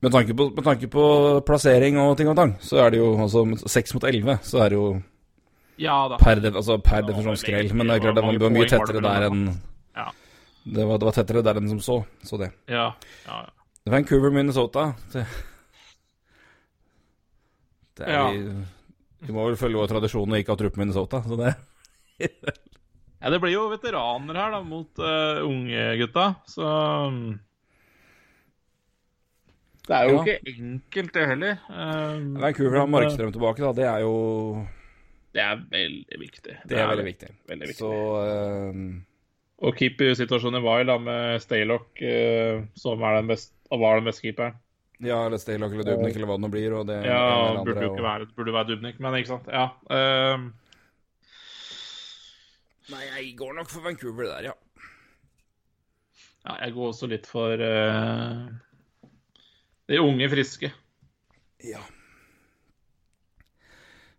med, 0.00 0.12
tanke 0.14 0.36
på, 0.38 0.46
med 0.56 0.64
tanke 0.64 0.88
på 0.92 1.04
plassering 1.44 1.98
og 2.00 2.14
ting 2.16 2.30
og 2.32 2.38
tang, 2.38 2.54
så 2.64 2.80
er 2.84 2.94
det 2.94 3.02
jo 3.02 3.10
altså 3.26 3.42
seks 3.68 3.92
mot 3.96 4.06
elleve, 4.08 4.38
så 4.46 4.62
er 4.64 4.72
det 4.72 4.78
jo 4.78 4.86
Ja 5.82 5.98
da. 6.08 6.16
per, 6.22 6.40
def, 6.40 6.56
altså, 6.56 6.78
per 6.80 7.02
Ja, 7.02 7.08
definisjon 7.10 7.40
skrell. 7.42 7.68
Men 7.74 7.90
det 7.90 7.98
er 7.98 8.04
klart 8.06 8.16
det 8.16 8.24
var, 8.24 8.38
det 8.38 8.46
var 8.46 8.56
mye 8.56 8.70
tettere 8.70 9.04
der 9.04 9.26
enn 9.28 9.42
Ja. 9.98 10.06
det 10.64 10.86
var, 10.88 11.02
det 11.02 11.10
var 11.10 11.18
tettere 11.18 11.44
der 11.44 11.60
enn 11.60 11.68
som 11.74 11.82
så. 11.84 11.98
Så 12.24 12.40
det. 12.40 12.52
Ja, 12.72 12.88
ja, 13.26 13.42
ja. 13.42 13.55
Vancouver, 13.86 14.30
Minnesota. 14.34 14.88
Det, 15.12 15.26
det 17.96 18.06
er 18.06 18.12
Ja. 18.12 18.24
vi, 18.32 18.66
vi 19.26 19.32
må 19.34 19.44
vel 19.48 19.56
følge 19.60 19.78
vår 19.78 19.88
tradisjon 19.94 20.32
og 20.32 20.38
ikke 20.40 20.52
ha 20.54 20.60
trupp 20.60 20.76
Minnesota, 20.80 21.22
så 21.24 21.38
det 21.40 21.54
Ja, 23.22 23.30
det 23.32 23.40
blir 23.42 23.54
jo 23.54 23.68
veteraner 23.72 24.36
her, 24.36 24.50
da, 24.52 24.60
mot 24.66 24.98
uh, 25.00 25.40
unge 25.46 25.86
gutta, 26.02 26.26
så 26.50 26.66
um, 27.08 27.20
Det 29.86 29.94
er 29.96 30.08
jo 30.10 30.16
Ja. 30.18 30.22
ikke 30.24 30.52
enkelt, 30.52 31.12
det 31.14 31.26
heller. 31.30 31.58
Eh, 31.70 32.24
Vancouver 32.42 32.80
har 32.80 32.86
eh, 32.88 32.90
Markstrøm 32.90 33.32
tilbake, 33.32 33.62
da. 33.62 33.72
Det 33.72 33.84
er 33.86 34.00
jo 34.02 34.14
Det 35.32 35.42
er 35.44 35.60
veldig 35.70 36.18
viktig. 36.20 36.56
Det 36.66 36.78
er 36.80 36.88
veldig 36.90 37.04
viktig. 37.06 37.28
Veldig 37.48 37.68
viktig. 37.70 37.78
Så 37.78 37.92
eh, 38.26 38.80
Og 39.64 39.72
keepersituasjonen 39.78 40.60
i 40.60 40.64
Wild 40.66 40.90
da, 40.90 40.98
med 41.00 41.40
Staylock, 41.40 42.02
eh, 42.04 42.64
som 42.76 43.02
er 43.08 43.20
den 43.20 43.30
best, 43.30 43.54
var 43.72 43.96
den 43.96 44.08
beste 44.10 44.26
keeperen. 44.26 44.58
Ja, 45.00 45.22
eller 45.26 45.40
Staylock 45.40 45.72
eller 45.72 45.84
Dubnik 45.84 46.16
eller 46.16 46.28
hva 46.28 46.36
det 46.36 46.44
nå 46.44 46.50
blir. 46.52 46.74
Og 46.76 46.86
det 46.88 46.98
Ja, 47.04 47.22
ene 47.50 47.64
burde 47.64 47.82
jo 47.84 47.90
ikke 47.92 48.04
og- 48.04 48.08
være, 48.08 48.28
burde 48.36 48.52
være 48.52 48.68
Dubnik, 48.70 49.00
men 49.00 49.14
ikke 49.14 49.32
sant. 49.32 49.48
Ja. 49.48 49.66
Uh... 49.88 50.50
Nei, 52.92 53.02
jeg 53.16 53.36
går 53.36 53.52
nok 53.56 53.68
for 53.68 53.80
Vancouver 53.82 54.28
der, 54.30 54.42
ja. 54.50 54.52
ja 56.46 56.54
jeg 56.64 56.72
går 56.76 56.92
også 56.92 57.08
litt 57.10 57.26
for 57.26 57.56
uh... 57.58 58.46
de 59.88 60.00
unge, 60.00 60.30
friske. 60.30 60.72
ja. 61.64 61.80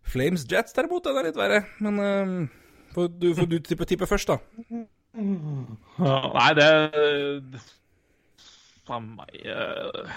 Flames 0.07 0.45
Jets 0.47 0.73
derimot, 0.73 1.03
den 1.03 1.17
er 1.19 1.25
litt 1.27 1.38
verre. 1.38 1.63
Men 1.83 1.99
uh, 1.99 2.91
får 2.93 3.09
du, 3.19 3.33
får 3.35 3.49
du 3.51 3.59
tippe, 3.59 3.85
tippe 3.85 4.07
først, 4.07 4.29
da. 4.33 4.85
Nei, 5.15 6.49
det 6.57 6.67
Faen 8.87 9.07
meg 9.17 9.31
eh, 9.43 10.11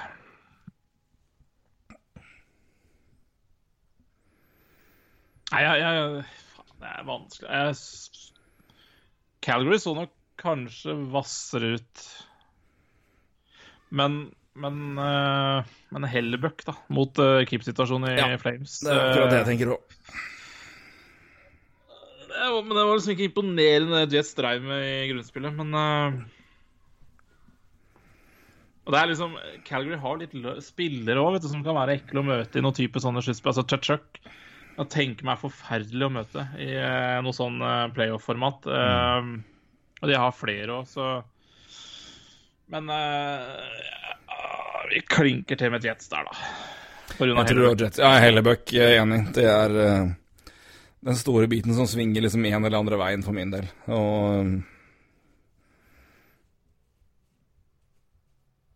Nei, 5.51 5.63
jeg, 5.65 5.81
jeg 5.83 6.25
Faen, 6.55 6.75
det 6.81 6.91
er 6.91 7.07
vanskelig. 7.09 7.49
Jeg, 7.51 7.77
Calgary 9.43 9.79
så 9.83 9.95
nok 9.97 10.13
kanskje 10.41 10.95
hvassere 11.13 11.75
ut. 11.79 12.05
Men 13.91 14.21
Men, 14.61 14.99
uh, 14.99 15.63
men 15.95 16.05
Hellebuck, 16.11 16.65
da, 16.67 16.75
mot 16.93 17.19
uh, 17.23 17.41
keep-situasjonen 17.49 18.11
i 18.11 18.17
Ja, 18.19 18.37
Flames. 18.43 18.81
Det 18.83 18.91
er 18.93 18.99
akkurat 18.99 19.31
det 19.31 19.39
jeg 19.39 19.45
eh, 19.45 19.51
tenker 19.53 19.71
òg. 19.77 19.81
Var- 22.31 22.63
Men 22.63 22.77
det 22.77 22.85
var 22.87 22.95
liksom 22.97 23.15
ikke 23.17 23.29
imponerende 23.31 24.05
det 24.07 24.17
Jets 24.19 24.35
dreiv 24.39 24.63
med 24.63 24.85
i 24.89 25.09
grunnspillet, 25.13 25.55
men 25.57 25.75
uh, 25.75 26.21
Og 28.87 28.93
det 28.95 29.01
er 29.01 29.11
liksom 29.13 29.35
Calgary 29.67 29.99
har 30.03 30.21
litt 30.21 30.33
spillere 30.65 31.23
òg, 31.23 31.41
som 31.45 31.63
kan 31.67 31.77
være 31.77 31.99
ekle 32.01 32.23
å 32.23 32.27
møte 32.27 32.59
i 32.59 32.63
noen 32.65 32.75
type 32.77 33.03
sånne 33.03 33.23
sluttspill. 33.23 33.53
Altså 33.55 33.67
Chuck 33.81 34.21
jeg 34.81 34.89
tenker 34.95 35.27
meg 35.29 35.37
forferdelig 35.43 36.07
å 36.07 36.13
møte 36.15 36.45
i 36.63 36.71
uh, 36.79 37.19
noe 37.21 37.35
sånn 37.37 37.59
uh, 37.61 37.91
playoff-format. 37.93 38.65
Eh, 38.65 39.27
og 40.01 40.09
de 40.09 40.15
har 40.17 40.33
flere 40.33 40.79
òg, 40.79 40.87
så 40.89 41.09
Men 42.73 42.87
vi 44.89 45.03
klinker 45.11 45.59
til 45.61 45.71
med 45.75 45.83
et 45.83 45.91
Jets 45.91 46.09
der, 46.09 46.25
da. 46.25 46.33
På 47.19 47.27
grunn 47.27 47.37
av 47.43 47.51
Hellebuck. 47.51 47.99
Ja, 47.99 48.15
Hellebuck, 48.23 48.73
jeg 48.73 48.95
er 48.95 49.03
enig. 49.03 49.21
Det 49.37 49.45
er 49.45 49.77
den 51.01 51.17
store 51.17 51.49
biten 51.49 51.75
som 51.77 51.89
svinger 51.89 52.25
liksom 52.25 52.45
en 52.45 52.65
eller 52.65 52.79
andre 52.79 52.99
veien 53.01 53.25
for 53.25 53.37
min 53.37 53.53
del. 53.53 53.69
Og 53.89 54.59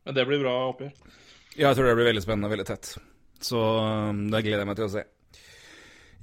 Men 0.05 0.17
det 0.17 0.27
blir 0.29 0.43
bra 0.43 0.55
oppgjør. 0.69 0.93
ja, 1.57 1.69
jeg 1.69 1.77
tror 1.77 1.87
det 1.89 1.97
blir 1.97 2.11
veldig 2.11 2.23
spennende, 2.25 2.49
og 2.49 2.55
veldig 2.57 2.69
tett. 2.69 2.95
Så 3.45 3.61
eh, 3.81 4.13
det 4.33 4.43
gleder 4.45 4.65
jeg 4.65 4.69
meg 4.69 4.79
til 4.81 4.89
å 4.89 4.93
se. 4.93 5.05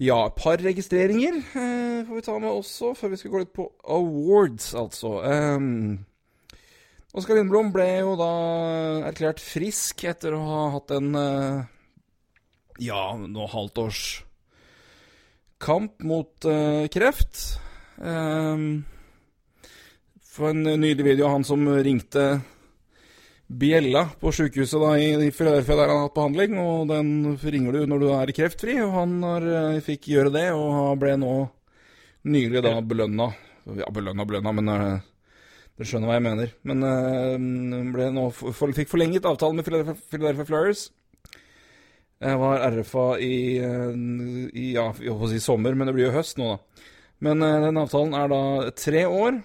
Ja, 0.01 0.17
et 0.25 0.37
par 0.37 0.61
registreringer 0.61 1.35
eh, 1.37 2.05
får 2.07 2.15
vi 2.17 2.23
ta 2.25 2.37
med 2.41 2.49
også, 2.49 2.93
før 2.97 3.13
vi 3.13 3.19
skal 3.21 3.33
gå 3.33 3.41
litt 3.43 3.53
på 3.53 3.67
awards, 3.97 4.71
altså. 4.77 5.19
Um, 5.25 6.05
Oskar 7.17 7.35
Lindblom 7.37 7.73
ble 7.75 7.87
jo 7.99 8.15
da 8.17 8.31
erklært 9.09 9.41
frisk 9.43 10.05
etter 10.07 10.37
å 10.37 10.41
ha 10.47 10.61
hatt 10.77 10.93
en 10.95 11.09
eh, 11.19 11.63
ja, 12.85 13.01
noe 13.19 13.49
halvt 13.51 13.81
års 13.83 14.03
kamp 15.61 16.01
mot 16.03 16.49
uh, 16.49 16.87
kreft. 16.93 17.59
Um, 17.97 18.83
for 20.31 20.49
en 20.53 20.63
nydelig 20.63 21.05
video 21.13 21.27
av 21.27 21.37
han 21.37 21.45
som 21.45 21.67
ringte 21.83 22.39
bjella 23.51 24.05
på 24.19 24.31
sjukehuset 24.31 24.79
da 24.79 24.91
i, 24.99 25.11
i 25.27 25.31
Philadelphia 25.31 25.75
der 25.75 25.89
han 25.89 25.97
har 25.97 26.07
hatt 26.07 26.15
behandling, 26.15 26.57
og 26.61 26.87
den 26.91 27.37
ringer 27.41 27.75
du 27.75 27.85
når 27.89 28.03
du 28.03 28.07
er 28.15 28.33
kreftfri, 28.35 28.77
og 28.83 28.93
han 28.95 29.17
har, 29.27 29.47
eh, 29.59 29.81
fikk 29.83 30.07
gjøre 30.13 30.33
det, 30.37 30.47
og 30.55 30.99
ble 31.01 31.17
nå 31.19 31.33
nylig 32.31 32.63
da 32.63 32.77
belønna. 32.81 33.31
Ja, 33.77 33.89
belønna, 33.93 34.25
belønna, 34.25 34.53
men 34.55 34.71
eh, 34.71 35.03
du 35.77 35.85
skjønner 35.87 36.11
hva 36.11 36.17
jeg 36.17 36.27
mener. 36.29 36.55
Men 36.67 36.85
uh, 36.85 37.91
ble 37.93 38.09
nå, 38.13 38.27
for, 38.37 38.73
fikk 38.77 38.91
forlenget 38.91 39.27
avtalen 39.27 39.59
med 39.59 39.67
Philadelphia 39.67 40.47
Flyers. 40.47 40.87
Jeg 42.21 42.37
var 42.37 42.61
RFA 42.69 43.05
i, 43.17 43.35
eh, 43.57 43.93
i 44.53 44.65
ja, 44.75 44.91
jeg 44.93 45.13
på 45.17 45.25
å 45.25 45.29
si 45.31 45.39
sommer, 45.41 45.73
men 45.73 45.89
det 45.89 45.95
blir 45.95 46.09
jo 46.09 46.17
høst 46.19 46.37
nå, 46.37 46.51
da. 46.53 46.89
Men 47.25 47.41
eh, 47.45 47.61
den 47.63 47.79
avtalen 47.81 48.13
er 48.17 48.29
da 48.29 48.41
tre 48.77 49.07
år. 49.09 49.39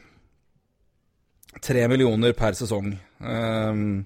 Tre 1.64 1.86
millioner 1.88 2.34
per 2.36 2.56
sesong. 2.58 2.90
Um, 3.16 4.04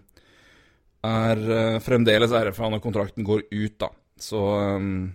er 1.02 1.42
eh, 1.56 1.80
fremdeles 1.82 2.30
RFA 2.30 2.70
når 2.70 2.82
kontrakten 2.84 3.26
går 3.26 3.42
ut, 3.48 3.74
da. 3.82 3.90
Så 4.20 4.38
um, 4.38 5.10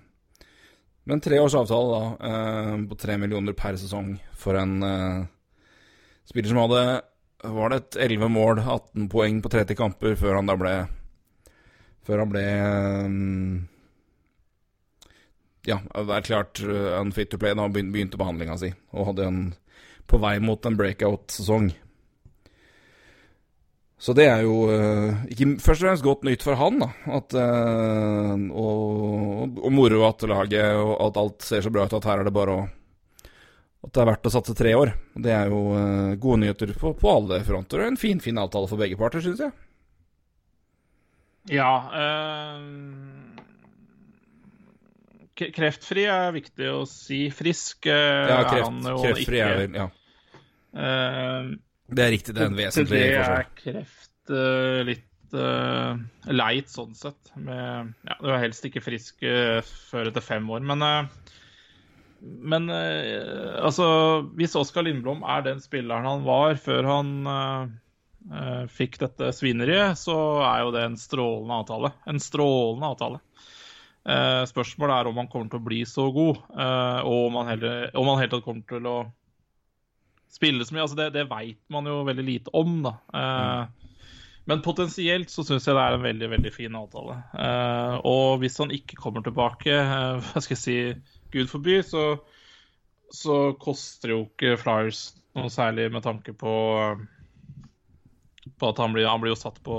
Men 1.05 1.23
tre 1.23 1.39
års 1.39 1.55
avtale, 1.55 1.95
da, 1.95 2.27
ehm, 2.27 2.87
på 2.89 2.97
tre 2.97 3.15
millioner 3.21 3.53
per 3.53 3.77
sesong 3.77 4.15
for 4.33 4.57
en 4.57 4.79
uh, 4.81 5.27
spiller 6.25 6.49
som 6.49 6.63
hadde 6.63 6.81
Var 7.53 7.69
det 7.69 7.77
et 7.77 7.97
11 8.07 8.31
mål, 8.33 8.63
18 8.63 9.05
poeng 9.13 9.37
på 9.45 9.51
30 9.53 9.77
kamper 9.77 10.17
før 10.17 10.39
han 10.39 10.49
da 10.49 10.55
ble 10.57 10.73
Før 12.05 12.21
han 12.21 12.31
ble 12.31 12.43
ehm, 12.45 13.55
ja, 15.65 15.79
erklært 16.05 16.61
uh, 16.65 16.99
unfit 17.01 17.31
to 17.33 17.39
play 17.41 17.55
da 17.57 17.65
han 17.65 17.73
begynte 17.73 18.19
behandlinga 18.21 18.59
si, 18.61 18.71
og 18.93 19.11
hadde 19.11 19.29
en 19.29 19.41
på 20.05 20.19
vei 20.21 20.37
mot 20.43 20.61
en 20.69 20.77
breakout-sesong. 20.77 21.71
Så 23.97 24.13
det 24.13 24.27
er 24.29 24.43
jo 24.45 24.67
eh, 24.69 25.21
ikke 25.33 25.47
først 25.63 25.81
og 25.81 25.87
fremst 25.87 26.05
godt 26.05 26.25
nytt 26.27 26.43
for 26.45 26.59
han, 26.59 26.81
da. 26.83 26.89
At, 27.15 27.33
eh, 27.39 28.33
og, 28.53 29.55
og 29.63 29.73
moro 29.73 30.03
at 30.05 30.25
laget 30.29 30.77
og 30.77 30.91
at 31.07 31.17
alt 31.21 31.47
ser 31.47 31.63
så 31.65 31.71
bra 31.73 31.87
ut 31.87 31.95
at 31.97 32.05
her 32.11 32.21
er 32.21 32.27
det 32.27 32.35
bare 32.35 32.57
å 32.59 32.65
At 33.85 33.93
det 33.95 34.03
er 34.03 34.09
verdt 34.11 34.29
å 34.29 34.33
satse 34.35 34.53
tre 34.57 34.75
år. 34.77 34.91
Det 35.15 35.33
er 35.33 35.49
jo 35.49 35.63
gode 36.21 36.41
nyheter 36.43 36.75
på, 36.77 36.93
på 36.99 37.09
alle 37.15 37.41
fronter. 37.45 37.81
Og 37.81 37.93
en 37.93 37.99
fin, 38.01 38.21
fin 38.21 38.37
avtale 38.41 38.69
for 38.69 38.81
begge 38.81 38.97
parter, 38.99 39.21
syns 39.25 39.41
jeg. 39.45 39.53
Ja 41.51 41.71
Øh, 41.93 42.61
Kreftfri 45.35 46.05
er 46.07 46.31
viktig 46.31 46.69
å 46.71 46.85
si. 46.87 47.25
Frisk 47.35 47.89
øh, 47.91 48.29
Ja, 48.31 48.37
er 48.45 48.63
han 48.63 48.77
jo 48.87 48.95
kreftfri 49.03 49.41
ikke. 49.41 49.49
er 49.51 49.61
vel 49.65 49.79
Ja, 49.81 49.89
Uh, 50.75 51.53
det 51.87 52.01
er 52.03 52.09
riktig. 52.11 52.33
Det 52.35 52.41
er 52.43 52.49
en 52.49 52.57
vesentlig 52.57 52.97
forskjell. 52.99 53.13
det 53.15 53.35
er 53.37 53.45
kreft 53.61 54.31
eh, 54.35 54.79
litt 54.89 55.35
eh, 55.39 56.01
leit 56.35 56.67
sånn 56.73 56.91
sett. 56.99 57.29
Med, 57.39 57.93
ja, 58.09 58.17
du 58.19 58.27
er 58.33 58.41
helst 58.41 58.67
ikke 58.67 58.81
frisk 58.83 59.23
før 59.87 60.09
etter 60.11 60.25
fem 60.25 60.49
år, 60.51 60.65
men 60.67 60.83
men 62.51 62.67
altså 62.73 63.87
Hvis 64.35 64.57
Oskar 64.59 64.83
Lindblom 64.83 65.23
er 65.23 65.45
den 65.47 65.63
spilleren 65.63 66.03
han 66.09 66.27
var 66.27 66.59
før 66.59 66.83
han 66.91 67.13
fikk 68.71 68.99
dette 69.01 69.31
svineriet, 69.37 69.99
så 70.01 70.15
er 70.41 70.63
jo 70.63 70.71
det 70.73 70.83
en 70.87 70.97
strålende 70.97 71.59
avtale. 71.61 71.91
En 72.09 72.19
strålende 72.23 72.89
avtale. 72.95 73.19
Eh, 74.05 74.43
spørsmålet 74.49 74.95
er 74.95 75.07
om 75.09 75.17
han 75.17 75.29
kommer 75.31 75.49
til 75.49 75.61
å 75.61 75.65
bli 75.65 75.79
så 75.89 76.07
god, 76.13 76.43
eh, 76.53 76.99
og 77.05 77.27
om 77.31 77.39
han, 77.39 77.47
heller, 77.53 77.87
om 77.97 78.09
han 78.11 78.19
helt 78.21 78.35
tatt 78.35 78.45
kommer 78.45 78.65
til 78.69 78.85
å 78.89 78.97
spille 80.35 80.65
så 80.65 80.75
mye. 80.75 80.83
Altså 80.85 80.99
det, 80.99 81.07
det 81.15 81.29
veit 81.31 81.61
man 81.73 81.89
jo 81.89 82.03
veldig 82.05 82.25
lite 82.27 82.53
om, 82.53 82.79
da. 82.85 82.93
Eh, 83.17 83.91
Men 84.45 84.61
potensielt 84.61 85.31
så 85.33 85.41
syns 85.41 85.65
jeg 85.65 85.73
det 85.73 85.81
er 85.81 85.95
en 85.95 86.03
veldig 86.05 86.27
veldig 86.35 86.51
fin 86.53 86.75
avtale. 86.77 87.15
Eh, 87.33 87.95
og 88.05 88.43
hvis 88.43 88.59
han 88.61 88.73
ikke 88.75 88.99
kommer 88.99 89.25
tilbake, 89.25 89.73
eh, 89.73 90.19
hva 90.21 90.43
skal 90.43 90.53
jeg 90.53 90.61
si, 90.61 90.75
gud 91.33 91.49
forby, 91.49 91.79
så, 91.81 92.03
så 93.09 93.39
koster 93.57 94.13
jo 94.13 94.19
ikke 94.27 94.53
Flyers 94.61 95.15
noe 95.33 95.49
særlig 95.49 95.89
med 95.91 96.05
tanke 96.05 96.35
på 96.37 96.53
på 98.59 98.69
at 98.69 98.81
han 98.81 98.93
blir, 98.95 99.07
han 99.09 99.21
blir 99.21 99.33
jo 99.33 99.39
satt 99.39 99.61
på 99.63 99.75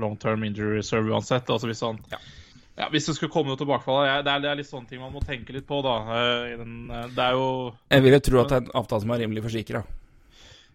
long 0.00 0.16
term 0.20 0.44
injury 0.44 0.78
reserve 0.78 1.10
uansett. 1.10 1.50
altså 1.50 1.70
Hvis 1.70 1.82
han 1.84 2.00
ja. 2.10 2.88
hvis 2.92 3.08
det 3.08 3.16
skulle 3.16 3.32
komme 3.32 3.52
noe 3.52 3.60
tilbakefall 3.60 4.04
det, 4.24 4.38
det 4.44 4.50
er 4.50 4.58
litt 4.60 4.68
sånne 4.70 4.90
ting 4.90 5.00
man 5.02 5.14
må 5.14 5.22
tenke 5.24 5.54
litt 5.56 5.66
på, 5.68 5.80
da. 5.84 5.96
eh, 6.16 6.56
eh, 6.56 7.06
Det 7.14 7.28
er 7.28 7.38
jo 7.38 7.46
Jeg 7.90 8.06
vil 8.06 8.18
jo 8.18 8.24
tro 8.30 8.42
at 8.42 8.52
det 8.52 8.58
er 8.58 8.66
en 8.66 8.76
avtale 8.82 9.04
som 9.06 9.14
er 9.14 9.24
rimelig 9.24 9.46
forsikra. 9.48 9.84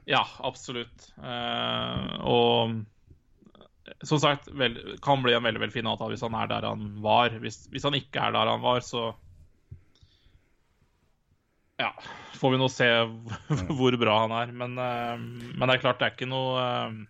Ja, 0.10 0.24
absolutt. 0.44 1.12
Eh, 1.22 2.16
og 2.26 2.82
som 4.08 4.20
sagt, 4.22 4.48
vel, 4.58 4.78
kan 5.04 5.22
bli 5.24 5.34
en 5.36 5.44
veldig 5.46 5.62
veldig 5.62 5.76
fin 5.76 5.90
avtale 5.90 6.16
hvis 6.16 6.24
han 6.26 6.38
er 6.38 6.50
der 6.50 6.68
han 6.68 6.88
var. 7.04 7.36
Hvis, 7.44 7.64
hvis 7.72 7.86
han 7.86 7.98
ikke 7.98 8.24
er 8.24 8.36
der 8.36 8.50
han 8.50 8.64
var, 8.64 8.82
så 8.86 9.12
Ja, 11.82 11.90
får 12.38 12.54
vi 12.54 12.60
nå 12.62 12.68
se 12.72 12.90
hvor 13.78 13.98
bra 14.02 14.20
han 14.26 14.36
er. 14.38 14.54
Men, 14.54 14.78
eh, 14.78 15.18
men 15.56 15.66
det 15.66 15.78
er 15.78 15.84
klart, 15.84 16.02
det 16.02 16.10
er 16.10 16.16
ikke 16.16 16.30
noe 16.30 16.62
eh, 16.62 17.02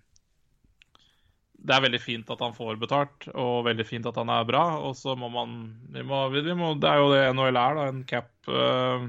det 1.62 1.76
er 1.76 1.84
veldig 1.84 2.00
fint 2.02 2.32
at 2.34 2.40
han 2.42 2.56
får 2.56 2.80
betalt, 2.82 3.28
og 3.38 3.68
veldig 3.68 3.86
fint 3.86 4.08
at 4.10 4.18
han 4.18 4.32
er 4.34 4.48
bra. 4.50 4.64
Og 4.82 4.96
så 4.98 5.14
må 5.18 5.30
man 5.34 5.60
vi 5.94 6.04
må, 6.08 6.24
vi 6.34 6.42
må, 6.58 6.74
Det 6.82 6.90
er 6.90 7.02
jo 7.02 7.12
det 7.14 7.22
NHL 7.36 7.60
er, 7.60 7.78
da, 7.78 7.86
en 7.92 8.02
cap, 8.10 8.32
uh, 8.50 9.06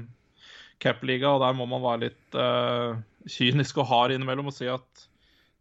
cap-liga, 0.83 1.33
og 1.33 1.41
der 1.41 1.57
må 1.57 1.67
man 1.69 1.83
være 1.83 2.03
litt 2.07 2.37
uh, 2.37 2.99
kynisk 3.25 3.81
og 3.81 3.89
hard 3.89 4.13
innimellom 4.13 4.51
og 4.51 4.55
si 4.55 4.69
at 4.69 5.07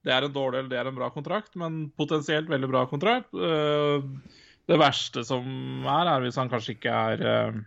det 0.02 0.12
er 0.12 0.26
en 0.26 0.34
dårlig 0.34 0.58
eller 0.58 0.72
det 0.72 0.78
er 0.80 0.90
en 0.90 0.98
bra 0.98 1.08
kontrakt, 1.14 1.54
men 1.56 1.86
potensielt 1.96 2.50
veldig 2.50 2.70
bra 2.72 2.84
kontrakt. 2.90 3.32
Uh, 3.32 4.04
det 4.68 4.78
verste 4.78 5.24
som 5.26 5.46
er, 5.88 6.10
er 6.10 6.26
hvis 6.26 6.38
han 6.38 6.50
kanskje 6.52 6.76
ikke 6.76 6.92
er 6.92 7.62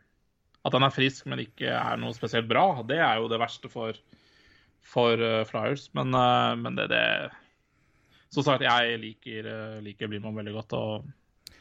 At 0.66 0.74
han 0.74 0.86
er 0.88 0.94
frisk, 0.94 1.28
men 1.30 1.44
ikke 1.44 1.70
er 1.70 2.00
noe 2.02 2.16
spesielt 2.18 2.50
bra. 2.50 2.68
Det 2.88 2.98
er 2.98 3.20
jo 3.22 3.30
det 3.30 3.38
verste 3.42 3.70
for, 3.70 3.98
for 4.82 5.22
Flyers. 5.46 5.88
Men, 5.94 6.16
men 6.62 6.80
det, 6.80 6.88
det 6.90 7.04
som 8.34 8.44
sagt, 8.44 8.66
jeg 8.66 8.98
liker, 9.00 9.46
uh, 9.46 9.78
liker 9.86 10.10
Blimon 10.10 10.36
veldig 10.36 10.56
godt, 10.56 10.74
og 10.76 11.54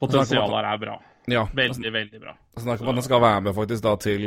potensialet 0.00 0.56
her 0.56 0.70
er 0.72 0.80
bra. 0.86 0.96
Ja, 1.30 1.44
Veldig, 1.54 1.92
veldig 1.92 2.18
bra. 2.22 2.32
Snakker 2.58 2.86
om 2.86 2.90
at 2.90 2.98
han 3.02 3.06
skal 3.06 3.20
være 3.22 3.42
med 3.44 3.54
faktisk 3.54 3.84
da 3.84 3.92
til, 4.00 4.24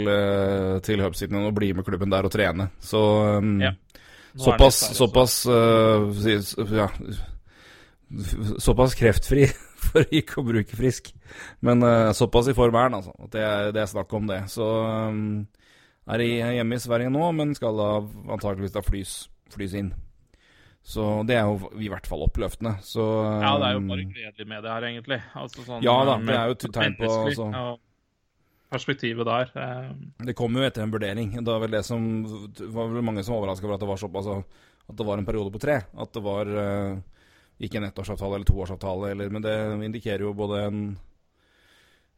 til 0.85 1.01
Hubsiden 1.03 1.41
og 1.41 1.55
bli 1.57 1.71
med 1.73 1.83
klubben 1.83 2.13
der 2.13 2.29
og 2.29 2.31
trene. 2.31 2.69
Så 2.79 3.01
um, 3.41 3.57
Ja. 3.61 3.73
Såpass, 4.33 4.97
såpass 4.97 5.45
uh, 5.45 6.09
ja, 6.73 6.87
Såpass 8.57 8.95
kreftfri, 8.95 9.45
for 9.89 10.15
ikke 10.15 10.39
å 10.41 10.45
bruke 10.47 10.77
frisk. 10.79 11.11
Men 11.65 11.83
uh, 11.85 12.11
såpass 12.15 12.49
i 12.51 12.55
form 12.57 12.77
er 12.79 12.89
han, 12.89 12.97
altså. 13.01 13.13
At 13.19 13.35
det, 13.35 13.43
det 13.77 13.83
er 13.83 13.91
snakk 13.91 14.15
om 14.17 14.29
det. 14.29 14.39
Så 14.53 14.65
um, 14.65 15.21
er 16.13 16.23
i, 16.23 16.31
hjemme 16.59 16.79
i 16.79 16.83
Sverige 16.83 17.13
nå, 17.13 17.27
men 17.37 17.53
skal 17.57 17.79
da 17.79 17.91
antakeligvis 18.35 18.75
da 18.75 18.83
flys, 18.85 19.13
flys 19.53 19.77
inn. 19.79 19.93
Så 20.83 21.23
det 21.23 21.37
er 21.39 21.47
jo 21.47 21.71
i 21.79 21.87
hvert 21.87 22.07
fall 22.09 22.25
oppløftende. 22.25 22.75
Så 22.83 23.03
Ja, 23.39 23.53
det 23.61 23.69
er 23.69 23.77
jo 23.77 23.83
um, 23.85 23.89
bare 23.93 24.05
gledelig 24.09 24.47
med 24.49 24.65
det 24.65 24.73
her, 24.73 24.87
egentlig. 24.89 25.19
Altså, 25.39 25.63
sånn, 25.63 25.83
Ja 25.85 25.95
da, 26.09 26.17
det 26.19 26.35
er 26.35 26.51
jo 26.51 26.57
et 26.57 26.69
tegn 26.75 26.97
på, 26.99 27.11
altså. 27.23 27.49
ja, 27.55 27.65
Perspektivet 28.73 29.27
der. 29.27 29.51
Eh, 29.53 29.89
Det 30.25 30.33
kom 30.35 30.55
jo 30.57 30.63
etter 30.65 30.83
en 30.83 30.91
vurdering. 30.91 31.35
Det 31.37 31.45
var 31.45 31.61
vel 31.61 31.75
det 31.75 31.83
som 31.85 32.03
det 32.57 32.69
var 32.73 32.89
vel 32.89 33.05
mange 33.05 33.23
som 33.23 33.35
overraska 33.37 33.67
over 33.67 33.77
at 33.77 33.83
det 33.83 33.89
var 33.91 34.01
såpass 34.01 34.27
altså, 34.27 34.69
At 34.89 34.97
det 34.97 35.05
var 35.07 35.21
en 35.21 35.27
periode 35.27 35.53
på 35.53 35.61
tre. 35.61 35.75
At 35.93 36.13
det 36.15 36.23
var 36.25 36.49
eh, 36.49 36.97
ikke 37.63 37.79
en 37.79 37.87
ettårsavtale 37.87 38.39
eller 38.39 38.47
toårsavtale, 38.49 39.13
eller, 39.13 39.33
men 39.33 39.43
det 39.45 39.55
indikerer 39.87 40.25
jo 40.27 40.35
både 40.37 40.61
en 40.67 40.85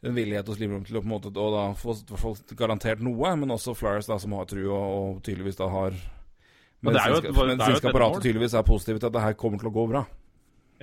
en 0.06 0.14
villighet 0.16 0.48
hos 0.48 0.60
Liverpool 0.62 0.86
til 0.86 1.00
å 1.00 1.02
på 1.02 1.08
en 1.08 1.14
måte 1.16 1.32
og 1.32 1.56
da 1.56 1.64
få 1.80 1.96
fall 2.20 2.36
garantert 2.58 3.02
noe, 3.04 3.32
men 3.40 3.54
også 3.56 3.74
Flyers 3.78 4.10
da 4.10 4.20
som 4.22 4.36
har 4.38 4.46
tru 4.50 4.62
og, 4.68 4.84
og 4.84 5.24
tydeligvis 5.26 5.58
da 5.58 5.70
har 5.72 5.96
medisinske- 6.86 7.90
apparatet 7.90 8.28
tydeligvis 8.28 8.54
er 8.54 8.68
positive 8.68 9.02
til 9.02 9.10
at 9.10 9.16
det 9.16 9.24
her 9.24 9.40
kommer 9.40 9.62
til 9.62 9.72
å 9.72 9.74
gå 9.74 9.88
bra. 9.90 10.04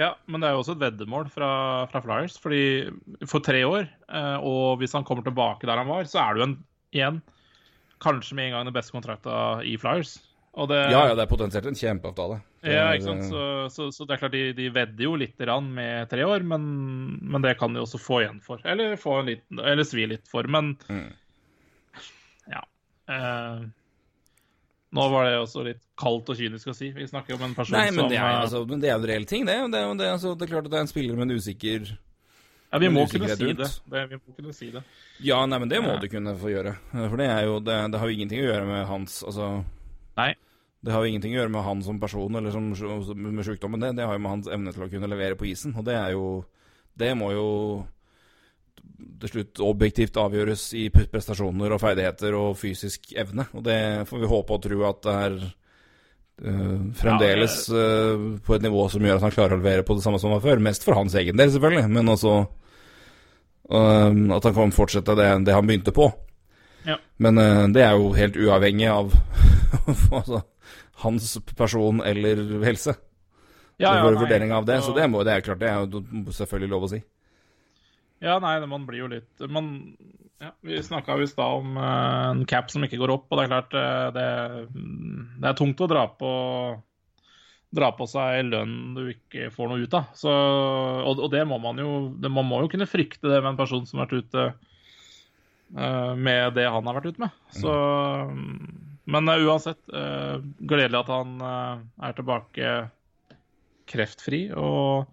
ja, 0.00 0.14
men 0.26 0.40
det 0.40 0.48
er 0.48 0.56
jo 0.56 0.64
også 0.64 0.74
et 0.74 0.82
veddemål 0.82 1.30
fra, 1.30 1.52
fra 1.92 2.02
Flyers. 2.02 2.38
fordi 2.40 2.90
for 3.28 3.44
tre 3.44 3.62
år, 3.68 3.86
eh, 4.08 4.36
og 4.40 4.80
hvis 4.80 4.96
han 4.96 5.04
kommer 5.04 5.22
tilbake 5.22 5.68
der 5.68 5.78
han 5.78 5.90
var, 5.90 6.08
så 6.10 6.24
er 6.24 6.40
jo 6.40 6.48
en, 6.48 6.58
igjen 6.92 7.22
kanskje 8.02 8.34
med 8.34 8.48
en 8.48 8.56
gang 8.56 8.66
den 8.66 8.74
beste 8.74 8.94
kontrakta 8.96 9.62
i 9.62 9.76
Flyers. 9.78 10.16
Det, 10.52 10.78
Ja, 10.92 11.06
ja, 11.08 11.14
det 11.16 11.22
er 11.24 11.30
potensielt 11.30 11.64
en 11.66 11.74
kjempeavtale. 11.78 12.42
Det 12.60 12.74
Ja, 12.74 12.90
ikke 12.92 13.06
sant? 13.06 13.24
Så, 13.24 13.44
så, 13.72 13.86
så 13.96 14.04
det 14.06 14.14
er 14.14 14.20
klart 14.20 14.34
de, 14.36 14.42
de 14.52 14.66
vedder 14.68 15.04
jo 15.06 15.14
litt 15.16 15.38
grann 15.40 15.70
med 15.72 16.10
tre 16.10 16.26
år, 16.28 16.44
men, 16.44 16.66
men 17.24 17.40
det 17.42 17.54
kan 17.58 17.72
de 17.72 17.80
også 17.80 17.96
få 17.98 18.20
igjen 18.20 18.40
for. 18.44 18.60
Eller, 18.68 18.96
få 19.00 19.20
en 19.22 19.30
liten, 19.32 19.58
eller 19.64 19.82
svi 19.88 20.04
litt 20.10 20.28
for. 20.28 20.44
Men 20.52 20.74
Mm. 20.92 21.08
ja. 22.52 22.60
Eh, 23.08 23.64
nå 24.92 25.08
var 25.08 25.24
det 25.24 25.38
også 25.40 25.64
litt 25.64 25.80
kaldt 25.96 26.28
og 26.28 26.36
kynisk 26.36 26.68
å 26.68 26.76
si. 26.76 26.90
Vi 26.92 27.06
snakker 27.08 27.38
om 27.38 27.46
en 27.48 27.54
person 27.56 27.78
Nei, 27.78 27.86
men 27.90 28.04
som 28.04 28.10
det 28.12 28.18
er, 28.20 28.28
eh, 28.34 28.40
altså, 28.44 28.60
men 28.68 28.80
det 28.82 28.90
er 28.90 28.96
jo 28.98 29.00
en 29.00 29.08
reell 29.08 29.24
ting, 29.30 29.46
det. 29.48 29.56
Det 29.72 29.80
er, 29.80 29.94
det, 29.96 30.08
altså, 30.18 30.34
det 30.36 30.44
er 30.46 30.52
klart 30.52 30.68
at 30.68 30.74
det 30.74 30.80
er 30.82 30.84
en 30.84 30.92
spiller 30.92 31.16
med 31.16 31.30
en 31.30 31.36
usikker 31.40 31.94
Ja, 32.72 32.78
vi 32.80 32.88
må 32.92 33.06
kunne 33.08 33.28
si 33.36 33.52
det. 33.56 33.68
det. 33.88 34.02
Vi 34.12 34.16
må 34.20 34.36
kunne 34.36 34.52
si 34.56 34.68
det. 34.72 34.82
Ja, 35.24 35.40
nei, 35.48 35.58
men 35.64 35.68
det 35.72 35.80
må 35.84 35.94
Ja. 35.94 35.98
du 36.00 36.08
kunne 36.12 36.36
få 36.36 36.52
gjøre. 36.52 36.76
For 36.92 37.16
det 37.16 37.26
er 37.32 37.44
jo 37.48 37.58
Det, 37.60 37.78
det 37.92 37.98
har 38.00 38.08
jo 38.08 38.14
ingenting 38.20 38.40
å 38.44 38.48
gjøre 38.52 38.66
med 38.68 38.86
hans 38.86 39.22
Altså 39.24 39.64
Nei. 40.18 40.32
Det 40.82 40.90
har 40.90 41.04
jo 41.04 41.12
ingenting 41.12 41.36
å 41.36 41.38
gjøre 41.38 41.54
med 41.54 41.62
han 41.62 41.82
som 41.86 41.98
person 42.02 42.38
eller 42.38 42.50
som, 42.50 42.72
med 43.14 43.46
sykdommen. 43.46 43.82
Det, 43.82 43.92
det 44.00 44.06
har 44.06 44.16
jo 44.18 44.22
med 44.24 44.32
hans 44.32 44.50
evne 44.50 44.72
til 44.74 44.82
å 44.82 44.90
kunne 44.90 45.10
levere 45.10 45.38
på 45.38 45.46
isen. 45.52 45.76
Og 45.78 45.86
det 45.86 45.94
er 45.94 46.16
jo 46.16 46.42
Det 46.98 47.14
må 47.16 47.30
jo 47.32 47.48
til 49.22 49.30
slutt 49.30 49.60
objektivt 49.62 50.18
avgjøres 50.18 50.64
i 50.78 50.88
prestasjoner 50.90 51.72
og 51.72 51.80
ferdigheter 51.80 52.34
og 52.36 52.56
fysisk 52.58 53.12
evne. 53.18 53.46
Og 53.54 53.62
det 53.64 53.78
får 54.08 54.22
vi 54.22 54.30
håpe 54.32 54.56
og 54.56 54.64
tro 54.64 54.80
at 54.88 54.98
det 55.06 55.14
er 55.26 55.36
eh, 55.38 56.82
fremdeles 56.98 57.56
eh, 57.70 58.26
på 58.42 58.56
et 58.56 58.66
nivå 58.66 58.88
som 58.90 59.06
gjør 59.06 59.20
at 59.20 59.26
han 59.28 59.36
klarer 59.36 59.56
å 59.56 59.62
levere 59.62 59.86
på 59.86 59.96
det 59.96 60.04
samme 60.04 60.18
som 60.20 60.32
han 60.32 60.40
var 60.40 60.44
før. 60.48 60.64
Mest 60.66 60.86
for 60.86 60.98
hans 60.98 61.14
egen 61.18 61.38
del, 61.38 61.54
selvfølgelig, 61.54 61.86
men 61.94 62.14
også 62.16 62.34
eh, 63.70 64.20
at 64.36 64.50
han 64.50 64.58
kan 64.58 64.74
fortsette 64.74 65.16
det, 65.22 65.30
det 65.46 65.56
han 65.56 65.70
begynte 65.70 65.94
på. 65.94 66.10
Ja. 66.90 66.98
Men 67.22 67.38
det 67.70 67.84
er 67.86 67.94
jo 67.94 68.10
helt 68.16 68.34
uavhengig 68.34 68.88
av 68.90 69.12
altså, 70.18 70.42
hans 71.04 71.34
person 71.56 72.02
eller 72.04 72.44
helse. 72.66 72.96
Ja, 73.80 73.96
ja, 73.96 74.04
vår 74.04 74.20
vurdering 74.20 74.52
av 74.52 74.66
det. 74.68 74.82
Så 74.84 74.94
det, 74.94 75.08
må, 75.10 75.24
det 75.26 75.34
er 75.34 75.44
klart, 75.44 75.60
det 75.62 75.70
er 75.70 75.82
jo 75.82 76.34
selvfølgelig 76.36 76.70
lov 76.70 76.86
å 76.86 76.90
si. 76.92 77.02
Ja, 78.22 78.36
nei, 78.42 78.54
man 78.70 78.84
blir 78.86 79.02
jo 79.02 79.08
litt 79.10 79.42
man, 79.50 79.72
ja, 80.38 80.52
Vi 80.62 80.78
snakka 80.84 81.16
jo 81.18 81.26
i 81.26 81.30
stad 81.30 81.62
om 81.64 81.74
uh, 81.74 82.30
en 82.30 82.44
cap 82.46 82.70
som 82.70 82.84
ikke 82.86 83.00
går 83.00 83.10
opp, 83.16 83.26
og 83.30 83.38
det 83.38 83.44
er 83.44 83.50
klart 83.50 83.74
uh, 83.74 84.08
det, 84.14 84.26
det 85.42 85.50
er 85.50 85.58
tungt 85.58 85.82
å 85.82 85.90
dra 85.90 86.06
på 86.20 86.32
dra 87.72 87.88
på 87.96 88.04
seg 88.04 88.50
lønn 88.50 88.92
du 88.92 89.06
ikke 89.14 89.48
får 89.54 89.70
noe 89.70 89.86
ut 89.86 89.94
av. 89.96 90.12
Så, 90.14 90.30
og, 90.30 91.22
og 91.24 91.30
det 91.32 91.40
må 91.48 91.56
man 91.62 91.80
jo 91.80 91.92
det, 92.20 92.28
Man 92.30 92.44
må 92.44 92.60
jo 92.60 92.68
kunne 92.74 92.88
frykte 92.90 93.30
det 93.30 93.40
med 93.40 93.54
en 93.54 93.60
person 93.62 93.86
som 93.88 94.02
har 94.02 94.10
vært 94.10 94.28
ute 94.28 94.44
uh, 95.80 96.12
med 96.14 96.52
det 96.58 96.68
han 96.68 96.86
har 96.86 97.00
vært 97.00 97.14
ute 97.14 97.24
med. 97.24 97.38
Så, 97.56 97.72
men 99.04 99.28
uh, 99.28 99.36
uansett, 99.48 99.80
uh, 99.92 100.38
gledelig 100.60 101.00
at 101.02 101.12
han 101.12 101.36
uh, 101.42 101.78
er 102.06 102.16
tilbake 102.18 102.72
kreftfri. 103.92 104.44
og 104.54 105.06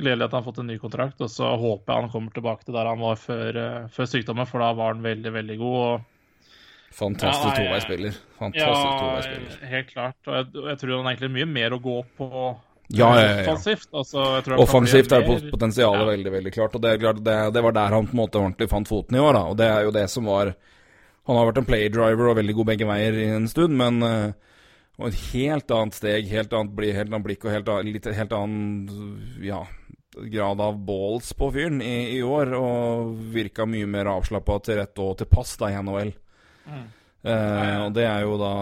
Gledelig 0.00 0.24
at 0.28 0.32
han 0.32 0.40
har 0.40 0.46
fått 0.46 0.62
en 0.62 0.70
ny 0.70 0.78
kontrakt, 0.80 1.20
og 1.20 1.28
så 1.28 1.50
håper 1.60 1.92
jeg 1.92 2.02
han 2.06 2.12
kommer 2.12 2.32
tilbake 2.32 2.64
til 2.64 2.72
der 2.76 2.88
han 2.88 3.02
var 3.02 3.18
før, 3.20 3.58
før 3.92 4.06
sykdommen, 4.08 4.48
for 4.48 4.62
da 4.64 4.70
var 4.72 4.94
han 4.94 5.02
veldig, 5.04 5.32
veldig 5.34 5.58
god. 5.60 5.76
og 5.84 6.96
Fantastisk 6.96 7.58
Ja, 7.58 7.66
toveispiller. 7.66 8.16
Fantastisk 8.38 8.88
Ja, 8.88 8.96
toveispiller. 8.98 9.68
helt 9.70 9.92
klart. 9.92 10.16
Og 10.26 10.34
jeg, 10.34 10.46
jeg 10.70 10.78
tror 10.80 10.96
han 10.96 11.04
har 11.06 11.12
egentlig 11.12 11.32
mye 11.36 11.46
mer 11.52 11.76
å 11.76 11.80
gå 11.84 11.98
på 12.18 12.28
Ja, 12.90 13.10
ja, 13.20 13.42
ja. 13.44 13.52
Altså, 13.94 14.24
Offensivt 14.58 15.12
er 15.14 15.22
potensialet 15.52 16.00
Ja. 16.00 16.08
veldig 16.08 16.32
veldig 16.32 16.52
klart. 16.52 16.74
og 16.74 16.82
Det, 16.82 16.96
det, 17.22 17.36
det 17.54 17.62
var 17.62 17.72
der 17.76 17.94
han 17.94 18.08
på 18.08 18.16
en 18.16 18.22
måte 18.24 18.40
ordentlig 18.40 18.68
fant 18.72 18.88
foten 18.88 19.16
i 19.16 19.20
år. 19.20 19.32
da, 19.38 19.44
og 19.52 19.56
Det 19.56 19.68
er 19.68 19.82
jo 19.86 19.90
det 19.94 20.08
som 20.10 20.24
var 20.24 20.54
Han 21.30 21.38
har 21.38 21.50
vært 21.52 21.60
en 21.62 21.68
playdriver 21.68 22.30
og 22.32 22.38
veldig 22.40 22.54
god 22.58 22.68
begge 22.72 22.86
veier 22.88 23.18
i 23.22 23.26
en 23.36 23.44
stund, 23.50 23.76
men 23.78 24.02
eh, 24.02 24.32
og 25.00 25.08
et 25.08 25.20
helt 25.32 25.70
annet 25.72 25.96
steg, 25.96 26.28
helt 26.28 26.52
annet, 26.52 26.72
bli, 26.76 26.90
helt 26.92 27.08
annet 27.08 27.24
blikk 27.24 27.46
og 27.46 27.54
helt, 27.54 27.68
annet, 27.72 27.94
litt, 27.94 28.08
helt 28.18 28.32
annen 28.36 29.38
ja, 29.40 29.62
grad 30.34 30.60
av 30.60 30.80
balls 30.84 31.30
på 31.38 31.48
fyren 31.54 31.80
i, 31.80 32.18
i 32.18 32.20
år. 32.20 32.52
Og 32.58 33.14
virka 33.32 33.64
mye 33.64 33.88
mer 33.88 34.10
avslappa 34.12 34.58
til 34.66 34.80
rett 34.82 35.00
og 35.00 35.14
til 35.22 35.30
pass 35.30 35.54
da 35.60 35.70
i 35.72 35.78
NHL. 35.80 36.12
Mm. 36.66 36.84
Eh, 37.32 37.76
og 37.86 37.94
det 37.96 38.04
er 38.08 38.26
jo 38.26 38.36
da 38.40 38.52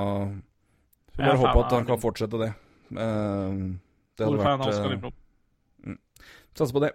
Får 1.19 1.25
bare 1.25 1.41
håpe 1.43 1.65
at 1.65 1.75
han 1.75 1.91
kan 1.91 2.03
fortsette 2.03 2.43
det. 2.45 2.53
Eh, 2.95 3.59
det 4.15 4.23
Stor 4.23 4.31
hadde 4.31 4.47
fan 4.47 4.55
av 4.55 4.63
vært 4.63 4.75
Oskar 4.77 4.87
eh, 4.87 4.95
Lindblom. 4.95 5.99
Satser 6.55 6.79
på 6.79 6.85
det. 6.87 6.95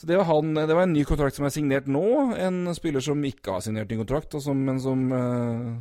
Så 0.00 0.06
det 0.08 0.16
var, 0.16 0.24
han, 0.30 0.54
det 0.56 0.72
var 0.72 0.86
en 0.86 0.94
ny 0.96 1.02
kontrakt 1.04 1.36
som 1.36 1.44
er 1.44 1.52
signert 1.52 1.88
nå. 1.92 2.02
En 2.40 2.62
spiller 2.72 3.02
som 3.04 3.20
ikke 3.28 3.52
har 3.52 3.60
signert 3.66 3.90
ny 3.92 3.98
kontrakt, 4.00 4.32
og 4.38 4.40
som, 4.40 4.56
men 4.64 4.78
som 4.80 5.02
uh, 5.12 5.74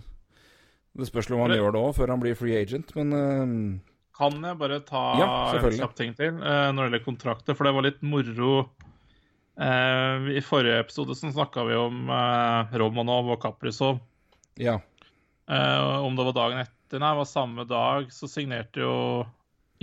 Det 0.99 1.07
spørs 1.07 1.29
om 1.31 1.45
han 1.45 1.53
Det- 1.53 1.61
gjør 1.61 1.71
det 1.77 1.83
òg, 1.85 1.93
før 1.95 2.11
han 2.11 2.19
blir 2.25 2.35
free 2.35 2.57
agent, 2.59 2.91
men 2.99 3.13
uh, 3.15 3.53
Kan 4.19 4.43
jeg 4.43 4.59
bare 4.59 4.81
ta 4.83 5.03
Ja, 5.21 5.29
en 5.55 5.71
kjapp 5.77 5.95
ting 5.95 6.11
til 6.19 6.35
uh, 6.43 6.67
når 6.75 6.81
det 6.81 6.89
gjelder 6.89 7.05
kontrakter? 7.05 7.55
For 7.55 7.63
det 7.69 7.73
var 7.77 7.87
litt 7.87 8.03
moro. 8.03 8.51
I 9.59 10.39
forrige 10.45 10.77
episode 10.79 11.15
så 11.19 11.31
snakka 11.33 11.65
vi 11.67 11.75
om 11.75 12.07
Romanov 12.79 13.27
og 13.33 13.41
Kaprizov. 13.43 13.97
ja. 14.55 14.77
Om 15.49 16.15
det 16.15 16.25
var 16.29 16.35
dagen 16.37 16.59
etter, 16.61 16.99
nei, 17.01 17.09
det 17.09 17.17
var 17.17 17.27
samme 17.27 17.65
dag, 17.67 18.11
så 18.13 18.27
signerte 18.29 18.83
jo 18.85 18.93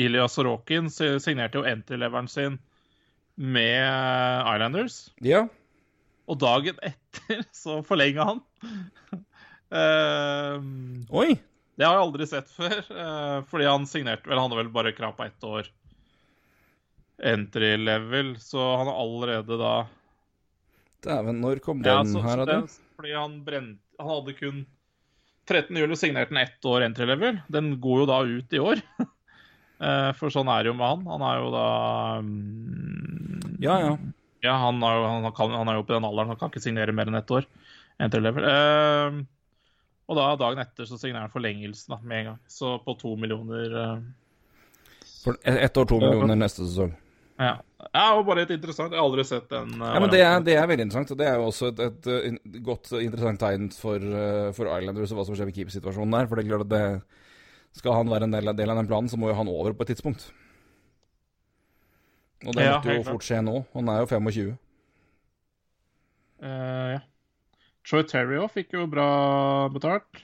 Ilya 0.00 0.28
Sorokin 0.30 0.88
si- 0.94 1.18
signerte 1.20 1.58
jo 1.58 1.64
entry-leveren 1.66 2.28
sin 2.30 2.56
med 3.36 4.48
Islanders. 4.54 4.98
Ja. 5.24 5.44
Og 6.26 6.38
dagen 6.42 6.78
etter 6.82 7.44
så 7.54 7.80
forlenga 7.86 8.24
han. 8.32 8.40
uh, 9.72 10.56
Oi! 11.20 11.36
det 11.76 11.84
har 11.84 11.98
jeg 11.98 12.06
aldri 12.06 12.26
sett 12.30 12.48
før, 12.48 12.78
Uh, 12.88 13.42
fordi 13.50 13.66
han 13.68 13.84
signerte 13.88 14.24
Vel, 14.30 14.38
han 14.40 14.46
hadde 14.48 14.62
vel 14.62 14.72
bare 14.72 14.94
krav 14.96 15.12
på 15.18 15.26
ett 15.26 15.44
år 15.44 15.68
entry 17.26 17.74
level, 17.80 18.34
så 18.40 18.60
han 18.80 18.88
har 18.90 18.96
allerede 19.00 19.56
da 19.60 19.74
Dæven, 21.06 21.38
når 21.40 21.60
kom 21.64 21.82
den 21.84 21.92
Ja, 21.92 22.00
så, 22.08 22.20
her? 22.24 22.42
da? 22.48 22.56
Fordi 22.96 23.12
han 23.16 23.36
brent 23.44 23.78
Han 24.00 24.08
hadde 24.10 24.34
kun 24.36 24.64
13. 25.46 25.76
juli 25.78 25.96
signerte 25.96 26.32
han 26.34 26.42
ett 26.42 26.64
år 26.66 26.82
entry 26.88 27.06
level. 27.06 27.38
Den 27.52 27.76
går 27.80 28.00
jo 28.02 28.06
da 28.10 28.16
ut 28.26 28.52
i 28.56 28.58
år. 28.60 28.80
Eh, 29.78 30.10
For 30.18 30.32
sånn 30.34 30.48
er 30.50 30.64
det 30.64 30.72
jo 30.72 30.76
med 30.76 30.88
han. 30.88 31.04
Han 31.06 31.22
er 31.28 31.38
jo 31.44 31.50
da 31.54 31.66
mm, 32.24 32.85
Ja, 33.62 33.78
ja. 33.80 33.94
Ja, 34.44 34.52
han, 34.62 34.82
er, 34.84 35.06
han, 35.08 35.24
kan, 35.34 35.50
han 35.56 35.68
er 35.68 35.78
jo 35.78 35.82
oppe 35.82 35.94
i 35.94 35.96
den 35.96 36.06
alderen, 36.06 36.28
han 36.34 36.38
kan 36.38 36.52
ikke 36.52 36.62
signere 36.62 36.92
mer 36.94 37.08
enn 37.10 37.18
ett 37.18 37.32
år. 37.34 37.46
Eh, 37.98 39.16
og 40.06 40.18
da 40.18 40.26
dagen 40.38 40.60
etter 40.62 40.86
så 40.86 40.98
signerer 41.00 41.24
han 41.26 41.32
forlengelsen 41.32 41.96
da, 41.96 41.98
med 42.04 42.18
en 42.20 42.28
gang. 42.30 42.38
Så 42.52 42.76
på 42.84 42.94
to 43.00 43.16
millioner 43.18 43.74
Uh, 43.74 43.98
For 45.24 45.34
ett 45.42 45.76
år, 45.80 45.88
to 45.90 45.98
millioner 45.98 46.38
neste 46.38 46.62
sesong. 46.62 46.92
Ja. 47.40 47.56
ja, 47.90 48.04
og 48.14 48.22
bare 48.28 48.44
litt 48.44 48.52
interessant. 48.54 48.94
Jeg 48.94 49.00
har 49.00 49.08
aldri 49.08 49.24
sett 49.26 49.48
den. 49.50 49.74
Uh, 49.80 49.88
Ja, 49.88 49.98
men 50.00 50.12
det 50.12 50.20
er, 50.22 50.38
det 50.46 50.54
er 50.56 50.68
veldig 50.70 50.86
interessant, 50.86 51.10
og 51.16 51.18
det 51.20 51.26
er 51.26 51.40
jo 51.40 51.48
også 51.50 51.72
et, 51.72 51.82
et, 51.88 52.06
uh, 52.06 52.54
godt, 52.68 52.92
uh, 52.94 53.02
interessant 53.02 53.42
tegn 53.42 53.66
for, 53.74 53.98
uh, 54.00 54.52
for 54.56 54.70
Islanders 54.76 55.12
og 55.12 55.18
hva 55.18 55.26
som 55.26 55.36
skjer 55.36 55.50
med 55.50 55.58
keepersituasjonen 55.58 56.14
der. 56.20 56.30
For 56.30 56.38
det 56.38 56.46
er 56.46 56.52
klart 56.52 56.66
at 56.68 56.72
det, 56.76 56.84
skal 57.80 57.98
han 57.98 58.12
være 58.12 58.28
en 58.28 58.36
del, 58.38 58.48
av- 58.52 58.56
del 58.56 58.72
av 58.72 58.78
den 58.78 58.88
planen, 58.92 59.10
så 59.12 59.18
må 59.20 59.32
jo 59.32 59.36
han 59.40 59.50
over 59.52 59.74
på 59.76 59.84
et 59.84 59.90
tidspunkt. 59.96 60.28
Og 62.46 62.54
det 62.54 62.64
Ja, 62.64 62.76
måtte 62.78 62.94
jo 62.94 63.04
fort 63.08 63.26
skje 63.26 63.40
nå. 63.42 63.58
Han 63.74 63.90
er 63.90 64.02
jo 64.02 64.08
25. 64.10 64.54
Uh, 66.42 66.88
ja. 66.94 67.00
Troy 67.86 68.04
Terry 68.06 68.38
òg 68.42 68.50
fikk 68.54 68.76
jo 68.76 68.86
bra 68.90 69.08
betalt. 69.74 70.22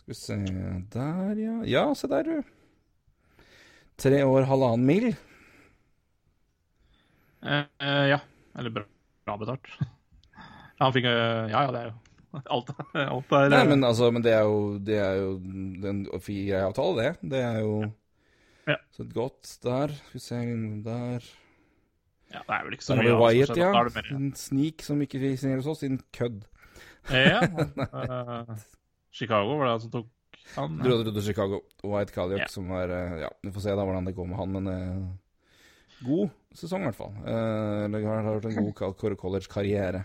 Skal 0.00 0.12
vi 0.12 0.18
se 0.18 0.38
Der, 0.92 1.40
ja. 1.40 1.56
Ja, 1.68 1.84
se 1.94 2.10
der, 2.10 2.28
du. 2.28 3.46
Tre 4.00 4.22
år, 4.24 4.48
halvannen 4.48 4.86
mil. 4.88 5.08
Uh, 7.40 7.64
uh, 7.80 8.04
ja. 8.12 8.20
Eller 8.58 8.74
bra, 8.74 8.84
bra 9.24 9.40
betalt. 9.40 9.72
Han 10.80 10.94
fikk 10.96 11.08
eh, 11.10 11.50
Ja, 11.52 11.66
ja, 11.66 11.72
det 11.74 11.80
er 11.80 11.90
jo 11.90 11.96
Alt, 12.54 12.70
alt 12.94 13.32
er 13.34 13.48
Nei, 13.52 13.62
eh, 13.64 13.68
men 13.68 13.84
altså, 13.84 14.10
men 14.14 14.24
det 14.24 14.32
er 14.36 14.46
jo 14.48 14.78
Det 14.86 15.00
er 15.02 15.16
jo 15.18 15.32
en 15.90 16.04
fin 16.22 16.52
avtale, 16.60 17.02
det. 17.02 17.30
Det 17.32 17.42
er 17.44 17.58
jo 17.64 17.80
Ja. 17.84 17.90
Så 18.96 19.02
et 19.06 19.14
godt 19.14 19.58
der. 19.64 19.88
Skal 19.88 20.12
vi 20.14 20.18
se 20.24 20.40
Der. 20.84 21.26
ja, 22.32 22.38
Det 22.46 22.54
er 22.56 22.64
vel 22.64 22.72
ikke 22.76 22.84
så 22.86 22.96
mye 22.96 23.08
annet 23.10 23.20
Wyatt, 23.24 23.56
ja. 23.56 23.68
Er 23.74 23.90
mer- 23.94 24.12
En 24.16 24.32
snik 24.34 24.82
som 24.82 25.00
ikke 25.02 25.20
finner 25.20 25.56
hos 25.56 25.66
oss. 25.66 25.82
en 25.82 26.00
kødd. 26.12 26.44
Ja. 27.10 27.40
uh, 27.42 28.56
Chicago 29.12 29.56
var 29.58 29.64
det 29.66 29.72
han 29.72 29.80
som 29.80 29.90
tok 29.90 30.06
han. 30.56 30.78
Du 30.78 30.90
hadde 30.90 31.12
til 31.14 31.22
Chicago. 31.22 31.60
White 31.84 32.12
Calliock, 32.12 32.40
Ja. 32.40 32.46
som 32.48 32.68
var 32.68 32.88
eh, 32.90 33.20
Ja, 33.22 33.28
vi 33.42 33.50
får 33.50 33.60
se 33.62 33.70
da 33.74 33.84
hvordan 33.84 34.04
det 34.06 34.14
går 34.16 34.26
med 34.28 34.36
han, 34.36 34.52
men 34.52 34.68
uh, 34.68 35.10
God 36.06 36.30
sesong, 36.54 36.82
i 36.82 36.90
hvert 36.90 36.96
fall. 36.96 37.12
Eller 37.26 38.06
har 38.06 38.24
vært 38.40 38.46
en 38.50 38.64
god 38.72 39.16
college-karriere. 39.20 40.04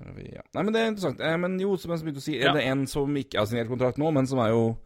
Ja. 0.00 0.42
Nei, 0.54 0.62
men 0.62 0.72
det 0.72 0.80
er 0.80 0.90
interessant. 0.92 1.18
Men 1.42 1.58
jo, 1.60 1.74
som 1.80 1.90
jeg 1.92 2.00
begynte 2.04 2.20
å 2.22 2.24
si, 2.24 2.36
er 2.38 2.46
Ja. 2.48 2.52
det 2.56 2.62
en 2.64 2.86
som 2.86 3.16
ikke 3.16 3.38
har 3.40 3.46
signert 3.46 3.68
kontrakt 3.68 3.98
nå, 3.98 4.10
men 4.12 4.26
som 4.26 4.38
er 4.38 4.48
jo 4.52 4.76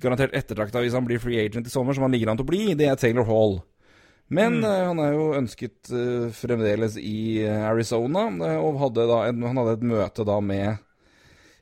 garantert 0.00 0.34
ettertrakta 0.34 0.80
hvis 0.84 0.94
han 0.96 1.06
blir 1.06 1.20
free 1.22 1.40
agent 1.46 1.66
i 1.66 1.70
sommer, 1.72 1.94
som 1.96 2.06
han 2.06 2.12
ligger 2.14 2.30
an 2.32 2.40
til 2.40 2.46
å 2.46 2.50
bli, 2.50 2.62
det 2.74 2.88
er 2.90 2.96
Taylor 3.00 3.24
Hall. 3.28 3.60
Men 4.30 4.60
Mm. 4.60 4.64
eh, 4.64 4.84
han 4.86 4.98
er 5.02 5.12
jo 5.16 5.24
ønsket 5.34 5.90
uh, 5.90 6.28
fremdeles 6.30 6.96
i 7.02 7.42
eh, 7.42 7.64
Arizona, 7.66 8.28
og 8.62 8.78
hadde 8.78 9.06
da 9.10 9.24
en, 9.28 9.42
han 9.42 9.58
hadde 9.58 9.72
et 9.80 9.88
møte 9.90 10.24
da 10.28 10.38
med 10.40 10.78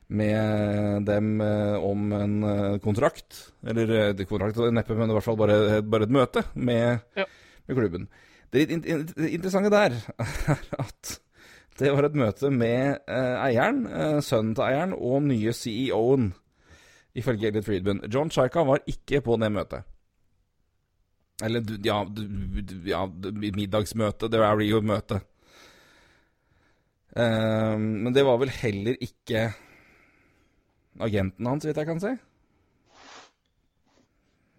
med 0.09 1.05
dem 1.05 1.41
eh, 1.41 1.75
om 1.85 2.07
en 2.17 2.31
eh, 2.43 2.77
kontrakt. 2.81 3.51
Eller 3.61 3.91
eh, 4.09 4.25
kontrakt 4.25 4.57
neppe, 4.73 4.95
men 4.97 5.11
i 5.11 5.13
hvert 5.13 5.25
fall 5.27 5.37
bare, 5.37 5.81
bare 5.85 6.07
et 6.07 6.13
møte 6.15 6.43
med, 6.55 7.03
Ja. 7.17 7.25
med 7.67 7.77
klubben. 7.77 8.07
Det 8.49 8.63
litt 8.63 8.71
in 8.73 8.81
in 8.89 9.03
interessante 9.27 9.69
der 9.69 9.93
er 10.49 10.63
at 10.81 11.19
det 11.77 11.91
var 11.93 12.07
et 12.09 12.15
møte 12.17 12.49
med 12.51 12.97
eieren, 13.07 13.83
sønnen 14.25 14.55
til 14.57 14.65
eieren, 14.65 14.95
og 14.97 15.21
nye 15.29 15.53
CEO-en, 15.53 16.31
ifølge 17.19 17.49
Elliot 17.49 17.67
Friedman. 17.67 18.03
John 18.11 18.31
Chaika 18.33 18.63
var 18.67 18.83
ikke 18.89 19.21
på 19.25 19.37
det 19.41 19.51
møtet. 19.53 19.87
Eller 21.43 21.63
ja, 21.85 22.01
ja 22.87 23.05
middagsmøte. 23.55 24.27
Det 24.31 24.39
er 24.43 24.63
jo 24.65 24.81
møte. 24.83 25.21
Um, 27.09 27.85
men 28.05 28.13
det 28.13 28.25
var 28.27 28.37
vel 28.41 28.51
heller 28.53 28.97
ikke 29.01 29.47
agenten 30.99 31.47
hans, 31.47 31.65
vidt 31.65 31.79
jeg 31.79 31.87
kan 31.87 32.01
si. 32.03 32.11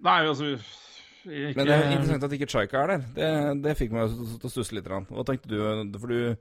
Nei, 0.00 0.16
altså 0.24 0.54
ikke, 0.54 1.52
Men 1.54 1.66
det 1.68 1.74
er 1.74 1.90
interessant 1.92 2.24
at 2.24 2.34
ikke 2.34 2.48
Chaika 2.48 2.80
er 2.80 2.94
der. 2.94 3.02
Det, 3.16 3.30
det 3.66 3.76
fikk 3.78 3.92
meg 3.92 4.14
til 4.16 4.48
å 4.48 4.52
stusse 4.52 4.74
litt. 4.74 4.88
Hva 4.88 5.26
tenkte 5.28 5.50
du? 5.52 5.58
For 6.00 6.08
du, 6.08 6.32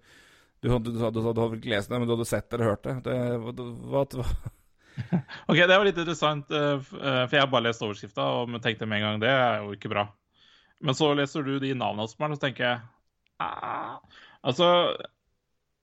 du, 0.63 0.69
du, 0.71 0.77
du, 0.87 0.93
du 0.95 1.01
hadde 1.03 1.35
vel 1.41 1.59
ikke 1.59 1.73
lest 1.73 1.91
det, 1.91 1.99
men 1.99 2.07
du 2.07 2.15
hadde 2.15 2.29
sett 2.29 2.55
eller 2.55 2.71
hørt 2.71 2.87
det. 2.87 2.95
det 3.09 3.17
hva, 3.43 4.05
hva, 4.07 4.23
Ok, 5.49 5.57
det 5.57 5.75
var 5.75 5.85
litt 5.87 5.99
interessant, 5.99 6.49
eh, 6.51 6.77
eh, 6.77 7.23
for 7.25 7.35
jeg 7.35 7.43
har 7.43 7.51
bare 7.51 7.67
lest 7.67 7.83
overskrifta 7.85 8.25
og 8.39 8.57
tenkte 8.63 8.87
med 8.89 8.99
en 8.99 9.05
gang 9.07 9.21
det 9.23 9.31
er 9.33 9.63
jo 9.63 9.75
ikke 9.75 9.91
bra. 9.91 10.07
Men 10.85 10.95
så 10.95 11.11
leser 11.17 11.43
du 11.45 11.57
de 11.59 11.73
navnene 11.75 12.07
som 12.07 12.23
er, 12.23 12.33
og 12.33 12.39
så 12.39 12.45
tenker 12.45 12.65
jeg 12.65 12.77
ah, 13.43 13.97
Altså, 14.47 14.67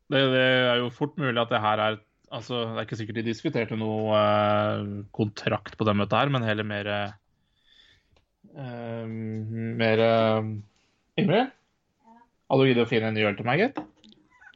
det, 0.08 0.22
det 0.32 0.44
er 0.44 0.80
jo 0.80 0.92
fort 0.94 1.18
mulig 1.20 1.36
at 1.42 1.52
det 1.52 1.60
her 1.60 1.82
er 1.84 1.98
Altså, 2.34 2.64
det 2.72 2.80
er 2.80 2.86
ikke 2.88 2.96
sikkert 2.98 3.18
de 3.20 3.22
diskuterte 3.28 3.76
noe 3.78 4.16
eh, 4.18 4.88
kontrakt 5.14 5.76
på 5.78 5.86
det 5.86 5.94
møtet 5.94 6.18
her, 6.18 6.32
men 6.34 6.46
heller 6.46 6.66
mer 6.66 6.88
eh, 6.90 7.12
Mer 8.56 10.00
uh, 10.00 10.48
Ingrid? 11.20 11.52
Hadde 12.48 12.64
du 12.64 12.70
giddet 12.70 12.86
å 12.86 12.88
finne 12.88 13.10
en 13.10 13.16
ny 13.18 13.26
øl 13.28 13.36
til 13.36 13.46
meg, 13.46 13.60
gitt? 13.60 13.78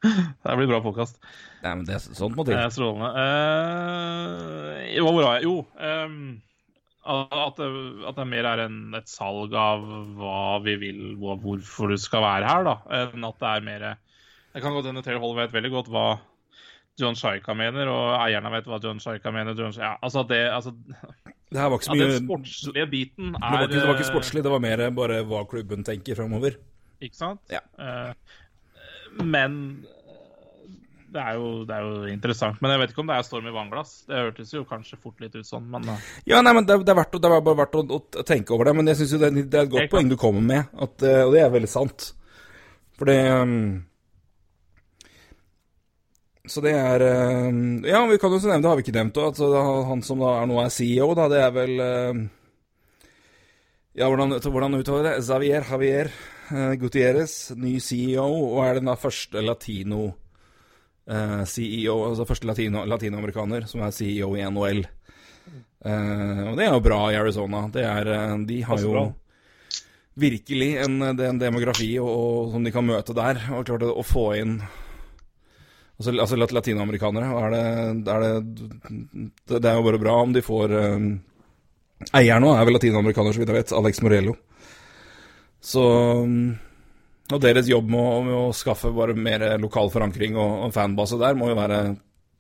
Det 0.43 0.57
blir 0.57 0.71
bra 0.71 0.81
podkast. 0.83 1.21
Nei, 1.61 1.73
men 1.75 1.83
det, 1.89 1.97
er 1.99 2.17
sånt 2.17 2.37
må 2.39 2.47
til. 2.49 2.57
Eh, 2.57 2.71
Strålende. 2.73 3.11
Uh, 3.17 5.03
hvor 5.05 5.19
var 5.21 5.37
jeg? 5.39 5.49
Jo 5.49 5.59
Um, 5.81 6.41
at, 7.11 7.57
det, 7.57 7.67
at 8.07 8.19
det 8.19 8.27
mer 8.29 8.47
er 8.47 8.61
en, 8.67 8.81
et 8.95 9.09
salg 9.09 9.55
av 9.57 9.85
hva 10.19 10.59
vi 10.63 10.75
vil, 10.79 10.99
hva, 11.19 11.35
hvorfor 11.41 11.91
du 11.91 11.97
skal 12.01 12.23
være 12.23 12.49
her, 12.49 12.67
da. 12.67 12.75
Enn 13.01 13.25
at 13.27 13.39
det 13.41 13.49
er 13.51 13.65
mer 13.65 13.87
Jeg 13.89 14.63
kan 14.63 14.75
godt 14.75 14.91
hende 14.91 15.03
Taylor 15.07 15.25
Hall 15.25 15.39
vet 15.39 15.55
veldig 15.55 15.73
godt 15.73 15.89
hva 15.95 16.05
John 17.01 17.17
Shaika 17.17 17.55
mener, 17.57 17.89
og 17.89 18.13
eierne 18.21 18.53
vet 18.53 18.69
hva 18.69 18.81
John 18.83 19.01
Shaika 19.01 19.33
mener. 19.33 19.57
John, 19.59 19.73
ja, 19.77 19.95
altså 20.03 20.25
det, 20.29 20.43
altså, 20.53 20.75
Det 21.51 21.59
her 21.59 21.71
var 21.71 21.81
ikke 21.81 21.89
så 21.89 21.97
mye 21.97 22.11
den 22.11 22.27
sportslige 22.27 22.87
biten 22.91 23.33
er 23.35 23.41
det, 23.41 23.41
var 23.41 23.63
ikke, 23.65 23.73
det 23.75 23.87
var 23.87 23.97
ikke 23.97 24.05
eh, 24.05 24.13
sportslig, 24.13 24.45
det 24.45 24.53
var 24.53 24.63
mer 24.67 24.85
bare 24.99 25.23
hva 25.31 25.43
klubben 25.51 25.87
tenker 25.87 26.19
framover. 26.19 26.59
Ikke 27.01 27.17
sant? 27.17 27.41
Ja. 27.53 27.65
Uh, 27.81 29.25
men 29.25 29.57
det 31.11 31.19
er, 31.21 31.35
jo, 31.39 31.49
det 31.67 31.75
er 31.75 31.87
jo 31.87 32.07
interessant. 32.13 32.61
Men 32.63 32.75
jeg 32.75 32.81
vet 32.83 32.93
ikke 32.93 33.03
om 33.03 33.11
det 33.11 33.17
er 33.19 33.27
storm 33.27 33.49
i 33.51 33.55
vannglass. 33.55 33.93
Det 34.07 34.21
hørtes 34.21 34.55
jo 34.55 34.63
kanskje 34.69 34.99
fort 35.03 35.23
litt 35.23 35.35
ut 35.35 35.47
sånn, 35.47 35.67
men 35.73 35.89
eh, 35.91 36.09
Ja, 36.31 36.41
nei, 36.45 36.55
men 36.55 36.67
det, 36.69 36.77
det, 36.85 36.93
er, 36.95 36.99
verdt, 37.01 37.19
det 37.19 37.27
er 37.27 37.43
bare 37.43 37.59
verdt 37.65 37.79
å, 37.81 37.85
å 37.99 38.27
tenke 38.27 38.55
over 38.55 38.71
det. 38.71 38.75
Men 38.79 38.93
jeg 38.93 39.01
synes 39.01 39.15
jo 39.17 39.21
det, 39.23 39.31
det 39.43 39.59
er 39.59 39.67
et 39.67 39.75
godt 39.75 39.93
poeng 39.93 40.11
du 40.11 40.17
kommer 40.21 40.45
med, 40.47 40.75
at, 40.87 40.97
eh, 41.07 41.23
og 41.27 41.35
det 41.35 41.43
er 41.43 41.55
veldig 41.55 41.71
sant. 41.71 42.11
For 43.01 43.09
det 43.09 43.19
um, 43.33 43.55
Så 46.53 46.61
det 46.65 46.75
er 46.77 47.05
um, 47.49 47.81
Ja, 47.87 48.05
vi 48.11 48.19
kan 48.21 48.35
jo 48.35 48.43
så 48.43 48.51
nevne, 48.53 48.63
det 48.67 48.71
har 48.71 48.79
vi 48.79 48.87
ikke 48.87 48.99
nevnt. 48.99 49.19
og 49.19 49.31
Altså, 49.33 49.51
han 49.91 50.05
som 50.07 50.23
da 50.23 50.35
er 50.43 50.51
nå 50.51 50.61
er 50.63 50.75
CEO, 50.75 51.11
da, 51.19 51.31
det 51.33 51.43
er 51.43 51.55
vel 51.57 51.75
um, 51.81 52.25
Ja, 53.99 54.07
hvordan, 54.07 54.39
hvordan 54.39 54.79
uttaler 54.79 55.11
det? 55.11 55.19
Xavier 55.27 55.67
Javier 55.73 56.13
uh, 56.53 56.75
Gutierrez, 56.79 57.39
ny 57.59 57.79
CEO, 57.83 58.29
og 58.53 58.63
er 58.69 58.79
den 58.79 58.93
da 58.93 59.01
første 59.01 59.43
latino 59.43 60.11
eh, 61.11 61.43
CEO, 61.49 61.97
altså 62.09 62.27
første 62.29 62.49
latino, 62.49 62.85
latinoamerikaner 62.89 63.67
som 63.71 63.85
er 63.85 63.95
CEO 63.95 64.33
i 64.39 64.45
NHL. 64.47 64.85
Uh, 65.81 66.51
og 66.51 66.59
det 66.59 66.67
er 66.67 66.75
jo 66.75 66.85
bra 66.85 67.01
i 67.09 67.17
Arizona. 67.17 67.65
Det 67.73 67.85
er, 67.87 68.11
eh, 68.13 68.37
de 68.49 68.59
har 68.69 68.83
jo 68.83 68.93
bra. 68.93 69.07
virkelig 70.21 70.75
en, 70.85 71.01
en 71.09 71.41
demografi 71.41 71.95
og, 72.03 72.11
og, 72.11 72.53
som 72.53 72.67
de 72.67 72.73
kan 72.75 72.87
møte 72.87 73.17
der. 73.17 73.41
Og 73.57 73.65
klart 73.69 73.87
å 73.89 74.05
få 74.05 74.27
inn 74.37 74.59
altså, 74.61 76.13
altså 76.13 76.37
latinamerikanere. 76.41 77.33
Er 77.33 77.57
det, 77.57 77.65
er 78.13 78.27
det, 78.27 78.35
det, 79.57 79.65
er 79.65 79.79
jo 79.79 79.87
bare 79.89 80.03
bra 80.03 80.21
om 80.21 80.37
de 80.37 80.45
får 80.45 80.77
um, 80.77 81.11
Eieren 82.17 82.41
nå 82.41 82.55
er 82.57 82.65
vel 82.65 82.79
latinamerikaner, 82.79 83.35
så 83.37 83.43
vidt 83.43 83.51
jeg 83.53 83.61
vet. 83.61 83.73
Alex 83.77 84.01
Morello. 84.05 84.37
Så 85.61 85.83
mm, 86.25 86.47
Og 87.31 87.41
deres 87.43 87.69
jobb 87.71 87.91
med 87.93 88.25
med 88.27 88.35
å 88.35 88.53
skaffe 88.57 88.91
bare 88.95 89.15
mer 89.15 89.45
lokal 89.63 89.91
forankring 89.93 90.37
og, 90.37 90.65
og 90.67 90.73
fanbase 90.75 91.19
der 91.21 91.37
må 91.39 91.51
jo 91.53 91.59
være 91.59 91.81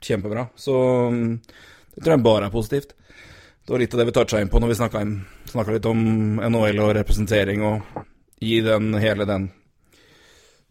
kjempebra. 0.03 0.49
Så 0.59 0.75
mm, 1.13 1.37
det 1.95 2.03
tror 2.03 2.17
jeg 2.17 2.25
bare 2.25 2.49
er 2.49 2.55
positivt. 2.55 2.95
Det 3.67 3.75
var 3.75 3.83
litt 3.85 3.95
av 3.95 4.01
det 4.01 4.07
vi 4.09 4.15
toucha 4.17 4.41
inn 4.43 4.51
på 4.51 4.59
når 4.59 4.73
vi 4.73 4.79
snakka 4.81 5.73
litt 5.77 5.87
om 5.87 6.01
NHL 6.43 6.81
og 6.83 6.95
representering 6.97 7.63
og 7.69 8.03
i 8.43 8.57
den 8.65 8.95
hele 8.99 9.27
den 9.29 9.51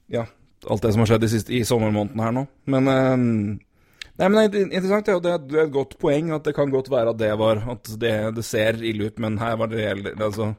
Ja, 0.09 0.23
alt 0.67 0.81
det 0.81 0.91
som 0.95 1.03
har 1.05 1.11
skjedd 1.11 1.23
i, 1.27 1.59
i 1.59 1.65
sommermåneden 1.69 2.23
her 2.23 2.33
nå. 2.35 2.47
Men 2.73 2.87
eh, 2.89 3.17
Nei, 4.19 4.27
men 4.27 4.49
det 4.51 4.59
er 4.59 4.65
interessant, 4.73 5.07
er- 5.07 5.21
det 5.23 5.31
er 5.31 5.61
et 5.67 5.71
godt 5.71 5.93
poeng 6.01 6.33
at 6.35 6.43
det 6.43 6.51
kan 6.57 6.73
godt 6.73 6.89
være 6.91 7.13
at 7.13 7.19
det 7.21 7.29
var 7.39 7.61
At 7.71 7.87
det, 8.01 8.15
det 8.35 8.43
ser 8.43 8.81
ille 8.83 9.07
ut, 9.07 9.19
men 9.23 9.37
her 9.39 9.55
var 9.61 9.69
det 9.71 9.79
reelt 9.79 10.09
Altså 10.19 10.49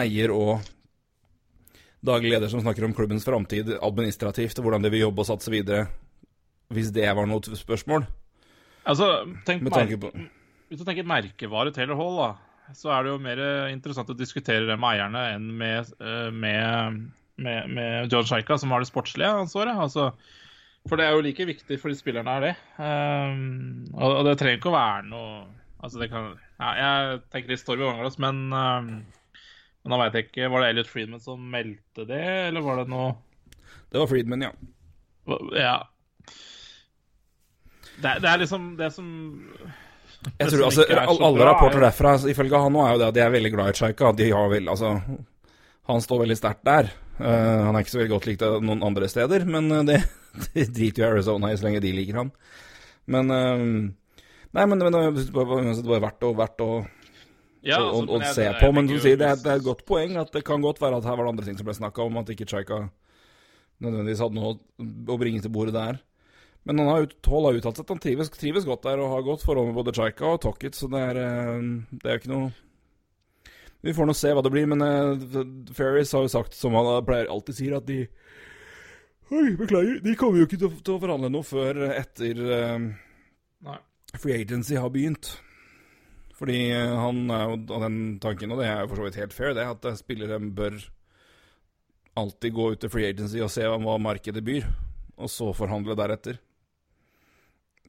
eier 0.00 0.30
og 0.32 0.62
daglig 2.06 2.32
leder 2.34 2.50
som 2.52 2.62
snakker 2.62 2.86
om 2.86 2.94
klubbens 2.96 3.26
framtid 3.26 3.74
administrativt, 3.78 4.58
og 4.58 4.66
hvordan 4.66 4.84
de 4.86 4.92
vil 4.92 5.04
jobbe 5.06 5.24
og 5.24 5.28
satse 5.28 5.52
videre, 5.52 5.86
hvis 6.74 6.92
det 6.94 7.08
var 7.16 7.28
noe 7.28 7.58
spørsmål. 7.58 8.06
Altså, 8.88 9.10
tenk 9.46 9.64
på 9.66 10.10
Hvis 10.70 10.80
du 10.80 10.86
tenker 10.86 11.08
merkevare 11.08 11.72
Taylor 11.74 11.98
Hall, 11.98 12.20
da. 12.20 12.74
så 12.78 12.92
er 12.94 13.04
det 13.04 13.12
jo 13.12 13.22
mer 13.22 13.40
interessant 13.68 14.12
å 14.12 14.16
diskutere 14.16 14.68
det 14.68 14.78
med 14.78 14.94
eierne 14.94 15.24
enn 15.34 15.48
med, 15.58 15.90
eh, 16.00 16.28
med, 16.30 17.00
med, 17.36 17.72
med 17.74 18.12
John 18.12 18.28
Shaika, 18.28 18.56
som 18.58 18.72
har 18.72 18.80
det 18.80 18.88
sportslige 18.88 19.32
ansvaret. 19.42 19.76
Altså, 19.76 20.12
for 20.88 20.96
det 20.96 21.06
er 21.06 21.16
jo 21.16 21.24
like 21.24 21.46
viktig 21.48 21.76
for 21.80 21.92
de 21.92 21.98
spillerne 21.98 22.36
er 22.38 22.46
det. 22.46 22.52
Um, 22.78 23.88
og, 23.92 24.14
og, 24.14 24.22
det 24.28 24.38
trenger 24.40 24.60
ikke 24.60 24.72
å 24.72 24.78
være 24.78 25.08
noe 25.10 25.32
Altså, 25.80 25.96
det 25.96 26.10
kan 26.12 26.34
ja, 26.60 26.70
Jeg 26.76 27.20
tenker 27.32 27.52
litt 27.54 27.62
Storby 27.62 27.86
Vanglas, 27.86 28.18
men 28.20 28.40
um, 28.52 28.88
men 29.80 29.94
da 29.94 29.98
veit 30.02 30.16
jeg 30.18 30.28
ikke 30.28 30.50
Var 30.52 30.62
det 30.62 30.70
Elliot 30.74 30.90
Friedman 30.90 31.22
som 31.24 31.44
meldte 31.52 32.06
det, 32.08 32.24
eller 32.50 32.64
var 32.64 32.82
det 32.82 32.90
noe 32.92 33.14
Det 33.90 34.00
var 34.00 34.10
Friedman, 34.10 34.44
ja. 34.44 34.52
Ja. 35.56 35.76
Det, 38.00 38.16
det 38.24 38.28
er 38.30 38.42
liksom 38.42 38.74
det 38.80 38.90
som 38.96 39.08
jeg 40.20 40.50
tror, 40.52 40.66
altså, 40.66 40.84
alle, 40.84 41.44
rapporter 41.48 41.80
derfra, 41.80 42.10
ifølge 42.28 42.58
han 42.60 42.74
nå, 42.74 42.82
er 42.84 42.92
jo 42.92 43.00
det 43.00 43.06
at 43.08 43.16
de 43.16 43.22
er 43.24 43.30
veldig 43.32 43.50
glad 43.54 43.70
i 43.70 43.78
Chaika. 43.78 44.10
De 44.12 44.26
har 44.28 44.50
vel, 44.52 44.66
altså 44.68 44.90
Han 45.88 46.02
står 46.04 46.20
veldig 46.26 46.36
sterkt 46.36 46.60
der. 46.68 46.90
Uh, 47.16 47.64
han 47.64 47.72
er 47.72 47.80
ikke 47.80 47.94
så 47.94 48.00
veldig 48.02 48.12
godt 48.12 48.26
likt 48.28 48.44
noen 48.66 48.84
andre 48.84 49.08
steder, 49.08 49.46
men 49.48 49.70
uh, 49.72 49.80
det, 49.88 50.02
det 50.52 50.66
driter 50.76 51.06
jo 51.06 51.08
Arizona 51.14 51.52
i 51.52 51.56
så 51.56 51.66
lenge 51.66 51.80
de 51.84 51.94
liker 51.96 52.20
han. 52.20 52.34
Men 53.08 53.32
uh, 53.32 53.64
Nei, 54.50 54.64
men, 54.66 54.80
men 54.82 54.94
det 55.14 55.30
var 55.30 56.02
verdt 56.02 56.24
å, 56.26 56.32
verdt 56.34 56.62
å, 56.64 56.70
ja, 57.66 57.80
å, 57.82 58.02
å, 58.02 58.18
å 58.18 58.32
se 58.34 58.46
på. 58.60 58.70
Men 58.76 58.88
du 58.88 58.96
sier 59.02 59.18
det 59.20 59.28
er, 59.28 59.40
det 59.40 59.52
er 59.52 59.60
et 59.60 59.66
godt 59.66 59.84
poeng 59.88 60.16
at 60.20 60.32
det 60.34 60.44
kan 60.46 60.62
godt 60.64 60.80
være 60.82 61.00
at 61.00 61.08
her 61.08 61.18
var 61.18 61.28
det 61.28 61.34
andre 61.34 61.48
ting 61.48 61.58
som 61.58 61.68
ble 61.68 61.76
snakka 61.76 62.06
om, 62.06 62.20
at 62.20 62.32
ikke 62.32 62.48
Chaika 62.48 62.86
nødvendigvis 63.80 64.22
hadde 64.24 64.36
noe 64.36 64.56
å 65.10 65.18
bringe 65.20 65.42
til 65.44 65.52
bordet 65.52 65.76
der. 65.76 66.00
Men 66.68 66.82
han 66.82 66.90
har, 66.90 67.06
Hall 67.32 67.46
har 67.48 67.56
uttalt 67.56 67.80
at 67.80 67.92
han 67.92 68.00
trives, 68.02 68.28
trives, 68.36 68.66
godt 68.68 68.84
der 68.84 69.00
og 69.00 69.14
har 69.14 69.24
godt 69.24 69.44
forhold 69.46 69.70
med 69.70 69.78
både 69.78 69.94
Chaika 69.96 70.34
og 70.34 70.42
Tocket, 70.44 70.76
så 70.76 70.90
det 70.92 71.00
er, 71.12 71.20
eh, 71.22 71.62
det 72.02 72.10
er 72.10 72.20
ikke 72.20 72.32
noe 72.34 72.50
Vi 73.80 73.94
får 73.96 74.08
nå 74.08 74.12
se 74.12 74.32
hva 74.36 74.42
det 74.44 74.52
blir, 74.52 74.66
men 74.68 74.84
uh, 74.84 75.38
Ferris 75.72 76.12
har 76.12 76.26
jo 76.26 76.28
sagt, 76.28 76.52
som 76.52 76.74
han 76.76 76.90
pleier 77.06 77.30
alltid 77.32 77.56
sier, 77.56 77.78
at 77.78 77.86
de 77.88 78.02
Oi, 79.30 79.54
beklager. 79.56 80.02
De 80.02 80.12
kommer 80.18 80.42
jo 80.42 80.48
ikke 80.48 80.58
til 80.58 80.74
til 80.82 80.96
å 80.96 81.00
forhandle 81.00 81.30
noe 81.32 81.46
før 81.46 81.78
etter 81.94 82.42
uh, 82.50 83.78
Free 84.18 84.36
Agency 84.42 84.76
har 84.76 84.90
begynt. 84.92 85.30
Fordi 86.40 86.60
uh, 86.72 86.96
han 87.04 87.24
er 87.36 87.46
jo 87.46 87.58
av 87.76 87.84
den 87.84 88.00
tanken, 88.22 88.54
og 88.54 88.62
det 88.62 88.70
er 88.70 88.82
jo 88.82 88.90
for 88.90 89.02
så 89.02 89.08
vidt 89.08 89.20
helt 89.20 89.36
fair, 89.36 89.54
det, 89.56 89.68
at 89.68 89.90
spillere 90.00 90.40
bør 90.40 90.78
alltid 92.20 92.54
gå 92.56 92.70
ut 92.72 92.80
til 92.82 92.92
Free 92.92 93.10
Agency 93.12 93.42
og 93.44 93.52
se 93.52 93.66
hva 93.68 93.98
markedet 94.02 94.42
byr, 94.44 94.64
og 95.20 95.30
så 95.30 95.52
forhandle 95.56 95.96
deretter. 95.98 96.40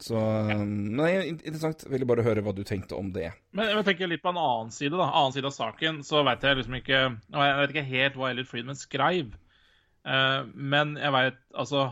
Så 0.02 0.18
Nei, 0.18 1.12
interessant. 1.30 1.84
Ville 1.92 2.08
bare 2.10 2.26
høre 2.26 2.42
hva 2.42 2.54
du 2.58 2.64
tenkte 2.66 2.98
om 2.98 3.12
det. 3.14 3.30
Men 3.54 3.70
jeg 3.70 3.86
tenker 3.86 4.10
litt 4.10 4.24
på 4.24 4.32
en 4.34 4.40
annen 4.42 4.72
side, 4.74 4.96
da. 4.98 5.12
Annen 5.12 5.36
side 5.36 5.50
av 5.50 5.54
saken. 5.54 6.02
Så 6.06 6.24
veit 6.26 6.46
jeg 6.46 6.58
liksom 6.58 6.78
ikke 6.80 7.02
Og 7.12 7.42
Jeg 7.46 7.58
vet 7.60 7.74
ikke 7.76 7.90
helt 7.92 8.18
hva 8.18 8.32
Elliot 8.32 8.50
Friedman 8.50 8.80
skrev. 8.80 9.36
Uh, 10.02 10.50
men 10.58 10.96
jeg 10.98 11.14
veit 11.14 11.38
altså 11.54 11.92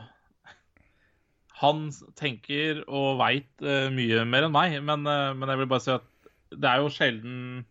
Han 1.60 1.92
tenker 2.18 2.82
og 2.88 3.20
veit 3.22 3.52
uh, 3.62 3.92
mye 3.94 4.26
mer 4.26 4.48
enn 4.48 4.58
meg. 4.58 4.80
Men, 4.82 5.06
uh, 5.06 5.38
men 5.38 5.54
jeg 5.54 5.62
vil 5.62 5.70
bare 5.76 5.86
si 5.86 5.94
at 5.94 6.10
det 6.52 6.70
er 6.70 6.82
jo 6.82 6.90
sjelden 6.90 7.66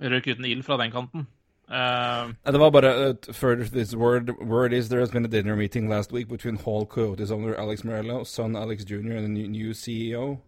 røk 0.00 0.26
uten 0.26 0.44
ild 0.44 0.62
fra 0.62 0.76
den 0.76 0.90
kanten. 0.90 1.26
Uh, 1.68 2.34
det 2.52 2.60
var 2.60 2.70
bare 2.70 3.10
uh, 3.10 3.32
further 3.32 3.64
this 3.64 3.96
word, 3.96 4.30
word 4.40 4.72
is 4.72 4.88
there 4.88 5.00
has 5.00 5.10
been 5.10 5.24
a 5.24 5.28
dinner 5.28 5.56
meeting 5.56 5.88
last 5.88 6.12
week 6.12 6.28
between 6.28 6.56
Hall 6.56 6.84
Coyotes 6.84 7.30
owner 7.30 7.54
Alex 7.54 7.84
Morello, 7.84 8.24
son 8.24 8.56
Alex 8.56 8.84
Jr., 8.84 9.16
and 9.16 9.36
the 9.36 9.48
new 9.48 9.70
CEO 9.70 10.38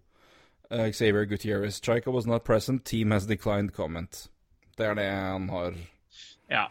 uh, 0.71 0.91
Xavier 0.91 1.25
Gutierrez. 1.25 1.81
Chaika 1.81 2.13
was 2.13 2.27
not 2.27 2.45
present. 2.45 2.85
Team 2.85 3.11
has 3.11 3.27
declined 3.27 3.73
comment. 3.73 4.29
Det 4.77 4.87
er 4.87 4.95
det 4.95 5.05
han 5.05 5.49
har. 5.49 5.75
Ja. 6.51 6.67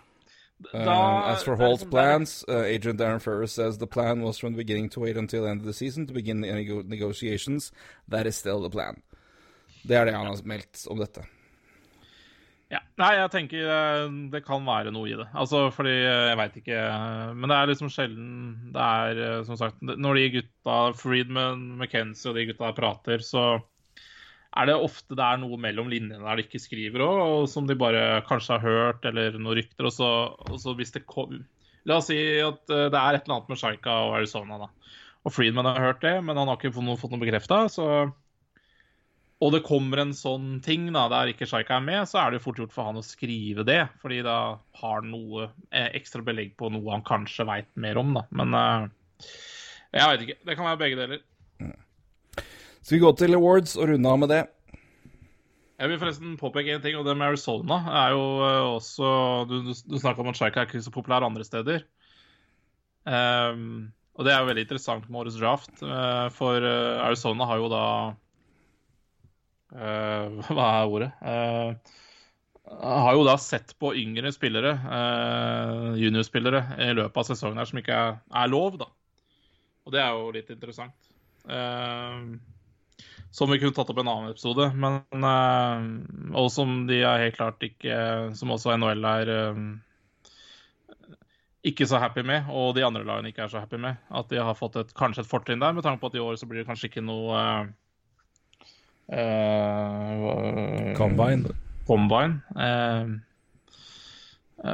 Da, 0.74 1.34
as 1.34 1.44
for 1.44 1.56
Hall's 1.58 1.84
plans, 1.84 2.46
uh, 2.48 2.64
agent 2.64 3.00
Darren 3.00 3.22
Ferris 3.22 3.52
says 3.52 3.78
the 3.78 3.88
plan 3.88 4.22
was 4.22 4.38
from 4.38 4.54
the 4.54 4.58
beginning 4.58 4.90
to 4.90 5.00
wait 5.00 5.18
until 5.18 5.44
the 5.44 5.50
end 5.50 5.62
of 5.62 5.66
the 5.66 5.74
season 5.74 6.08
to 6.08 6.14
begin 6.14 6.42
the 6.42 6.84
negotiations. 6.86 7.72
That 8.08 8.28
is 8.28 8.36
still 8.36 8.62
the 8.62 8.70
plan. 8.70 9.02
Det 9.84 9.98
er 10.00 10.08
det 10.08 10.16
han 10.16 10.30
har 10.30 10.44
meldt 10.48 10.86
om 10.92 11.02
dette. 11.02 11.26
Ja. 12.74 12.80
Nei, 12.98 13.12
jeg 13.20 13.30
tenker 13.34 13.68
eh, 13.70 14.06
det 14.34 14.42
kan 14.48 14.64
være 14.66 14.94
noe 14.94 15.10
i 15.12 15.18
det. 15.18 15.28
Altså, 15.38 15.68
fordi 15.74 15.94
eh, 15.94 16.30
jeg 16.32 16.40
veit 16.40 16.56
ikke 16.58 16.80
Men 17.38 17.52
det 17.52 17.58
er 17.58 17.70
liksom 17.70 17.92
sjelden 17.94 18.32
det 18.74 18.88
er 19.04 19.22
eh, 19.22 19.42
Som 19.46 19.60
sagt, 19.60 19.78
når 19.84 20.18
de 20.18 20.24
gutta, 20.40 20.78
Friedman, 20.98 21.68
McKenzie 21.78 22.32
og 22.32 22.40
de 22.40 22.48
gutta 22.50 22.72
prater, 22.78 23.22
så 23.26 23.46
er 24.54 24.70
det 24.70 24.78
ofte 24.78 25.18
det 25.18 25.26
er 25.26 25.40
noe 25.42 25.58
mellom 25.58 25.88
linjene 25.90 26.22
der 26.22 26.38
de 26.38 26.44
ikke 26.46 26.62
skriver 26.62 27.02
òg, 27.02 27.48
som 27.50 27.66
de 27.66 27.74
bare 27.78 28.22
kanskje 28.28 28.60
har 28.60 28.62
hørt, 28.62 29.06
eller 29.10 29.34
noen 29.40 29.58
rykter, 29.58 29.88
og 29.90 29.94
så, 29.96 30.10
og 30.46 30.60
så 30.62 30.76
hvis 30.78 30.94
det 30.94 31.08
kom 31.10 31.40
La 31.90 31.98
oss 31.98 32.12
si 32.12 32.20
at 32.40 32.62
det 32.70 32.96
er 32.96 33.18
et 33.18 33.26
eller 33.26 33.40
annet 33.40 33.50
med 33.50 33.60
Shaika 33.60 33.96
og 34.06 34.14
Arizona, 34.20 34.60
da. 34.62 34.70
Og 35.26 35.34
Friedman 35.34 35.66
har 35.68 35.82
hørt 35.82 36.06
det, 36.06 36.14
men 36.22 36.38
han 36.38 36.48
har 36.48 36.62
ikke 36.62 36.72
fått 36.78 37.16
noe 37.16 37.24
bekrefta, 37.26 37.64
så 37.74 37.88
og 39.42 39.52
det 39.52 39.64
kommer 39.66 40.00
en 40.00 40.14
sånn 40.16 40.60
ting 40.64 40.86
da, 40.94 41.08
der 41.12 41.34
ikke 41.34 41.48
Shaika 41.50 41.76
er 41.76 41.84
med, 41.84 42.08
så 42.08 42.22
er 42.22 42.32
det 42.32 42.40
jo 42.40 42.46
fort 42.46 42.60
gjort 42.62 42.74
for 42.76 42.88
han 42.88 43.00
å 43.00 43.06
skrive 43.06 43.66
det. 43.68 43.82
Fordi 44.04 44.22
da 44.26 44.38
har 44.80 45.02
han 45.02 45.12
noe 45.12 45.50
eh, 45.74 45.90
ekstra 45.98 46.24
belegg 46.26 46.54
på 46.60 46.70
noe 46.72 46.94
han 46.94 47.04
kanskje 47.08 47.48
veit 47.50 47.70
mer 47.80 48.00
om. 48.00 48.14
da. 48.16 48.24
Men 48.40 48.56
uh, 48.56 49.26
jeg 49.92 50.12
veit 50.12 50.26
ikke. 50.28 50.38
Det 50.48 50.58
kan 50.60 50.70
være 50.70 50.82
begge 50.86 51.00
deler. 51.02 51.24
Skal 52.84 52.98
vi 52.98 53.02
gå 53.04 53.12
til 53.20 53.36
awards 53.36 53.76
og 53.80 53.92
runde 53.92 54.14
av 54.14 54.22
med 54.24 54.32
det? 54.32 54.42
Jeg 55.82 55.92
vil 55.92 56.00
forresten 56.00 56.40
påpeke 56.40 56.78
en 56.78 56.84
ting, 56.86 56.96
og 56.96 57.04
det 57.08 57.18
med 57.18 57.34
Arizona 57.34 57.82
er 58.06 58.16
jo 58.16 58.24
uh, 58.40 58.78
også 58.78 59.12
Du, 59.50 59.60
du, 59.74 60.00
snakka 60.00 60.24
om 60.24 60.32
at 60.32 60.40
Shaika 60.40 60.64
er 60.64 60.70
ikke 60.70 60.86
så 60.86 60.94
populær 60.94 61.28
andre 61.28 61.44
steder. 61.48 61.84
Um, 63.04 63.92
og 64.16 64.24
det 64.24 64.32
er 64.32 64.40
jo 64.40 64.48
veldig 64.54 64.64
interessant 64.70 65.08
med 65.10 65.24
årets 65.24 65.40
draft, 65.42 65.80
for 66.38 66.64
Arizona 66.64 67.48
har 67.50 67.58
jo 67.58 67.72
da 67.72 67.86
Hva 70.54 70.70
er 70.70 70.92
ordet? 70.92 71.10
Uh, 71.22 71.74
har 72.84 73.18
jo 73.18 73.26
da 73.28 73.36
sett 73.42 73.74
på 73.82 73.92
yngre 74.00 74.32
spillere, 74.34 74.74
uh, 74.86 75.94
juniorspillere, 76.00 76.64
i 76.86 76.94
løpet 76.96 77.20
av 77.20 77.28
sesongen 77.28 77.60
her 77.60 77.70
som 77.70 77.82
ikke 77.82 78.00
er, 78.00 78.18
er, 78.30 78.52
lov, 78.52 78.78
da. 78.82 78.90
Og 79.84 79.96
det 79.96 80.02
er 80.04 80.12
jo 80.16 80.34
litt 80.36 80.52
interessant. 80.54 81.12
Som 83.34 83.50
vi 83.52 83.58
kunne 83.60 83.76
tatt 83.76 83.90
opp 83.92 83.98
en 84.00 84.08
annen 84.08 84.32
episode, 84.32 84.70
men 84.80 85.02
Og 86.40 86.48
som 86.54 86.86
de 86.88 87.02
er 87.04 87.26
helt 87.26 87.36
klart 87.36 87.66
ikke 87.68 87.98
Som 88.38 88.54
også 88.56 88.78
NHL 88.78 89.10
er 89.10 89.32
ikke 91.64 91.88
så 91.88 92.00
happy 92.00 92.24
med, 92.28 92.50
og 92.52 92.74
de 92.76 92.84
andre 92.84 93.06
lagene 93.08 93.32
ikke 93.32 93.46
er 93.46 93.52
så 93.52 93.62
happy 93.64 93.80
med. 93.80 94.00
At 94.12 94.28
de 94.32 94.42
har 94.44 94.58
fått 94.58 94.76
et, 94.82 94.92
kanskje 94.98 95.24
et 95.24 95.30
fortrinn 95.30 95.64
der, 95.64 95.72
med 95.76 95.86
tanke 95.86 96.02
på 96.02 96.12
at 96.12 96.18
i 96.18 96.24
år 96.24 96.36
så 96.40 96.48
blir 96.50 96.62
det 96.62 96.68
kanskje 96.68 96.90
ikke 96.90 97.04
noe 97.06 97.40
Uh, 99.12 100.94
Combine. 100.98 101.52
Combine. 101.88 102.40
Uh, 102.56 103.20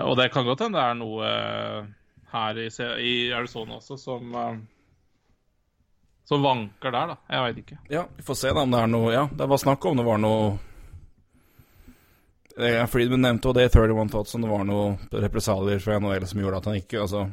og 0.05 0.17
det 0.19 0.29
kan 0.33 0.45
godt 0.45 0.61
hende 0.65 0.77
det 0.77 0.85
er 0.85 0.99
noe 0.99 1.29
her 2.29 2.59
i, 2.61 2.67
i 3.01 3.13
Arizona 3.33 3.79
også 3.79 3.97
som 3.97 4.35
som 6.29 6.43
vanker 6.45 6.91
der, 6.93 7.07
da. 7.09 7.15
Jeg 7.25 7.41
veit 7.41 7.57
ikke. 7.63 7.75
Ja, 7.89 8.03
vi 8.15 8.23
får 8.23 8.35
se 8.37 8.51
da 8.53 8.61
om 8.61 8.69
det 8.69 8.79
er 8.83 8.89
noe 8.91 9.13
Ja, 9.15 9.23
det 9.33 9.47
var 9.49 9.57
snakk 9.57 9.85
om 9.89 9.97
det 9.97 10.05
var 10.05 10.19
noe 10.21 10.51
Friedman 12.91 13.23
nevnte 13.23 13.49
jo 13.49 13.53
det 13.57 13.63
i 13.65 13.71
31 13.71 14.11
Thoughts 14.13 14.35
om 14.37 14.45
det 14.45 14.51
var 14.51 14.67
noe 14.67 15.21
represalier 15.23 15.81
fra 15.81 15.97
NHL 15.97 16.27
som 16.29 16.43
gjorde 16.43 16.59
at 16.61 16.69
han 16.69 16.77
ikke 16.77 17.01
Altså 17.01 17.23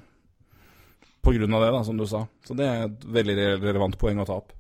På 1.21 1.35
grunn 1.37 1.59
av 1.59 1.67
det, 1.67 1.71
da, 1.75 1.85
som 1.85 2.01
du 2.01 2.07
sa. 2.09 2.23
Så 2.47 2.57
det 2.57 2.71
er 2.71 2.87
et 2.87 3.05
veldig 3.19 3.37
relevant 3.67 3.99
poeng 3.99 4.23
å 4.23 4.27
ta 4.29 4.39
opp. 4.39 4.56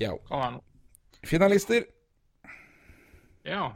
Ja. 0.00 0.12
Kan 0.28 0.42
være 0.42 0.54
noe. 0.58 0.64
Finalister. 1.26 1.86
Ja. 3.46 3.70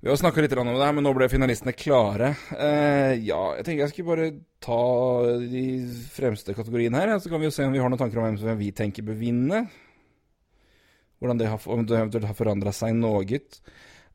Vi 0.00 0.10
har 0.10 0.18
snakka 0.20 0.42
litt 0.44 0.52
om 0.54 0.68
det 0.68 0.76
her, 0.78 0.92
men 0.94 1.02
nå 1.02 1.10
ble 1.16 1.26
finalistene 1.26 1.72
klare. 1.74 2.34
Eh, 2.54 3.16
ja, 3.26 3.40
jeg 3.56 3.64
tenker 3.66 3.82
jeg 3.82 3.90
skal 3.90 4.06
bare 4.06 4.28
ta 4.62 4.82
de 5.40 5.64
fremste 6.14 6.54
kategoriene 6.54 7.00
her. 7.00 7.16
Så 7.18 7.32
kan 7.32 7.42
vi 7.42 7.48
jo 7.48 7.54
se 7.54 7.66
om 7.66 7.74
vi 7.74 7.80
har 7.82 7.90
noen 7.90 7.98
tanker 7.98 8.20
om 8.22 8.36
hvem 8.38 8.60
vi 8.60 8.70
tenker 8.76 9.06
bør 9.06 9.18
vinne. 9.18 9.64
Hvordan 11.18 11.40
det 11.40 11.48
har, 11.50 11.66
om 11.72 11.82
det 11.82 11.96
eventuelt 11.96 12.28
har 12.28 12.38
forandra 12.38 12.74
seg 12.76 12.94
noe. 12.94 13.40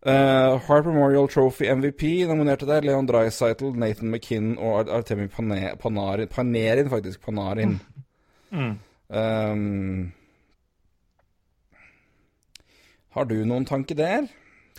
Uh, 0.01 0.57
Harper 0.65 0.93
Memorial 0.93 1.27
Trophy 1.29 1.67
MVP 1.73 2.05
nominerte 2.29 2.69
der. 2.69 2.85
Leon 2.85 3.09
Dreisaitl, 3.09 3.73
Nathan 3.75 4.13
McKinn 4.13 4.55
og 4.61 4.89
Artemi 4.89 5.27
Panarin, 5.33 6.29
Panarin, 6.31 6.93
faktisk. 6.93 7.25
Panarin. 7.25 7.79
Mm. 8.51 8.73
Um, 9.11 10.13
har 13.15 13.27
du 13.29 13.37
noen 13.45 13.65
tanke 13.67 13.95
der? 13.97 14.29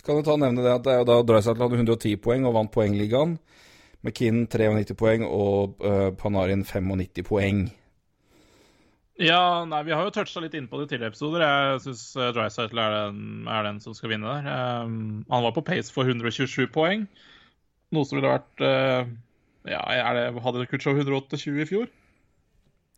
Kan 0.03 0.17
du 0.19 0.25
ta 0.25 0.33
og 0.35 0.41
nevne 0.41 0.63
det 0.65 0.73
at 0.73 0.83
det 0.83 0.93
er 0.93 1.01
jo 1.03 1.07
da 1.07 1.19
Drysdale 1.23 1.63
hadde 1.63 1.77
110 1.79 2.17
poeng 2.23 2.47
og 2.49 2.55
vant 2.57 2.71
poengligaen. 2.73 3.37
McKinn 4.03 4.43
93 4.51 4.97
poeng 4.99 5.23
og 5.27 5.79
uh, 5.79 6.09
Panarin 6.19 6.65
95 6.67 7.23
poeng. 7.29 7.61
Ja, 9.21 9.63
nei, 9.69 9.83
vi 9.85 9.93
har 9.93 10.07
jo 10.07 10.11
toucha 10.11 10.41
litt 10.41 10.55
inn 10.57 10.65
på 10.67 10.79
det 10.79 10.87
i 10.87 10.91
tidligere 10.95 11.13
episoder. 11.13 11.43
Jeg 11.45 11.83
syns 11.85 12.01
uh, 12.17 12.31
Drycytle 12.35 12.81
er, 12.83 12.95
den- 13.13 13.47
er 13.47 13.67
den 13.69 13.79
som 13.83 13.93
skal 13.95 14.11
vinne 14.11 14.27
der. 14.41 14.49
Um, 14.83 15.21
han 15.29 15.45
var 15.45 15.53
på 15.55 15.63
pace 15.63 15.93
for 15.93 16.09
127 16.09 16.65
poeng, 16.73 17.05
noe 17.93 18.09
som 18.09 18.17
ville 18.17 18.33
vært 18.33 18.65
uh, 18.65 19.05
Ja, 19.69 19.83
er 19.93 20.17
det, 20.17 20.25
hadde 20.43 20.65
Kutchow 20.67 20.97
128 20.97 21.61
i 21.63 21.69
fjor? 21.69 21.87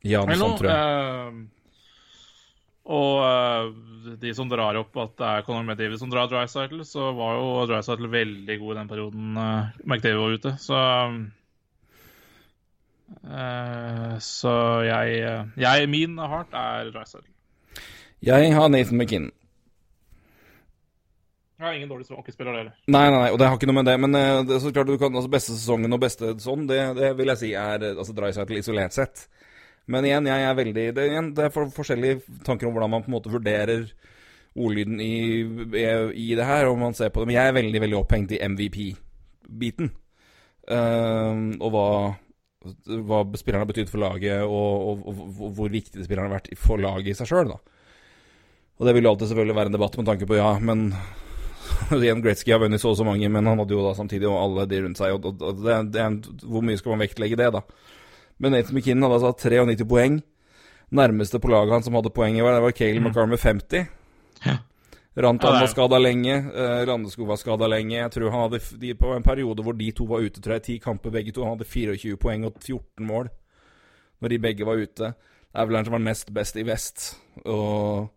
Ja, 0.06 0.24
noe 0.26 0.40
sånt, 0.40 0.58
tror 0.64 0.72
jeg. 0.72 1.28
Um, 1.30 1.44
og 2.86 3.14
uh, 3.22 4.18
de 4.22 4.34
som 4.38 4.50
drar 4.52 4.78
opp 4.78 4.98
at 5.02 5.16
det 5.18 5.30
er 5.30 5.46
Conor 5.48 5.64
McDavid 5.66 5.98
som 6.02 6.12
drar 6.12 6.30
Drycytle, 6.30 6.86
så 6.86 7.10
var 7.18 7.40
jo 7.40 7.48
Drycytle 7.72 8.12
veldig 8.14 8.60
god 8.62 8.76
i 8.76 8.80
den 8.80 8.92
perioden 8.92 9.40
uh, 9.40 9.72
McDavid 9.86 10.22
var 10.22 10.36
ute. 10.38 10.52
Så 10.62 10.82
uh, 13.26 14.18
Så 14.22 14.54
jeg, 14.86 15.24
jeg 15.58 15.90
Min 15.90 16.20
heart 16.22 16.54
er 16.54 16.94
Drycytle. 16.94 17.32
Jeg 18.26 18.54
har 18.54 18.70
Nathan 18.70 18.98
McKinn. 18.98 19.32
Jeg 21.56 21.68
har 21.68 21.76
ingen 21.78 21.90
dårlig 21.90 22.06
hockeyspiller, 22.12 22.52
det 22.52 22.60
heller. 22.60 22.74
Nei, 22.92 23.06
nei, 23.08 23.20
nei, 23.22 23.28
og 23.32 23.40
det 23.40 23.48
har 23.48 23.56
ikke 23.56 23.68
noe 23.70 23.78
med 23.78 23.88
det. 23.88 23.96
Men 24.04 24.18
eh, 24.20 24.42
det 24.44 24.58
er 24.58 24.64
så 24.64 24.72
klart 24.76 24.90
du 24.92 24.98
kan, 25.00 25.16
altså 25.16 25.32
beste 25.32 25.54
sesongen 25.56 25.96
og 25.96 26.02
beste 26.04 26.34
sånn, 26.44 26.66
det, 26.68 26.80
det 26.98 27.14
vil 27.16 27.32
jeg 27.32 27.42
si 27.42 27.52
er 27.56 27.86
eh, 27.86 27.96
altså 27.96 28.16
Dreisaitl 28.18 28.58
isolert 28.60 28.96
sett. 28.98 29.24
Men 29.92 30.08
igjen, 30.08 30.28
jeg 30.32 30.46
er 30.48 30.58
veldig 30.58 30.84
Det, 30.98 31.06
igjen, 31.12 31.32
det 31.38 31.48
er 31.48 31.54
for, 31.54 31.70
forskjellige 31.74 32.42
tanker 32.46 32.68
om 32.68 32.76
hvordan 32.76 32.92
man 32.94 33.06
på 33.06 33.12
en 33.12 33.18
måte 33.18 33.34
vurderer 33.34 33.86
ordlyden 34.56 35.02
i, 35.04 35.44
i, 36.16 36.30
det 36.36 36.48
her, 36.48 36.70
og 36.70 36.80
man 36.80 36.96
ser 36.96 37.12
på 37.12 37.22
det. 37.22 37.30
Men 37.30 37.38
jeg 37.38 37.50
er 37.50 37.58
veldig, 37.58 37.82
veldig 37.84 37.98
opphengt 38.00 38.32
i 38.32 38.40
MVP-biten. 38.40 39.92
Uh, 40.66 41.52
og 41.60 41.74
hva, 41.76 41.88
hva 43.06 43.20
spillerne 43.38 43.66
har 43.66 43.70
betydd 43.70 43.92
for 43.92 44.02
laget, 44.02 44.46
og, 44.48 44.88
og, 44.88 45.04
og, 45.12 45.50
hvor 45.58 45.74
viktig 45.74 46.06
spillerne 46.06 46.32
har 46.32 46.38
vært 46.40 46.54
for 46.58 46.82
laget 46.82 47.12
i 47.12 47.18
seg 47.20 47.30
sjøl. 47.30 47.52
Og 47.56 48.88
det 48.88 48.96
vil 48.96 49.06
jo 49.06 49.12
alltid 49.14 49.32
selvfølgelig 49.32 49.60
være 49.60 49.72
en 49.72 49.78
debatt 49.78 50.00
med 50.00 50.10
tanke 50.10 50.30
på 50.30 50.40
ja, 50.40 50.50
men 50.64 50.88
Igjen, 52.04 52.22
Gretzky 52.24 52.54
har 52.54 52.62
vunnet 52.62 52.82
så 52.82 52.92
og 52.94 52.98
så 53.00 53.06
mange, 53.08 53.28
men 53.32 53.48
han 53.48 53.60
hadde 53.60 53.74
jo 53.76 53.84
da 53.86 53.94
samtidig 53.98 54.30
alle 54.30 54.66
de 54.70 54.82
rundt 54.86 55.00
seg. 55.00 55.16
Og, 55.18 55.28
og, 55.28 55.44
og 55.44 55.62
det, 55.66 55.78
det 55.96 56.08
hvor 56.46 56.64
mye 56.66 56.80
skal 56.80 56.96
man 56.96 57.04
vektlegge 57.04 57.40
det, 57.40 57.52
da? 57.56 57.64
Men 58.38 58.56
Nathan 58.56 58.76
McKinnon 58.76 59.08
hadde 59.08 59.20
altså 59.22 59.50
93 59.50 59.88
poeng. 59.90 60.22
Nærmeste 60.96 61.40
på 61.42 61.50
laget 61.50 61.74
han 61.74 61.84
som 61.84 61.98
hadde 61.98 62.14
poeng 62.14 62.38
i 62.38 62.42
år, 62.44 62.54
det 62.56 62.64
var 62.64 62.78
Cale 62.78 63.02
McCarr 63.02 63.30
med 63.32 63.40
50. 63.42 63.86
Ja. 64.46 64.58
Rantan 65.16 65.62
var 65.62 65.68
skada 65.72 65.98
lenge. 65.98 66.36
Uh, 66.52 66.84
Randeskog 66.88 67.28
var 67.28 67.40
skada 67.40 67.68
lenge. 67.72 67.96
Jeg 67.96 68.12
tror 68.12 68.34
han 68.34 68.42
hadde 68.42 68.60
de, 68.82 68.96
På 69.00 69.14
en 69.16 69.24
periode 69.24 69.64
hvor 69.64 69.74
de 69.74 69.92
to 69.96 70.08
var 70.10 70.26
ute, 70.26 70.42
tror 70.42 70.58
jeg, 70.58 70.64
ti 70.64 70.78
kamper 70.84 71.14
begge 71.14 71.32
to. 71.32 71.44
Han 71.44 71.56
hadde 71.56 71.70
24 71.72 72.18
poeng 72.20 72.46
og 72.46 72.60
14 72.60 73.08
mål 73.08 73.32
når 74.22 74.32
de 74.32 74.40
begge 74.40 74.66
var 74.68 74.80
ute. 74.80 75.14
Det 75.16 75.62
er 75.62 75.68
vel 75.68 75.76
han 75.76 75.88
som 75.88 75.96
var 75.96 76.04
nest 76.04 76.34
best 76.34 76.60
i 76.60 76.66
vest. 76.68 77.06
Og 77.46 78.12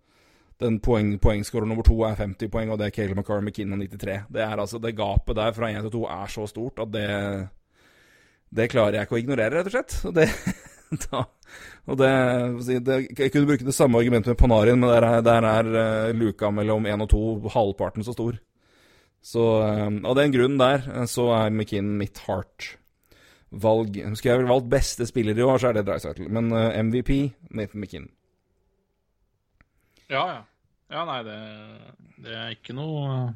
den 0.59 0.81
poeng, 0.83 1.13
poengskårer 1.23 1.67
nummer 1.71 1.87
to 1.87 2.01
er 2.03 2.19
50 2.19 2.51
poeng, 2.51 2.71
og 2.73 2.79
det 2.81 2.89
er 2.89 2.95
Cale 2.95 3.15
McCarr 3.15 3.43
McKinnon 3.43 3.79
93. 3.79 4.27
Det 4.35 4.43
er 4.43 4.59
altså, 4.59 4.79
det 4.83 4.97
gapet 4.99 5.37
der 5.39 5.55
fra 5.55 5.71
1 5.71 5.87
til 5.87 5.95
2 6.01 6.05
er 6.17 6.35
så 6.35 6.47
stort 6.51 6.83
at 6.83 6.93
det 6.95 7.07
Det 8.49 8.69
klarer 8.73 8.99
jeg 8.99 9.09
ikke 9.09 9.19
å 9.19 9.21
ignorere, 9.21 9.59
rett 9.59 9.69
og 9.69 9.75
slett. 9.75 9.97
Og 10.09 10.15
det, 10.17 10.27
da, 11.05 11.23
og 11.89 12.01
det, 12.01 12.11
det 12.87 12.99
Jeg 13.13 13.33
kunne 13.35 13.49
bruke 13.51 13.67
det 13.67 13.77
samme 13.77 14.01
argumentet 14.01 14.33
med 14.33 14.41
Panarin, 14.41 14.81
men 14.81 14.93
der 14.93 15.07
er, 15.09 15.25
der 15.25 15.49
er 15.51 15.71
eh, 15.83 16.17
luka 16.17 16.53
mellom 16.55 16.89
én 16.89 17.05
og 17.05 17.11
to 17.13 17.23
halvparten 17.55 18.07
så 18.07 18.17
stor. 18.17 18.39
Så 19.25 19.47
eh, 19.67 19.87
av 19.89 20.19
den 20.19 20.35
grunnen 20.35 20.61
der, 20.61 20.85
eh, 20.95 21.09
så 21.11 21.31
er 21.37 21.53
McKinnon 21.53 21.99
mitt 22.01 22.23
heart-valg. 22.27 24.01
Skulle 24.15 24.35
jeg 24.35 24.45
vel 24.45 24.53
valgt 24.55 24.71
beste 24.73 25.09
spiller 25.09 25.37
i 25.37 25.45
år, 25.47 25.61
så 25.61 25.71
er 25.71 25.79
det 25.79 25.89
Dreisaitl. 25.89 26.31
Men 26.33 26.53
MVP, 26.89 27.13
Nathan 27.51 27.83
McKinnon. 27.83 28.13
Ja, 30.09 30.25
ja. 30.39 30.39
Ja, 30.89 31.03
nei, 31.05 31.19
det, 31.21 31.37
det 32.25 32.33
er 32.33 32.55
ikke 32.55 32.73
noe 32.73 33.35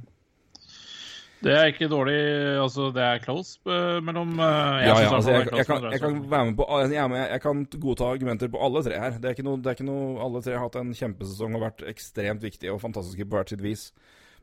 Det 1.42 1.54
er 1.58 1.70
ikke 1.72 1.88
dårlig 1.90 2.18
Altså, 2.62 2.88
det 2.94 3.02
er 3.02 3.22
close 3.24 3.58
eh, 3.66 3.98
mellom 4.04 4.36
eh, 4.38 4.82
Ja, 4.86 4.96
ja, 5.02 5.08
altså, 5.16 5.34
jeg, 5.34 5.48
jeg, 5.50 5.66
kan, 5.66 5.86
jeg 5.90 6.02
kan 6.02 6.20
være 6.30 6.50
med 6.50 6.58
på 6.58 6.66
jeg, 6.84 7.08
med, 7.10 7.22
jeg 7.34 7.42
kan 7.42 7.64
godta 7.82 8.10
argumenter 8.14 8.52
på 8.52 8.60
alle 8.62 8.84
tre 8.86 9.00
her. 9.02 9.16
Det 9.18 9.30
er 9.30 9.36
ikke 9.36 9.46
noe, 9.46 9.58
det 9.62 9.72
er 9.72 9.78
ikke 9.78 9.88
noe 9.88 10.20
Alle 10.22 10.44
tre 10.44 10.54
har 10.56 10.66
hatt 10.66 10.78
en 10.80 10.92
kjempesesong 10.96 11.58
og 11.58 11.64
vært 11.66 11.82
ekstremt 11.90 12.44
viktige 12.46 12.74
og 12.74 12.82
fantastiske 12.84 13.26
på 13.26 13.38
hvert 13.38 13.50
sitt 13.52 13.64
vis. 13.64 13.88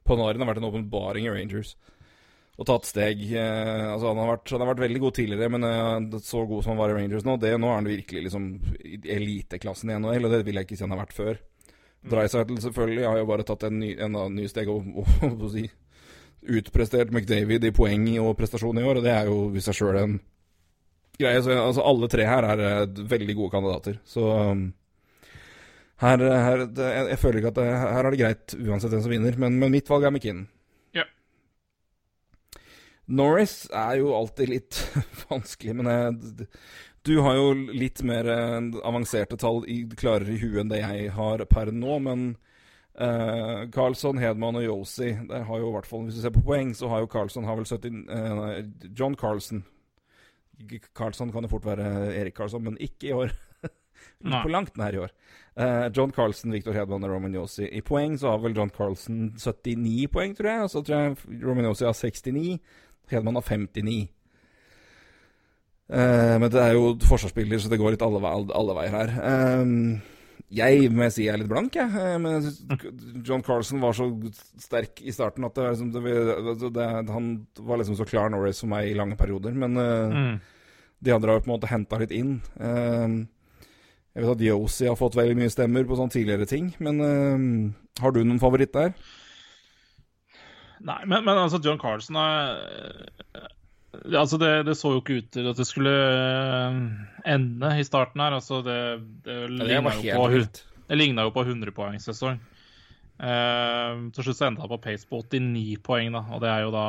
Panarin 0.08 0.44
har 0.44 0.52
vært 0.52 0.62
en 0.64 0.70
åpenbaring 0.72 1.30
i 1.30 1.34
Rangers 1.34 1.78
og 2.60 2.68
tatt 2.68 2.90
steg. 2.90 3.22
Eh, 3.32 3.86
altså 3.88 4.10
han 4.12 4.20
har, 4.20 4.34
vært, 4.34 4.52
han 4.52 4.64
har 4.66 4.74
vært 4.74 4.82
veldig 4.84 5.02
god 5.06 5.16
tidligere, 5.16 5.52
men 5.56 6.18
så 6.20 6.42
god 6.44 6.66
som 6.66 6.74
han 6.74 6.82
var 6.82 6.92
i 6.92 6.98
Rangers 6.98 7.24
nå, 7.24 7.38
det, 7.40 7.54
nå 7.56 7.70
er 7.70 7.78
han 7.78 7.88
virkelig 7.88 8.26
liksom 8.26 8.50
i 8.84 9.00
eliteklassen 9.16 9.94
i 9.94 9.96
NHL, 9.96 10.28
og 10.28 10.34
det 10.36 10.42
vil 10.44 10.60
jeg 10.60 10.68
ikke 10.68 10.76
si 10.76 10.84
han 10.84 10.92
har 10.92 11.06
vært 11.06 11.16
før. 11.16 11.40
Dreisaitl 12.10 12.60
selvfølgelig 12.64 13.06
har 13.08 13.18
jo 13.20 13.28
bare 13.28 13.46
tatt 13.48 13.66
en 13.68 13.80
ny, 13.80 13.94
en 14.00 14.16
ny 14.32 14.48
steg 14.52 14.70
og, 14.72 14.88
og, 15.02 15.08
og, 15.30 15.48
si, 15.54 15.66
utprestert 16.48 17.11
McDavid 17.11 17.66
i 17.68 17.74
poeng 17.76 18.06
og 18.22 18.36
prestasjon 18.40 18.80
i 18.80 18.86
år, 18.86 18.99
og 18.99 19.06
det 19.06 19.14
er 19.14 19.30
jo 19.30 19.40
i 19.52 19.64
seg 19.64 19.78
sjøl 19.78 19.99
en 19.99 20.20
greie. 21.20 21.41
Så 21.44 21.56
altså, 21.56 21.86
alle 21.86 22.10
tre 22.11 22.28
her 22.28 22.48
er 22.53 22.66
eh, 22.66 23.02
veldig 23.14 23.36
gode 23.38 23.53
kandidater. 23.56 23.99
Så 24.07 24.24
um, 24.24 24.70
her, 26.03 26.24
her 26.24 26.66
det, 26.66 26.91
jeg, 26.95 27.07
jeg 27.14 27.22
føler 27.24 27.41
ikke 27.41 27.53
at 27.53 27.60
det, 27.60 27.70
her 27.84 28.02
er 28.03 28.11
det 28.11 28.22
greit 28.24 28.57
uansett 28.60 28.95
hvem 28.95 29.06
som 29.06 29.16
vinner, 29.16 29.40
men, 29.41 29.60
men 29.61 29.74
mitt 29.74 29.91
valg 29.91 30.07
er 30.07 30.16
McKinnon. 30.16 30.48
Ja. 30.95 31.07
Norris 33.20 33.64
er 33.76 33.99
jo 33.99 34.14
alltid 34.16 34.53
litt 34.53 34.84
vanskelig, 35.32 35.76
men 35.82 35.91
jeg, 35.91 36.49
du 37.07 37.18
har 37.26 37.40
jo 37.40 37.52
litt 37.74 38.03
mer 38.07 38.28
eh, 38.32 38.60
avanserte 38.88 39.40
tall 39.40 39.66
i, 39.68 39.82
klarere 39.99 40.36
i 40.36 40.40
huet 40.41 40.64
enn 40.64 40.72
det 40.72 40.84
jeg 40.84 41.11
har 41.16 41.44
per 41.52 41.74
nå, 41.76 41.99
men 42.06 42.30
eh, 43.00 43.66
Carlson, 43.72 44.18
Hedman 44.20 44.56
og 44.60 44.64
Yosi 44.68 45.14
der 45.30 45.44
har 45.48 45.58
jo 45.62 45.70
i 45.70 45.76
hvert 45.78 45.88
fall, 45.88 46.04
Hvis 46.08 46.16
du 46.20 46.22
ser 46.22 46.34
på 46.36 46.44
poeng, 46.46 46.74
så 46.76 46.88
har 46.92 47.00
jo 47.04 47.08
Carlson 47.12 47.46
har 47.48 47.56
vel 47.56 47.66
70 47.66 48.06
uh, 48.10 48.92
John 49.00 49.16
Carlson 49.16 49.64
Carlson 50.98 51.32
kan 51.32 51.46
jo 51.46 51.48
fort 51.54 51.64
være 51.66 51.86
Erik 52.20 52.36
Carlson, 52.36 52.64
men 52.64 52.76
ikke 52.84 53.08
i 53.08 53.14
år. 53.16 53.30
På 54.44 54.50
langt 54.52 54.76
nær 54.78 54.92
i 54.92 55.00
år. 55.00 55.12
Uh, 55.56 55.88
John 55.96 56.12
Carlson, 56.12 56.52
Victor 56.52 56.74
Hedman 56.76 57.04
og 57.08 57.14
Roman 57.14 57.36
Yossi. 57.36 57.64
I 57.72 57.80
poeng 57.82 58.18
så 58.20 58.34
har 58.34 58.42
vel 58.44 58.58
John 58.58 58.70
Carlson 58.76 59.30
79 59.40 60.10
poeng, 60.12 60.36
tror 60.36 60.50
jeg. 60.52 60.66
Og 60.66 60.70
så 60.74 60.82
tror 60.84 61.00
jeg 61.06 61.44
Roman 61.48 61.70
Yossi 61.70 61.86
har 61.88 61.96
69. 61.96 62.60
Hedman 63.12 63.40
har 63.40 63.48
59. 63.48 64.10
Eh, 65.90 66.36
men 66.44 66.52
det 66.52 66.60
er 66.62 66.76
jo 66.76 66.92
forsvarsspiller, 67.08 67.58
så 67.64 67.72
det 67.72 67.80
går 67.82 67.96
litt 67.96 68.04
alle, 68.06 68.20
vei- 68.22 68.54
alle 68.60 68.76
veier 68.78 68.94
her. 69.00 69.16
Eh, 69.32 69.64
jeg 70.50 70.90
må 70.90 71.04
jeg 71.06 71.14
si 71.14 71.26
jeg 71.28 71.34
er 71.36 71.42
litt 71.44 71.50
blank, 71.52 71.76
jeg. 71.78 71.90
Eh, 71.94 72.16
men 72.22 72.38
jeg 72.40 72.54
synes 72.54 73.26
John 73.28 73.44
Carlson 73.46 73.82
var 73.84 73.94
så 73.98 74.08
sterk 74.64 75.02
i 75.06 75.14
starten 75.14 75.46
at 75.46 75.54
det, 75.54 75.64
var 75.66 75.76
liksom, 75.76 75.92
det, 76.64 76.72
det, 76.78 76.88
han 77.14 77.28
var 77.70 77.78
liksom 77.82 77.98
så 78.00 78.08
klar 78.10 78.32
Norris 78.34 78.62
for 78.64 78.72
meg 78.72 78.90
i 78.90 78.96
lange 78.98 79.18
perioder. 79.20 79.54
Men 79.54 79.78
eh, 79.78 80.16
Mm. 80.20 80.40
de 81.06 81.12
andre 81.16 81.30
har 81.32 81.38
jo 81.40 81.46
på 81.46 81.52
en 81.52 81.56
måte 81.60 81.70
henta 81.72 82.00
litt 82.02 82.12
inn. 82.18 82.34
Eh, 82.60 83.14
jeg 84.18 84.26
vet 84.26 84.34
at 84.34 84.42
Yosi 84.44 84.90
har 84.90 84.98
fått 85.00 85.16
veldig 85.16 85.38
mye 85.38 85.54
stemmer 85.54 85.86
på 85.88 85.96
sånne 86.00 86.12
tidligere 86.18 86.48
ting, 86.50 86.72
men 86.84 86.98
har 88.02 88.12
du 88.12 88.24
noen 88.26 88.40
favoritt 88.42 88.74
der? 88.74 88.90
Nei, 90.82 90.98
men, 91.06 91.22
men 91.28 91.38
altså, 91.38 91.60
John 91.64 91.78
Carlson 91.80 92.18
er 92.20 93.52
Altså, 93.90 94.38
det, 94.38 94.52
det 94.68 94.76
så 94.78 94.94
jo 94.94 95.02
ikke 95.02 95.20
ut 95.20 95.30
til 95.34 95.48
at 95.49 95.57
det 95.57 95.66
skulle 95.66 95.91
eh, 95.91 96.76
ende 97.34 97.72
i 97.80 97.86
starten 97.88 98.22
her. 98.22 98.36
Altså, 98.38 98.61
det, 98.66 98.78
det 99.26 99.38
ligna 99.49 99.95
jo, 99.98 100.38
det 100.90 101.26
jo 101.26 101.34
på 101.34 101.45
100 101.45 101.74
poengsesong. 101.74 102.40
Uh, 103.20 104.07
til 104.16 104.24
slutt 104.24 104.38
så 104.38 104.45
endte 104.48 104.64
han 104.64 104.72
på 104.72 104.78
pace 104.80 105.03
på 105.10 105.20
89 105.20 105.82
poeng, 105.84 106.14
da, 106.16 106.22
og 106.32 106.40
det 106.40 106.48
er 106.53 106.61
jo 106.64 106.70
da 106.72 106.86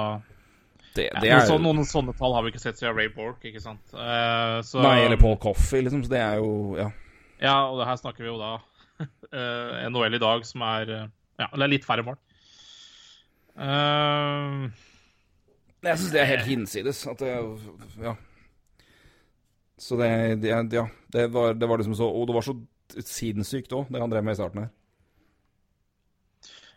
Det, 0.94 1.08
ja, 1.08 1.16
det 1.18 1.24
noen, 1.24 1.40
er 1.40 1.48
sånne, 1.48 1.72
noen 1.74 1.88
sånne 1.90 2.14
tall 2.20 2.36
har 2.36 2.44
vi 2.46 2.52
ikke 2.52 2.62
sett 2.62 2.78
siden 2.78 2.94
Ray 2.94 3.10
Bork, 3.10 3.42
ikke 3.48 3.62
sant? 3.64 3.82
Uh, 3.90 4.60
så, 4.62 4.78
Nei, 4.84 5.00
eller 5.08 5.18
Paul 5.18 5.34
Coffey, 5.42 5.82
liksom. 5.82 6.04
Så 6.06 6.12
det 6.12 6.22
er 6.22 6.38
jo 6.38 6.76
Ja. 6.78 6.90
Ja, 7.40 7.56
og 7.70 7.80
det 7.80 7.88
her 7.88 7.98
snakker 7.98 8.22
vi 8.22 8.28
jo 8.28 8.38
da 8.38 8.52
uh, 9.00 9.80
NHL 9.88 10.20
i 10.20 10.22
dag, 10.22 10.46
som 10.46 10.62
er 10.68 10.92
eh, 10.92 11.06
Ja, 11.40 11.48
er 11.48 11.72
litt 11.72 11.88
færre 11.88 12.04
mål. 12.04 12.18
Eh, 13.56 14.66
Jeg 15.80 15.98
syns 15.98 16.12
det 16.12 16.20
er 16.20 16.28
helt 16.34 16.48
hinsides. 16.48 17.06
At 17.08 17.22
det 17.22 17.30
Ja. 18.00 18.14
Så 19.80 19.96
det, 19.96 20.42
det 20.42 20.52
Ja. 20.72 20.86
Det 21.12 21.32
var, 21.32 21.54
det 21.54 21.68
var 21.68 21.78
liksom 21.78 21.94
så 21.94 22.04
Og 22.04 22.26
det 22.28 22.34
var 22.34 22.44
så 22.44 22.54
sinnssykt 23.06 23.72
òg, 23.72 23.86
det 23.88 24.00
han 24.00 24.10
drev 24.10 24.24
med 24.24 24.32
i 24.32 24.40
starten 24.40 24.64
her. 24.64 24.70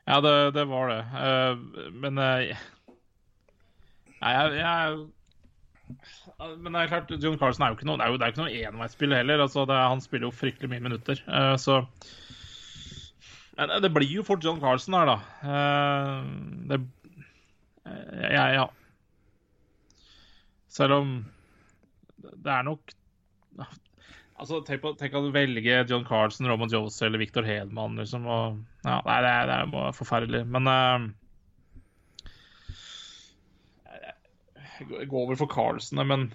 ja, 0.07 0.21
det, 0.21 0.51
det 0.51 0.65
var 0.69 0.87
det. 0.91 1.01
Uh, 1.15 1.91
men 1.91 2.17
uh, 2.17 2.53
Nei, 4.23 4.31
jeg, 4.31 4.53
jeg 4.59 4.97
Men 6.61 6.73
det 6.73 6.81
er 6.81 6.91
klart, 6.91 7.11
John 7.23 7.37
Carlsen 7.37 7.63
er 7.63 7.71
jo 7.71 7.75
ikke 7.75 7.87
noe 7.89 7.97
Det 7.97 8.05
er 8.05 8.11
jo, 8.11 8.17
det 8.17 8.25
er 8.25 8.33
ikke 8.33 8.43
noe 8.43 8.67
enveisspill 8.69 9.15
heller. 9.15 9.41
Altså, 9.43 9.65
det, 9.65 9.75
han 9.75 10.01
spiller 10.01 10.29
jo 10.29 10.37
fryktelig 10.37 10.69
mye 10.69 10.85
minutter. 10.85 11.23
Uh, 11.27 11.55
så 11.57 11.81
Men 13.57 13.73
det 13.83 13.91
blir 13.93 14.11
jo 14.19 14.23
fort 14.23 14.43
John 14.43 14.61
Carlsen 14.61 14.93
her, 14.93 15.11
da. 15.11 15.17
Det 16.69 16.79
Ja, 18.31 18.47
ja. 18.53 18.69
Selv 20.73 20.97
om 20.97 21.15
det 22.21 22.51
er 22.51 22.67
nok 22.67 22.93
Altså, 24.33 24.57
tenk, 24.65 24.81
på, 24.81 24.91
tenk 24.97 25.13
at 25.13 25.23
du 25.23 25.29
velger 25.31 25.85
John 25.87 26.03
Carlsen, 26.07 26.47
Roman 26.49 26.71
Jones 26.71 26.97
eller 27.05 27.21
Victor 27.21 27.45
Hedman, 27.45 27.99
liksom. 28.01 28.25
Og, 28.27 28.57
ja, 28.81 28.97
nei, 29.05 29.17
det 29.23 29.29
er, 29.29 29.51
det 29.69 29.83
er 29.83 29.93
forferdelig. 29.95 30.41
Men 30.49 30.67
uh, 30.67 31.05
Jeg 34.89 35.07
går 35.07 35.19
over 35.21 35.37
for 35.39 35.53
Carlsen, 35.53 36.01
men 36.09 36.25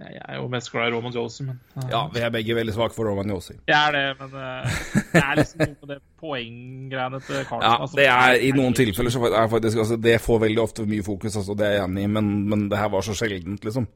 jeg 0.00 0.22
er 0.28 0.38
jo 0.38 0.46
mest 0.48 0.70
glad 0.72 0.88
i 0.88 0.94
Roman 0.94 1.12
Josie. 1.12 1.46
Men, 1.46 1.58
uh, 1.76 1.88
Ja, 1.90 2.00
vi 2.12 2.22
er 2.24 2.30
begge 2.32 2.54
veldig 2.56 2.74
svake 2.74 2.94
for 2.96 3.08
Roman 3.08 3.30
Yossi. 3.30 3.54
Jeg 3.68 3.76
er 3.76 3.92
det, 3.96 4.04
men 4.20 4.34
uh, 4.34 4.78
det 5.12 5.22
er 5.22 5.38
liksom 5.38 5.62
noe 5.62 5.76
på 5.80 5.90
det 5.90 5.98
poenggreiene 6.22 7.20
til 7.26 7.42
Carlson. 7.48 7.66
Ja, 7.66 7.74
altså. 7.76 7.98
det 8.00 8.06
er 8.12 8.46
i 8.48 8.52
noen 8.56 8.76
tilfeller 8.78 9.14
så 9.14 9.24
er 9.28 9.50
faktisk 9.52 9.82
altså, 9.84 9.98
Det 10.00 10.16
får 10.20 10.40
veldig 10.46 10.62
ofte 10.62 10.86
mye 10.88 11.04
fokus, 11.06 11.36
altså, 11.36 11.56
det 11.58 11.68
er 11.68 11.76
jeg 11.76 11.84
enig 11.90 12.06
i, 12.06 12.12
men, 12.16 12.32
men 12.48 12.64
det 12.72 12.80
her 12.80 12.88
var 12.94 13.04
så 13.06 13.16
sjeldent, 13.18 13.64
liksom. 13.64 13.88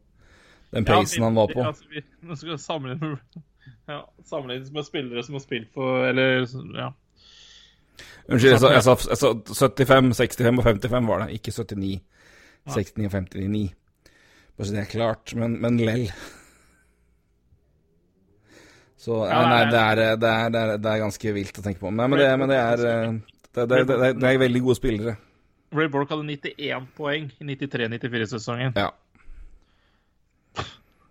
Den 0.74 0.86
Ja, 0.88 1.00
han 1.24 1.34
var 1.34 1.50
på. 1.54 1.62
Altså, 1.62 1.84
vi, 1.90 2.02
nå 2.26 2.36
skal 2.36 2.52
vi 2.52 2.58
sammenligne 2.58 3.14
med, 3.14 3.42
ja, 3.88 4.00
sammenlignes 4.26 4.72
med 4.74 4.84
spillere 4.84 5.22
som 5.22 5.38
har 5.38 5.44
spilt 5.44 5.68
for 5.74 6.08
Eller 6.08 6.44
ja. 6.76 6.90
Unnskyld, 8.26 8.50
jeg 8.50 8.60
sa, 8.60 8.70
jeg, 8.74 9.18
sa, 9.54 9.68
75, 9.70 10.16
65 10.16 10.58
og 10.58 10.64
55 10.64 11.08
var 11.08 11.22
det, 11.22 11.32
ikke 11.38 11.52
79. 11.54 12.00
69 12.66 13.06
og 13.06 13.12
59. 13.38 13.85
Bare 14.56 14.66
så 14.68 14.74
det 14.74 14.82
er 14.82 14.90
klart, 14.90 15.34
men, 15.36 15.58
men 15.60 15.78
lell. 15.84 16.06
Så 19.06 19.20
Ja, 19.28 19.42
nei, 19.46 19.64
det 19.70 19.78
er, 19.78 19.98
det, 20.00 20.06
er, 20.30 20.50
det, 20.50 20.60
er, 20.60 20.78
det 20.82 20.92
er 20.92 21.02
ganske 21.04 21.32
vilt 21.36 21.58
å 21.60 21.64
tenke 21.64 21.82
på. 21.82 21.92
Nei, 21.92 22.06
men 22.10 22.18
det, 22.22 22.28
men 22.40 22.50
det 22.50 22.58
er 22.58 22.84
eh, 22.90 24.30
er 24.32 24.40
veldig 24.40 24.62
gode 24.64 24.78
spillere. 24.80 25.16
Ray 25.76 25.90
Bork 25.92 26.10
hadde 26.10 26.24
91 26.26 26.88
poeng 26.96 27.28
i 27.36 27.48
93-94-sesongen. 27.52 28.76
Ja. 28.78 28.90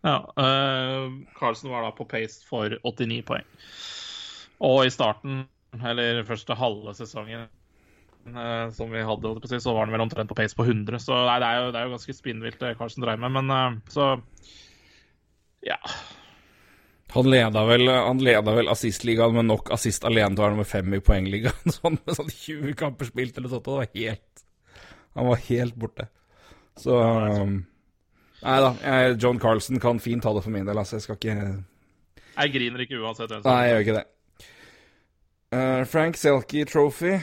Ja, 0.05 0.19
uh, 0.37 1.13
Carlsen 1.37 1.71
var 1.73 1.81
da 1.81 1.91
på 1.97 2.05
pace 2.05 2.43
for 2.45 2.75
89 2.85 3.23
poeng. 3.25 3.45
Og 4.65 4.85
i 4.85 4.91
starten, 4.93 5.45
eller 5.81 6.21
første 6.27 6.57
halve 6.57 6.93
sesongen 6.97 7.47
som 8.73 8.91
vi 8.91 9.03
hadde, 9.05 9.59
så 9.59 9.73
var 9.73 9.85
han 9.85 9.93
vel 9.93 10.01
omtrent 10.01 10.29
på 10.29 10.37
pace 10.37 10.57
på 10.57 10.65
100. 10.65 10.99
Så 11.03 11.13
nei, 11.13 11.37
det, 11.41 11.47
er 11.49 11.59
jo, 11.61 11.71
det 11.73 11.79
er 11.79 11.87
jo 11.87 11.95
ganske 11.95 12.15
spinnvilt 12.17 12.61
det 12.61 12.75
Carlsen 12.79 13.05
dreier 13.05 13.21
med. 13.21 13.35
Men 13.37 13.51
eh, 13.53 13.81
så 13.93 14.15
Ja. 15.65 15.77
Han 17.15 17.29
leda 17.31 17.61
vel, 17.69 17.87
han 17.87 18.19
leda 18.19 18.55
vel 18.57 18.67
assistligaen 18.67 19.37
med 19.37 19.47
nok 19.47 19.69
assist 19.71 20.03
alene 20.03 20.33
til 20.33 20.41
å 20.41 20.47
være 20.47 20.55
nummer 20.57 20.67
fem 20.67 20.97
i 20.97 21.03
poengligaen. 21.05 21.71
Sånn, 21.77 21.99
med 22.01 22.17
sånn 22.17 22.33
20 22.33 22.75
kamper 22.79 23.07
spilt 23.11 23.37
eller 23.37 23.53
sånt. 23.53 23.69
og 23.69 23.77
Det 23.77 23.85
var 23.85 23.93
helt 23.93 24.43
Han 25.15 25.29
var 25.29 25.45
helt 25.45 25.79
borte. 25.79 26.09
Så 26.81 26.97
um, 26.99 27.55
Nei 28.41 28.57
da. 28.61 28.73
John 29.15 29.39
Carlsen 29.39 29.79
kan 29.79 30.01
fint 30.03 30.25
ta 30.25 30.33
det 30.35 30.43
for 30.43 30.51
min 30.51 30.67
del. 30.67 30.77
Altså, 30.77 30.97
jeg 30.97 31.05
skal 31.05 31.21
ikke 31.21 31.37
Jeg 32.35 32.53
griner 32.57 32.83
ikke 32.83 32.99
uansett. 32.99 33.31
Nei, 33.45 33.61
jeg 33.63 33.71
gjør 33.71 33.85
ikke 33.85 33.97
det. 34.01 34.05
Uh, 35.55 35.81
Frank 35.87 36.19
Selke 36.19 36.65
Trophy. 36.67 37.15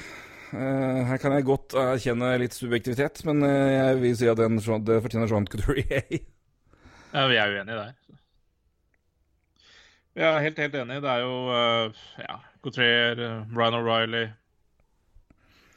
Eh, 0.52 1.00
her 1.08 1.16
kan 1.22 1.32
jeg 1.32 1.46
godt 1.48 1.72
erkjenne 1.80 2.34
litt 2.42 2.52
subjektivitet, 2.56 3.22
men 3.24 3.40
eh, 3.46 3.70
jeg 3.72 4.00
vil 4.02 4.16
si 4.20 4.28
at 4.28 4.36
den, 4.40 4.58
det 4.84 4.98
fortjener 5.04 5.30
Jean 5.30 5.48
Couturier. 5.48 6.04
Ja, 7.12 7.26
vi 7.28 7.36
er 7.36 7.50
uenige 7.52 7.74
der. 7.76 7.90
Vi 10.16 10.22
er 10.24 10.38
helt, 10.40 10.58
helt 10.62 10.76
enige. 10.80 11.02
Det 11.04 11.10
er 11.12 11.18
jo 11.20 11.34
uh, 11.52 11.98
ja, 12.20 12.38
Couturier, 12.64 13.20
uh, 13.20 13.42
Ryan 13.52 13.76
O'Reilly 13.76 14.22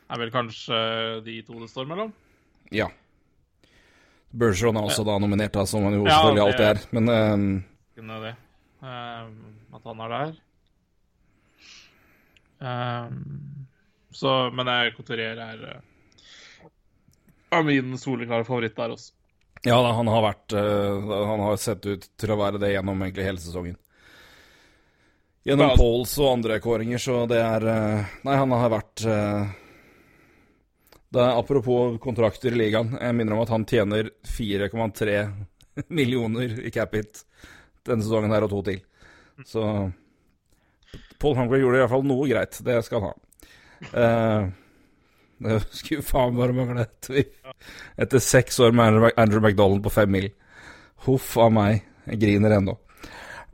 Er 0.07 0.21
vel 0.21 0.31
kanskje 0.31 0.77
eh, 0.79 1.17
de 1.25 1.35
to 1.43 1.59
det 1.59 1.67
står 1.73 1.89
mellom? 1.91 2.13
ja. 2.71 2.87
Bergeron 4.35 4.75
er 4.79 4.87
også 4.87 5.03
da 5.07 5.13
nominert, 5.19 5.53
da, 5.55 5.63
som 5.67 5.83
han 5.87 5.93
jo 5.95 6.05
Ja, 6.05 6.15
selvfølgelig 6.21 6.39
det- 6.39 6.47
alltid 6.47 6.65
er. 6.65 6.79
Men 6.95 7.09
eh, 7.09 8.23
det. 8.25 8.33
Eh, 8.83 9.27
at 9.75 9.85
han 9.91 9.99
er 10.05 10.09
der. 10.15 10.33
Eh, 12.61 13.64
så, 14.15 14.31
men 14.55 14.69
jeg 14.71 14.95
Couturier 14.97 15.39
er 15.43 15.65
er 17.55 17.63
min 17.63 17.95
soleklare 17.99 18.43
favoritt 18.47 18.75
der 18.75 18.93
også. 18.95 19.11
Ja 19.65 19.77
han 19.95 20.07
har 20.11 20.21
vært 20.21 20.53
eh, 20.53 21.11
Han 21.29 21.41
har 21.41 21.57
sett 21.57 21.85
ut 21.87 22.03
til 22.19 22.31
å 22.33 22.37
være 22.37 22.59
det 22.61 22.73
gjennom 22.73 23.01
egentlig 23.01 23.25
hele 23.25 23.41
sesongen. 23.41 23.77
Gjennom 25.45 25.71
Ja. 25.71 25.77
polls 25.77 26.15
og 26.19 26.31
andre 26.33 26.59
kåringer, 26.59 27.01
så 27.01 27.23
det 27.29 27.39
er 27.41 27.65
eh, 27.69 28.13
Nei, 28.25 28.35
han 28.41 28.51
har 28.51 28.73
vært 28.73 29.05
eh, 29.05 29.53
det 31.15 31.21
er, 31.21 31.35
Apropos 31.39 31.99
kontrakter 32.03 32.51
i 32.53 32.59
ligaen, 32.59 32.95
jeg 32.99 33.15
minner 33.15 33.37
om 33.37 33.43
at 33.45 33.53
han 33.53 33.65
tjener 33.69 34.09
4,3 34.25 35.19
millioner 35.99 36.59
i 36.65 36.71
cap 36.73 36.93
hit 36.97 37.23
denne 37.85 38.01
sesongen 38.03 38.33
her 38.33 38.45
og 38.47 38.51
to 38.51 38.61
til. 38.65 38.81
Så 39.45 39.61
Paul 41.21 41.35
Hunger 41.37 41.61
gjorde 41.61 41.77
i 41.77 41.83
hvert 41.83 41.93
fall 41.93 42.05
noe 42.07 42.27
greit. 42.29 42.57
Det 42.65 42.79
skal 42.87 43.01
han 43.03 43.11
ha. 43.13 43.24
Eh, 43.93 44.47
det 45.45 45.59
skulle 45.75 46.01
faen 46.05 46.35
bare 46.37 46.53
mangle. 46.55 46.85
etter- 46.87 47.27
Etter 47.99 48.19
seks 48.23 48.59
år 48.59 48.71
med 48.75 49.11
Andrew- 49.17 49.41
McDonald 49.43 49.83
på 49.83 49.91
fem 49.93 50.09
mil. 50.11 50.29
Huff 51.05 51.35
a 51.37 51.49
meg. 51.49 51.83
Jeg 52.07 52.19
griner 52.21 52.57
ennå. 52.57 52.77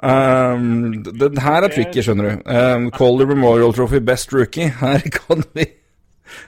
Um, 0.01 1.03
den 1.03 1.37
her 1.37 1.61
er 1.63 1.69
tricky, 1.69 2.01
skjønner 2.01 2.25
du. 2.31 2.49
Um, 2.49 2.87
Calder 2.91 3.27
Memorial 3.29 3.73
Trophy 3.73 3.99
Best 4.01 4.33
Rookie. 4.33 4.69
Her 4.81 4.99
kan 5.13 5.43
vi 5.53 5.65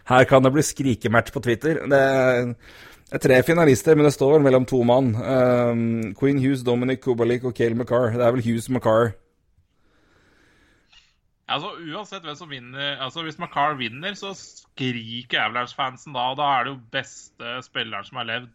Her 0.10 0.24
kan 0.26 0.44
det 0.44 0.54
bli 0.56 0.64
skrikematch 0.66 1.32
på 1.36 1.42
Twitter. 1.44 1.84
Det 1.92 2.00
er 3.14 3.22
tre 3.22 3.44
finalister, 3.46 3.96
men 3.96 4.06
det 4.08 4.14
står 4.16 4.40
mellom 4.42 4.66
to 4.66 4.82
mann. 4.84 5.12
Um, 5.16 6.14
Queen 6.18 6.40
Hughes, 6.42 6.64
Dominic 6.66 7.04
Kubalik 7.04 7.44
og 7.46 7.54
Cale 7.54 7.76
McCarr. 7.78 8.16
Det 8.18 8.26
er 8.26 8.32
vel 8.32 8.44
Hughes 8.48 8.70
McCarr. 8.74 9.12
Altså, 11.52 11.74
Uansett 11.92 12.24
hvem 12.24 12.36
som 12.40 12.48
vinner 12.48 13.02
altså 13.04 13.24
Hvis 13.26 13.36
McCarr 13.36 13.76
vinner, 13.76 14.16
så 14.16 14.32
skriker 14.38 15.42
Avalanche-fansen 15.44 16.16
da, 16.16 16.30
og 16.32 16.40
da 16.40 16.50
er 16.56 16.66
det 16.66 16.74
jo 16.74 16.84
beste 16.94 17.58
spilleren 17.66 18.08
som 18.08 18.22
har 18.22 18.30
levd. 18.30 18.52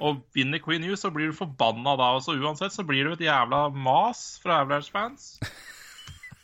Og 0.00 0.20
vinner 0.36 0.60
Queen 0.64 0.84
U, 0.88 0.94
så 0.96 1.10
blir 1.12 1.28
du 1.28 1.36
forbanna 1.36 1.96
da. 2.00 2.12
Og 2.16 2.24
så 2.24 2.36
uansett 2.36 2.72
så 2.72 2.84
blir 2.88 3.04
det 3.04 3.10
jo 3.10 3.18
et 3.18 3.26
jævla 3.28 3.66
mas 3.72 4.40
fra 4.42 4.62
Avalanche-fans. 4.62 5.34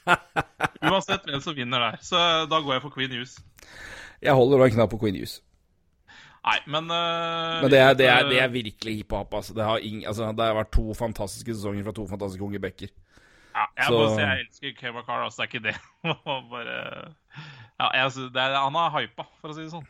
Uansett 0.86 1.24
hvem 1.24 1.40
som 1.44 1.56
vinner 1.56 1.82
der. 1.82 2.00
Så 2.04 2.20
da 2.50 2.60
går 2.60 2.76
jeg 2.76 2.84
for 2.84 2.94
Queen 2.94 3.12
Hughes. 3.16 3.38
Jeg 4.22 4.36
holder 4.36 4.60
da 4.60 4.68
en 4.68 4.76
knapp 4.76 4.92
på 4.92 5.00
Queen 5.00 5.16
Hughes. 5.16 5.40
Nei, 6.46 6.60
men 6.70 6.92
uh, 6.92 7.62
Men 7.64 7.72
det 7.72 7.80
er, 7.80 7.96
det 7.98 8.06
er, 8.06 8.28
det 8.28 8.38
er 8.38 8.52
virkelig 8.52 9.00
hiphop. 9.00 9.34
Altså. 9.34 9.54
Det, 9.56 9.64
har 9.64 9.82
ing, 9.82 10.04
altså, 10.06 10.28
det 10.36 10.46
har 10.46 10.54
vært 10.60 10.72
to 10.76 10.94
fantastiske 10.94 11.56
sesonger 11.56 11.88
fra 11.88 11.96
to 11.96 12.06
fantastiske 12.06 12.44
unge 12.44 12.60
backer. 12.62 12.92
Ja, 13.56 13.64
jeg 13.76 13.86
Så- 13.88 14.14
si 14.14 14.20
jeg 14.20 14.40
elsker 14.44 14.72
Kevin 14.76 15.04
Carr, 15.06 15.22
altså. 15.24 15.42
Det 15.42 15.46
er 15.46 15.52
ikke 15.52 15.68
det. 15.68 15.76
Bare 16.52 17.14
Ja, 17.80 17.90
jeg, 17.92 18.02
altså, 18.04 18.20
det 18.32 18.42
er, 18.42 18.56
han 18.60 18.74
har 18.74 18.90
hypa, 19.00 19.24
for 19.40 19.52
å 19.52 19.56
si 19.56 19.62
det 19.64 19.72
sånn. 19.72 19.86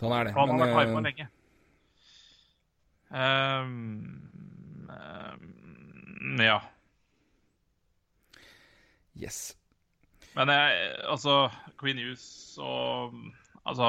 Han 0.00 0.12
er 0.16 0.24
det. 0.28 0.34
Han 0.34 0.50
har 0.50 0.58
vært 0.58 0.76
hypa 0.80 0.98
eh, 0.98 1.04
lenge. 1.06 1.28
Um, 3.10 4.86
um, 4.88 6.36
ja. 6.40 6.60
yes. 9.18 9.56
Men 10.36 10.48
jeg, 10.54 10.94
altså 11.10 11.50
Queen 11.80 11.98
Hughes 11.98 12.54
og 12.62 13.16
Altså 13.66 13.88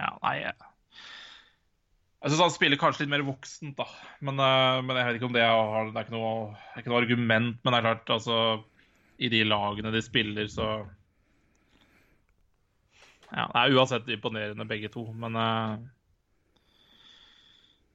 Ja, 0.00 0.08
nei 0.24 0.32
Jeg, 0.40 0.54
jeg 2.22 2.30
syns 2.30 2.42
han 2.44 2.52
spiller 2.54 2.78
kanskje 2.78 3.02
litt 3.04 3.12
mer 3.12 3.24
voksent, 3.26 3.74
da. 3.78 3.86
Men, 4.22 4.38
eh, 4.38 4.80
men 4.86 4.98
jeg 4.98 5.08
vet 5.08 5.16
ikke 5.18 5.28
om 5.30 5.34
det 5.36 5.46
har 5.46 5.88
Det 5.88 5.96
er 5.98 6.04
ikke 6.06 6.14
noe, 6.14 6.34
er 6.74 6.82
ikke 6.82 6.92
noe 6.92 7.00
argument, 7.02 7.56
men 7.62 7.74
det 7.74 7.78
er 7.80 7.86
klart, 7.88 8.12
altså 8.14 8.36
I 9.18 9.30
de 9.32 9.42
lagene 9.48 9.94
de 9.94 10.02
spiller, 10.04 10.46
så 10.50 10.68
Ja, 13.32 13.48
det 13.48 13.58
er 13.62 13.74
uansett 13.74 14.08
imponerende, 14.12 14.68
begge 14.68 14.90
to, 14.92 15.06
men 15.16 15.36
eh, 15.40 15.76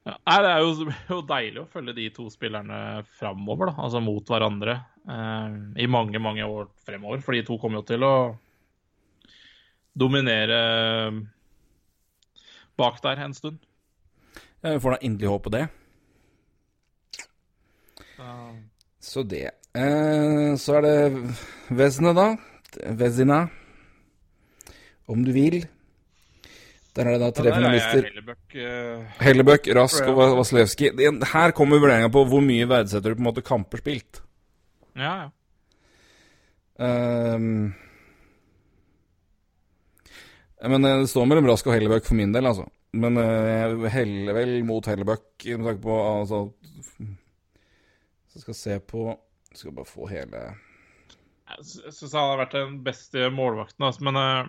ja, 0.08 0.36
det 0.42 0.50
er 0.50 0.62
jo, 0.64 0.90
jo 1.12 1.20
deilig 1.28 1.62
å 1.62 1.70
følge 1.70 1.94
de 1.96 2.08
to 2.16 2.28
spillerne 2.32 3.04
framover, 3.18 3.70
da. 3.72 3.76
Altså 3.86 4.02
mot 4.04 4.28
hverandre. 4.28 4.78
eh, 5.08 5.56
I 5.84 5.88
mange, 5.90 6.20
mange 6.22 6.44
år 6.44 6.68
fremover. 6.86 7.22
For 7.24 7.36
de 7.36 7.44
to 7.46 7.58
kommer 7.60 7.80
jo 7.82 7.88
til 7.92 8.06
å 8.06 8.14
dominere 9.98 10.60
bak 12.78 13.00
der 13.02 13.24
en 13.24 13.34
stund. 13.34 13.58
Vi 14.62 14.80
får 14.82 14.90
da 14.96 14.98
endelig 15.06 15.28
håpe 15.30 15.50
det. 15.54 15.64
Så, 18.16 18.28
Så 19.00 19.22
det. 19.30 19.44
Eh, 19.78 20.54
så 20.58 20.78
er 20.78 20.82
det 20.82 21.34
Vesne, 21.78 22.12
da. 22.16 22.28
Vezina. 22.98 23.44
Om 25.08 25.22
du 25.24 25.30
vil. 25.32 25.62
Der 26.96 27.06
er 27.06 27.14
det 27.14 27.20
da 27.22 27.30
tre 27.30 27.48
er 27.52 27.54
finalister. 27.56 28.02
Hellebøck, 28.08 28.54
eh, 28.58 29.04
Hellebøk, 29.22 29.68
Rask 29.78 30.02
og 30.10 30.16
Va- 30.18 30.34
Vasilevskij. 30.40 30.90
Her 31.32 31.52
kommer 31.54 31.78
vurderinga 31.78 32.10
på 32.12 32.24
hvor 32.28 32.42
mye 32.42 32.66
verdsetter 32.68 33.14
du 33.14 33.14
på 33.14 33.22
en 33.22 33.28
måte 33.30 33.44
kamper 33.46 33.78
spilt. 33.84 34.22
ja, 34.96 35.12
ja. 35.24 35.28
Um, 36.80 37.74
men 40.62 40.84
eh, 40.84 41.00
det 41.00 41.08
står 41.10 41.26
mellom 41.26 41.46
Rask 41.50 41.66
og 41.66 41.74
Hellebøk 41.74 42.04
for 42.06 42.14
min 42.14 42.30
del, 42.32 42.46
altså. 42.46 42.68
Men 42.96 43.20
eh, 43.20 43.48
jeg 43.52 43.92
heller 43.92 44.36
vel 44.38 44.54
mot 44.64 44.86
Hellebøk 44.88 45.44
med 45.44 45.66
tanke 45.66 45.82
på 45.84 45.96
altså 45.98 46.46
jeg 48.38 48.44
skal 48.44 48.54
se 48.54 48.78
på 48.86 49.02
Skal 49.50 49.74
bare 49.74 49.88
få 49.88 50.06
hele 50.08 50.40
Jeg 51.48 51.92
syns 51.96 52.12
han 52.14 52.28
har 52.30 52.40
vært 52.44 52.54
den 52.54 52.76
beste 52.86 53.30
målvakten, 53.34 53.84
altså, 53.88 54.04
men 54.06 54.18
uh... 54.20 54.46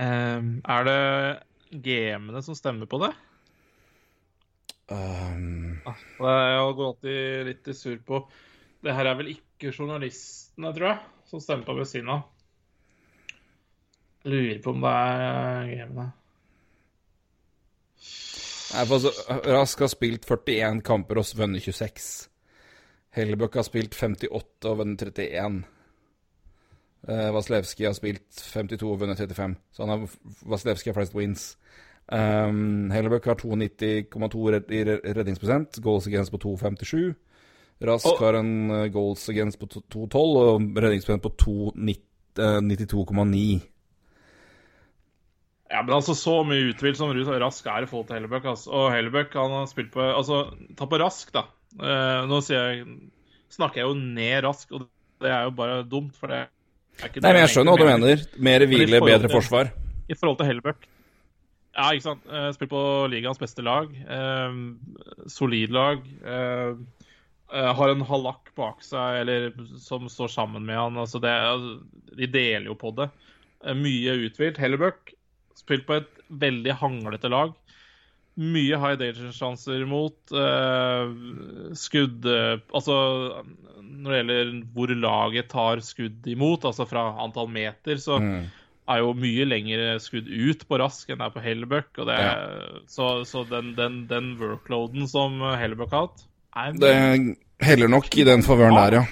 Er 0.00 0.86
det 0.88 1.00
GM-ene 1.84 2.40
som 2.42 2.56
stemmer 2.58 2.88
på 2.90 2.98
det? 3.02 3.12
um, 4.90 5.76
jeg 5.86 6.72
går 6.76 6.86
alltid 6.86 7.46
litt 7.46 7.68
i 7.70 7.74
sur 7.76 7.98
på. 8.06 8.24
Det 8.82 8.94
her 8.96 9.06
er 9.06 9.18
vel 9.20 9.32
ikke 9.34 9.70
journalistene, 9.70 10.72
tror 10.74 10.88
jeg, 10.88 10.98
som 11.30 11.42
stemmer 11.44 11.68
på 11.68 11.76
ved 11.78 11.88
siden 11.90 12.10
av. 12.16 12.24
Lurer 14.24 14.58
på 14.62 14.70
om 14.74 14.80
det 14.84 14.90
er 14.90 15.66
GM-ene. 15.70 16.10
Nei, 18.70 18.84
for 18.86 18.94
altså, 18.94 19.10
Rask 19.50 19.80
har 19.82 19.90
spilt 19.90 20.26
41 20.28 20.82
kamper 20.86 21.18
og 21.18 21.24
vunnet 21.36 21.62
26. 21.64 22.28
Hellebøk 23.16 23.54
har 23.58 23.64
spilt 23.66 23.94
58 23.96 24.68
og 24.70 24.78
vunnet 24.78 25.02
31. 25.02 25.64
Uh, 27.08 27.34
Vaslevskij 27.34 27.86
har 27.88 27.94
spilt 27.96 28.28
52 28.52 28.86
og 28.86 29.00
vunnet 29.00 29.18
35. 29.18 29.56
Så 29.72 29.82
han 29.82 29.90
har, 29.90 29.98
Vaslevskij 30.46 30.90
har 30.92 30.98
flest 31.00 31.16
wins. 31.16 31.58
Um, 32.12 32.90
Hellebøk 32.90 33.24
har 33.24 33.34
92,2 33.34 34.50
red- 34.54 34.70
i 34.70 34.84
re- 34.84 35.14
redningsprosent, 35.16 35.82
goals 35.82 36.06
against 36.06 36.32
på 36.32 36.38
2,57. 36.44 37.14
Rask 37.86 38.06
oh. 38.06 38.18
har 38.20 38.34
en 38.38 38.70
uh, 38.70 38.92
goals 38.92 39.28
against 39.28 39.58
på 39.58 39.66
2,12 39.66 40.16
og 40.16 40.60
redningsprosent 40.76 41.22
på 41.22 41.28
2,92,9. 41.42 43.60
Ja, 45.70 45.84
men 45.86 45.94
altså 45.94 46.16
så 46.18 46.40
mye 46.42 46.72
uthvilt 46.72 46.98
som 46.98 47.12
Rask 47.14 47.66
er 47.70 47.84
i 47.84 47.88
forhold 47.88 48.08
til 48.08 48.16
Hellebøk. 48.18 48.46
Altså. 48.52 48.70
Og 48.74 48.88
Hellebøk 48.90 49.34
han 49.38 49.52
har 49.54 49.68
spilt 49.70 49.92
på 49.94 50.02
Altså, 50.02 50.40
ta 50.78 50.88
på 50.90 50.98
Rask, 50.98 51.30
da. 51.36 51.44
Uh, 51.78 52.26
nå 52.26 52.40
jeg, 52.50 52.80
snakker 53.54 53.78
jeg 53.78 53.86
jo 53.86 53.94
ned 53.94 54.40
Rask, 54.48 54.72
og 54.74 54.88
det 55.22 55.30
er 55.30 55.44
jo 55.46 55.52
bare 55.54 55.84
dumt, 55.86 56.16
for 56.18 56.32
det 56.32 56.40
er 56.40 57.06
ikke 57.06 57.22
Nei, 57.22 57.30
men 57.36 57.44
jeg 57.44 57.52
skjønner 57.52 57.76
hva 57.76 57.84
du 57.84 57.90
mener. 57.92 58.24
Mer 58.42 58.64
hvile, 58.66 58.88
men 58.96 59.06
bedre 59.06 59.28
til- 59.28 59.36
forsvar. 59.36 59.70
I 60.10 60.16
forhold 60.18 60.40
til 60.40 60.50
Hellebøk. 60.50 60.88
Ja, 61.78 61.86
ikke 61.94 62.06
sant. 62.08 62.26
Uh, 62.26 62.48
Spilt 62.56 62.72
på 62.74 62.82
ligaens 63.12 63.38
beste 63.38 63.62
lag. 63.62 63.94
Uh, 64.10 64.74
solid 65.30 65.70
lag. 65.76 66.02
Har 67.50 67.90
en 67.90 68.02
halakk 68.06 68.50
bak 68.58 68.82
seg 68.86 69.22
eller 69.22 69.48
som 69.82 70.04
står 70.10 70.28
sammen 70.34 70.66
med 70.66 70.76
han. 70.78 70.98
Altså 71.02 71.18
det, 71.22 71.32
de 72.18 72.28
deler 72.30 72.68
jo 72.70 72.76
på 72.78 72.90
det. 72.98 73.08
Mye 73.74 74.18
uthvilt. 74.26 74.58
Hellebøck 74.62 75.14
spilt 75.60 75.86
på 75.88 75.98
et 76.00 76.10
veldig 76.30 76.74
hanglete 76.80 77.30
lag. 77.32 77.52
Mye 78.40 78.78
high 78.80 78.96
danger-sjanser 79.00 79.82
imot. 79.84 80.32
Eh, 80.32 81.10
skudd 81.76 82.24
eh, 82.30 82.60
Altså 82.72 82.94
når 83.80 84.12
det 84.12 84.18
gjelder 84.20 84.52
hvor 84.76 84.92
laget 85.02 85.48
tar 85.50 85.80
skudd 85.84 86.26
imot, 86.30 86.64
altså 86.64 86.86
fra 86.88 87.02
antall 87.20 87.48
meter, 87.52 87.98
så 88.00 88.20
Mm. 88.22 88.46
er 88.90 88.98
jo 89.02 89.10
mye 89.18 89.44
lengre 89.46 89.98
skudd 90.00 90.28
ut 90.30 90.62
på 90.68 90.78
Rask 90.80 91.10
enn 91.10 91.18
det 91.20 91.26
er 91.26 91.34
på 91.34 91.42
Hellebuck. 91.44 91.98
Er, 92.06 92.80
Så, 92.88 93.24
så 93.28 93.42
den, 93.50 93.74
den, 93.76 94.06
den 94.10 94.30
workloaden 94.40 95.06
som 95.10 95.36
Hellebuck 95.58 95.90
har 95.92 96.06
hatt, 96.08 96.24
er 96.56 96.72
Det 96.80 97.36
heller 97.60 97.88
nok 97.92 98.08
i 98.16 98.24
den 98.24 98.42
favøren 98.46 98.78
der, 98.78 99.00
ja. 99.00 99.04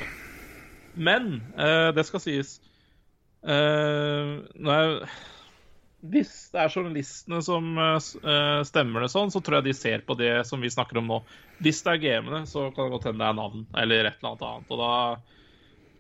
Men 0.97 1.43
eh, 1.59 1.91
det 1.95 2.07
skal 2.09 2.21
sies 2.25 2.57
eh, 3.45 4.33
når 4.59 4.73
er, 4.79 5.13
Hvis 5.99 6.33
det 6.55 6.61
er 6.63 6.71
journalistene 6.71 7.41
som 7.43 7.73
eh, 7.83 7.97
eh, 7.99 8.61
stemmer 8.69 9.03
det 9.03 9.11
sånn, 9.11 9.33
så 9.35 9.43
tror 9.43 9.59
jeg 9.59 9.67
de 9.67 9.75
ser 9.75 10.05
på 10.07 10.15
det 10.19 10.31
som 10.47 10.63
vi 10.63 10.71
snakker 10.71 11.01
om 11.01 11.09
nå. 11.11 11.19
Hvis 11.65 11.83
det 11.83 11.97
er 11.97 12.03
GM-ene, 12.05 12.45
så 12.47 12.69
kan 12.71 12.87
det 12.87 12.95
godt 12.95 13.09
hende 13.11 13.25
det 13.25 13.31
er 13.33 13.39
navn 13.41 13.65
eller 13.83 14.07
et 14.07 14.21
eller 14.21 14.31
annet 14.31 14.45
annet. 14.47 14.71
Og 14.71 14.83
da 14.85 14.93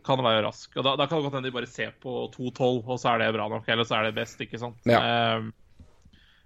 kan 0.06 0.20
det 0.20 0.28
være 0.28 0.44
rask. 0.46 0.70
Og 0.76 0.86
da, 0.86 0.94
da 1.00 1.06
kan 1.08 1.18
det 1.18 1.26
godt 1.26 1.38
hende 1.40 1.50
de 1.50 1.56
bare 1.56 1.70
ser 1.70 1.96
på 1.98 2.28
2-12, 2.36 2.84
og 2.86 2.94
så 2.94 3.10
er 3.10 3.24
det 3.24 3.32
bra 3.34 3.48
nok. 3.50 3.66
Eller 3.74 3.88
så 3.88 3.98
er 3.98 4.06
det 4.06 4.14
best, 4.20 4.38
ikke 4.44 4.60
sant. 4.62 4.78
Ja. 4.88 5.00
Eh, 5.02 5.50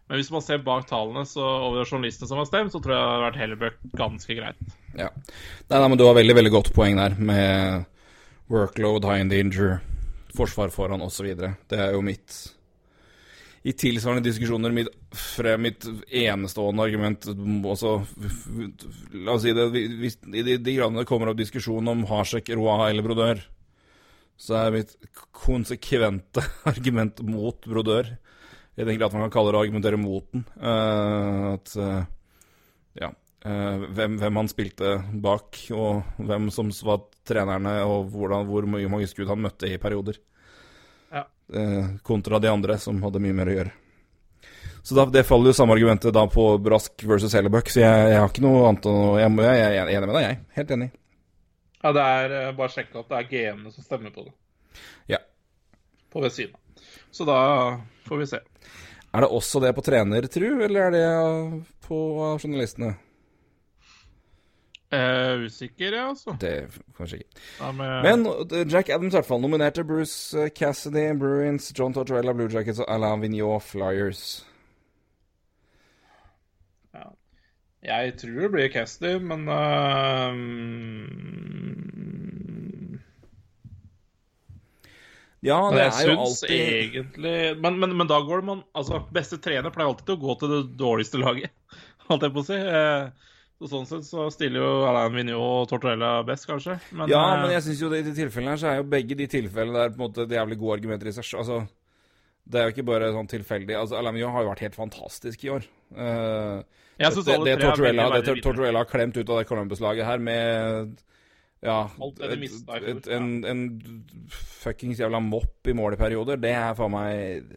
men 0.09 0.19
hvis 0.19 0.33
man 0.33 0.43
ser 0.45 0.65
bak 0.65 0.89
tallene 0.89 1.23
så 1.29 1.45
over 1.69 1.85
journalistene 1.85 2.29
som 2.29 2.41
har 2.41 2.49
stemt, 2.49 2.73
så 2.73 2.81
tror 2.81 2.97
jeg 2.97 3.05
det 3.05 3.13
har 3.13 3.23
vært 3.27 3.39
Hellebuck 3.41 3.79
ganske 4.01 4.39
greit. 4.41 4.75
ja. 4.97 5.13
Nei, 5.13 5.77
nei, 5.77 5.87
men 5.87 6.01
du 6.01 6.07
har 6.09 6.17
veldig, 6.19 6.35
veldig 6.41 6.57
godt 6.57 6.73
poeng 6.77 6.99
der, 6.99 7.15
med 7.21 7.85
workload, 8.53 9.07
high 9.09 9.23
in 9.25 9.31
danger, 9.33 9.79
forsvar 10.37 10.73
foran 10.73 11.05
osv. 11.05 11.31
Det 11.37 11.79
er 11.79 11.95
jo 11.95 12.03
mitt 12.05 12.41
I 13.63 13.73
tilsvarende 13.79 14.27
diskusjoner 14.27 14.73
mitt, 14.75 14.91
fre, 15.15 15.55
mitt 15.61 15.87
enestående 16.11 16.83
argument 16.83 17.29
også, 17.31 17.93
La 19.23 19.37
oss 19.37 19.45
si 19.45 19.55
det 19.55 19.69
hvis, 19.71 20.19
I 20.27 20.43
de, 20.43 20.57
de 20.59 20.75
gradene 20.75 21.05
det 21.05 21.09
kommer 21.11 21.31
opp 21.31 21.39
diskusjon 21.39 21.93
om 21.93 22.03
Hasek, 22.11 22.51
Roa 22.59 22.89
eller 22.89 23.07
Brodør, 23.07 23.45
så 24.35 24.59
er 24.65 24.75
mitt 24.75 24.97
konsekvente 25.45 26.43
argument 26.73 27.23
mot 27.23 27.71
Brodør 27.71 28.11
Jeg 28.75 28.89
tenker 28.89 29.07
at 29.07 29.15
man 29.15 29.29
kan 29.29 29.37
kalle 29.37 29.53
det 29.53 29.61
å 29.61 29.63
argumentere 29.63 30.01
mot 30.01 30.27
den. 30.33 30.47
Uh, 30.57 31.53
at 31.55 31.75
uh, 31.79 32.03
ja, 32.99 33.13
Uh, 33.43 33.89
hvem, 33.91 34.21
hvem 34.21 34.37
han 34.39 34.49
spilte 34.51 34.91
bak, 35.19 35.57
og 35.75 36.21
hvem 36.23 36.45
som 36.55 36.69
var 36.87 37.01
trenerne, 37.27 37.73
og 37.83 38.13
hvordan, 38.13 38.47
hvor 38.47 38.69
mange 38.71 39.09
skudd 39.11 39.33
han 39.33 39.43
møtte 39.43 39.67
i 39.67 39.81
perioder. 39.83 40.21
Eh, 41.55 41.87
kontra 42.03 42.39
de 42.39 42.49
andre, 42.49 42.79
som 42.79 43.03
hadde 43.03 43.21
mye 43.21 43.37
mer 43.37 43.51
å 43.51 43.57
gjøre. 43.57 43.73
Så 44.83 44.97
da, 44.97 45.05
det 45.07 45.23
faller 45.29 45.53
jo 45.53 45.57
samme 45.57 45.77
argumentet 45.77 46.15
da 46.15 46.25
på 46.27 46.47
Brask 46.59 47.05
versus 47.07 47.35
Hellebuck, 47.37 47.69
så 47.71 47.85
jeg, 47.85 48.07
jeg 48.11 48.19
har 48.19 48.31
ikke 48.31 48.43
noe 48.43 48.65
annet 48.71 48.89
å 48.91 48.95
jeg, 49.21 49.35
jeg, 49.37 49.59
jeg 49.61 49.83
er 49.83 49.93
enig 49.95 50.09
med 50.09 50.17
deg, 50.17 50.25
jeg. 50.25 50.39
Helt 50.57 50.73
enig. 50.77 50.89
Ja, 51.83 51.93
det 51.93 52.07
er 52.15 52.35
eh, 52.39 52.55
bare 52.57 52.71
å 52.71 52.75
sjekke 52.75 53.03
at 53.03 53.13
det 53.13 53.21
er 53.21 53.29
GM-ene 53.31 53.75
som 53.75 53.87
stemmer 53.87 54.15
på 54.15 54.25
det. 54.27 54.35
Ja. 55.13 55.21
På 56.13 56.25
ved 56.25 56.35
siden 56.35 56.57
av. 56.57 56.89
Så 57.13 57.29
da 57.29 57.39
får 58.09 58.23
vi 58.23 58.31
se. 58.33 58.43
Er 59.13 59.25
det 59.25 59.33
også 59.37 59.61
det 59.61 59.75
på 59.77 59.85
trener, 59.85 60.27
tru, 60.33 60.49
eller 60.65 60.89
er 60.89 60.95
det 60.97 61.07
på 61.85 61.99
journalistene? 62.41 62.95
Eh, 64.93 65.47
usikker, 65.47 65.97
ja, 65.97 66.09
altså. 66.13 66.37
Det 66.41 66.69
kanskje 66.97 67.23
ikke. 67.23 67.43
Ja, 67.61 67.73
med, 67.73 68.03
Men 68.03 68.27
uh, 68.27 68.73
Jack 68.73 68.89
Adams 68.89 69.15
i 69.15 69.17
hvert 69.17 69.29
fall 69.29 69.41
nominerte 69.41 69.85
Bruce 69.89 70.39
uh, 70.39 70.49
Cassidy, 70.53 71.09
Bruins, 71.19 71.73
John 71.79 71.95
Tortorella, 71.97 72.35
Blue 72.37 72.53
Jackets 72.53 72.83
og 72.85 72.91
Alain 72.93 73.23
Vigneault 73.25 73.65
Flyers. 73.65 74.43
Jeg 77.83 78.13
tror 78.15 78.37
det 78.45 78.51
blir 78.53 78.69
Cassidy, 78.71 79.17
men 79.19 79.49
uh... 79.51 80.35
Ja, 85.43 85.57
Men 85.67 85.75
det 85.75 85.87
jeg 85.89 86.05
er 86.07 86.13
jo 86.13 86.21
alltid 86.23 86.53
egentlig 86.55 87.33
men, 87.59 87.81
men, 87.83 87.97
men 87.99 88.07
da 88.07 88.21
går 88.23 88.45
det 88.45 88.47
man 88.47 88.61
Altså, 88.79 89.01
beste 89.11 89.41
trener 89.43 89.75
pleier 89.75 89.91
alltid 89.91 90.07
til 90.07 90.15
å 90.15 90.23
gå 90.23 90.37
til 90.39 90.53
det 90.53 90.61
dårligste 90.79 91.19
laget, 91.19 91.51
holdt 92.07 92.29
jeg 92.29 92.35
på 92.37 92.45
å 92.45 92.47
si. 92.47 92.59
Eh, 92.63 93.32
Så 93.63 93.69
sånn 93.71 93.85
sett 93.87 94.07
så 94.09 94.25
stiller 94.35 94.59
jo 94.59 94.71
Alain 94.91 95.13
Vigneault 95.15 95.69
og 95.69 95.69
Tortorella 95.71 96.17
best, 96.27 96.49
kanskje. 96.49 96.81
Men, 96.91 97.07
Ja, 97.13 97.21
eh, 97.31 97.43
men 97.45 97.53
jeg 97.55 97.63
syns 97.69 97.83
jo 97.85 97.91
det, 97.93 98.01
i 98.03 98.07
de 98.09 98.15
tilfellene 98.17 98.57
her 98.57 98.59
så 98.59 98.73
er 98.73 98.81
jo 98.81 98.89
begge 98.91 99.15
de 99.21 99.29
tilfellene 99.31 99.79
der 99.79 99.93
på 99.93 100.01
en 100.01 100.03
måte 100.03 100.27
det 100.27 100.35
jævlig 100.35 100.59
gode 100.59 100.79
argumenter 100.81 101.11
i 101.11 101.13
seg. 101.15 101.29
Altså, 101.39 101.61
det 102.43 102.59
er 102.59 102.67
jo 102.67 102.75
ikke 102.75 102.87
bare 102.89 103.13
sånn 103.15 103.31
tilfeldig. 103.31 103.77
Altså, 103.79 104.01
Alain 104.01 104.17
Vigneault 104.17 104.35
har 104.35 104.43
jo 104.43 104.51
vært 104.51 104.65
helt 104.67 104.79
fantastisk 104.81 105.45
i 105.47 105.53
år. 105.55 105.69
Uh, 105.95 106.59
jeg 106.99 107.15
synes 107.15 107.29
det, 107.29 107.37
det, 107.47 107.53
er 107.55 107.63
Tortorella, 107.63 108.09
det 108.19 108.37
Tortorella 108.43 108.83
har 108.83 108.91
klemt 108.91 109.17
ut 109.21 109.31
av 109.31 109.39
det 109.39 109.47
Columbus-laget 109.53 110.09
her 110.11 110.25
med 110.27 110.99
ja, 111.63 111.77
det 112.19 112.39
fjor, 112.43 112.89
et, 112.91 113.07
en, 113.15 113.29
en 113.47 113.61
fuckings 114.35 114.99
jævla 114.99 115.21
mopp 115.23 115.71
i 115.71 115.75
mål 115.79 115.95
i 115.95 116.01
perioder, 116.01 116.41
det 116.43 116.51
er 116.59 116.75
faen 116.75 116.91
meg 116.91 117.53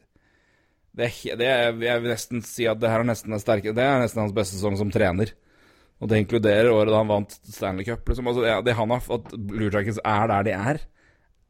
det 0.95 1.09
det 1.41 1.47
er, 1.49 1.73
Jeg 1.73 2.03
vil 2.03 2.13
nesten 2.13 2.43
si 2.45 2.67
at 2.69 2.79
det 2.79 2.91
her 2.91 3.01
er 3.01 3.09
nesten 3.09 3.35
sterke 3.41 3.73
Det 3.75 3.83
er 3.83 3.97
nesten 3.99 4.21
hans 4.21 4.35
beste 4.35 4.55
sesong 4.55 4.77
som 4.79 4.93
trener. 4.93 5.33
Og 6.03 6.09
det 6.11 6.17
inkluderer 6.23 6.67
året 6.73 6.91
da 6.91 6.97
han 6.99 7.07
vant 7.11 7.31
Stanley 7.47 7.85
Cup. 7.87 8.03
Liksom. 8.09 8.27
Altså, 8.27 8.41
det, 8.43 8.55
det 8.67 8.75
han 8.75 8.91
har 8.91 9.05
At 9.15 9.31
Blue 9.47 9.71
Jackets 9.71 9.99
er 10.03 10.27
der 10.27 10.43
de 10.43 10.51
er, 10.57 10.81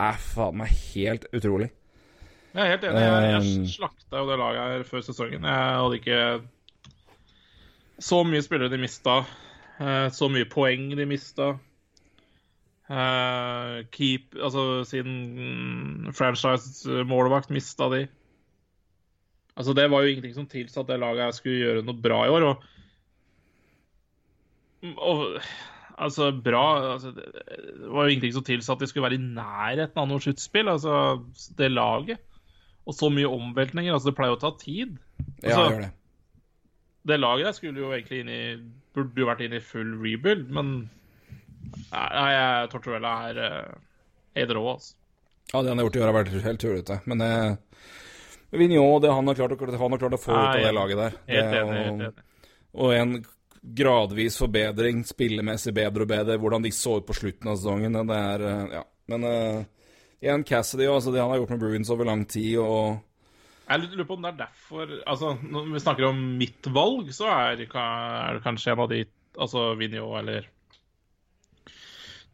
er 0.05 0.19
faen 0.21 0.59
meg 0.59 0.69
helt 0.93 1.25
utrolig. 1.33 1.71
Jeg 2.55 2.61
er 2.63 2.69
helt 2.75 2.85
enig. 2.87 3.01
Jeg, 3.01 3.15
Um, 3.15 3.45
jeg 3.65 3.71
slakta 3.73 4.21
jo 4.21 4.29
det 4.29 4.37
laget 4.39 4.61
her 4.71 4.83
før 4.87 5.01
sesongen. 5.03 5.43
Jeg 5.43 5.79
hadde 5.81 5.97
ikke 5.99 6.19
så 8.05 8.21
mye 8.27 8.43
spillere 8.45 8.71
de 8.71 8.77
mista. 8.79 9.17
eh, 9.79 10.09
Så 10.11 10.29
mye 10.31 10.45
poeng 10.51 10.91
de 10.97 11.05
mista. 11.09 11.49
Eh, 12.89 13.83
Keep 13.91 14.35
Altså 14.43 14.83
siden 14.85 16.11
franchise-målvakt 16.13 17.49
mista 17.49 17.89
de. 17.89 18.05
Altså 19.57 19.73
Det 19.73 19.89
var 19.91 20.03
jo 20.03 20.07
ingenting 20.13 20.35
som 20.35 20.47
tilsa 20.47 20.79
at 20.83 20.87
det 20.87 20.99
laget 20.99 21.35
skulle 21.35 21.59
gjøre 21.63 21.83
noe 21.87 22.01
bra 22.01 22.25
i 22.25 22.29
år. 22.29 22.43
Og, 22.51 22.63
og 24.97 25.39
altså 25.95 26.27
bra 26.43 26.61
altså, 26.93 27.11
Det 27.15 27.87
var 27.87 28.03
jo 28.05 28.11
ingenting 28.13 28.33
som 28.35 28.43
tilsa 28.43 28.73
at 28.75 28.81
de 28.83 28.87
skulle 28.91 29.05
være 29.07 29.17
i 29.19 29.25
nærheten 29.25 30.01
av 30.01 30.07
noe 30.09 30.23
sluttspill. 30.23 30.69
Altså 30.71 30.95
det 31.59 31.71
laget. 31.71 32.19
Og 32.85 32.93
så 32.93 33.09
mye 33.09 33.29
omveltninger. 33.31 33.93
Altså, 33.95 34.11
det 34.11 34.17
pleier 34.19 34.35
å 34.35 34.41
ta 34.41 34.51
tid. 34.61 34.97
Ja, 35.41 35.55
Altså, 35.55 35.63
gjør 35.71 35.79
det. 35.85 35.91
det 37.09 37.19
laget 37.19 37.45
der 37.49 37.55
skulle 37.57 37.81
jo 37.81 37.93
egentlig 37.95 38.21
inn 38.23 38.33
i 38.33 38.41
Burde 38.95 39.19
jo 39.19 39.27
vært 39.27 39.41
inn 39.43 39.53
i 39.57 39.59
full 39.59 39.89
rebuild, 39.99 40.45
men 40.55 40.75
Nei, 41.91 42.29
jeg, 42.31 42.69
Tortorella 42.71 43.11
er 43.27 43.39
helt 44.37 44.51
rå, 44.55 44.61
altså. 44.77 44.93
Ja, 45.51 45.61
det 45.61 45.71
han 45.73 45.79
har 45.81 45.87
gjort 45.87 45.97
i 45.97 45.99
år, 45.99 46.05
har 46.11 46.15
vært 46.15 46.45
helt 46.45 46.61
tullete. 46.61 46.97
Men 47.09 47.21
eh, 47.25 47.57
Vigneault, 48.55 49.01
det 49.03 49.11
han 49.11 49.27
har 49.27 49.35
klart, 49.35 49.57
han 49.59 49.95
har 49.95 50.01
klart 50.01 50.15
å 50.15 50.21
få 50.21 50.31
ut 50.31 50.39
av 50.45 50.61
det 50.63 50.71
laget 50.77 51.01
der 51.01 51.17
Helt 51.33 51.57
enig. 51.59 51.75
og, 51.75 51.89
enig. 51.89 52.09
og 52.85 52.93
en 52.95 53.13
gradvis 53.73 54.37
forbedring, 54.39 55.03
spillemessig 55.07 55.73
bedre 55.75 56.05
og 56.05 56.11
bedre, 56.11 56.37
hvordan 56.41 56.65
de 56.65 56.71
så 56.75 56.99
ut 56.99 57.07
på 57.07 57.15
slutten 57.17 57.51
av 57.51 57.57
sesongen. 57.59 57.97
Det 57.97 58.19
er 58.19 58.45
eh, 58.49 58.77
Ja. 58.79 58.83
Men 59.05 59.21
uh, 59.21 59.59
igjen, 60.17 60.43
Cassidy, 60.49 60.87
altså 60.89 61.11
det 61.13 61.19
han 61.21 61.29
har 61.29 61.37
gjort 61.37 61.51
med 61.53 61.59
Bruins 61.61 61.91
over 61.93 62.07
lang 62.09 62.23
tid, 62.25 62.55
og 62.57 63.03
Jeg 63.69 63.83
lurer 63.83 64.07
på 64.09 64.15
om 64.15 64.23
det 64.23 64.31
er 64.31 64.39
derfor 64.39 64.89
Altså, 65.05 65.35
Når 65.41 65.67
vi 65.73 65.81
snakker 65.83 66.07
om 66.07 66.23
mitt 66.39 66.69
valg, 66.73 67.11
så 67.13 67.27
er, 67.29 67.51
er 67.53 67.59
det 67.59 68.41
kanskje 68.41 68.73
en 68.73 68.81
av 68.81 68.89
de 68.89 69.03
Altså 69.37 69.67
Vinjo 69.77 70.07
eller 70.17 70.49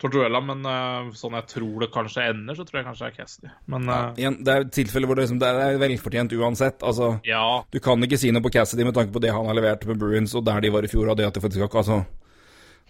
Tortuella, 0.01 0.39
men 0.41 0.63
uh, 0.65 1.11
sånn 1.17 1.35
jeg 1.37 1.47
tror 1.51 1.83
det 1.83 1.91
kanskje 1.93 2.23
ender, 2.31 2.57
så 2.57 2.65
tror 2.65 2.79
jeg 2.79 2.87
kanskje 2.87 3.05
det 3.05 3.11
er 3.11 3.17
Cassidy. 3.19 3.51
Men 3.69 3.85
ja, 3.85 3.97
eh, 3.99 4.21
igjen, 4.23 4.37
det 4.41 4.53
er 4.53 4.65
et 4.65 4.71
tilfelle 4.73 5.09
hvor 5.09 5.19
det, 5.19 5.27
liksom, 5.27 5.41
det 5.43 5.51
er 5.51 5.77
velfortjent 5.81 6.33
uansett. 6.39 6.81
Altså, 6.87 7.11
ja. 7.27 7.43
du 7.69 7.77
kan 7.83 8.07
ikke 8.07 8.19
si 8.21 8.31
noe 8.33 8.43
på 8.45 8.53
Cassidy 8.55 8.87
med 8.87 8.97
tanke 8.97 9.13
på 9.13 9.21
det 9.21 9.33
han 9.35 9.45
har 9.45 9.57
levert 9.57 9.85
med 9.89 10.01
Bruins, 10.01 10.33
og 10.37 10.47
der 10.47 10.65
de 10.65 10.73
var 10.73 10.87
i 10.87 10.89
fjor, 10.91 11.11
og 11.13 11.19
det 11.19 11.29
at 11.29 11.37
de 11.37 11.43
faktisk 11.43 11.67
ikke 11.67 11.83
altså, 11.83 12.01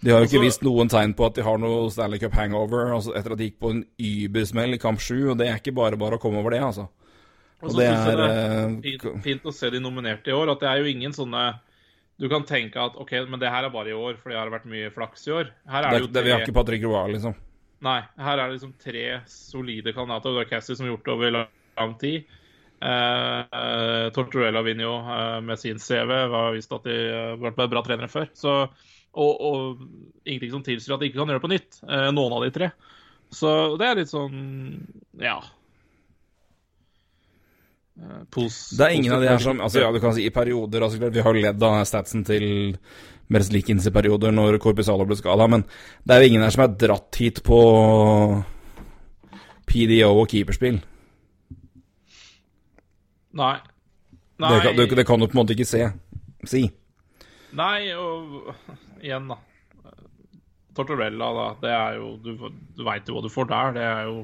De 0.02 0.10
har 0.10 0.24
jo 0.24 0.30
ikke 0.30 0.40
Altså- 0.40 0.48
vist 0.48 0.64
noen 0.66 0.88
tegn 0.90 1.12
på 1.14 1.26
at 1.28 1.36
de 1.36 1.44
har 1.46 1.60
noe 1.62 1.90
Stanley 1.92 2.18
Cup 2.18 2.32
hangover 2.34 2.94
altså, 2.96 3.12
etter 3.14 3.36
at 3.36 3.38
de 3.38 3.50
gikk 3.50 3.60
på 3.60 3.70
en 3.70 3.84
übersmell 4.00 4.74
i 4.74 4.80
kamp 4.82 4.98
sju, 4.98 5.30
og 5.30 5.38
det 5.38 5.46
er 5.46 5.60
ikke 5.60 5.76
bare 5.76 6.00
bare 6.00 6.18
å 6.18 6.22
komme 6.22 6.40
over 6.40 6.56
det, 6.56 6.62
altså. 6.64 6.88
Og 7.62 7.70
Og 7.70 7.76
det 7.78 7.86
er 7.86 8.16
det 8.18 8.24
er 8.26 8.48
eh, 8.66 8.72
fint, 8.82 9.04
fint 9.22 9.44
å 9.46 9.52
se 9.54 9.70
de 9.70 9.78
nominerte 9.78 10.32
i 10.32 10.34
år. 10.34 10.50
At 10.50 10.64
det 10.64 10.68
er 10.68 10.80
jo 10.82 10.90
ingen 10.90 11.12
sånne 11.14 11.44
Du 12.20 12.28
kan 12.30 12.44
tenke 12.46 12.78
at 12.78 12.96
OK, 13.00 13.14
men 13.30 13.40
det 13.40 13.50
her 13.50 13.64
er 13.66 13.72
bare 13.72 13.90
i 13.90 13.96
år, 13.96 14.18
for 14.20 14.30
det 14.30 14.38
har 14.38 14.50
vært 14.52 14.68
mye 14.70 14.90
flaks 14.94 15.24
i 15.26 15.32
år. 15.34 15.48
Her 15.70 15.86
er 15.86 15.90
det, 15.90 15.96
det 15.96 16.04
jo 16.04 16.12
det, 16.12 16.22
Vi 16.26 16.32
har 16.34 16.44
ikke 16.44 16.54
Patrick 16.58 16.84
Roy, 16.86 17.14
liksom. 17.16 17.34
Nei, 17.82 17.98
her 18.20 18.38
er 18.38 18.44
det 18.46 18.58
liksom 18.58 18.76
tre 18.78 19.06
solide 19.26 19.94
kandidater. 19.96 20.36
Det 20.36 20.44
er 20.44 20.50
Cassie 20.52 20.76
som 20.78 20.86
har 20.86 20.92
gjort 20.92 21.08
det 21.08 21.14
over 21.16 21.32
lang, 21.34 21.94
tid. 21.98 22.28
Eh, 22.82 23.40
eh, 23.58 24.06
Tortorella 24.14 24.62
vinner 24.62 24.86
jo 24.86 24.94
eh, 25.00 25.40
med 25.42 25.58
sin 25.58 25.80
CV. 25.82 26.12
Har 26.30 26.54
vist 26.54 26.74
at 26.76 26.86
de 26.86 26.98
har 27.10 27.42
vært 27.42 27.72
bra 27.72 27.82
trenere 27.82 28.10
før. 28.12 28.28
Så, 28.38 28.54
og, 29.12 29.42
og 29.48 29.82
ingenting 30.22 30.54
som 30.54 30.62
tilsier 30.66 30.94
at 30.94 31.02
de 31.02 31.10
ikke 31.10 31.18
kan 31.18 31.32
gjøre 31.32 31.42
det 31.42 31.46
på 31.48 31.52
nytt. 31.56 31.80
eh, 31.88 32.08
noen 32.14 32.36
av 32.38 32.46
de 32.46 32.52
tre. 32.54 32.70
Så 33.32 33.50
det 33.80 33.88
er 33.88 33.98
litt 33.98 34.12
sånn 34.12 34.38
Ja. 35.18 35.40
Eh, 38.00 38.22
Pos, 38.32 38.70
Det 38.78 38.86
er 38.86 38.94
ingen 38.96 39.12
av 39.12 39.20
de 39.20 39.28
her 39.28 39.38
som 39.42 39.58
altså, 39.60 39.82
Ja, 39.82 39.90
du 39.92 39.98
kan 40.00 40.14
si 40.16 40.24
i 40.24 40.30
perioder 40.32 40.80
altså, 40.86 41.10
Vi 41.12 41.20
har 41.26 41.34
ledd 41.36 41.62
av 41.62 41.82
statsen 41.84 42.22
til 42.24 42.76
Merzlikins 43.32 43.84
i 43.88 43.92
perioder 43.92 44.32
når 44.32 44.56
Corpusalo 44.60 45.04
ble 45.08 45.16
skada, 45.16 45.46
men 45.48 45.62
det 46.04 46.14
er 46.16 46.22
jo 46.24 46.30
ingen 46.32 46.42
her 46.44 46.52
som 46.52 46.64
er 46.66 46.72
dratt 46.80 47.16
hit 47.20 47.38
på 47.46 47.58
PDO 49.68 50.10
og 50.20 50.26
keeperspill. 50.28 50.80
Nei. 53.32 53.54
Det, 54.36 54.60
kan- 54.62 54.76
det, 54.76 54.86
det 54.96 55.06
kan 55.08 55.20
du 55.22 55.26
på 55.28 55.36
en 55.38 55.40
måte 55.44 55.54
ikke 55.56 55.68
se. 55.68 55.86
Si. 56.44 56.62
Nei, 57.56 57.92
og 57.96 58.52
igjen, 59.00 59.28
da. 59.30 59.38
Tortorella, 60.76 61.30
da. 61.36 61.46
Det 61.62 61.72
er 61.76 61.96
jo 62.00 62.12
Du, 62.24 62.30
du 62.76 62.84
veit 62.86 63.08
jo 63.08 63.16
hva 63.16 63.22
du 63.24 63.30
får 63.32 63.48
der. 63.50 63.72
Det 63.76 63.82
er 63.88 64.04
jo 64.08 64.22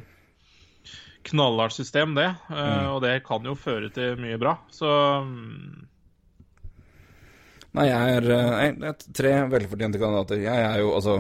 knallhardt 1.31 1.77
system, 1.77 2.17
det. 2.19 2.31
Mm. 2.51 2.89
Og 2.95 3.03
det 3.05 3.15
kan 3.27 3.47
jo 3.47 3.57
føre 3.59 3.93
til 3.95 4.19
mye 4.21 4.39
bra. 4.41 4.57
Så 4.75 4.89
mm, 5.25 5.89
Nei, 7.77 7.85
jeg 7.91 8.15
er, 8.19 8.29
eh, 8.33 8.63
jeg 8.65 8.87
er 8.89 9.03
tre 9.15 9.35
velfortjente 9.53 10.01
kandidater. 10.01 10.41
Jeg 10.43 10.63
er 10.65 10.81
jo 10.81 10.95
altså 10.97 11.19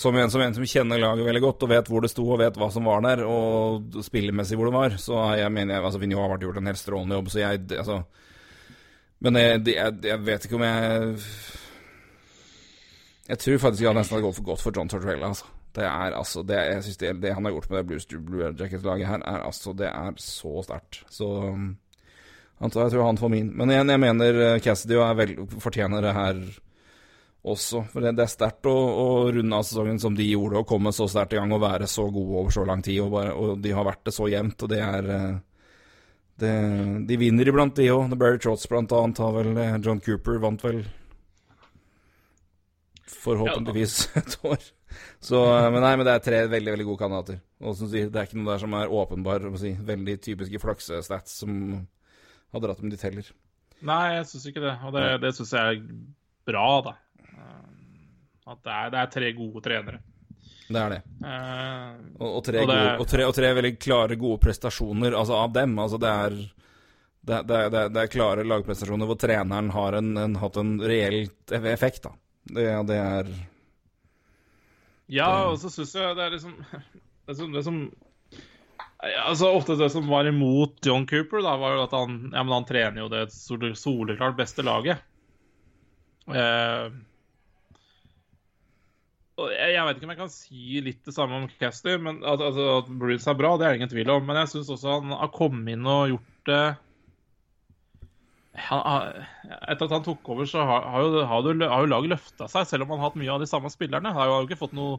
som 0.00 0.16
en, 0.16 0.30
som 0.30 0.40
en 0.40 0.54
som 0.56 0.64
kjenner 0.64 1.00
laget 1.00 1.26
veldig 1.26 1.40
godt 1.44 1.64
og 1.66 1.70
vet 1.74 1.88
hvor 1.92 2.00
det 2.00 2.08
sto 2.08 2.24
og 2.24 2.38
vet 2.40 2.56
hva 2.56 2.70
som 2.72 2.86
var 2.88 3.02
der, 3.04 3.20
og 3.28 3.98
spillemessig 4.04 4.56
hvor 4.56 4.70
det 4.70 4.76
var, 4.76 4.94
så 5.00 5.26
jeg 5.36 5.52
mener 5.52 5.76
jeg 5.76 5.84
altså 5.84 6.00
Vinjo 6.00 6.22
har 6.22 6.32
vært 6.32 6.46
gjort 6.46 6.60
en 6.62 6.70
helt 6.70 6.80
strålende 6.80 7.18
jobb, 7.18 7.28
så 7.28 7.42
jeg 7.42 7.66
altså 7.76 8.02
Men 9.22 9.36
jeg, 9.38 9.60
jeg, 9.68 9.98
jeg 10.08 10.22
vet 10.26 10.46
ikke 10.46 10.56
om 10.56 10.64
jeg 10.64 11.18
Jeg 13.28 13.38
tror 13.44 13.60
faktisk 13.66 13.84
jeg 13.84 13.94
nesten 13.94 14.16
hadde 14.16 14.26
gått 14.26 14.38
for 14.40 14.48
godt 14.48 14.64
for 14.64 14.76
John 14.76 14.88
Tortorella, 14.88 15.28
altså. 15.28 15.44
Det 15.72 15.84
er 15.88 16.12
altså 16.12 16.42
det, 16.44 16.56
Jeg 16.56 16.82
synes 16.84 16.98
det, 17.00 17.12
det 17.22 17.34
han 17.34 17.44
har 17.44 17.54
gjort 17.54 17.70
med 17.70 17.78
det 17.78 17.86
Blues 17.88 18.06
Blue 18.06 18.50
Jackets-laget 18.58 19.08
her, 19.08 19.22
er 19.24 19.46
altså 19.46 19.72
Det 19.72 19.88
er 19.88 20.18
så 20.20 20.62
sterkt. 20.66 21.00
Så 21.08 21.28
um, 21.48 21.70
jeg 22.60 22.72
tror 22.74 23.06
han 23.06 23.18
får 23.18 23.32
min. 23.32 23.48
Men 23.56 23.72
igjen, 23.72 23.90
jeg 23.90 24.00
mener 24.00 24.42
eh, 24.46 24.60
Cassidy 24.62 25.00
er 25.02 25.16
vel, 25.18 25.32
fortjener 25.58 26.04
det 26.04 26.12
her 26.14 26.42
også. 27.42 27.82
For 27.90 28.04
det, 28.04 28.14
det 28.18 28.26
er 28.26 28.30
sterkt 28.30 28.68
å, 28.70 28.74
å 28.74 29.06
runde 29.34 29.58
av 29.58 29.64
sesongen 29.66 29.98
som 30.02 30.14
de 30.14 30.28
gjorde, 30.28 30.60
og 30.60 30.68
komme 30.70 30.92
så 30.94 31.08
sterkt 31.10 31.34
i 31.34 31.40
gang 31.40 31.54
og 31.56 31.64
være 31.64 31.88
så 31.90 32.06
gode 32.06 32.36
over 32.38 32.54
så 32.54 32.66
lang 32.68 32.84
tid. 32.84 33.00
Og, 33.02 33.10
bare, 33.16 33.32
og 33.34 33.56
de 33.64 33.74
har 33.74 33.88
vært 33.88 34.04
det 34.06 34.14
så 34.14 34.28
jevnt, 34.30 34.62
og 34.62 34.70
det 34.70 34.82
er 34.84 35.10
eh, 35.16 35.40
det, 36.42 36.52
De 37.08 37.18
vinner 37.20 37.50
iblant, 37.50 37.74
de 37.76 37.90
òg. 37.92 38.14
Barry 38.20 38.38
Trotts 38.42 38.68
blant 38.70 38.94
annet 38.94 39.22
har 39.24 39.34
vel 39.40 39.56
eh, 39.56 39.78
John 39.82 40.02
Cooper 40.04 40.38
vant 40.42 40.62
vel 40.68 40.84
forhåpentligvis 43.22 43.96
et 44.22 44.38
år. 44.46 44.70
Så, 45.20 45.40
eh, 45.56 45.68
men 45.70 45.82
nei, 45.84 45.94
men 45.96 46.06
det 46.08 46.14
er 46.16 46.24
tre 46.26 46.40
veldig 46.52 46.74
veldig 46.76 46.86
gode 46.90 47.02
kandidater. 47.04 47.40
Og 47.62 47.76
som 47.78 47.88
sier, 47.92 48.10
Det 48.10 48.20
er 48.20 48.26
ikke 48.28 48.40
noe 48.40 48.52
der 48.52 48.62
som 48.64 48.74
er 48.74 48.88
åpenbar, 48.90 49.46
si, 49.60 49.72
veldig 49.74 50.16
typiske 50.24 50.60
flaksestats 50.62 51.38
som 51.42 51.56
har 52.52 52.60
dratt 52.64 52.82
med 52.82 52.92
ditt 52.96 53.02
heller. 53.06 53.28
Nei, 53.82 54.14
jeg 54.16 54.26
syns 54.30 54.46
ikke 54.50 54.62
det. 54.62 54.76
Og 54.86 54.92
det, 54.94 55.04
det 55.24 55.34
syns 55.36 55.52
jeg 55.56 55.76
er 55.76 55.82
bra, 56.46 56.66
da. 56.88 56.96
Eh, 57.22 57.68
At 58.52 58.58
det 58.66 58.72
er, 58.74 58.90
det 58.90 58.98
er 59.04 59.12
tre 59.14 59.32
gode 59.38 59.62
trenere. 59.62 60.00
Det 60.72 60.80
er 60.80 60.88
det. 60.94 61.02
Eh, 61.26 61.92
Og, 62.18 62.28
og, 62.38 62.42
tre, 62.46 62.60
Og 62.62 62.68
det- 62.70 62.76
gode, 62.80 62.98
og, 63.00 63.06
tre, 63.10 63.26
tre 63.36 63.52
veldig 63.58 63.72
klare, 63.82 64.16
gode 64.18 64.40
prestasjoner 64.40 65.12
altså 65.18 65.34
av 65.44 65.52
dem. 65.52 65.78
Altså 65.78 65.98
det 66.00 66.08
er 66.10 66.36
det, 67.22 67.36
det, 67.46 67.58
det, 67.70 67.82
det 67.94 68.00
er 68.02 68.10
klare 68.10 68.42
lagprestasjoner 68.42 69.06
hvor 69.06 69.18
treneren 69.20 69.68
har 69.70 69.94
en, 69.94 70.08
en, 70.18 70.32
hatt 70.42 70.56
en 70.58 70.72
reell 70.82 71.28
effekt, 71.54 72.02
da. 72.08 72.10
Det, 72.50 72.64
det 72.88 72.96
er 72.98 73.28
Ja, 75.12 75.28
og 75.50 75.58
så 75.60 75.68
syns 75.72 75.92
jeg 75.98 76.16
det 76.16 76.24
er 76.26 76.34
liksom 76.36 76.56
Det 77.28 77.36
som, 77.38 77.52
det 77.54 77.62
som 77.66 77.76
altså 79.26 79.50
Ofte 79.54 79.76
det 79.78 79.90
som 79.92 80.08
var 80.10 80.26
imot 80.30 80.78
John 80.86 81.04
Cooper, 81.10 81.42
da, 81.44 81.56
var 81.60 81.76
jo 81.76 81.84
at 81.84 81.94
han 81.96 82.18
Ja, 82.32 82.42
men 82.42 82.54
han 82.54 82.66
trener 82.68 83.02
jo 83.04 83.08
det 83.12 83.26
sole- 83.34 83.74
soleklart 83.78 84.38
beste 84.38 84.64
laget. 84.66 85.02
Eh, 86.30 86.86
og 89.42 89.48
jeg, 89.50 89.72
jeg 89.74 89.84
vet 89.88 89.96
ikke 89.98 90.06
om 90.06 90.12
jeg 90.12 90.20
kan 90.20 90.32
si 90.32 90.82
litt 90.84 91.00
det 91.08 91.14
samme 91.16 91.38
om 91.40 91.48
Casty, 91.58 91.96
men 91.98 92.20
altså, 92.28 92.66
at 92.82 92.90
Bruce 93.00 93.26
er 93.30 93.38
bra, 93.38 93.54
det 93.58 93.66
er 93.66 93.72
det 93.74 93.80
ingen 93.80 93.90
tvil 93.94 94.12
om. 94.14 94.26
Men 94.28 94.38
jeg 94.42 94.52
syns 94.52 94.70
også 94.70 94.98
han 95.00 95.14
har 95.16 95.32
kommet 95.34 95.72
inn 95.74 95.88
og 95.88 96.12
gjort 96.12 96.50
det 96.50 96.62
han, 98.52 99.12
Etter 99.48 99.86
at 99.86 99.94
han 99.96 100.04
tok 100.04 100.28
over, 100.34 100.48
så 100.48 100.64
har, 100.68 100.88
har, 100.92 101.04
jo, 101.06 101.22
har, 101.28 101.46
jo, 101.48 101.68
har 101.70 101.84
jo 101.86 101.92
laget 101.92 102.12
løfta 102.12 102.48
seg, 102.52 102.66
selv 102.68 102.84
om 102.84 102.92
han 102.92 103.00
har 103.00 103.10
hatt 103.10 103.20
mye 103.20 103.32
av 103.32 103.40
de 103.40 103.48
samme 103.48 103.70
spillerne. 103.72 104.12
Han 104.12 104.18
har 104.28 104.32
jo 104.42 104.48
ikke 104.48 104.60
fått 104.60 104.76
noe 104.76 104.98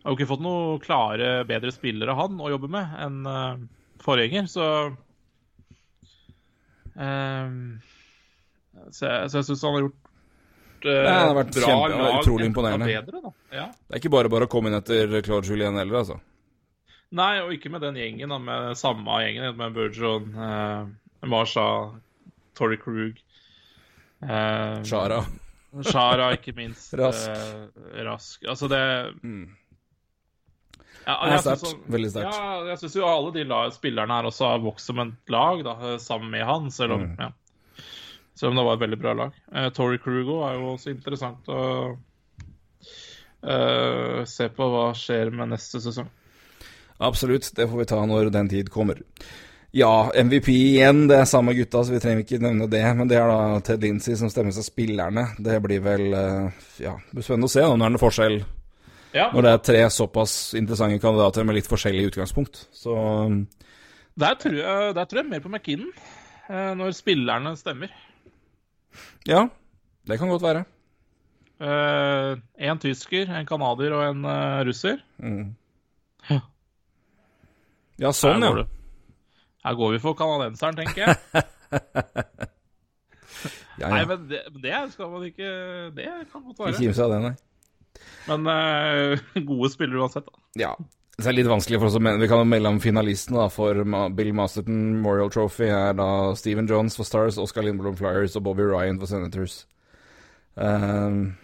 har 0.00 0.14
jo 0.14 0.16
ikke 0.16 0.30
fått 0.30 0.42
noe 0.42 0.78
klare, 0.80 1.28
bedre 1.44 1.70
spillere 1.76 2.14
han 2.16 2.38
å 2.40 2.48
jobbe 2.48 2.70
med 2.72 2.94
enn 3.04 3.18
uh, 3.28 3.60
forgjenger, 4.00 4.48
så 4.48 4.66
Ehm, 7.00 7.80
Så 8.90 9.06
jeg, 9.06 9.30
så 9.30 9.40
jeg 9.40 9.46
syns 9.50 9.62
han 9.64 9.76
har 9.76 9.84
gjort 9.86 10.86
uh, 10.86 10.90
Nei, 10.90 11.12
han 11.12 11.28
har 11.28 11.36
vært 11.38 11.54
bra 11.54 11.68
kjempe- 11.68 12.00
lag 12.00 12.18
utrolig 12.20 12.48
imponerende. 12.50 12.88
Bedre. 12.90 13.32
Ja. 13.52 13.66
Det 13.70 13.96
er 13.96 14.02
ikke 14.02 14.12
bare 14.14 14.32
bare 14.32 14.48
å 14.48 14.52
komme 14.52 14.70
inn 14.70 14.78
etter 14.78 15.14
Claude 15.26 15.48
Julien 15.48 15.78
heller, 15.78 16.00
altså. 16.00 16.18
Nei, 17.16 17.32
og 17.42 17.52
ikke 17.54 17.72
med 17.74 17.82
den 17.82 17.98
gjengen, 17.98 18.30
da, 18.30 18.38
med 18.38 18.78
samme 18.78 19.16
gjengen, 19.24 19.56
med 19.58 19.74
Burgeon, 19.76 20.28
uh, 20.38 21.26
Marsha, 21.28 21.66
Torrey 22.60 22.76
Krug 22.82 23.16
eh, 24.22 24.82
Shara. 24.84 25.22
Shara, 25.86 26.30
ikke 26.36 26.52
minst. 26.60 26.92
Rask. 27.00 27.30
eh, 27.30 28.04
rask. 28.04 28.44
Altså, 28.50 28.68
det 28.68 28.80
Mm. 29.24 29.48
ja, 31.06 31.14
jeg 31.30 31.40
sterkt. 31.46 31.64
synes- 31.64 31.90
Veldig 31.96 32.10
sterkt. 32.12 32.34
Ja, 32.36 32.64
jeg 32.68 32.78
syns 32.82 32.96
jo 33.00 33.06
alle 33.08 33.32
de 33.38 33.44
la- 33.48 33.70
spillerne 33.72 34.12
her 34.20 34.28
også 34.28 34.50
har 34.52 34.58
vokst 34.64 34.86
som 34.92 34.98
et 35.06 35.14
lag, 35.32 35.62
da, 35.64 35.76
eh, 35.94 35.98
sammen 35.98 36.30
med 36.36 36.44
han, 36.44 36.70
selv 36.70 36.92
om, 36.98 37.06
Mm. 37.08 37.16
ja. 37.18 37.30
selv 38.34 38.50
om 38.52 38.56
det 38.56 38.64
var 38.64 38.74
et 38.74 38.80
veldig 38.84 39.00
bra 39.00 39.12
lag. 39.14 39.32
Uh, 39.52 39.68
Torrey 39.70 39.98
Krugo 39.98 40.42
er 40.48 40.54
jo 40.58 40.74
også 40.76 40.90
interessant 40.94 41.44
å 41.48 41.96
eh, 43.42 44.24
se 44.24 44.48
på 44.48 44.68
hva 44.70 44.90
skjer 44.96 45.30
med 45.32 45.48
neste 45.54 45.80
sesong. 45.80 46.08
Absolutt, 47.00 47.50
det 47.56 47.66
får 47.70 47.78
vi 47.78 47.84
ta 47.88 48.00
når 48.06 48.30
den 48.34 48.48
tid 48.48 48.68
kommer. 48.70 49.00
Ja, 49.72 50.10
MVP 50.14 50.48
igjen, 50.50 51.04
det 51.06 51.20
er 51.20 51.28
samme 51.30 51.54
gutta, 51.54 51.84
så 51.86 51.94
vi 51.94 52.00
trenger 52.02 52.24
ikke 52.24 52.40
nevne 52.42 52.66
det. 52.70 52.82
Men 52.98 53.10
det 53.10 53.20
er 53.20 53.28
da 53.30 53.60
Ted 53.62 53.84
Lindsey 53.84 54.16
som 54.18 54.30
stemmes 54.32 54.58
av 54.58 54.66
spillerne. 54.66 55.28
Det 55.38 55.60
blir 55.62 55.84
vel 55.84 56.08
eh, 56.10 56.64
Ja, 56.82 56.96
det 56.98 57.18
blir 57.18 57.26
spennende 57.26 57.46
å 57.46 57.52
se 57.52 57.62
da, 57.62 57.76
når 57.78 57.94
det 57.94 58.00
er 58.00 58.02
forskjell 58.02 58.38
Ja, 59.14 59.28
Når 59.34 59.46
det 59.46 59.52
er 59.52 59.62
tre 59.68 59.84
såpass 59.94 60.34
interessante 60.58 60.98
kandidater 61.02 61.46
med 61.46 61.60
litt 61.60 61.70
forskjellig 61.70 62.08
utgangspunkt. 62.10 62.64
Så 62.74 62.96
um, 62.96 63.44
der 64.18 64.34
tror 64.42 64.58
jeg, 64.58 64.90
der 64.98 65.06
tror 65.06 65.22
jeg 65.22 65.30
mer 65.30 65.44
på 65.44 65.52
McKinnon, 65.52 65.94
eh, 66.50 66.72
når 66.78 66.98
spillerne 66.98 67.54
stemmer. 67.58 67.94
Ja, 69.28 69.46
det 70.10 70.18
kan 70.18 70.34
godt 70.34 70.42
være. 70.42 70.64
Eh, 71.60 72.34
en 72.66 72.82
tysker, 72.82 73.30
en 73.38 73.46
canadier 73.46 73.94
og 73.94 74.02
en 74.08 74.26
eh, 74.26 74.58
russer. 74.66 74.98
Ja, 78.00 78.12
sånn, 78.16 78.42
ja. 78.42 78.66
Her 79.66 79.74
går 79.76 79.88
vi 79.96 80.00
for 80.02 80.14
canadenseren, 80.18 80.76
tenker 80.78 81.00
jeg. 81.04 81.14
ja, 83.80 83.88
Nei, 83.88 84.04
men 84.08 84.18
det, 84.30 84.40
det 84.62 84.74
skal 84.92 85.08
man 85.12 85.22
ikke 85.28 85.48
Det 85.96 86.06
kan 86.32 86.42
godt 86.44 86.54
Ikke 86.56 86.64
være. 86.66 86.78
kimse 86.80 87.02
av 87.04 87.10
det, 87.14 87.20
nei. 87.28 87.34
Men 88.28 88.40
uh, 88.48 89.12
gode 89.48 89.68
spillere 89.72 90.00
uansett, 90.04 90.26
da. 90.28 90.32
Ja. 90.60 90.72
Det 91.20 91.28
er 91.28 91.34
litt 91.36 91.50
vanskelig 91.50 91.78
for 91.82 91.88
oss 91.90 91.98
å 91.98 92.00
mene. 92.00 92.20
Vi 92.22 92.28
kan 92.30 92.40
jo 92.40 92.46
melde 92.48 92.70
om 92.72 92.78
finalistene 92.80 93.42
da, 93.42 93.48
for 93.52 93.72
Bill 94.16 94.30
Masterton 94.36 94.78
Memorial 94.96 95.28
Trophy. 95.32 95.66
er 95.68 95.92
da 95.98 96.06
Steven 96.38 96.68
Jones 96.70 96.96
for 96.96 97.04
Stars, 97.04 97.36
Oscar 97.42 97.62
Lindblom 97.66 97.96
Flyers 97.98 98.36
og 98.40 98.44
Bobby 98.46 98.64
Ryan 98.64 98.96
for 99.02 99.08
Senators. 99.10 99.54
Um, 100.56 101.34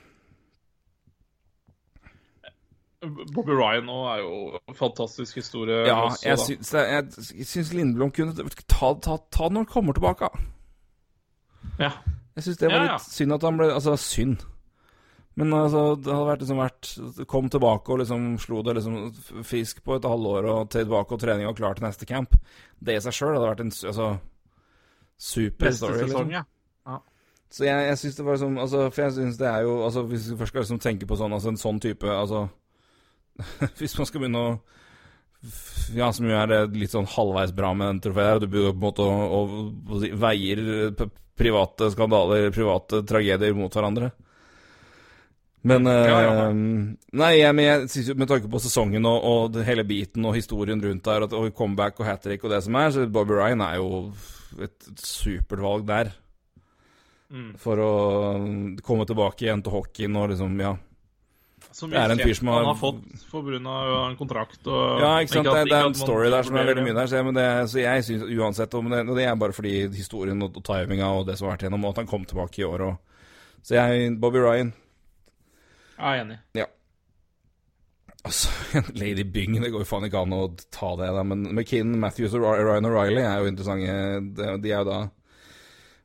Bobby 3.34 3.52
Ryan 3.52 3.84
nå 3.86 3.96
er 4.14 4.20
jo 4.22 4.58
en 4.68 4.74
fantastisk 4.78 5.36
historie. 5.36 5.82
ja, 5.86 5.98
også, 6.06 6.24
jeg 6.28 6.38
syns, 6.38 6.72
jeg, 6.72 7.08
jeg 7.36 7.46
syns 7.46 7.72
Lindblom 7.76 8.10
kunne 8.16 8.32
ta, 8.66 8.92
ta, 9.04 9.16
ta 9.30 9.48
når 9.50 9.64
han 9.64 9.70
kommer 9.70 9.92
tilbake. 9.96 10.30
Ja. 11.80 11.90
Jeg 12.36 12.44
syns 12.46 12.58
det 12.60 12.68
var 12.70 12.78
Ja, 12.82 12.84
ja. 12.90 12.96
litt 12.98 13.08
synd 13.12 13.32
at 13.36 13.42
han 13.48 13.56
ble 13.60 13.70
Altså, 13.72 13.96
synd. 14.00 14.44
Men 15.36 15.52
altså, 15.52 15.82
det 16.00 16.08
hadde 16.14 16.28
vært 16.30 16.40
liksom 16.44 16.60
vært 16.62 17.26
Kom 17.28 17.48
tilbake 17.52 17.92
og 17.92 17.98
liksom 18.00 18.38
slo 18.40 18.62
det 18.64 18.74
liksom 18.78 19.42
fisk 19.44 19.82
på 19.84 19.98
et 19.98 20.04
halvår 20.08 20.48
og 20.48 20.70
tilbake 20.72 21.12
og 21.12 21.20
trening 21.20 21.48
og 21.50 21.56
klar 21.58 21.76
til 21.76 21.84
neste 21.84 22.08
camp. 22.08 22.36
Det 22.80 22.96
i 22.96 23.00
seg 23.04 23.12
sjøl 23.12 23.34
hadde 23.36 23.50
vært 23.50 23.60
en 23.66 23.72
altså, 23.74 24.10
super 25.20 25.66
Beste 25.68 25.84
story. 25.84 25.98
sesong, 26.06 26.30
Liksom. 26.30 26.36
ja. 26.38 26.44
Så 27.56 27.62
jeg, 27.62 27.84
jeg 27.86 27.98
syns 28.00 28.16
det 28.18 28.24
var 28.26 28.34
liksom 28.34 28.56
altså, 28.58 28.78
For 28.90 29.02
jeg 29.04 29.12
syns 29.14 29.36
det 29.38 29.46
er 29.46 29.60
jo 29.62 29.74
altså, 29.86 30.02
Hvis 30.10 30.24
vi 30.32 30.36
først 30.40 30.50
skal 30.50 30.64
liksom 30.64 30.80
tenke 30.82 31.06
på 31.06 31.16
sånn 31.20 31.32
altså, 31.36 31.52
en 31.52 31.60
sånn 31.60 31.78
type 31.80 32.08
Altså 32.10 32.40
Hvis 33.78 33.96
man 33.98 34.08
skal 34.08 34.22
begynne 34.22 34.42
å 34.42 34.54
Ja, 35.94 36.10
som 36.14 36.26
jo 36.26 36.34
er 36.34 36.70
litt 36.72 36.94
sånn 36.94 37.08
halvveis 37.10 37.52
bra 37.54 37.72
med 37.76 37.92
den 37.92 38.02
trofeet 38.06 38.32
her, 38.32 38.40
du 38.42 38.48
begynner 38.50 38.74
på 38.74 38.80
en 38.80 38.86
måte 38.88 39.06
å, 39.06 39.26
å, 39.38 39.40
å 39.96 40.00
veier 40.24 40.62
private 41.36 41.90
skandaler, 41.92 42.48
private 42.54 43.02
tragedier 43.06 43.54
mot 43.54 43.74
hverandre. 43.74 44.10
Men 45.66 45.86
eh, 45.90 46.06
Ja, 46.06 46.18
ja. 46.22 46.48
Nei, 46.52 47.32
men 47.50 47.64
jeg 47.64 47.88
synes 47.90 48.10
jo 48.10 48.16
med 48.20 48.30
tanke 48.30 48.50
på 48.50 48.60
sesongen 48.62 49.06
og, 49.08 49.24
og 49.26 49.58
hele 49.66 49.84
biten 49.86 50.26
og 50.28 50.36
historien 50.38 50.82
rundt 50.82 51.06
der, 51.08 51.26
og, 51.26 51.48
comeback 51.56 51.98
og 52.00 52.08
hat 52.08 52.22
trick 52.26 52.44
og 52.46 52.54
det 52.54 52.62
som 52.66 52.78
er, 52.78 52.92
så 52.94 53.06
Bobby 53.10 53.34
Ryan 53.34 53.64
er 53.66 53.80
jo 53.80 54.04
et, 54.62 54.90
supert 55.02 55.62
valg 55.64 55.86
der. 55.88 56.12
Mm. 57.34 57.56
For 57.58 57.82
å 57.82 57.92
komme 58.86 59.06
tilbake 59.08 59.48
igjen 59.48 59.64
til 59.66 59.74
hockeyen 59.74 60.20
og 60.20 60.30
liksom, 60.30 60.54
ja. 60.62 60.76
Så 61.76 61.90
Det 61.90 61.98
er 62.00 62.12
en 62.14 62.18
fyr 62.18 62.32
som 62.38 62.48
har- 62.48 62.62
han 62.64 62.70
har 62.70 62.78
fått 62.80 63.02
av 63.66 64.10
en 64.10 64.16
kontrakt 64.16 64.66
og 64.66 65.00
Ja, 65.00 65.18
ikke 65.20 65.28
sant. 65.34 65.46
at- 65.48 65.66
Det, 65.68 65.72
er 65.76 65.86
en 65.86 65.94
story 65.94 66.30
der 66.30 66.42
som 66.42 66.56
er 66.56 66.64
veldig 66.64 66.84
mye 66.86 66.94
der. 66.94 67.06
Så 67.06 67.34
det, 67.34 67.68
så 67.68 67.78
jeg 67.82 68.04
synes 68.04 68.22
uansett 68.38 68.74
om 68.74 68.88
det, 68.88 69.08
og 69.08 69.16
det 69.16 69.24
er 69.26 69.34
bare 69.36 69.52
fordi 69.52 69.88
historien 69.94 70.40
og, 70.42 70.56
og 70.56 70.64
timinga 70.64 71.04
og 71.18 71.26
det 71.26 71.36
som 71.36 71.48
har 71.48 71.56
vært 71.58 71.68
gjennom, 71.68 71.84
og 71.84 71.90
at 71.90 71.96
han 71.96 72.06
kom 72.06 72.24
tilbake 72.24 72.58
i 72.60 72.64
år 72.64 72.80
og 72.80 72.96
Så 73.62 73.74
jeg 73.74 74.20
Bobby 74.20 74.38
Ryan 74.38 74.72
Jeg 75.98 76.18
er 76.20 76.24
enig. 76.24 76.38
Altså, 78.24 78.48
Lady 78.94 79.22
Byng, 79.24 79.60
det 79.62 79.70
går 79.72 79.80
jo 79.84 79.84
faen 79.84 80.04
ikke 80.04 80.22
an 80.22 80.32
å 80.32 80.56
ta 80.70 80.96
det, 80.96 81.12
da. 81.14 81.22
Men 81.22 81.44
McKinn, 81.54 81.94
Matthews 81.98 82.34
og 82.34 82.42
Ryan 82.42 82.84
O'Reilly 82.88 83.22
er 83.22 83.38
jo 83.38 83.50
interessante. 83.52 84.62
De 84.62 84.70
er 84.72 84.78
jo 84.82 84.84
da 84.84 85.10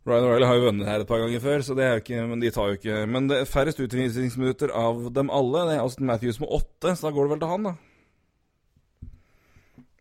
Ryan 0.07 0.25
O'Reilly 0.25 0.47
har 0.49 0.57
jo 0.57 0.63
vunnet 0.65 0.87
her 0.89 1.03
et 1.03 1.07
par 1.09 1.19
ganger 1.21 1.41
før, 1.43 1.61
så 1.61 1.75
det 1.77 1.83
er 1.85 1.91
jo 1.93 2.01
ikke 2.01 2.21
Men 2.31 2.39
de 2.41 2.49
tar 2.49 2.71
jo 2.71 2.77
ikke 2.79 2.95
Men 3.05 3.27
det 3.29 3.35
er 3.37 3.49
færrest 3.49 3.81
utvisningsminutter 3.83 4.71
av 4.73 5.11
dem 5.13 5.29
alle. 5.29 5.67
Det 5.69 5.75
er 5.75 5.83
Austin 5.83 6.07
Matthews 6.09 6.39
med 6.41 6.49
åtte, 6.57 6.95
så 6.97 7.05
da 7.05 7.11
går 7.13 7.27
det 7.27 7.33
vel 7.35 7.41
til 7.43 7.51
han, 7.51 7.67
da. 7.69 7.73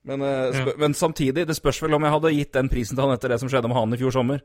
Men, 0.08 0.22
eh, 0.24 0.54
spør, 0.56 0.78
men 0.80 0.94
samtidig, 0.96 1.44
det 1.46 1.56
spørs 1.58 1.82
vel 1.84 1.92
om 1.98 2.02
jeg 2.06 2.14
hadde 2.14 2.32
gitt 2.32 2.52
den 2.56 2.70
prisen 2.72 2.96
til 2.96 3.04
han 3.04 3.12
etter 3.12 3.28
det 3.34 3.40
som 3.42 3.50
skjedde 3.52 3.68
med 3.68 3.76
han 3.76 3.92
i 3.92 3.98
fjor 4.00 4.14
sommer. 4.16 4.40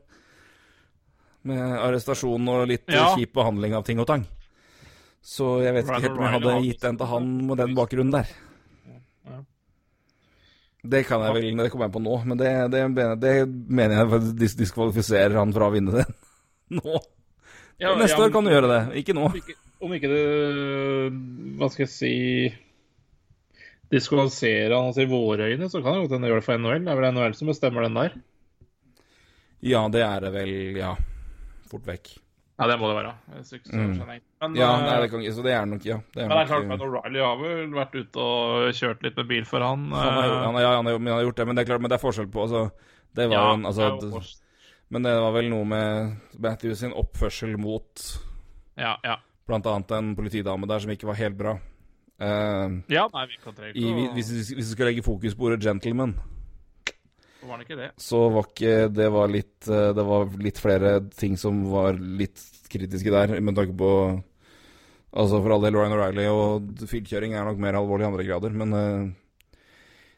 Med 1.48 1.62
arrestasjon 1.80 2.48
og 2.52 2.66
litt 2.68 2.84
eh, 2.90 2.98
Ja. 2.98 3.14
kjip 3.16 3.32
behandling 3.32 3.72
av 3.74 3.86
ting 3.88 3.98
og 4.02 4.06
tang. 4.10 4.26
Så 5.24 5.62
jeg 5.64 5.72
vet 5.74 5.88
ikke 5.88 6.02
helt 6.04 6.18
om 6.18 6.26
jeg 6.26 6.34
hadde 6.36 6.58
gitt 6.68 6.84
den 6.84 6.98
til 7.00 7.06
han 7.10 7.32
med 7.48 7.56
den 7.58 7.74
bakgrunnen 7.74 8.12
der. 8.12 8.28
Det 10.92 11.02
kan 11.08 11.24
jeg 11.26 11.36
vel, 11.36 11.48
det 11.58 11.70
kommer 11.72 11.88
jeg 11.88 11.94
på 11.96 12.02
nå, 12.04 12.16
men 12.28 12.40
det, 12.40 12.52
det, 12.72 12.82
det 13.22 13.34
mener 13.48 14.00
jeg 14.00 14.10
faktisk 14.14 14.40
dis 14.40 14.56
diskvalifiserer 14.60 15.38
han 15.38 15.54
fra 15.56 15.68
å 15.68 15.74
vinne 15.74 15.94
det 15.98 16.06
nå. 16.78 17.00
Ja, 17.76 17.92
Neste 17.98 18.16
ja, 18.16 18.24
år 18.24 18.32
kan 18.32 18.46
du 18.46 18.52
gjøre 18.54 18.70
det, 18.72 18.82
ikke 19.02 19.16
nå. 19.16 19.26
Om 19.28 19.36
ikke, 19.36 19.56
om 19.84 19.92
ikke 19.92 20.08
det 20.08 20.20
Hva 21.60 21.68
skal 21.68 21.84
jeg 21.84 21.92
si 21.92 22.12
Diskvalifiserer 23.92 24.72
han 24.72 24.88
altså 24.88 25.04
i 25.04 25.10
våre 25.10 25.50
øyne, 25.52 25.68
så 25.70 25.82
kan 25.82 25.94
det 25.94 26.06
godt 26.06 26.16
hende 26.16 26.30
gjøre 26.32 26.42
det 26.42 26.46
for 26.48 26.58
NHL. 26.58 26.80
Det 26.82 26.90
er 26.90 26.98
vel 26.98 27.12
NHL 27.12 27.36
som 27.38 27.50
bestemmer 27.52 27.86
den 27.86 27.98
der. 28.00 28.16
Ja, 29.62 29.84
det 29.92 30.02
er 30.02 30.24
det 30.24 30.32
vel, 30.34 30.54
ja. 30.74 30.96
Fort 31.70 31.86
vekk. 31.86 32.10
Ja, 32.56 32.66
det 32.70 32.76
må 32.80 32.88
det 32.88 32.96
være. 32.96 33.12
Mm. 33.68 33.90
Men, 34.00 34.54
Ja, 34.56 34.70
eh, 34.78 34.84
nei, 34.86 34.96
det 35.02 35.10
kan, 35.12 35.24
så 35.36 35.42
det 35.44 35.52
er 35.52 35.66
nok, 35.68 35.82
ja. 35.84 35.98
Det 36.14 36.22
er 36.22 36.28
men 36.28 36.38
det 36.38 36.44
er 36.44 36.48
klart, 36.48 36.64
eh, 36.64 36.68
men 36.70 36.84
O'Reilly 36.86 37.20
har 37.20 37.36
vel 37.40 37.74
vært 37.76 37.96
ute 37.98 38.22
og 38.22 38.78
kjørt 38.78 39.02
litt 39.04 39.16
med 39.20 39.28
bil 39.28 39.44
for 39.48 39.60
han. 39.60 39.90
han 39.92 40.16
har, 40.16 40.24
eh, 40.24 40.44
han, 40.46 40.60
ja, 40.62 40.70
han, 40.78 40.88
har, 40.88 40.96
han 40.96 41.10
har 41.12 41.24
gjort 41.26 41.36
det, 41.36 41.46
men 41.46 41.56
det 41.58 41.62
er 41.62 41.68
klart, 41.68 41.84
men 41.84 41.92
det 41.92 41.98
er 41.98 42.04
forskjell 42.06 42.30
på 42.32 42.46
altså, 42.46 42.62
Det 43.16 43.26
var 43.28 43.36
ja, 43.36 43.54
en, 43.54 43.66
altså, 43.68 43.90
det 44.00 44.22
Men 44.88 45.02
det 45.02 45.12
var 45.20 45.34
vel 45.36 45.50
noe 45.52 45.68
med 45.68 46.16
Matthews 46.38 46.80
sin 46.80 46.96
oppførsel 46.96 47.58
mot 47.60 48.06
Ja, 48.80 48.96
ja. 49.04 49.18
blant 49.46 49.66
annet 49.66 49.92
en 49.92 50.14
politidame 50.16 50.68
der 50.70 50.80
som 50.80 50.90
ikke 50.94 51.10
var 51.10 51.20
helt 51.20 51.36
bra. 51.36 51.58
Uh, 52.16 52.80
ja, 52.88 53.04
nei, 53.12 53.26
vi 53.28 53.36
kan 53.42 53.52
trenger 53.52 53.76
i, 53.76 54.08
hvis, 54.16 54.32
hvis 54.32 54.54
vi 54.56 54.70
skal 54.70 54.88
legge 54.88 55.04
fokus 55.04 55.34
på 55.36 55.50
ordet 55.50 55.60
'gentleman', 55.60 56.16
var 57.48 57.58
det 57.60 57.66
ikke 57.68 57.78
det. 57.80 57.88
så 58.02 58.20
var 58.34 58.46
ikke 58.50 58.74
det 58.94 59.08
var 59.14 59.28
litt 59.32 59.68
eh, 59.68 59.90
Det 59.96 60.04
var 60.06 60.32
litt 60.42 60.58
flere 60.62 60.90
ting 61.16 61.36
som 61.40 61.62
var 61.72 61.96
litt 61.98 62.42
kritiske 62.72 63.12
der, 63.14 63.36
med 63.40 63.56
tanke 63.58 63.76
på 63.78 63.90
Altså 65.16 65.38
for 65.40 65.54
all 65.54 65.62
del 65.64 65.76
Ryan 65.78 65.94
O'Reilly 65.96 66.26
og 66.28 66.82
fyllkjøring 66.90 67.32
er 67.38 67.46
nok 67.48 67.60
mer 67.62 67.78
alvorlig 67.78 68.04
i 68.04 68.08
andre 68.10 68.26
grader, 68.26 68.52
men 68.52 68.74
eh, 68.76 69.06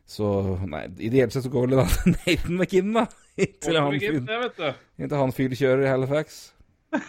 Så 0.09 0.31
Nei, 0.67 0.87
ideelt 1.07 1.33
sett 1.37 1.45
så 1.47 1.53
går 1.53 1.67
vel 1.69 1.77
det 1.77 1.85
da 1.85 2.13
Nathan 2.17 2.57
McKinn, 2.59 2.93
da. 2.97 3.05
Inntil 3.39 3.77
han, 3.79 3.95
fyr- 4.03 4.21
det, 4.27 4.39
vet 4.43 4.57
du. 4.59 4.69
inntil 5.05 5.21
han 5.21 5.35
fyllkjører 5.37 5.85
i 5.87 5.91
Halifax. 5.93 6.41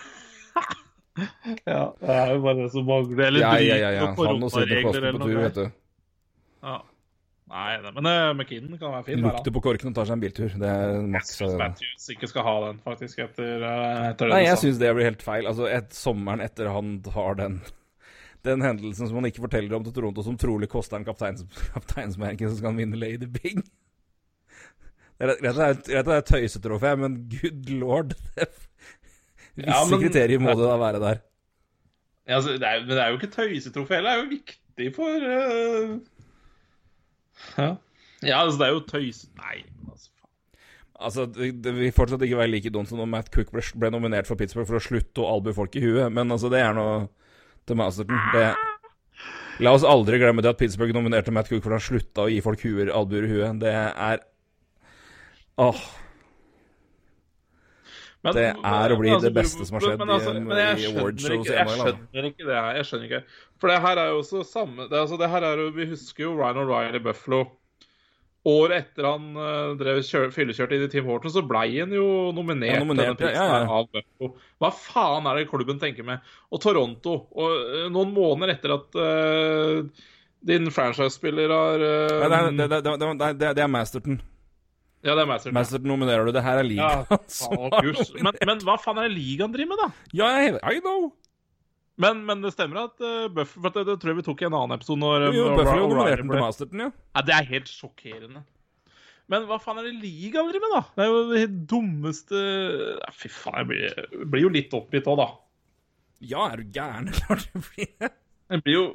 Ja, 1.67 1.81
det 1.99 2.13
er 2.15 2.29
jo 2.31 2.41
bare 2.45 2.55
det 2.61 2.69
som 2.71 2.85
mangler. 2.87 3.25
Eller 3.25 3.41
Ja, 3.43 3.49
ja, 3.59 3.75
ja. 3.81 3.89
ja. 3.97 4.05
Han 4.15 4.43
og 4.45 4.51
sitter 4.53 4.83
koronaregler 4.85 5.17
på 5.17 5.25
tur, 5.25 5.39
vet 5.41 5.57
du. 5.57 5.65
Ja. 6.63 6.75
Nei, 7.49 7.79
men 7.95 8.05
uh, 8.05 8.33
McKinnon 8.37 8.77
kan 8.77 8.91
være 8.93 9.05
fin. 9.07 9.23
Lukter 9.25 9.53
på 9.55 9.61
korken 9.65 9.89
og 9.89 9.95
tar 9.97 10.05
seg 10.05 10.19
en 10.19 10.21
biltur. 10.21 10.51
Det 10.61 10.69
er 10.69 10.91
Jeg 10.99 11.07
maks. 11.15 11.31
syns 11.39 11.53
eh, 11.55 11.57
Matthews 11.63 12.09
ikke 12.13 12.27
skal 12.29 12.43
ha 12.45 12.53
den, 12.67 12.79
faktisk, 12.85 13.21
etter, 13.25 13.63
eh, 13.65 14.03
etter 14.11 14.29
Nei, 14.29 14.43
jeg 14.45 14.59
syns 14.61 14.77
det 14.81 14.91
blir 14.93 15.07
helt 15.09 15.23
feil. 15.25 15.47
Altså, 15.49 15.65
et, 15.73 15.89
sommeren 15.97 16.43
etter 16.45 16.69
han 16.69 16.91
har 17.15 17.39
den 17.39 17.57
den 18.47 18.61
hendelsen 18.63 19.09
som 19.09 19.17
han 19.19 19.25
ikke 19.31 19.41
forteller 19.47 19.73
om 19.79 19.83
til 19.87 19.95
Toronto, 19.97 20.23
som 20.23 20.37
trolig 20.39 20.69
koster 20.71 20.99
en 21.01 21.07
kapteins, 21.09 21.41
kapteinsmerket, 21.73 22.51
så 22.53 22.59
skal 22.61 22.69
han 22.75 22.79
vinne 22.83 23.01
Lady 23.01 23.25
Bing. 23.39 23.63
Greit 25.19 25.41
det 25.43 25.49
er- 25.51 25.81
det 25.83 25.97
er 26.13 26.21
et 26.21 26.29
tøysetrofé, 26.29 26.93
men 27.01 27.17
good 27.33 27.67
lord 27.81 28.13
Visse 29.59 29.65
Ja, 29.67 29.81
men- 29.89 29.99
kriterier 30.05 30.39
må 30.39 30.53
det 30.55 30.69
da 30.69 30.77
være 30.79 31.01
der. 31.03 31.17
Ja, 32.29 32.35
altså, 32.37 32.53
det 32.61 32.63
er, 32.69 32.79
men 32.85 32.93
det 32.93 33.01
er 33.03 33.09
jo 33.09 33.17
ikke 33.17 33.33
tøysetrofé 33.33 33.97
heller. 33.97 34.11
Det 34.11 34.13
er 34.13 34.23
jo 34.23 34.31
viktig 34.37 34.95
for 34.95 35.27
eh, 35.33 35.97
ja. 37.57 37.69
ja, 38.21 38.39
altså, 38.43 38.57
det 38.59 38.67
er 38.67 38.73
jo 38.73 38.79
tøys... 38.89 39.21
Nei, 39.39 39.63
altså. 39.89 40.09
Altså, 40.99 41.25
det, 41.31 41.53
det 41.63 41.73
vil 41.77 41.91
fortsatt 41.95 42.21
ikke 42.27 42.37
være 42.41 42.51
like 42.51 42.71
dumt 42.75 42.89
som 42.91 42.99
når 42.99 43.07
Matt 43.07 43.29
Cook 43.31 43.51
ble, 43.55 43.61
ble 43.79 43.91
nominert 43.95 44.27
for 44.27 44.35
Pittsburgh 44.35 44.67
for 44.67 44.75
å 44.79 44.83
slutte 44.83 45.23
å 45.23 45.29
albue 45.37 45.53
folk 45.55 45.77
i 45.79 45.83
huet, 45.85 46.11
men 46.11 46.31
altså, 46.35 46.49
det 46.51 46.59
er 46.59 46.73
noe 46.75 47.05
til 47.69 47.79
Masterton. 47.79 48.19
Det, 48.33 48.49
la 49.63 49.71
oss 49.77 49.83
aldri 49.87 50.19
glemme 50.19 50.43
det 50.43 50.51
at 50.51 50.59
Pittsburgh 50.59 50.91
nominerte 50.95 51.31
Matt 51.31 51.47
Cook 51.51 51.63
for 51.63 51.71
han 51.77 51.83
slutta 51.83 52.25
å 52.27 52.31
gi 52.31 52.41
folk 52.43 52.59
huer, 52.67 52.91
albuer 52.91 53.29
i 53.29 53.31
huet. 53.31 53.59
Det 53.63 53.71
er 53.77 54.25
Åh. 55.59 55.79
Men- 58.23 58.33
Det 58.35 58.45
er 58.51 58.91
å 58.91 58.97
bli 58.99 59.09
men 59.11 59.21
det 59.23 59.31
beste 59.35 59.65
som 59.67 59.75
har 59.77 59.83
skjedd 59.85 59.99
men 59.99 60.09
altså, 60.11 60.31
i- 60.35 60.39
men 60.43 60.57
jeg 60.57 60.79
i 60.79 60.87
awardshows 60.91 61.47
ikke- 61.47 61.55
Jeg 61.55 61.67
skjønner 61.67 62.25
ikke 62.29 62.45
det 62.49 62.55
her. 62.55 62.75
Jeg 62.75 62.85
skjønner 62.89 63.05
ikke. 63.07 63.23
For 63.59 63.71
det 63.71 63.79
her 63.83 63.99
er 63.99 64.13
jo 64.13 64.21
også 64.21 64.43
samme 64.47 64.87
det, 64.87 64.99
altså, 64.99 65.17
det 65.19 65.29
her 65.31 65.45
er 65.45 65.59
jo, 65.59 65.71
Vi 65.75 65.89
husker 65.91 66.25
jo 66.25 66.35
Ryan 66.37 66.61
O'Reilly 66.63 67.01
i 67.01 67.03
Buffalo. 67.03 67.43
Året 68.47 68.85
etter 68.85 69.03
han 69.03 69.25
uh, 69.35 69.73
drev 69.77 69.99
kjør, 70.07 70.29
fyllekjørte 70.31 70.77
inn 70.77 70.85
i 70.85 70.91
Team 70.91 71.09
Horton, 71.09 71.31
så 71.33 71.41
blei 71.43 71.73
han 71.75 71.91
jo 71.91 72.05
nominert, 72.31 72.77
Ja, 72.77 72.85
nominert, 72.85 73.19
denne 73.19 73.33
ja, 73.35 73.43
prisen 73.43 73.51
ja, 73.51 73.57
ja. 73.65 73.81
av 73.81 73.89
Buffalo. 73.91 74.29
Hva 74.63 74.69
faen 74.71 75.27
er 75.27 75.41
det 75.41 75.49
klubben 75.51 75.81
tenker 75.81 76.07
med? 76.07 76.23
Og 76.47 76.63
Toronto. 76.63 77.17
Og 77.35 77.67
uh, 77.67 77.83
noen 77.91 78.15
måneder 78.15 78.55
etter 78.55 78.77
at 78.77 78.95
uh, 78.95 80.07
din 80.47 80.71
franchise-spiller 80.71 81.51
har 81.51 81.83
det, 81.83 82.71
det, 82.71 82.81
det, 82.87 83.53
det, 83.59 83.63
er 83.65 83.71
Masterton. 83.71 84.21
Ja, 85.03 85.15
det 85.15 85.25
er 85.25 85.29
Masterton. 85.33 85.59
Masterton 85.59 85.91
nominerer 85.91 86.27
du. 86.27 86.31
Det 86.35 86.43
her 86.43 86.61
er 86.63 86.71
Ja, 86.71 86.89
ligaen. 87.03 87.27
faen, 87.27 88.23
men, 88.23 88.39
men 88.47 88.63
hva 88.63 88.79
faen 88.79 89.03
er 89.03 89.09
det 89.09 89.17
ligaen 89.19 89.51
driver 89.51 89.75
med, 89.75 89.83
da? 89.83 90.15
Ja, 90.15 90.31
I, 90.47 90.55
I 90.55 90.79
know. 90.79 91.09
Men, 91.99 92.21
men 92.27 92.43
det 92.45 92.53
stemmer 92.55 92.85
at 92.87 93.03
uh, 93.03 93.27
Buffalo 93.33 93.65
For 93.65 93.75
det, 93.75 93.83
det 93.89 93.97
tror 93.99 94.13
jeg 94.13 94.19
vi 94.21 94.27
tok 94.29 94.43
i 94.43 94.47
en 94.47 94.55
annen 94.55 94.77
episode. 94.77 95.01
Når, 95.01 95.27
Jo, 95.35 95.49
når 95.49 95.59
Buffalo 95.59 95.83
O'Reilly 95.83 95.91
nominerte 95.91 96.21
den 96.21 96.31
til 96.31 96.45
Masterton, 96.45 96.85
ja. 96.85 96.89
Ja, 97.17 97.25
Det 97.27 97.35
er 97.35 97.49
helt 97.49 97.71
sjokkerende. 97.71 98.45
Men 99.29 99.45
hva 99.45 99.59
faen 99.61 99.77
er 99.81 99.85
det 99.85 99.99
ligaen 100.01 100.47
driver 100.49 100.63
med, 100.63 100.71
da? 100.73 100.81
Det 100.95 101.03
er 101.05 101.11
jo 101.11 101.19
det 101.29 101.43
dummeste 101.69 102.39
ja, 102.39 103.11
Fy 103.13 103.29
faen, 103.29 103.59
jeg 103.61 103.69
blir, 103.69 103.99
jeg 104.15 104.29
blir 104.31 104.45
jo 104.47 104.53
litt 104.55 104.73
oppgitt 104.79 105.09
òg, 105.11 105.19
da. 105.21 105.27
Ja, 106.31 106.47
er 106.49 106.63
du 106.63 106.71
gæren? 106.79 107.11
Klart 107.19 107.45
det 107.51 107.63
blir 107.67 107.91
det. 108.01 108.11
Jeg 108.49 108.65
blir 108.65 108.77
jo 108.79 108.85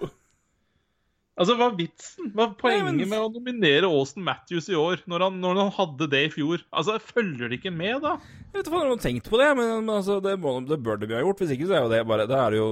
Altså, 1.34 1.56
hva 1.58 1.66
er 1.66 1.78
vitsen? 1.80 2.28
Hva 2.30 2.44
er 2.46 2.52
poenget 2.60 2.84
Nei, 2.84 2.92
men- 3.00 3.08
med 3.10 3.18
å 3.24 3.30
nominere 3.34 3.88
Austin 3.90 4.22
Matthews 4.22 4.68
i 4.70 4.76
år, 4.78 5.00
når 5.10 5.24
han, 5.26 5.40
når 5.42 5.56
han 5.64 5.72
hadde 5.74 6.06
det 6.12 6.20
i 6.28 6.30
fjor? 6.30 6.62
Altså, 6.70 6.94
Følger 7.02 7.48
det 7.50 7.58
ikke 7.58 7.72
med, 7.74 8.02
da? 8.04 8.12
Jeg 8.52 8.60
vet 8.60 8.68
ikke 8.68 8.74
om 8.76 8.80
han 8.84 8.92
har 8.92 9.02
tenkt 9.02 9.30
på 9.32 9.40
det, 9.42 9.48
men, 9.58 9.72
men 9.84 9.94
altså, 9.96 10.20
det, 10.22 10.36
må, 10.38 10.52
det 10.68 10.78
bør 10.86 11.00
vi 11.02 11.10
ha 11.16 11.24
gjort. 11.24 11.42
Hvis 11.42 11.56
ikke 11.56 11.66
så 11.66 11.74
er 11.74 11.82
jo 11.88 11.90
det 11.90 12.04
bare 12.06 12.28
Da 12.30 12.44
er 12.46 12.54
det 12.54 12.60
jo 12.62 12.68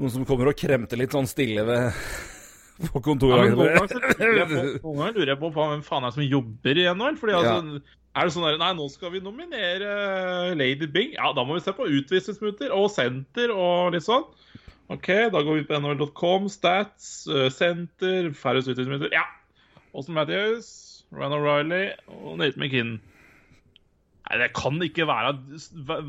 noen 0.00 0.12
som 0.16 0.24
kommer 0.26 0.50
og 0.50 0.56
kremter 0.58 0.98
litt 0.98 1.12
sånn 1.14 1.28
stille 1.30 1.62
ved 1.68 1.92
på 2.90 3.02
kontoret. 3.04 3.52
Ja, 3.54 4.46
noen 4.50 4.82
ganger 4.82 5.14
lurer 5.18 5.34
jeg 5.34 5.40
på, 5.42 5.50
hvem 5.54 5.82
faen 5.86 6.06
er 6.06 6.10
det 6.10 6.16
som 6.18 6.26
jobber 6.26 6.80
i 6.80 6.86
NHL. 6.90 7.18
Fordi 7.20 7.38
altså, 7.38 7.82
Er 8.18 8.26
det 8.26 8.34
sånn 8.34 8.46
der 8.48 8.56
Nei, 8.58 8.72
nå 8.74 8.88
skal 8.90 9.12
vi 9.14 9.20
nominere 9.22 10.54
Lady 10.58 10.88
Bing. 10.90 11.12
Ja, 11.14 11.30
da 11.36 11.44
må 11.46 11.54
vi 11.54 11.62
se 11.62 11.74
på 11.76 11.86
utvisningsmutter 11.86 12.72
og 12.74 12.88
senter 12.90 13.52
og 13.54 13.92
litt 13.94 14.08
sånn. 14.08 14.24
OK, 14.90 15.06
da 15.30 15.42
går 15.46 15.60
vi 15.60 15.66
på 15.68 15.78
nhl.com, 15.78 16.48
stats, 16.50 17.10
eh, 17.30 17.46
senter, 17.54 18.32
færrest 18.34 18.68
utvisningsmuter. 18.72 19.12
Ja. 19.14 19.22
Åsen 19.94 20.14
Matthews, 20.16 20.70
Ryan 21.14 21.34
O'Reilly 21.36 21.84
og 22.10 22.38
Nate 22.40 22.58
McKinn. 22.58 22.96
Nei, 24.30 24.38
Det 24.38 24.48
kan 24.54 24.76
ikke 24.82 25.06
være, 25.10 25.32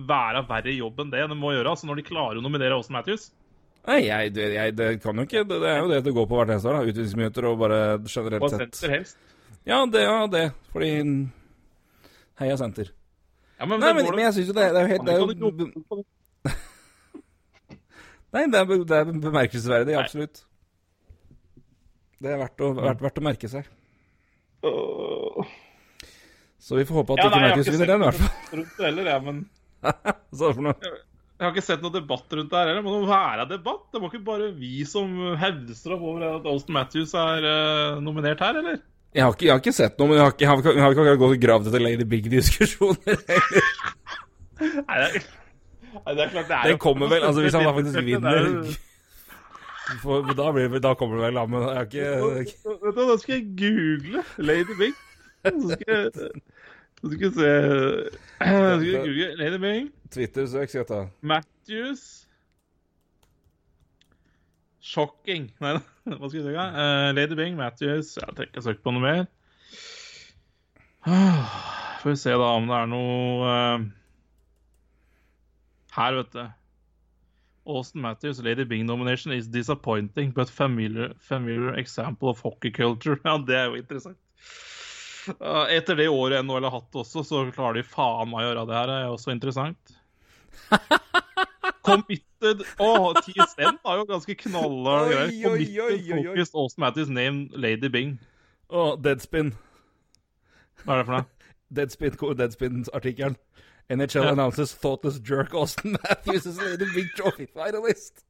være 0.09 0.43
verre 0.49 0.73
jobb 0.77 0.99
enn 1.01 1.13
det 1.13 1.27
de 1.29 1.37
må 1.37 1.53
gjøre 1.55 1.71
altså, 1.75 1.87
når 1.89 2.01
de 2.01 2.07
klarer 2.09 2.37
å 2.37 2.43
nominere 2.45 2.77
Åsen 2.77 2.93
Matthews. 2.97 3.29
Nei, 3.87 3.99
jeg, 4.05 4.33
det, 4.37 4.47
jeg, 4.53 4.75
det 4.77 4.87
kan 5.01 5.17
jo 5.17 5.23
ikke 5.25 5.41
Det 5.49 5.57
det 5.63 5.69
er 5.71 5.79
jo 5.81 5.87
det 5.89 6.03
det 6.05 6.11
går 6.13 6.27
på 6.29 6.37
hvert 6.37 6.51
eneste 6.53 6.69
år. 6.69 6.85
Utvisningsminutter 6.91 7.47
og 7.49 7.55
bare 7.63 7.79
generelt 8.05 8.43
Og 8.45 8.51
sett. 8.53 8.75
senter 8.77 8.93
helst. 8.93 9.17
Ja, 9.65 9.79
det, 9.89 10.03
ja, 10.05 10.17
det. 10.29 10.43
Fordi 10.73 10.91
Heia 12.41 12.57
senter. 12.61 12.91
Ja, 13.59 13.65
men, 13.69 13.79
Nei, 13.81 13.93
men, 13.93 14.05
det- 14.05 14.13
men 14.15 14.25
jeg 14.25 14.33
syns 14.37 14.47
jo 14.51 14.53
det, 14.57 14.67
det 14.73 14.81
er 14.81 14.85
jo 14.87 14.91
helt 14.95 15.05
det 15.05 15.13
er 15.13 15.19
jo? 15.21 16.05
Nei, 18.31 18.45
det 18.47 18.61
er, 18.61 18.65
det 18.87 18.97
er 18.97 19.09
bemerkelsesverdig, 19.11 19.95
absolutt. 19.99 20.43
Det 22.21 22.29
er 22.31 22.37
verdt 22.39 22.61
å, 22.63 22.71
verdt, 22.77 23.01
verdt 23.03 23.19
å 23.19 23.23
merke 23.25 23.49
seg. 23.51 23.67
Så 26.61 26.77
vi 26.77 26.85
får 26.85 27.01
håpe 27.01 27.15
at 27.15 27.23
Ja, 27.23 27.29
ikke 27.31 27.39
nei, 27.41 27.47
jeg 27.49 27.57
har 27.57 27.71
vinner 27.73 27.89
den, 27.89 28.03
i 28.03 28.05
hvert 28.05 28.19
fall. 28.21 28.59
rundt 28.59 28.75
det 28.77 28.85
heller, 28.85 29.09
jeg, 29.09 29.23
men 29.25 29.39
Så 30.37 30.51
for 30.53 30.61
noe. 30.61 30.75
jeg 30.85 31.41
har 31.41 31.55
ikke 31.55 31.65
sett 31.65 31.81
noe 31.81 31.95
debatt 31.95 32.35
rundt 32.37 32.51
det 32.53 32.59
her 32.59 32.69
heller. 32.69 32.83
Det 32.85 32.85
må 32.85 33.09
være 33.09 33.47
debatt. 33.49 33.83
Det 33.89 34.01
må 34.03 34.11
ikke 34.11 34.21
bare 34.29 34.51
vi 34.53 34.85
som 34.85 35.17
hevder 35.41 35.95
over 35.97 36.27
at 36.29 36.45
Austin 36.53 36.77
Matthews 36.77 37.15
er 37.17 37.49
uh, 37.49 37.97
nominert 38.05 38.45
her, 38.45 38.61
eller? 38.61 38.77
Jeg 39.11 39.25
har, 39.25 39.33
ikke, 39.33 39.47
jeg 39.49 39.51
har 39.51 39.63
ikke 39.65 39.75
sett 39.75 39.97
noe, 39.99 40.07
men 40.07 40.21
jeg 40.21 40.23
har 40.23 40.31
ikke, 40.31 40.45
jeg 40.45 40.51
har 40.53 40.61
ikke, 40.61 40.75
jeg 40.77 40.83
har 40.85 40.93
ikke 40.93 41.19
gått 41.25 41.35
og 41.35 41.41
gravd 41.43 41.71
etter 41.71 41.83
Lady 41.83 42.05
Big-diskusjoner. 42.13 43.17
Det 45.91 46.23
er, 46.23 46.29
klart 46.31 46.47
det 46.47 46.55
er 46.55 46.69
Den 46.71 46.77
kommer 46.79 47.09
vel, 47.11 47.23
altså 47.27 47.41
hvis 47.43 47.53
han 47.53 47.65
da 47.67 47.73
faktisk 47.75 47.97
er 48.01 48.07
vinner 48.07 48.75
for, 50.03 50.33
da, 50.37 50.51
blir, 50.55 50.79
da 50.79 50.93
kommer 50.95 51.19
det 51.19 51.25
vel, 51.25 51.39
da, 51.39 51.45
men 51.51 51.65
jeg 51.67 51.75
har 51.75 51.89
ikke 51.89 52.75
Vet 52.85 52.95
du 52.95 53.01
Da 53.09 53.17
skal 53.19 53.35
jeg 53.35 53.45
google 53.59 54.23
Lady 54.37 54.77
Bing. 54.79 54.95
Så 55.43 55.75
skal 55.75 55.93
jeg, 55.95 56.11
så 57.01 57.11
skal 57.11 57.25
jeg 57.27 57.33
se 57.33 57.51
skal 58.39 58.87
jeg 58.87 59.05
google 59.05 59.35
Lady 59.41 59.59
Bing. 59.65 59.91
Twitter-søk, 60.11 60.69
skal 60.69 60.79
jeg 60.79 60.87
ta. 60.87 61.01
Matthews 61.21 62.27
Shocking. 64.81 65.51
Nei, 65.61 65.75
hva 66.19 66.29
skal 66.29 66.39
jeg 66.39 66.47
søke? 66.47 66.65
Uh, 66.73 67.11
Lady 67.15 67.37
Bing, 67.37 67.57
Matthews 67.59 68.15
Jeg 68.17 68.35
trenger 68.35 68.49
ikke 68.49 68.65
søke 68.65 68.83
på 68.85 68.93
noe 68.95 69.03
mer. 69.03 69.25
Ah, 71.05 71.99
Får 72.01 72.09
vi 72.09 72.15
se 72.21 72.33
da 72.37 72.49
om 72.57 72.67
det 72.69 72.77
er 72.77 72.89
noe 72.89 73.51
eh, 73.51 73.85
Her, 75.91 76.17
vet 76.21 76.35
du. 76.35 76.43
Austin 77.65 78.01
Matthews 78.01 78.39
Lady 78.41 78.63
Bing 78.65 78.85
nomination 78.85 79.31
is 79.31 79.47
disappointing, 79.47 80.31
but 80.31 80.49
familiar, 80.49 81.13
familiar 81.19 81.75
example 81.77 82.29
of 82.29 82.39
hockey 82.41 82.71
culture. 82.71 83.19
Ja, 83.25 83.37
det 83.37 83.55
er 83.57 83.65
jo 83.69 83.75
interessant. 83.81 84.17
Uh, 85.37 85.67
Etter 85.69 85.95
det 85.99 86.07
året 86.09 86.41
NHL 86.45 86.65
har 86.65 86.73
hatt 86.79 86.95
også, 86.97 87.21
så 87.27 87.43
klarer 87.53 87.77
de 87.77 87.83
faen 87.85 88.31
meg 88.31 88.41
å 88.41 88.47
gjøre 88.47 88.65
det 88.69 88.77
her. 88.79 88.89
Det 88.89 88.95
er 89.01 89.11
også 89.13 89.35
interessant. 89.35 89.97
Committed 91.85 92.63
Å, 92.81 92.89
TSN 93.21 93.77
har 93.85 93.99
jo 94.01 94.07
ganske 94.09 94.35
knalla 94.45 94.95
greier. 95.09 95.35
Committed 95.43 96.25
focused 96.25 96.57
Austin 96.57 96.85
Matthews 96.85 97.13
name 97.13 97.49
Lady 97.53 97.91
Bing. 97.93 98.17
Å, 98.71 98.95
Deadspin. 98.97 99.53
Hva 100.81 100.95
er 100.95 101.03
det 101.03 101.07
for 101.09 101.17
noe? 101.19 101.27
Deadspin, 101.77 102.17
Deadspin-artikkelen. 102.41 103.37
NHL 103.91 104.23
yeah. 104.23 104.31
announces 104.31 104.73
thoughtless 104.73 105.19
jerk 105.19 105.53
Austin 105.53 105.97
Matthews 105.97 106.45
as 106.47 106.57
the 106.57 106.87
Big 106.95 107.09
Trophy 107.17 107.47
finalist. 107.51 108.23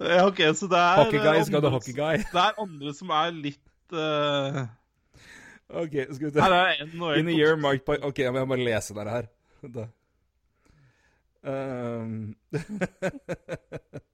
Ja, 0.00 0.26
OK, 0.26 0.40
så 0.54 0.66
det 0.68 0.78
er 0.78 0.96
Hockey 1.00 1.18
guy 1.18 1.40
is 1.40 1.48
andre- 1.48 1.70
hockey 1.70 1.92
guy. 1.96 2.16
Det 2.32 2.40
er 2.42 2.60
andre 2.60 2.94
som 2.94 3.12
er 3.14 3.30
litt 3.30 3.94
uh, 3.94 4.64
Ok, 5.70 5.94
skal 6.12 6.26
vi 6.26 6.40
Her 6.40 6.50
se. 6.50 6.54
er 6.54 6.82
en 6.84 7.18
In 7.18 7.28
a 7.28 7.36
year 7.36 7.56
marked 7.56 7.86
by 7.86 7.96
Ok, 8.02 8.18
jeg 8.18 8.32
må 8.34 8.44
bare 8.44 8.64
lese 8.64 8.94
det 8.94 9.10
her. 9.10 9.30
Da. 9.74 9.86
Um, 11.44 12.34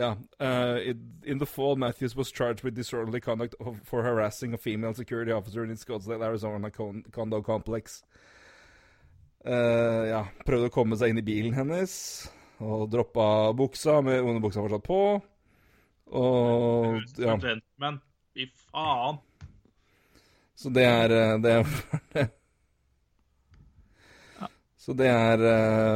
yeah. 0.00 0.14
Uh, 0.40 0.78
in, 0.80 1.12
in 1.24 1.38
the 1.38 1.46
fall, 1.46 1.76
Matthews 1.76 2.16
was 2.16 2.30
charged 2.32 2.64
with 2.64 2.74
disorderly 2.74 3.20
conduct 3.20 3.54
of, 3.60 3.80
for 3.84 4.02
harassing 4.02 4.54
a 4.54 4.58
female 4.58 4.94
security 4.94 5.32
officer 5.32 5.64
in 5.64 5.76
Scottsdale, 5.76 6.24
Arizona 6.24 6.70
con 6.70 7.04
condo 7.12 7.42
complex. 7.42 8.02
Uh, 9.46 10.04
ja, 10.08 10.24
prøvde 10.44 10.68
å 10.68 10.72
komme 10.74 10.98
seg 11.00 11.12
inn 11.12 11.20
i 11.20 11.24
bilen 11.24 11.54
hennes 11.56 11.92
og 12.60 12.90
droppa 12.92 13.54
buksa 13.56 14.02
med 14.04 14.20
underbuksa 14.20 14.60
fortsatt 14.60 14.84
på. 14.84 15.00
Og 16.10 17.00
ja, 17.16 17.36
Gentleman. 17.36 18.00
Fy 18.36 18.46
faen. 18.70 19.18
så 20.54 20.70
det 20.70 20.84
er 20.86 21.14
eh, 21.14 21.38
Det 21.42 21.54
er 21.54 22.28
Så 24.80 24.92
det 24.96 25.08
er 25.08 25.42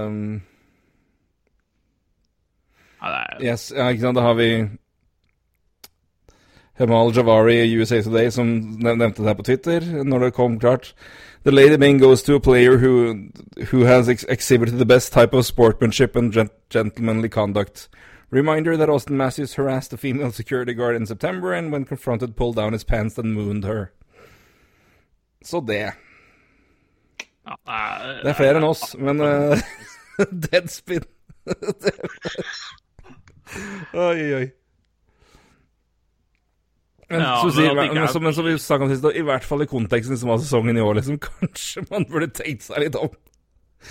um, 0.09 0.19
det 0.35 0.41
er 0.41 0.54
Yes, 3.41 3.73
ja, 3.77 3.89
ikke 3.91 4.01
sant, 4.07 4.17
da 4.17 4.23
har 4.23 4.35
vi 4.39 4.49
Hemal 6.79 7.13
Javari 7.15 7.61
i 7.63 7.75
USA 7.79 8.01
Today 8.03 8.31
som 8.35 8.49
nev- 8.83 8.97
nevnte 8.99 9.23
det 9.23 9.29
her 9.31 9.35
på 9.39 9.45
Twitter 9.47 9.81
når 10.05 10.19
det 10.25 10.33
kom 10.35 10.59
klart. 10.59 10.95
The 11.45 11.53
lady 11.53 11.77
bing 11.77 11.99
goes 12.01 12.23
to 12.23 12.35
a 12.37 12.41
player 12.41 12.79
who, 12.79 13.15
who 13.71 13.85
has 13.85 14.09
ex 14.09 14.25
exhibited 14.29 14.79
the 14.79 14.87
best 14.87 15.13
type 15.13 15.35
of 15.37 15.45
sportsmanship 15.47 16.17
and 16.17 16.33
gent 16.33 16.51
gentlemanly 16.71 17.29
conduct. 17.29 17.89
Reminder 18.31 18.77
that 18.77 18.89
Austin 18.89 19.17
Matthews 19.17 19.55
harassed 19.55 19.93
a 19.93 19.97
female 19.97 20.33
security 20.33 20.73
guard 20.75 20.97
in 20.97 21.07
September 21.07 21.53
and 21.53 21.71
when 21.71 21.85
confronted 21.85 22.35
pulled 22.35 22.57
down 22.57 22.73
his 22.73 22.83
pants 22.85 23.19
and 23.19 23.35
mooned 23.35 23.65
her. 23.65 23.93
Så 25.45 25.61
det 25.61 25.81
er, 25.81 25.91
Det 28.25 28.31
er 28.31 28.33
flere 28.39 28.57
enn 28.57 28.65
oss, 28.65 28.97
men 28.99 29.21
uh, 29.21 29.59
Deadspin 30.49 31.05
Oi, 33.95 34.35
oi. 34.41 34.45
Men, 37.11 37.21
Ja, 37.21 37.35
så 37.43 37.47
men 37.51 37.55
sier, 37.59 37.75
men, 37.77 37.85
er- 37.91 37.95
men, 38.01 38.09
som- 38.09 38.23
men 38.25 38.35
som 38.35 38.47
vi 38.49 38.55
snakket 38.59 38.87
om 38.89 38.93
sist, 38.95 39.05
i 39.21 39.23
hvert 39.29 39.45
fall 39.45 39.63
i 39.63 39.69
konteksten 39.71 40.17
som 40.19 40.31
var 40.33 40.39
sesongen 40.43 40.79
i 40.79 40.83
år, 40.83 40.97
liksom, 40.99 41.19
kanskje 41.29 41.85
man 41.91 42.07
burde 42.11 42.31
tenkt 42.35 42.65
seg 42.67 42.81
litt 42.87 42.97
om. 42.99 43.13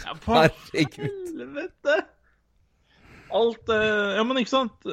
Ja, 0.04 0.16
på 0.24 0.34
Herregud. 0.40 1.30
helvete! 1.38 2.00
Alt 3.34 3.70
eh, 3.74 4.16
Ja, 4.18 4.24
men 4.26 4.38
ikke 4.42 4.50
sant? 4.54 4.88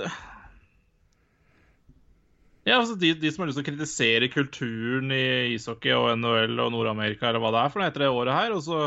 Ja, 2.69 2.77
altså 2.77 2.95
de, 3.01 3.15
de 3.17 3.31
som 3.33 3.43
har 3.43 3.49
lyst 3.51 3.57
til 3.59 3.65
å 3.65 3.71
kritisere 3.71 4.29
kulturen 4.31 5.11
i 5.17 5.55
ishockey 5.57 5.95
og 5.97 6.11
NHL 6.21 6.61
og 6.61 6.75
Nord-Amerika, 6.75 7.31
eller 7.31 7.41
hva 7.43 7.51
det 7.57 7.63
er 7.65 7.73
for 7.73 7.81
noe 7.81 7.89
etter 7.91 8.05
det 8.05 8.11
året 8.13 8.37
her, 8.37 8.53
og 8.55 8.61
så 8.67 8.83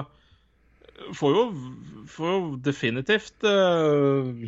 får 1.18 1.34
jo, 1.40 1.44
får 2.14 2.30
jo 2.36 2.44
definitivt 2.70 3.48
eh, 3.50 4.46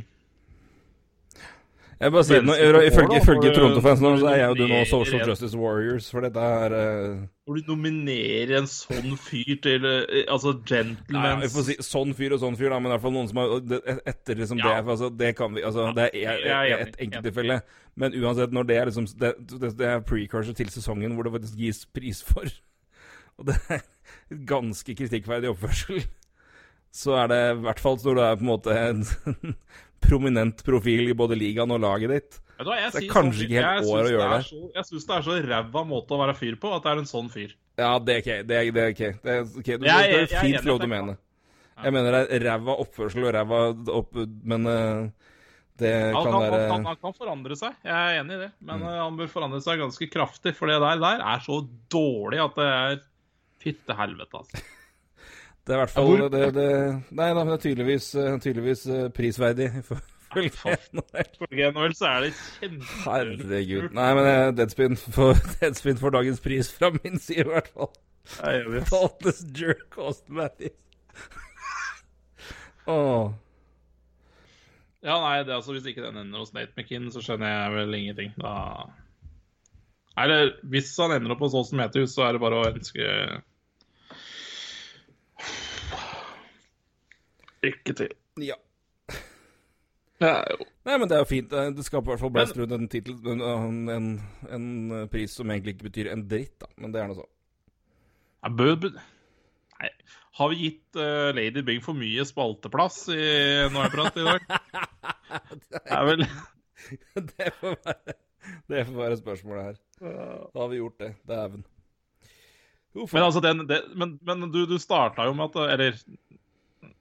Jeg 1.96 2.12
bare 2.12 2.26
sier, 2.28 2.42
noe, 2.44 2.56
Ifølge, 2.84 3.22
ifølge 3.22 3.52
Toronto-fansen 3.56 4.18
så 4.20 4.28
er 4.28 4.42
jeg 4.42 4.52
og 4.52 4.58
du 4.60 4.66
nå 4.68 4.82
Social 4.90 5.22
Justice 5.30 5.56
Warriors, 5.56 6.10
for 6.12 6.26
dette 6.26 6.42
er 6.44 6.76
eh, 6.76 7.22
Når 7.48 7.62
du 7.62 7.70
nominerer 7.72 8.52
en 8.60 8.68
sånn 8.68 9.16
fyr 9.22 9.54
til 9.64 9.88
eh, 9.88 10.26
Altså 10.28 10.58
Nei, 10.58 10.66
gentlemen 10.74 11.46
vi 11.46 11.52
får 11.54 11.68
si 11.70 11.78
sånn 11.88 12.12
fyr 12.18 12.36
og 12.36 12.44
sånn 12.44 12.60
fyr, 12.60 12.74
da, 12.74 12.82
men 12.82 12.92
i 12.92 12.96
hvert 12.96 13.06
fall 13.06 13.16
noen 13.16 13.32
som 13.32 13.40
har 13.40 13.56
Etter 14.12 14.42
liksom 14.42 14.60
det 14.60 14.74
altså, 14.82 15.10
Det 15.24 15.32
kan 15.40 15.56
vi 15.56 15.64
Altså, 15.64 15.88
det 15.96 16.10
er, 16.12 16.44
er 16.44 16.74
enig, 16.76 16.92
enkelttilfelle. 17.08 17.60
Men 17.96 18.20
uansett, 18.20 18.56
når 18.56 18.68
det 18.68 18.80
er 18.82 18.92
liksom 18.92 19.08
Det, 19.16 19.32
det, 19.56 19.72
det 19.80 19.90
er 19.94 20.06
precursor 20.12 20.58
til 20.58 20.72
sesongen 20.74 21.16
hvor 21.16 21.28
det 21.30 21.36
faktisk 21.38 21.64
gis 21.64 21.86
pris 21.96 22.22
for 22.28 22.52
Og 23.40 23.50
det 23.50 23.58
er 23.72 23.82
ganske 24.48 24.96
kritikkverdig 24.96 25.50
oppførsel. 25.52 26.04
Så 26.96 27.16
er 27.20 27.28
det 27.28 27.40
i 27.50 27.58
hvert 27.66 27.82
fall 27.84 27.98
når 28.00 28.16
du 28.16 28.22
er 28.24 28.38
på 28.40 28.46
en 28.46 28.52
måte 28.52 28.76
en 28.80 29.02
prominent 30.08 30.64
profil 30.66 31.12
i 31.12 31.18
både 31.18 31.38
ligaen 31.40 31.74
og 31.76 31.82
laget 31.84 32.14
ditt. 32.14 32.40
Vet 32.56 32.64
du 32.64 32.72
hva, 32.72 32.78
jeg 32.80 32.94
Det 32.94 33.02
er 33.02 33.12
kanskje 33.12 33.42
sånn, 33.42 33.50
ikke 33.50 33.62
helt 33.66 33.92
år 33.92 34.00
å 34.00 34.14
gjøre 34.14 34.32
det. 34.32 34.48
Så, 34.48 34.62
jeg 34.78 34.90
syns 34.90 35.08
det 35.10 35.16
er 35.18 35.28
så 35.28 35.38
ræva 35.50 35.86
måte 35.90 36.16
å 36.16 36.22
være 36.22 36.36
fyr 36.40 36.58
på, 36.62 36.72
at 36.76 36.86
det 36.86 36.94
er 36.94 37.04
en 37.04 37.10
sånn 37.10 37.30
fyr. 37.34 37.54
Ja, 37.82 37.92
det 38.00 38.16
er 38.16 38.24
ok. 38.24 38.32
Det 38.48 38.58
er, 38.58 38.72
det 38.72 38.84
er 38.86 38.96
okay. 38.96 39.14
Det 39.20 39.36
er, 39.36 39.46
okay. 39.50 39.78
du, 39.78 39.88
Jeg 39.90 40.10
jeg, 40.10 40.12
det 40.16 40.40
er 40.40 40.46
fint 40.48 40.70
lov 40.70 40.80
at 40.80 40.86
til 40.86 40.88
å 40.88 40.92
er 40.92 40.94
mene. 40.96 41.18
Jeg 41.84 41.96
mener 41.98 42.16
det 42.16 42.22
er 42.38 42.46
ræva 42.48 42.78
oppførsel 42.86 43.28
og 43.28 43.34
ræva 43.36 43.62
opp... 44.00 44.20
Men 44.48 44.70
uh, 44.70 45.32
det 45.76 45.92
kan 46.16 46.30
kan, 46.30 46.38
være 46.40 46.68
han 46.72 46.86
kan 47.02 47.16
forandre 47.18 47.58
seg, 47.60 47.74
jeg 47.84 47.92
er 47.92 48.22
enig 48.22 48.38
i 48.38 48.44
det. 48.46 48.52
Men 48.64 48.80
Mm. 48.80 48.88
eh, 48.88 49.02
han 49.02 49.18
bør 49.20 49.28
forandre 49.28 49.60
seg 49.60 49.82
ganske 49.84 50.08
kraftig, 50.08 50.56
for 50.56 50.72
det 50.72 50.80
der, 50.80 51.02
der 51.04 51.20
er 51.20 51.44
så 51.44 51.60
dårlig 51.92 52.40
at 52.46 52.56
det 52.56 52.70
er 52.70 53.04
Fytte 53.66 53.96
helvete, 53.98 54.38
altså. 54.38 54.60
Det 55.66 55.74
er 55.74 55.80
i 55.80 55.82
hvert 55.82 55.94
fall 55.96 56.06
hvor- 56.12 56.30
det, 56.30 56.42
det, 56.54 56.66
Nei 57.18 57.30
da, 57.34 57.40
men 57.44 57.48
det 57.54 57.58
er 57.60 57.64
tydeligvis, 57.70 58.10
eh, 58.16 58.36
tydeligvis 58.44 58.84
eh, 58.88 59.08
prisverdig. 59.10 59.72
ifølge 60.46 61.72
NHL. 61.72 61.96
Så 61.96 62.06
er 62.10 62.20
det 62.26 62.34
kjempe... 62.36 62.90
Herregud. 63.06 63.88
Nei, 63.96 64.10
men 64.18 64.28
eh, 64.30 64.50
Deadspin 64.58 64.98
for, 65.00 65.38
Deadspin 65.62 65.98
for 66.02 66.14
dagens 66.16 66.42
pris 66.44 66.70
fra 66.74 66.92
min 66.98 67.20
side, 67.20 67.46
i 67.46 67.50
hvert 67.50 67.72
fall. 67.74 67.92
Thoughtless 68.90 69.42
jerk 69.58 69.98
Austin 69.98 70.36
Matthews. 70.36 70.76
Åh. 72.94 73.34
Ja, 75.06 75.20
nei, 75.22 75.36
det 75.46 75.54
er 75.54 75.60
altså 75.60 75.76
hvis 75.76 75.86
ikke 75.90 76.02
den 76.06 76.18
ender 76.18 76.42
hos 76.42 76.54
Nate 76.54 76.74
McKinn, 76.78 77.12
så 77.14 77.22
skjønner 77.22 77.52
jeg 77.52 77.74
vel 77.76 77.98
ingenting. 78.00 78.32
Da 78.42 78.54
Eller 80.18 80.56
hvis 80.66 80.90
han 80.98 81.14
ender 81.14 81.36
opp 81.36 81.44
hos 81.46 81.54
Åsen 81.58 81.78
Matthews, 81.78 82.16
så 82.16 82.26
er 82.26 82.34
det 82.34 82.42
bare 82.42 82.62
å 82.62 82.70
ønske 82.72 83.06
Lykke 87.66 87.98
til. 87.98 88.14
Ja. 88.44 88.58
Jo 90.24 90.64
Nei, 90.86 90.96
men 90.96 91.10
det 91.10 91.18
er 91.18 91.24
jo 91.24 91.28
fint. 91.28 91.52
Det 91.52 91.84
skaper 91.84 92.08
i 92.08 92.14
hvert 92.14 92.22
fall 92.22 92.32
blest 92.32 92.58
rundt 92.60 92.76
en 92.76 92.88
tittel 92.92 93.18
en, 93.34 93.80
en, 93.92 94.06
en, 94.54 94.68
pris 95.12 95.34
som 95.34 95.50
egentlig 95.52 95.76
ikke 95.76 95.90
betyr 95.90 96.12
en 96.14 96.24
dritt, 96.30 96.54
da. 96.62 96.70
Men 96.80 96.94
det 96.94 97.02
er 97.02 97.10
nå 97.10 97.18
så. 97.18 97.26
Nei. 99.76 99.90
Har 100.38 100.52
vi 100.52 100.60
gitt 100.62 101.00
uh, 101.00 101.32
Lady 101.36 101.64
Bing 101.66 101.82
for 101.84 101.98
mye 101.98 102.24
spalteplass 102.28 103.06
i 103.12 103.26
Noiprat 103.74 104.20
i 104.20 104.28
dag? 104.28 104.46
Det 105.74 105.82
er 105.92 106.06
vel 106.08 106.26
Det 107.32 107.52
får 107.60 107.78
være, 107.84 108.16
det 108.70 108.84
får 108.86 108.98
være 109.00 109.18
spørsmålet 109.20 109.64
her. 109.66 109.80
Da 110.00 110.62
har 110.62 110.70
vi 110.70 110.78
gjort 110.78 111.00
det. 111.02 111.10
Dæven. 111.28 111.66
Men 112.96 113.24
altså, 113.24 113.42
den, 113.44 113.66
det, 113.68 113.82
men, 113.98 114.20
men 114.24 114.52
du, 114.54 114.62
du 114.70 114.78
starta 114.80 115.26
jo 115.28 115.34
med 115.36 115.50
at 115.50 115.74
Eller 115.74 115.98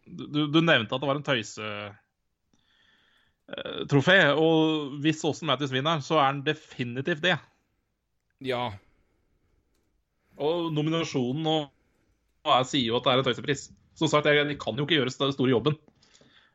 du, 0.06 0.46
du 0.52 0.60
nevnte 0.60 0.94
at 0.94 1.02
det 1.02 1.08
var 1.08 1.16
en 1.18 1.26
tøysetrofé. 1.26 4.18
eh, 4.20 4.38
og 4.38 4.98
hvis 5.04 5.24
Austin 5.24 5.48
Matthews 5.50 5.74
vinner, 5.74 6.00
så 6.04 6.14
er 6.20 6.26
han 6.28 6.44
definitivt 6.46 7.24
det. 7.24 7.38
Ja. 8.44 8.64
Og 10.40 10.72
nominasjonen 10.74 11.46
og, 11.46 11.70
og 12.44 12.52
jeg 12.58 12.70
sier 12.72 12.86
jo 12.90 12.96
at 12.98 13.04
det 13.06 13.12
er 13.12 13.18
en 13.22 13.28
tøysepris. 13.30 13.62
Som 13.94 14.10
sagt, 14.10 14.26
jeg, 14.26 14.48
de 14.48 14.56
kan 14.58 14.76
jo 14.76 14.84
ikke 14.86 14.98
gjøre 14.98 15.12
den 15.12 15.36
store 15.36 15.54
jobben. 15.54 15.76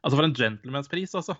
Altså 0.03 0.15
for 0.15 0.27
en 0.27 0.35
gentlemanspris, 0.35 1.15
altså. 1.15 1.35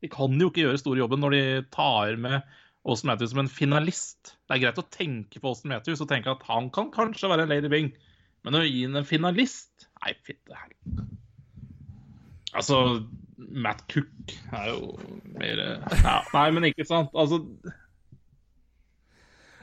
De 0.00 0.08
kan 0.12 0.32
jo 0.40 0.48
ikke 0.48 0.64
gjøre 0.64 0.80
store 0.80 1.02
jobben 1.02 1.20
når 1.20 1.30
de 1.36 1.42
tar 1.72 2.16
med 2.20 2.40
Austin 2.88 3.10
Matthews 3.10 3.34
som 3.34 3.42
en 3.42 3.52
finalist. 3.52 4.34
Det 4.48 4.56
er 4.56 4.62
greit 4.64 4.80
å 4.80 4.88
tenke 4.92 5.40
på 5.40 5.52
Austin 5.52 5.74
Matthews 5.74 6.00
og 6.00 6.08
tenke 6.08 6.32
at 6.32 6.44
han 6.48 6.70
kan 6.72 6.88
kanskje 6.94 7.28
være 7.28 7.44
en 7.44 7.52
Lady 7.52 7.68
Bing, 7.72 7.90
men 8.44 8.56
å 8.56 8.64
gi 8.64 8.84
ham 8.86 8.96
en 9.00 9.08
finalist 9.08 9.88
Nei, 10.00 10.14
fitte 10.24 10.56
helvete. 10.56 11.04
Altså, 12.56 12.76
Matt 13.36 13.82
Cook 13.92 14.32
er 14.56 14.70
jo 14.72 14.94
mer 15.36 15.60
ja, 15.60 16.16
Nei, 16.32 16.46
men 16.56 16.70
ikke 16.70 16.86
sant. 16.88 17.12
Altså 17.14 17.42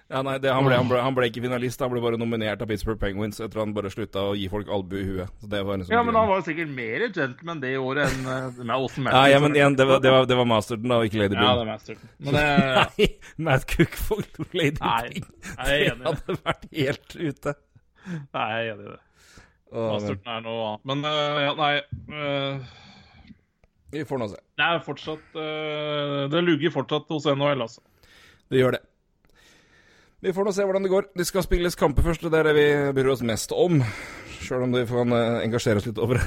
ja 0.08 0.22
nei, 0.24 0.38
det, 0.40 0.48
han, 0.56 0.64
ble, 0.64 0.76
han, 0.80 0.88
ble, 0.88 1.00
han 1.04 1.16
ble 1.18 1.26
ikke 1.28 1.42
finalist, 1.44 1.82
han 1.84 1.90
ble 1.92 2.00
bare 2.00 2.16
nominert 2.16 2.62
av 2.64 2.70
Pittsburgh 2.70 2.96
Penguins 3.02 3.42
etter 3.44 3.60
han 3.60 3.74
bare 3.76 3.90
slutta 3.92 4.22
å 4.30 4.38
gi 4.40 4.46
folk 4.48 4.70
albue 4.72 5.02
i 5.02 5.08
huet. 5.10 5.34
Så 5.44 5.50
det 5.52 5.60
var 5.68 5.82
liksom 5.82 5.92
Ja, 5.98 6.04
men 6.08 6.16
han 6.16 6.30
var 6.30 6.40
jo 6.40 6.46
sikkert 6.48 6.72
mer 6.72 7.04
gentleman 7.12 7.60
det 7.60 7.74
året 7.76 8.14
enn 8.14 8.24
uh, 8.24 8.46
med 8.70 8.72
Olsen 8.78 9.04
Ja, 9.04 9.10
Matthews. 9.10 9.34
ja, 9.34 9.42
men 9.44 9.58
igjen, 9.60 9.76
det 9.76 9.88
var, 9.90 10.00
det 10.06 10.14
var, 10.16 10.30
det 10.32 10.38
var 10.40 10.48
Masterton, 10.48 10.94
da, 10.94 11.02
og 11.02 11.10
ikke 11.10 11.20
Lady 11.26 11.36
Ja, 11.36 11.42
det 11.44 11.50
Bing. 11.50 11.60
er 11.60 11.72
Masterton. 11.74 12.14
Men 12.24 12.38
det 12.40 12.46
Nei, 12.80 13.10
Matt 13.50 13.68
Cook 13.74 14.00
folk 14.08 14.40
Lady 14.56 14.80
Bing. 14.80 15.28
det. 15.44 15.92
hadde 16.08 16.38
vært 16.40 16.66
helt 16.80 17.18
ute. 17.20 17.56
Nei, 18.08 18.48
jeg 18.54 18.68
er 18.68 18.74
enig 18.74 18.88
i 18.88 18.92
det. 18.96 19.00
Masterten 19.78 20.32
er 20.32 20.44
noe 20.46 20.68
annet. 20.68 20.84
Men 20.88 21.04
uh, 21.04 21.40
ja, 21.44 21.56
nei 21.60 21.72
uh, 22.14 22.76
vi 23.92 24.04
får 24.08 24.20
nå 24.20 24.28
se. 24.32 24.40
Det 24.60 24.68
er 24.68 24.84
fortsatt 24.84 25.40
uh, 25.40 26.28
Det 26.32 26.44
lugger 26.44 26.74
fortsatt 26.76 27.12
hos 27.14 27.28
NHL, 27.32 27.64
altså. 27.64 27.84
Det 28.52 28.62
gjør 28.62 28.78
det. 28.78 28.84
Vi 30.24 30.34
får 30.34 30.48
nå 30.48 30.52
se 30.56 30.66
hvordan 30.66 30.88
det 30.88 30.92
går. 30.92 31.10
Det 31.16 31.28
skal 31.30 31.46
spilles 31.46 31.78
kamper 31.78 32.06
først, 32.08 32.24
og 32.26 32.34
det 32.34 32.40
er 32.40 32.50
det 32.50 32.56
vi 32.58 32.70
bryr 32.98 33.12
oss 33.14 33.24
mest 33.26 33.54
om. 33.54 33.84
Sjøl 34.42 34.66
om 34.66 34.74
vi 34.74 34.86
kan 34.90 35.14
eh, 35.14 35.44
engasjere 35.46 35.82
oss 35.82 35.86
litt 35.86 36.00
over 36.02 36.20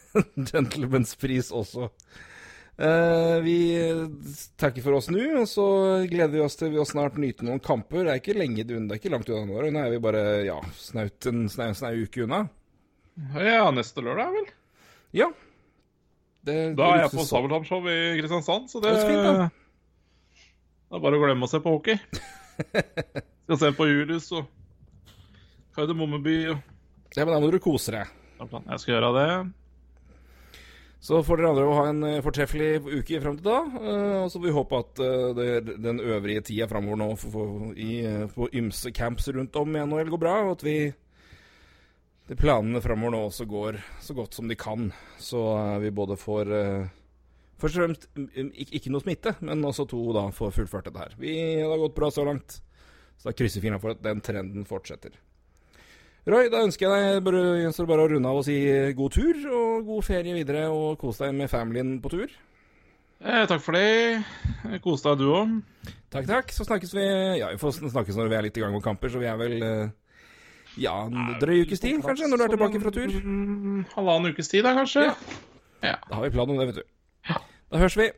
Gentlemen's 0.50 1.14
pris 1.20 1.52
også. 1.54 1.90
Eh, 2.76 3.38
vi 3.40 3.56
takker 4.60 4.84
for 4.84 4.98
oss 4.98 5.06
nå, 5.08 5.22
og 5.40 5.46
så 5.48 5.64
gleder 6.10 6.34
vi 6.34 6.42
oss 6.44 6.58
til 6.60 6.74
vi 6.74 6.82
snart 6.84 7.16
nyter 7.20 7.46
noen 7.48 7.62
kamper. 7.64 8.04
Det 8.04 8.12
er 8.12 8.20
ikke 8.20 8.36
lenge 8.36 8.66
det 8.68 8.76
er 8.76 8.98
ikke 8.98 9.12
langt 9.14 9.30
unna 9.32 9.46
nå. 9.48 9.70
Nå 9.72 9.80
er 9.86 9.94
vi 9.94 10.00
bare 10.04 10.24
ja, 10.44 10.58
snaut 10.76 11.28
en 11.30 11.46
snau, 11.52 11.70
snau 11.78 11.94
uke 12.04 12.26
unna. 12.26 12.42
Ja, 13.40 13.70
neste 13.72 14.04
lørdag, 14.04 14.34
vel. 14.34 14.50
Ja. 15.16 15.30
Det, 16.44 16.76
Da 16.76 16.90
er 16.92 17.00
jeg 17.06 17.10
på 17.14 17.24
så- 17.24 17.30
Sabeltann-show 17.40 17.80
i 17.88 18.20
Kristiansand, 18.20 18.68
så 18.70 18.82
det, 18.82 18.92
Det 18.92 19.02
er 19.02 19.08
fint, 19.08 19.24
da. 19.24 19.48
det 19.48 20.96
er 20.96 21.00
bare 21.00 21.16
å 21.16 21.24
glemme 21.24 21.48
å 21.48 21.50
se 21.50 21.58
på 21.64 21.72
hockey. 21.72 21.96
Skal 23.46 23.58
se 23.58 23.72
på 23.72 23.86
Julius 23.88 24.28
og 24.36 24.46
Kardemommeby 25.76 26.36
og 26.52 26.58
Ja, 27.16 27.24
men 27.24 27.32
da 27.34 27.40
må 27.40 27.50
du 27.50 27.58
kose 27.58 27.92
deg. 27.94 28.06
Jeg 28.38 28.78
skal 28.82 28.94
gjøre 28.94 29.10
det. 29.16 29.52
Så 31.00 31.20
får 31.22 31.38
dere 31.38 31.50
andre 31.52 31.64
å 31.68 31.74
ha 31.76 31.86
en 31.90 32.04
eh, 32.08 32.22
fortreffelig 32.24 32.68
uke 32.88 33.20
fram 33.22 33.36
til 33.38 33.46
da. 33.46 33.58
eh, 33.78 34.14
Og 34.24 34.30
så 34.32 34.38
får 34.40 34.46
vi 34.46 34.54
håpe 34.56 34.78
at 34.80 35.02
eh, 35.04 35.26
det, 35.36 35.76
den 35.84 36.00
øvrige 36.00 36.44
tida 36.48 36.68
framover 36.70 37.00
nå 37.02 37.08
for, 37.20 37.34
for, 37.34 37.66
i, 37.76 38.00
på 38.34 38.48
ymse 38.56 38.90
camps 38.96 39.28
rundt 39.36 39.58
om 39.60 39.76
i 39.76 39.84
NHL 39.84 40.10
går 40.14 40.22
bra, 40.22 40.36
og 40.46 40.56
at 40.56 40.64
vi 40.66 40.76
de 42.26 42.34
planene 42.34 42.80
framover 42.82 43.14
nå 43.14 43.20
også 43.28 43.44
går 43.46 43.76
så 44.02 44.16
godt 44.18 44.34
som 44.34 44.48
de 44.50 44.56
kan. 44.58 44.88
Så 45.22 45.38
vi 45.78 45.92
både 45.94 46.16
får 46.18 46.50
Først 47.56 47.78
og 47.78 47.84
fremst 47.86 48.08
ikke, 48.76 48.90
noe 48.92 49.00
smitte, 49.00 49.32
men 49.46 49.62
også 49.64 49.86
to 49.88 50.00
da 50.12 50.26
får 50.34 50.50
fullført 50.58 50.90
dette 50.90 51.00
her. 51.00 51.14
Vi, 51.16 51.36
har 51.62 51.78
gått 51.80 51.94
bra 51.96 52.10
så 52.12 52.26
langt. 52.26 52.58
Så 53.16 53.30
da 53.30 53.32
krysser 53.32 53.62
fingrene 53.64 53.80
for 53.80 53.94
at 53.94 54.02
den 54.04 54.20
trenden 54.20 54.66
fortsetter. 54.68 55.14
Roy, 56.26 56.48
da 56.50 56.64
ønsker 56.66 56.90
jeg 56.90 57.10
deg 57.14 57.20
bare, 57.22 57.40
gjenstår 57.60 57.86
bare 57.86 58.02
å 58.02 58.08
runde 58.10 58.30
av 58.30 58.40
og 58.40 58.46
si 58.48 58.56
god 58.98 59.14
tur 59.14 59.36
og 59.46 59.84
god 59.86 60.06
ferie 60.08 60.34
videre, 60.34 60.64
og 60.74 60.96
kos 60.98 61.20
deg 61.22 61.36
med 61.38 61.50
familien 61.52 62.00
på 62.02 62.10
tur. 62.10 62.32
Eh, 63.22 63.44
takk 63.46 63.62
for 63.62 63.78
det. 63.78 64.24
Kos 64.82 65.04
deg, 65.04 65.20
du 65.22 65.30
òg. 65.30 65.52
Takk, 66.10 66.26
takk. 66.26 66.50
Så 66.52 66.66
snakkes 66.66 66.92
vi 66.96 67.06
Ja, 67.38 67.52
vi 67.54 67.60
får 67.62 67.78
snakkes 67.78 68.18
når 68.18 68.32
vi 68.32 68.38
er 68.40 68.46
litt 68.48 68.58
i 68.58 68.64
gang 68.64 68.74
med 68.74 68.82
kamper, 68.84 69.12
så 69.12 69.22
vi 69.22 69.30
er 69.30 69.38
vel 69.38 69.56
eh, 69.62 69.94
ja, 70.82 70.96
en 71.06 71.36
drøy 71.40 71.62
ukes 71.62 71.80
tid, 71.80 72.02
kanskje, 72.04 72.28
når 72.28 72.42
du 72.42 72.46
er 72.48 72.54
tilbake 72.56 72.82
fra 72.82 72.92
tur. 72.98 73.14
Halvannen 73.94 74.34
ukes 74.34 74.50
tid, 74.50 74.66
da, 74.66 74.74
kanskje. 74.76 75.06
Da 75.80 75.96
har 76.10 76.26
vi 76.26 76.34
planen 76.34 76.56
om 76.56 76.60
det, 76.60 76.72
vet 76.72 76.82
du. 76.82 77.38
Da 77.70 77.80
høres 77.84 77.96
vi. 78.02 78.10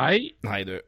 Hei. 0.00 0.16
Hei, 0.48 0.64
du. 0.64 0.78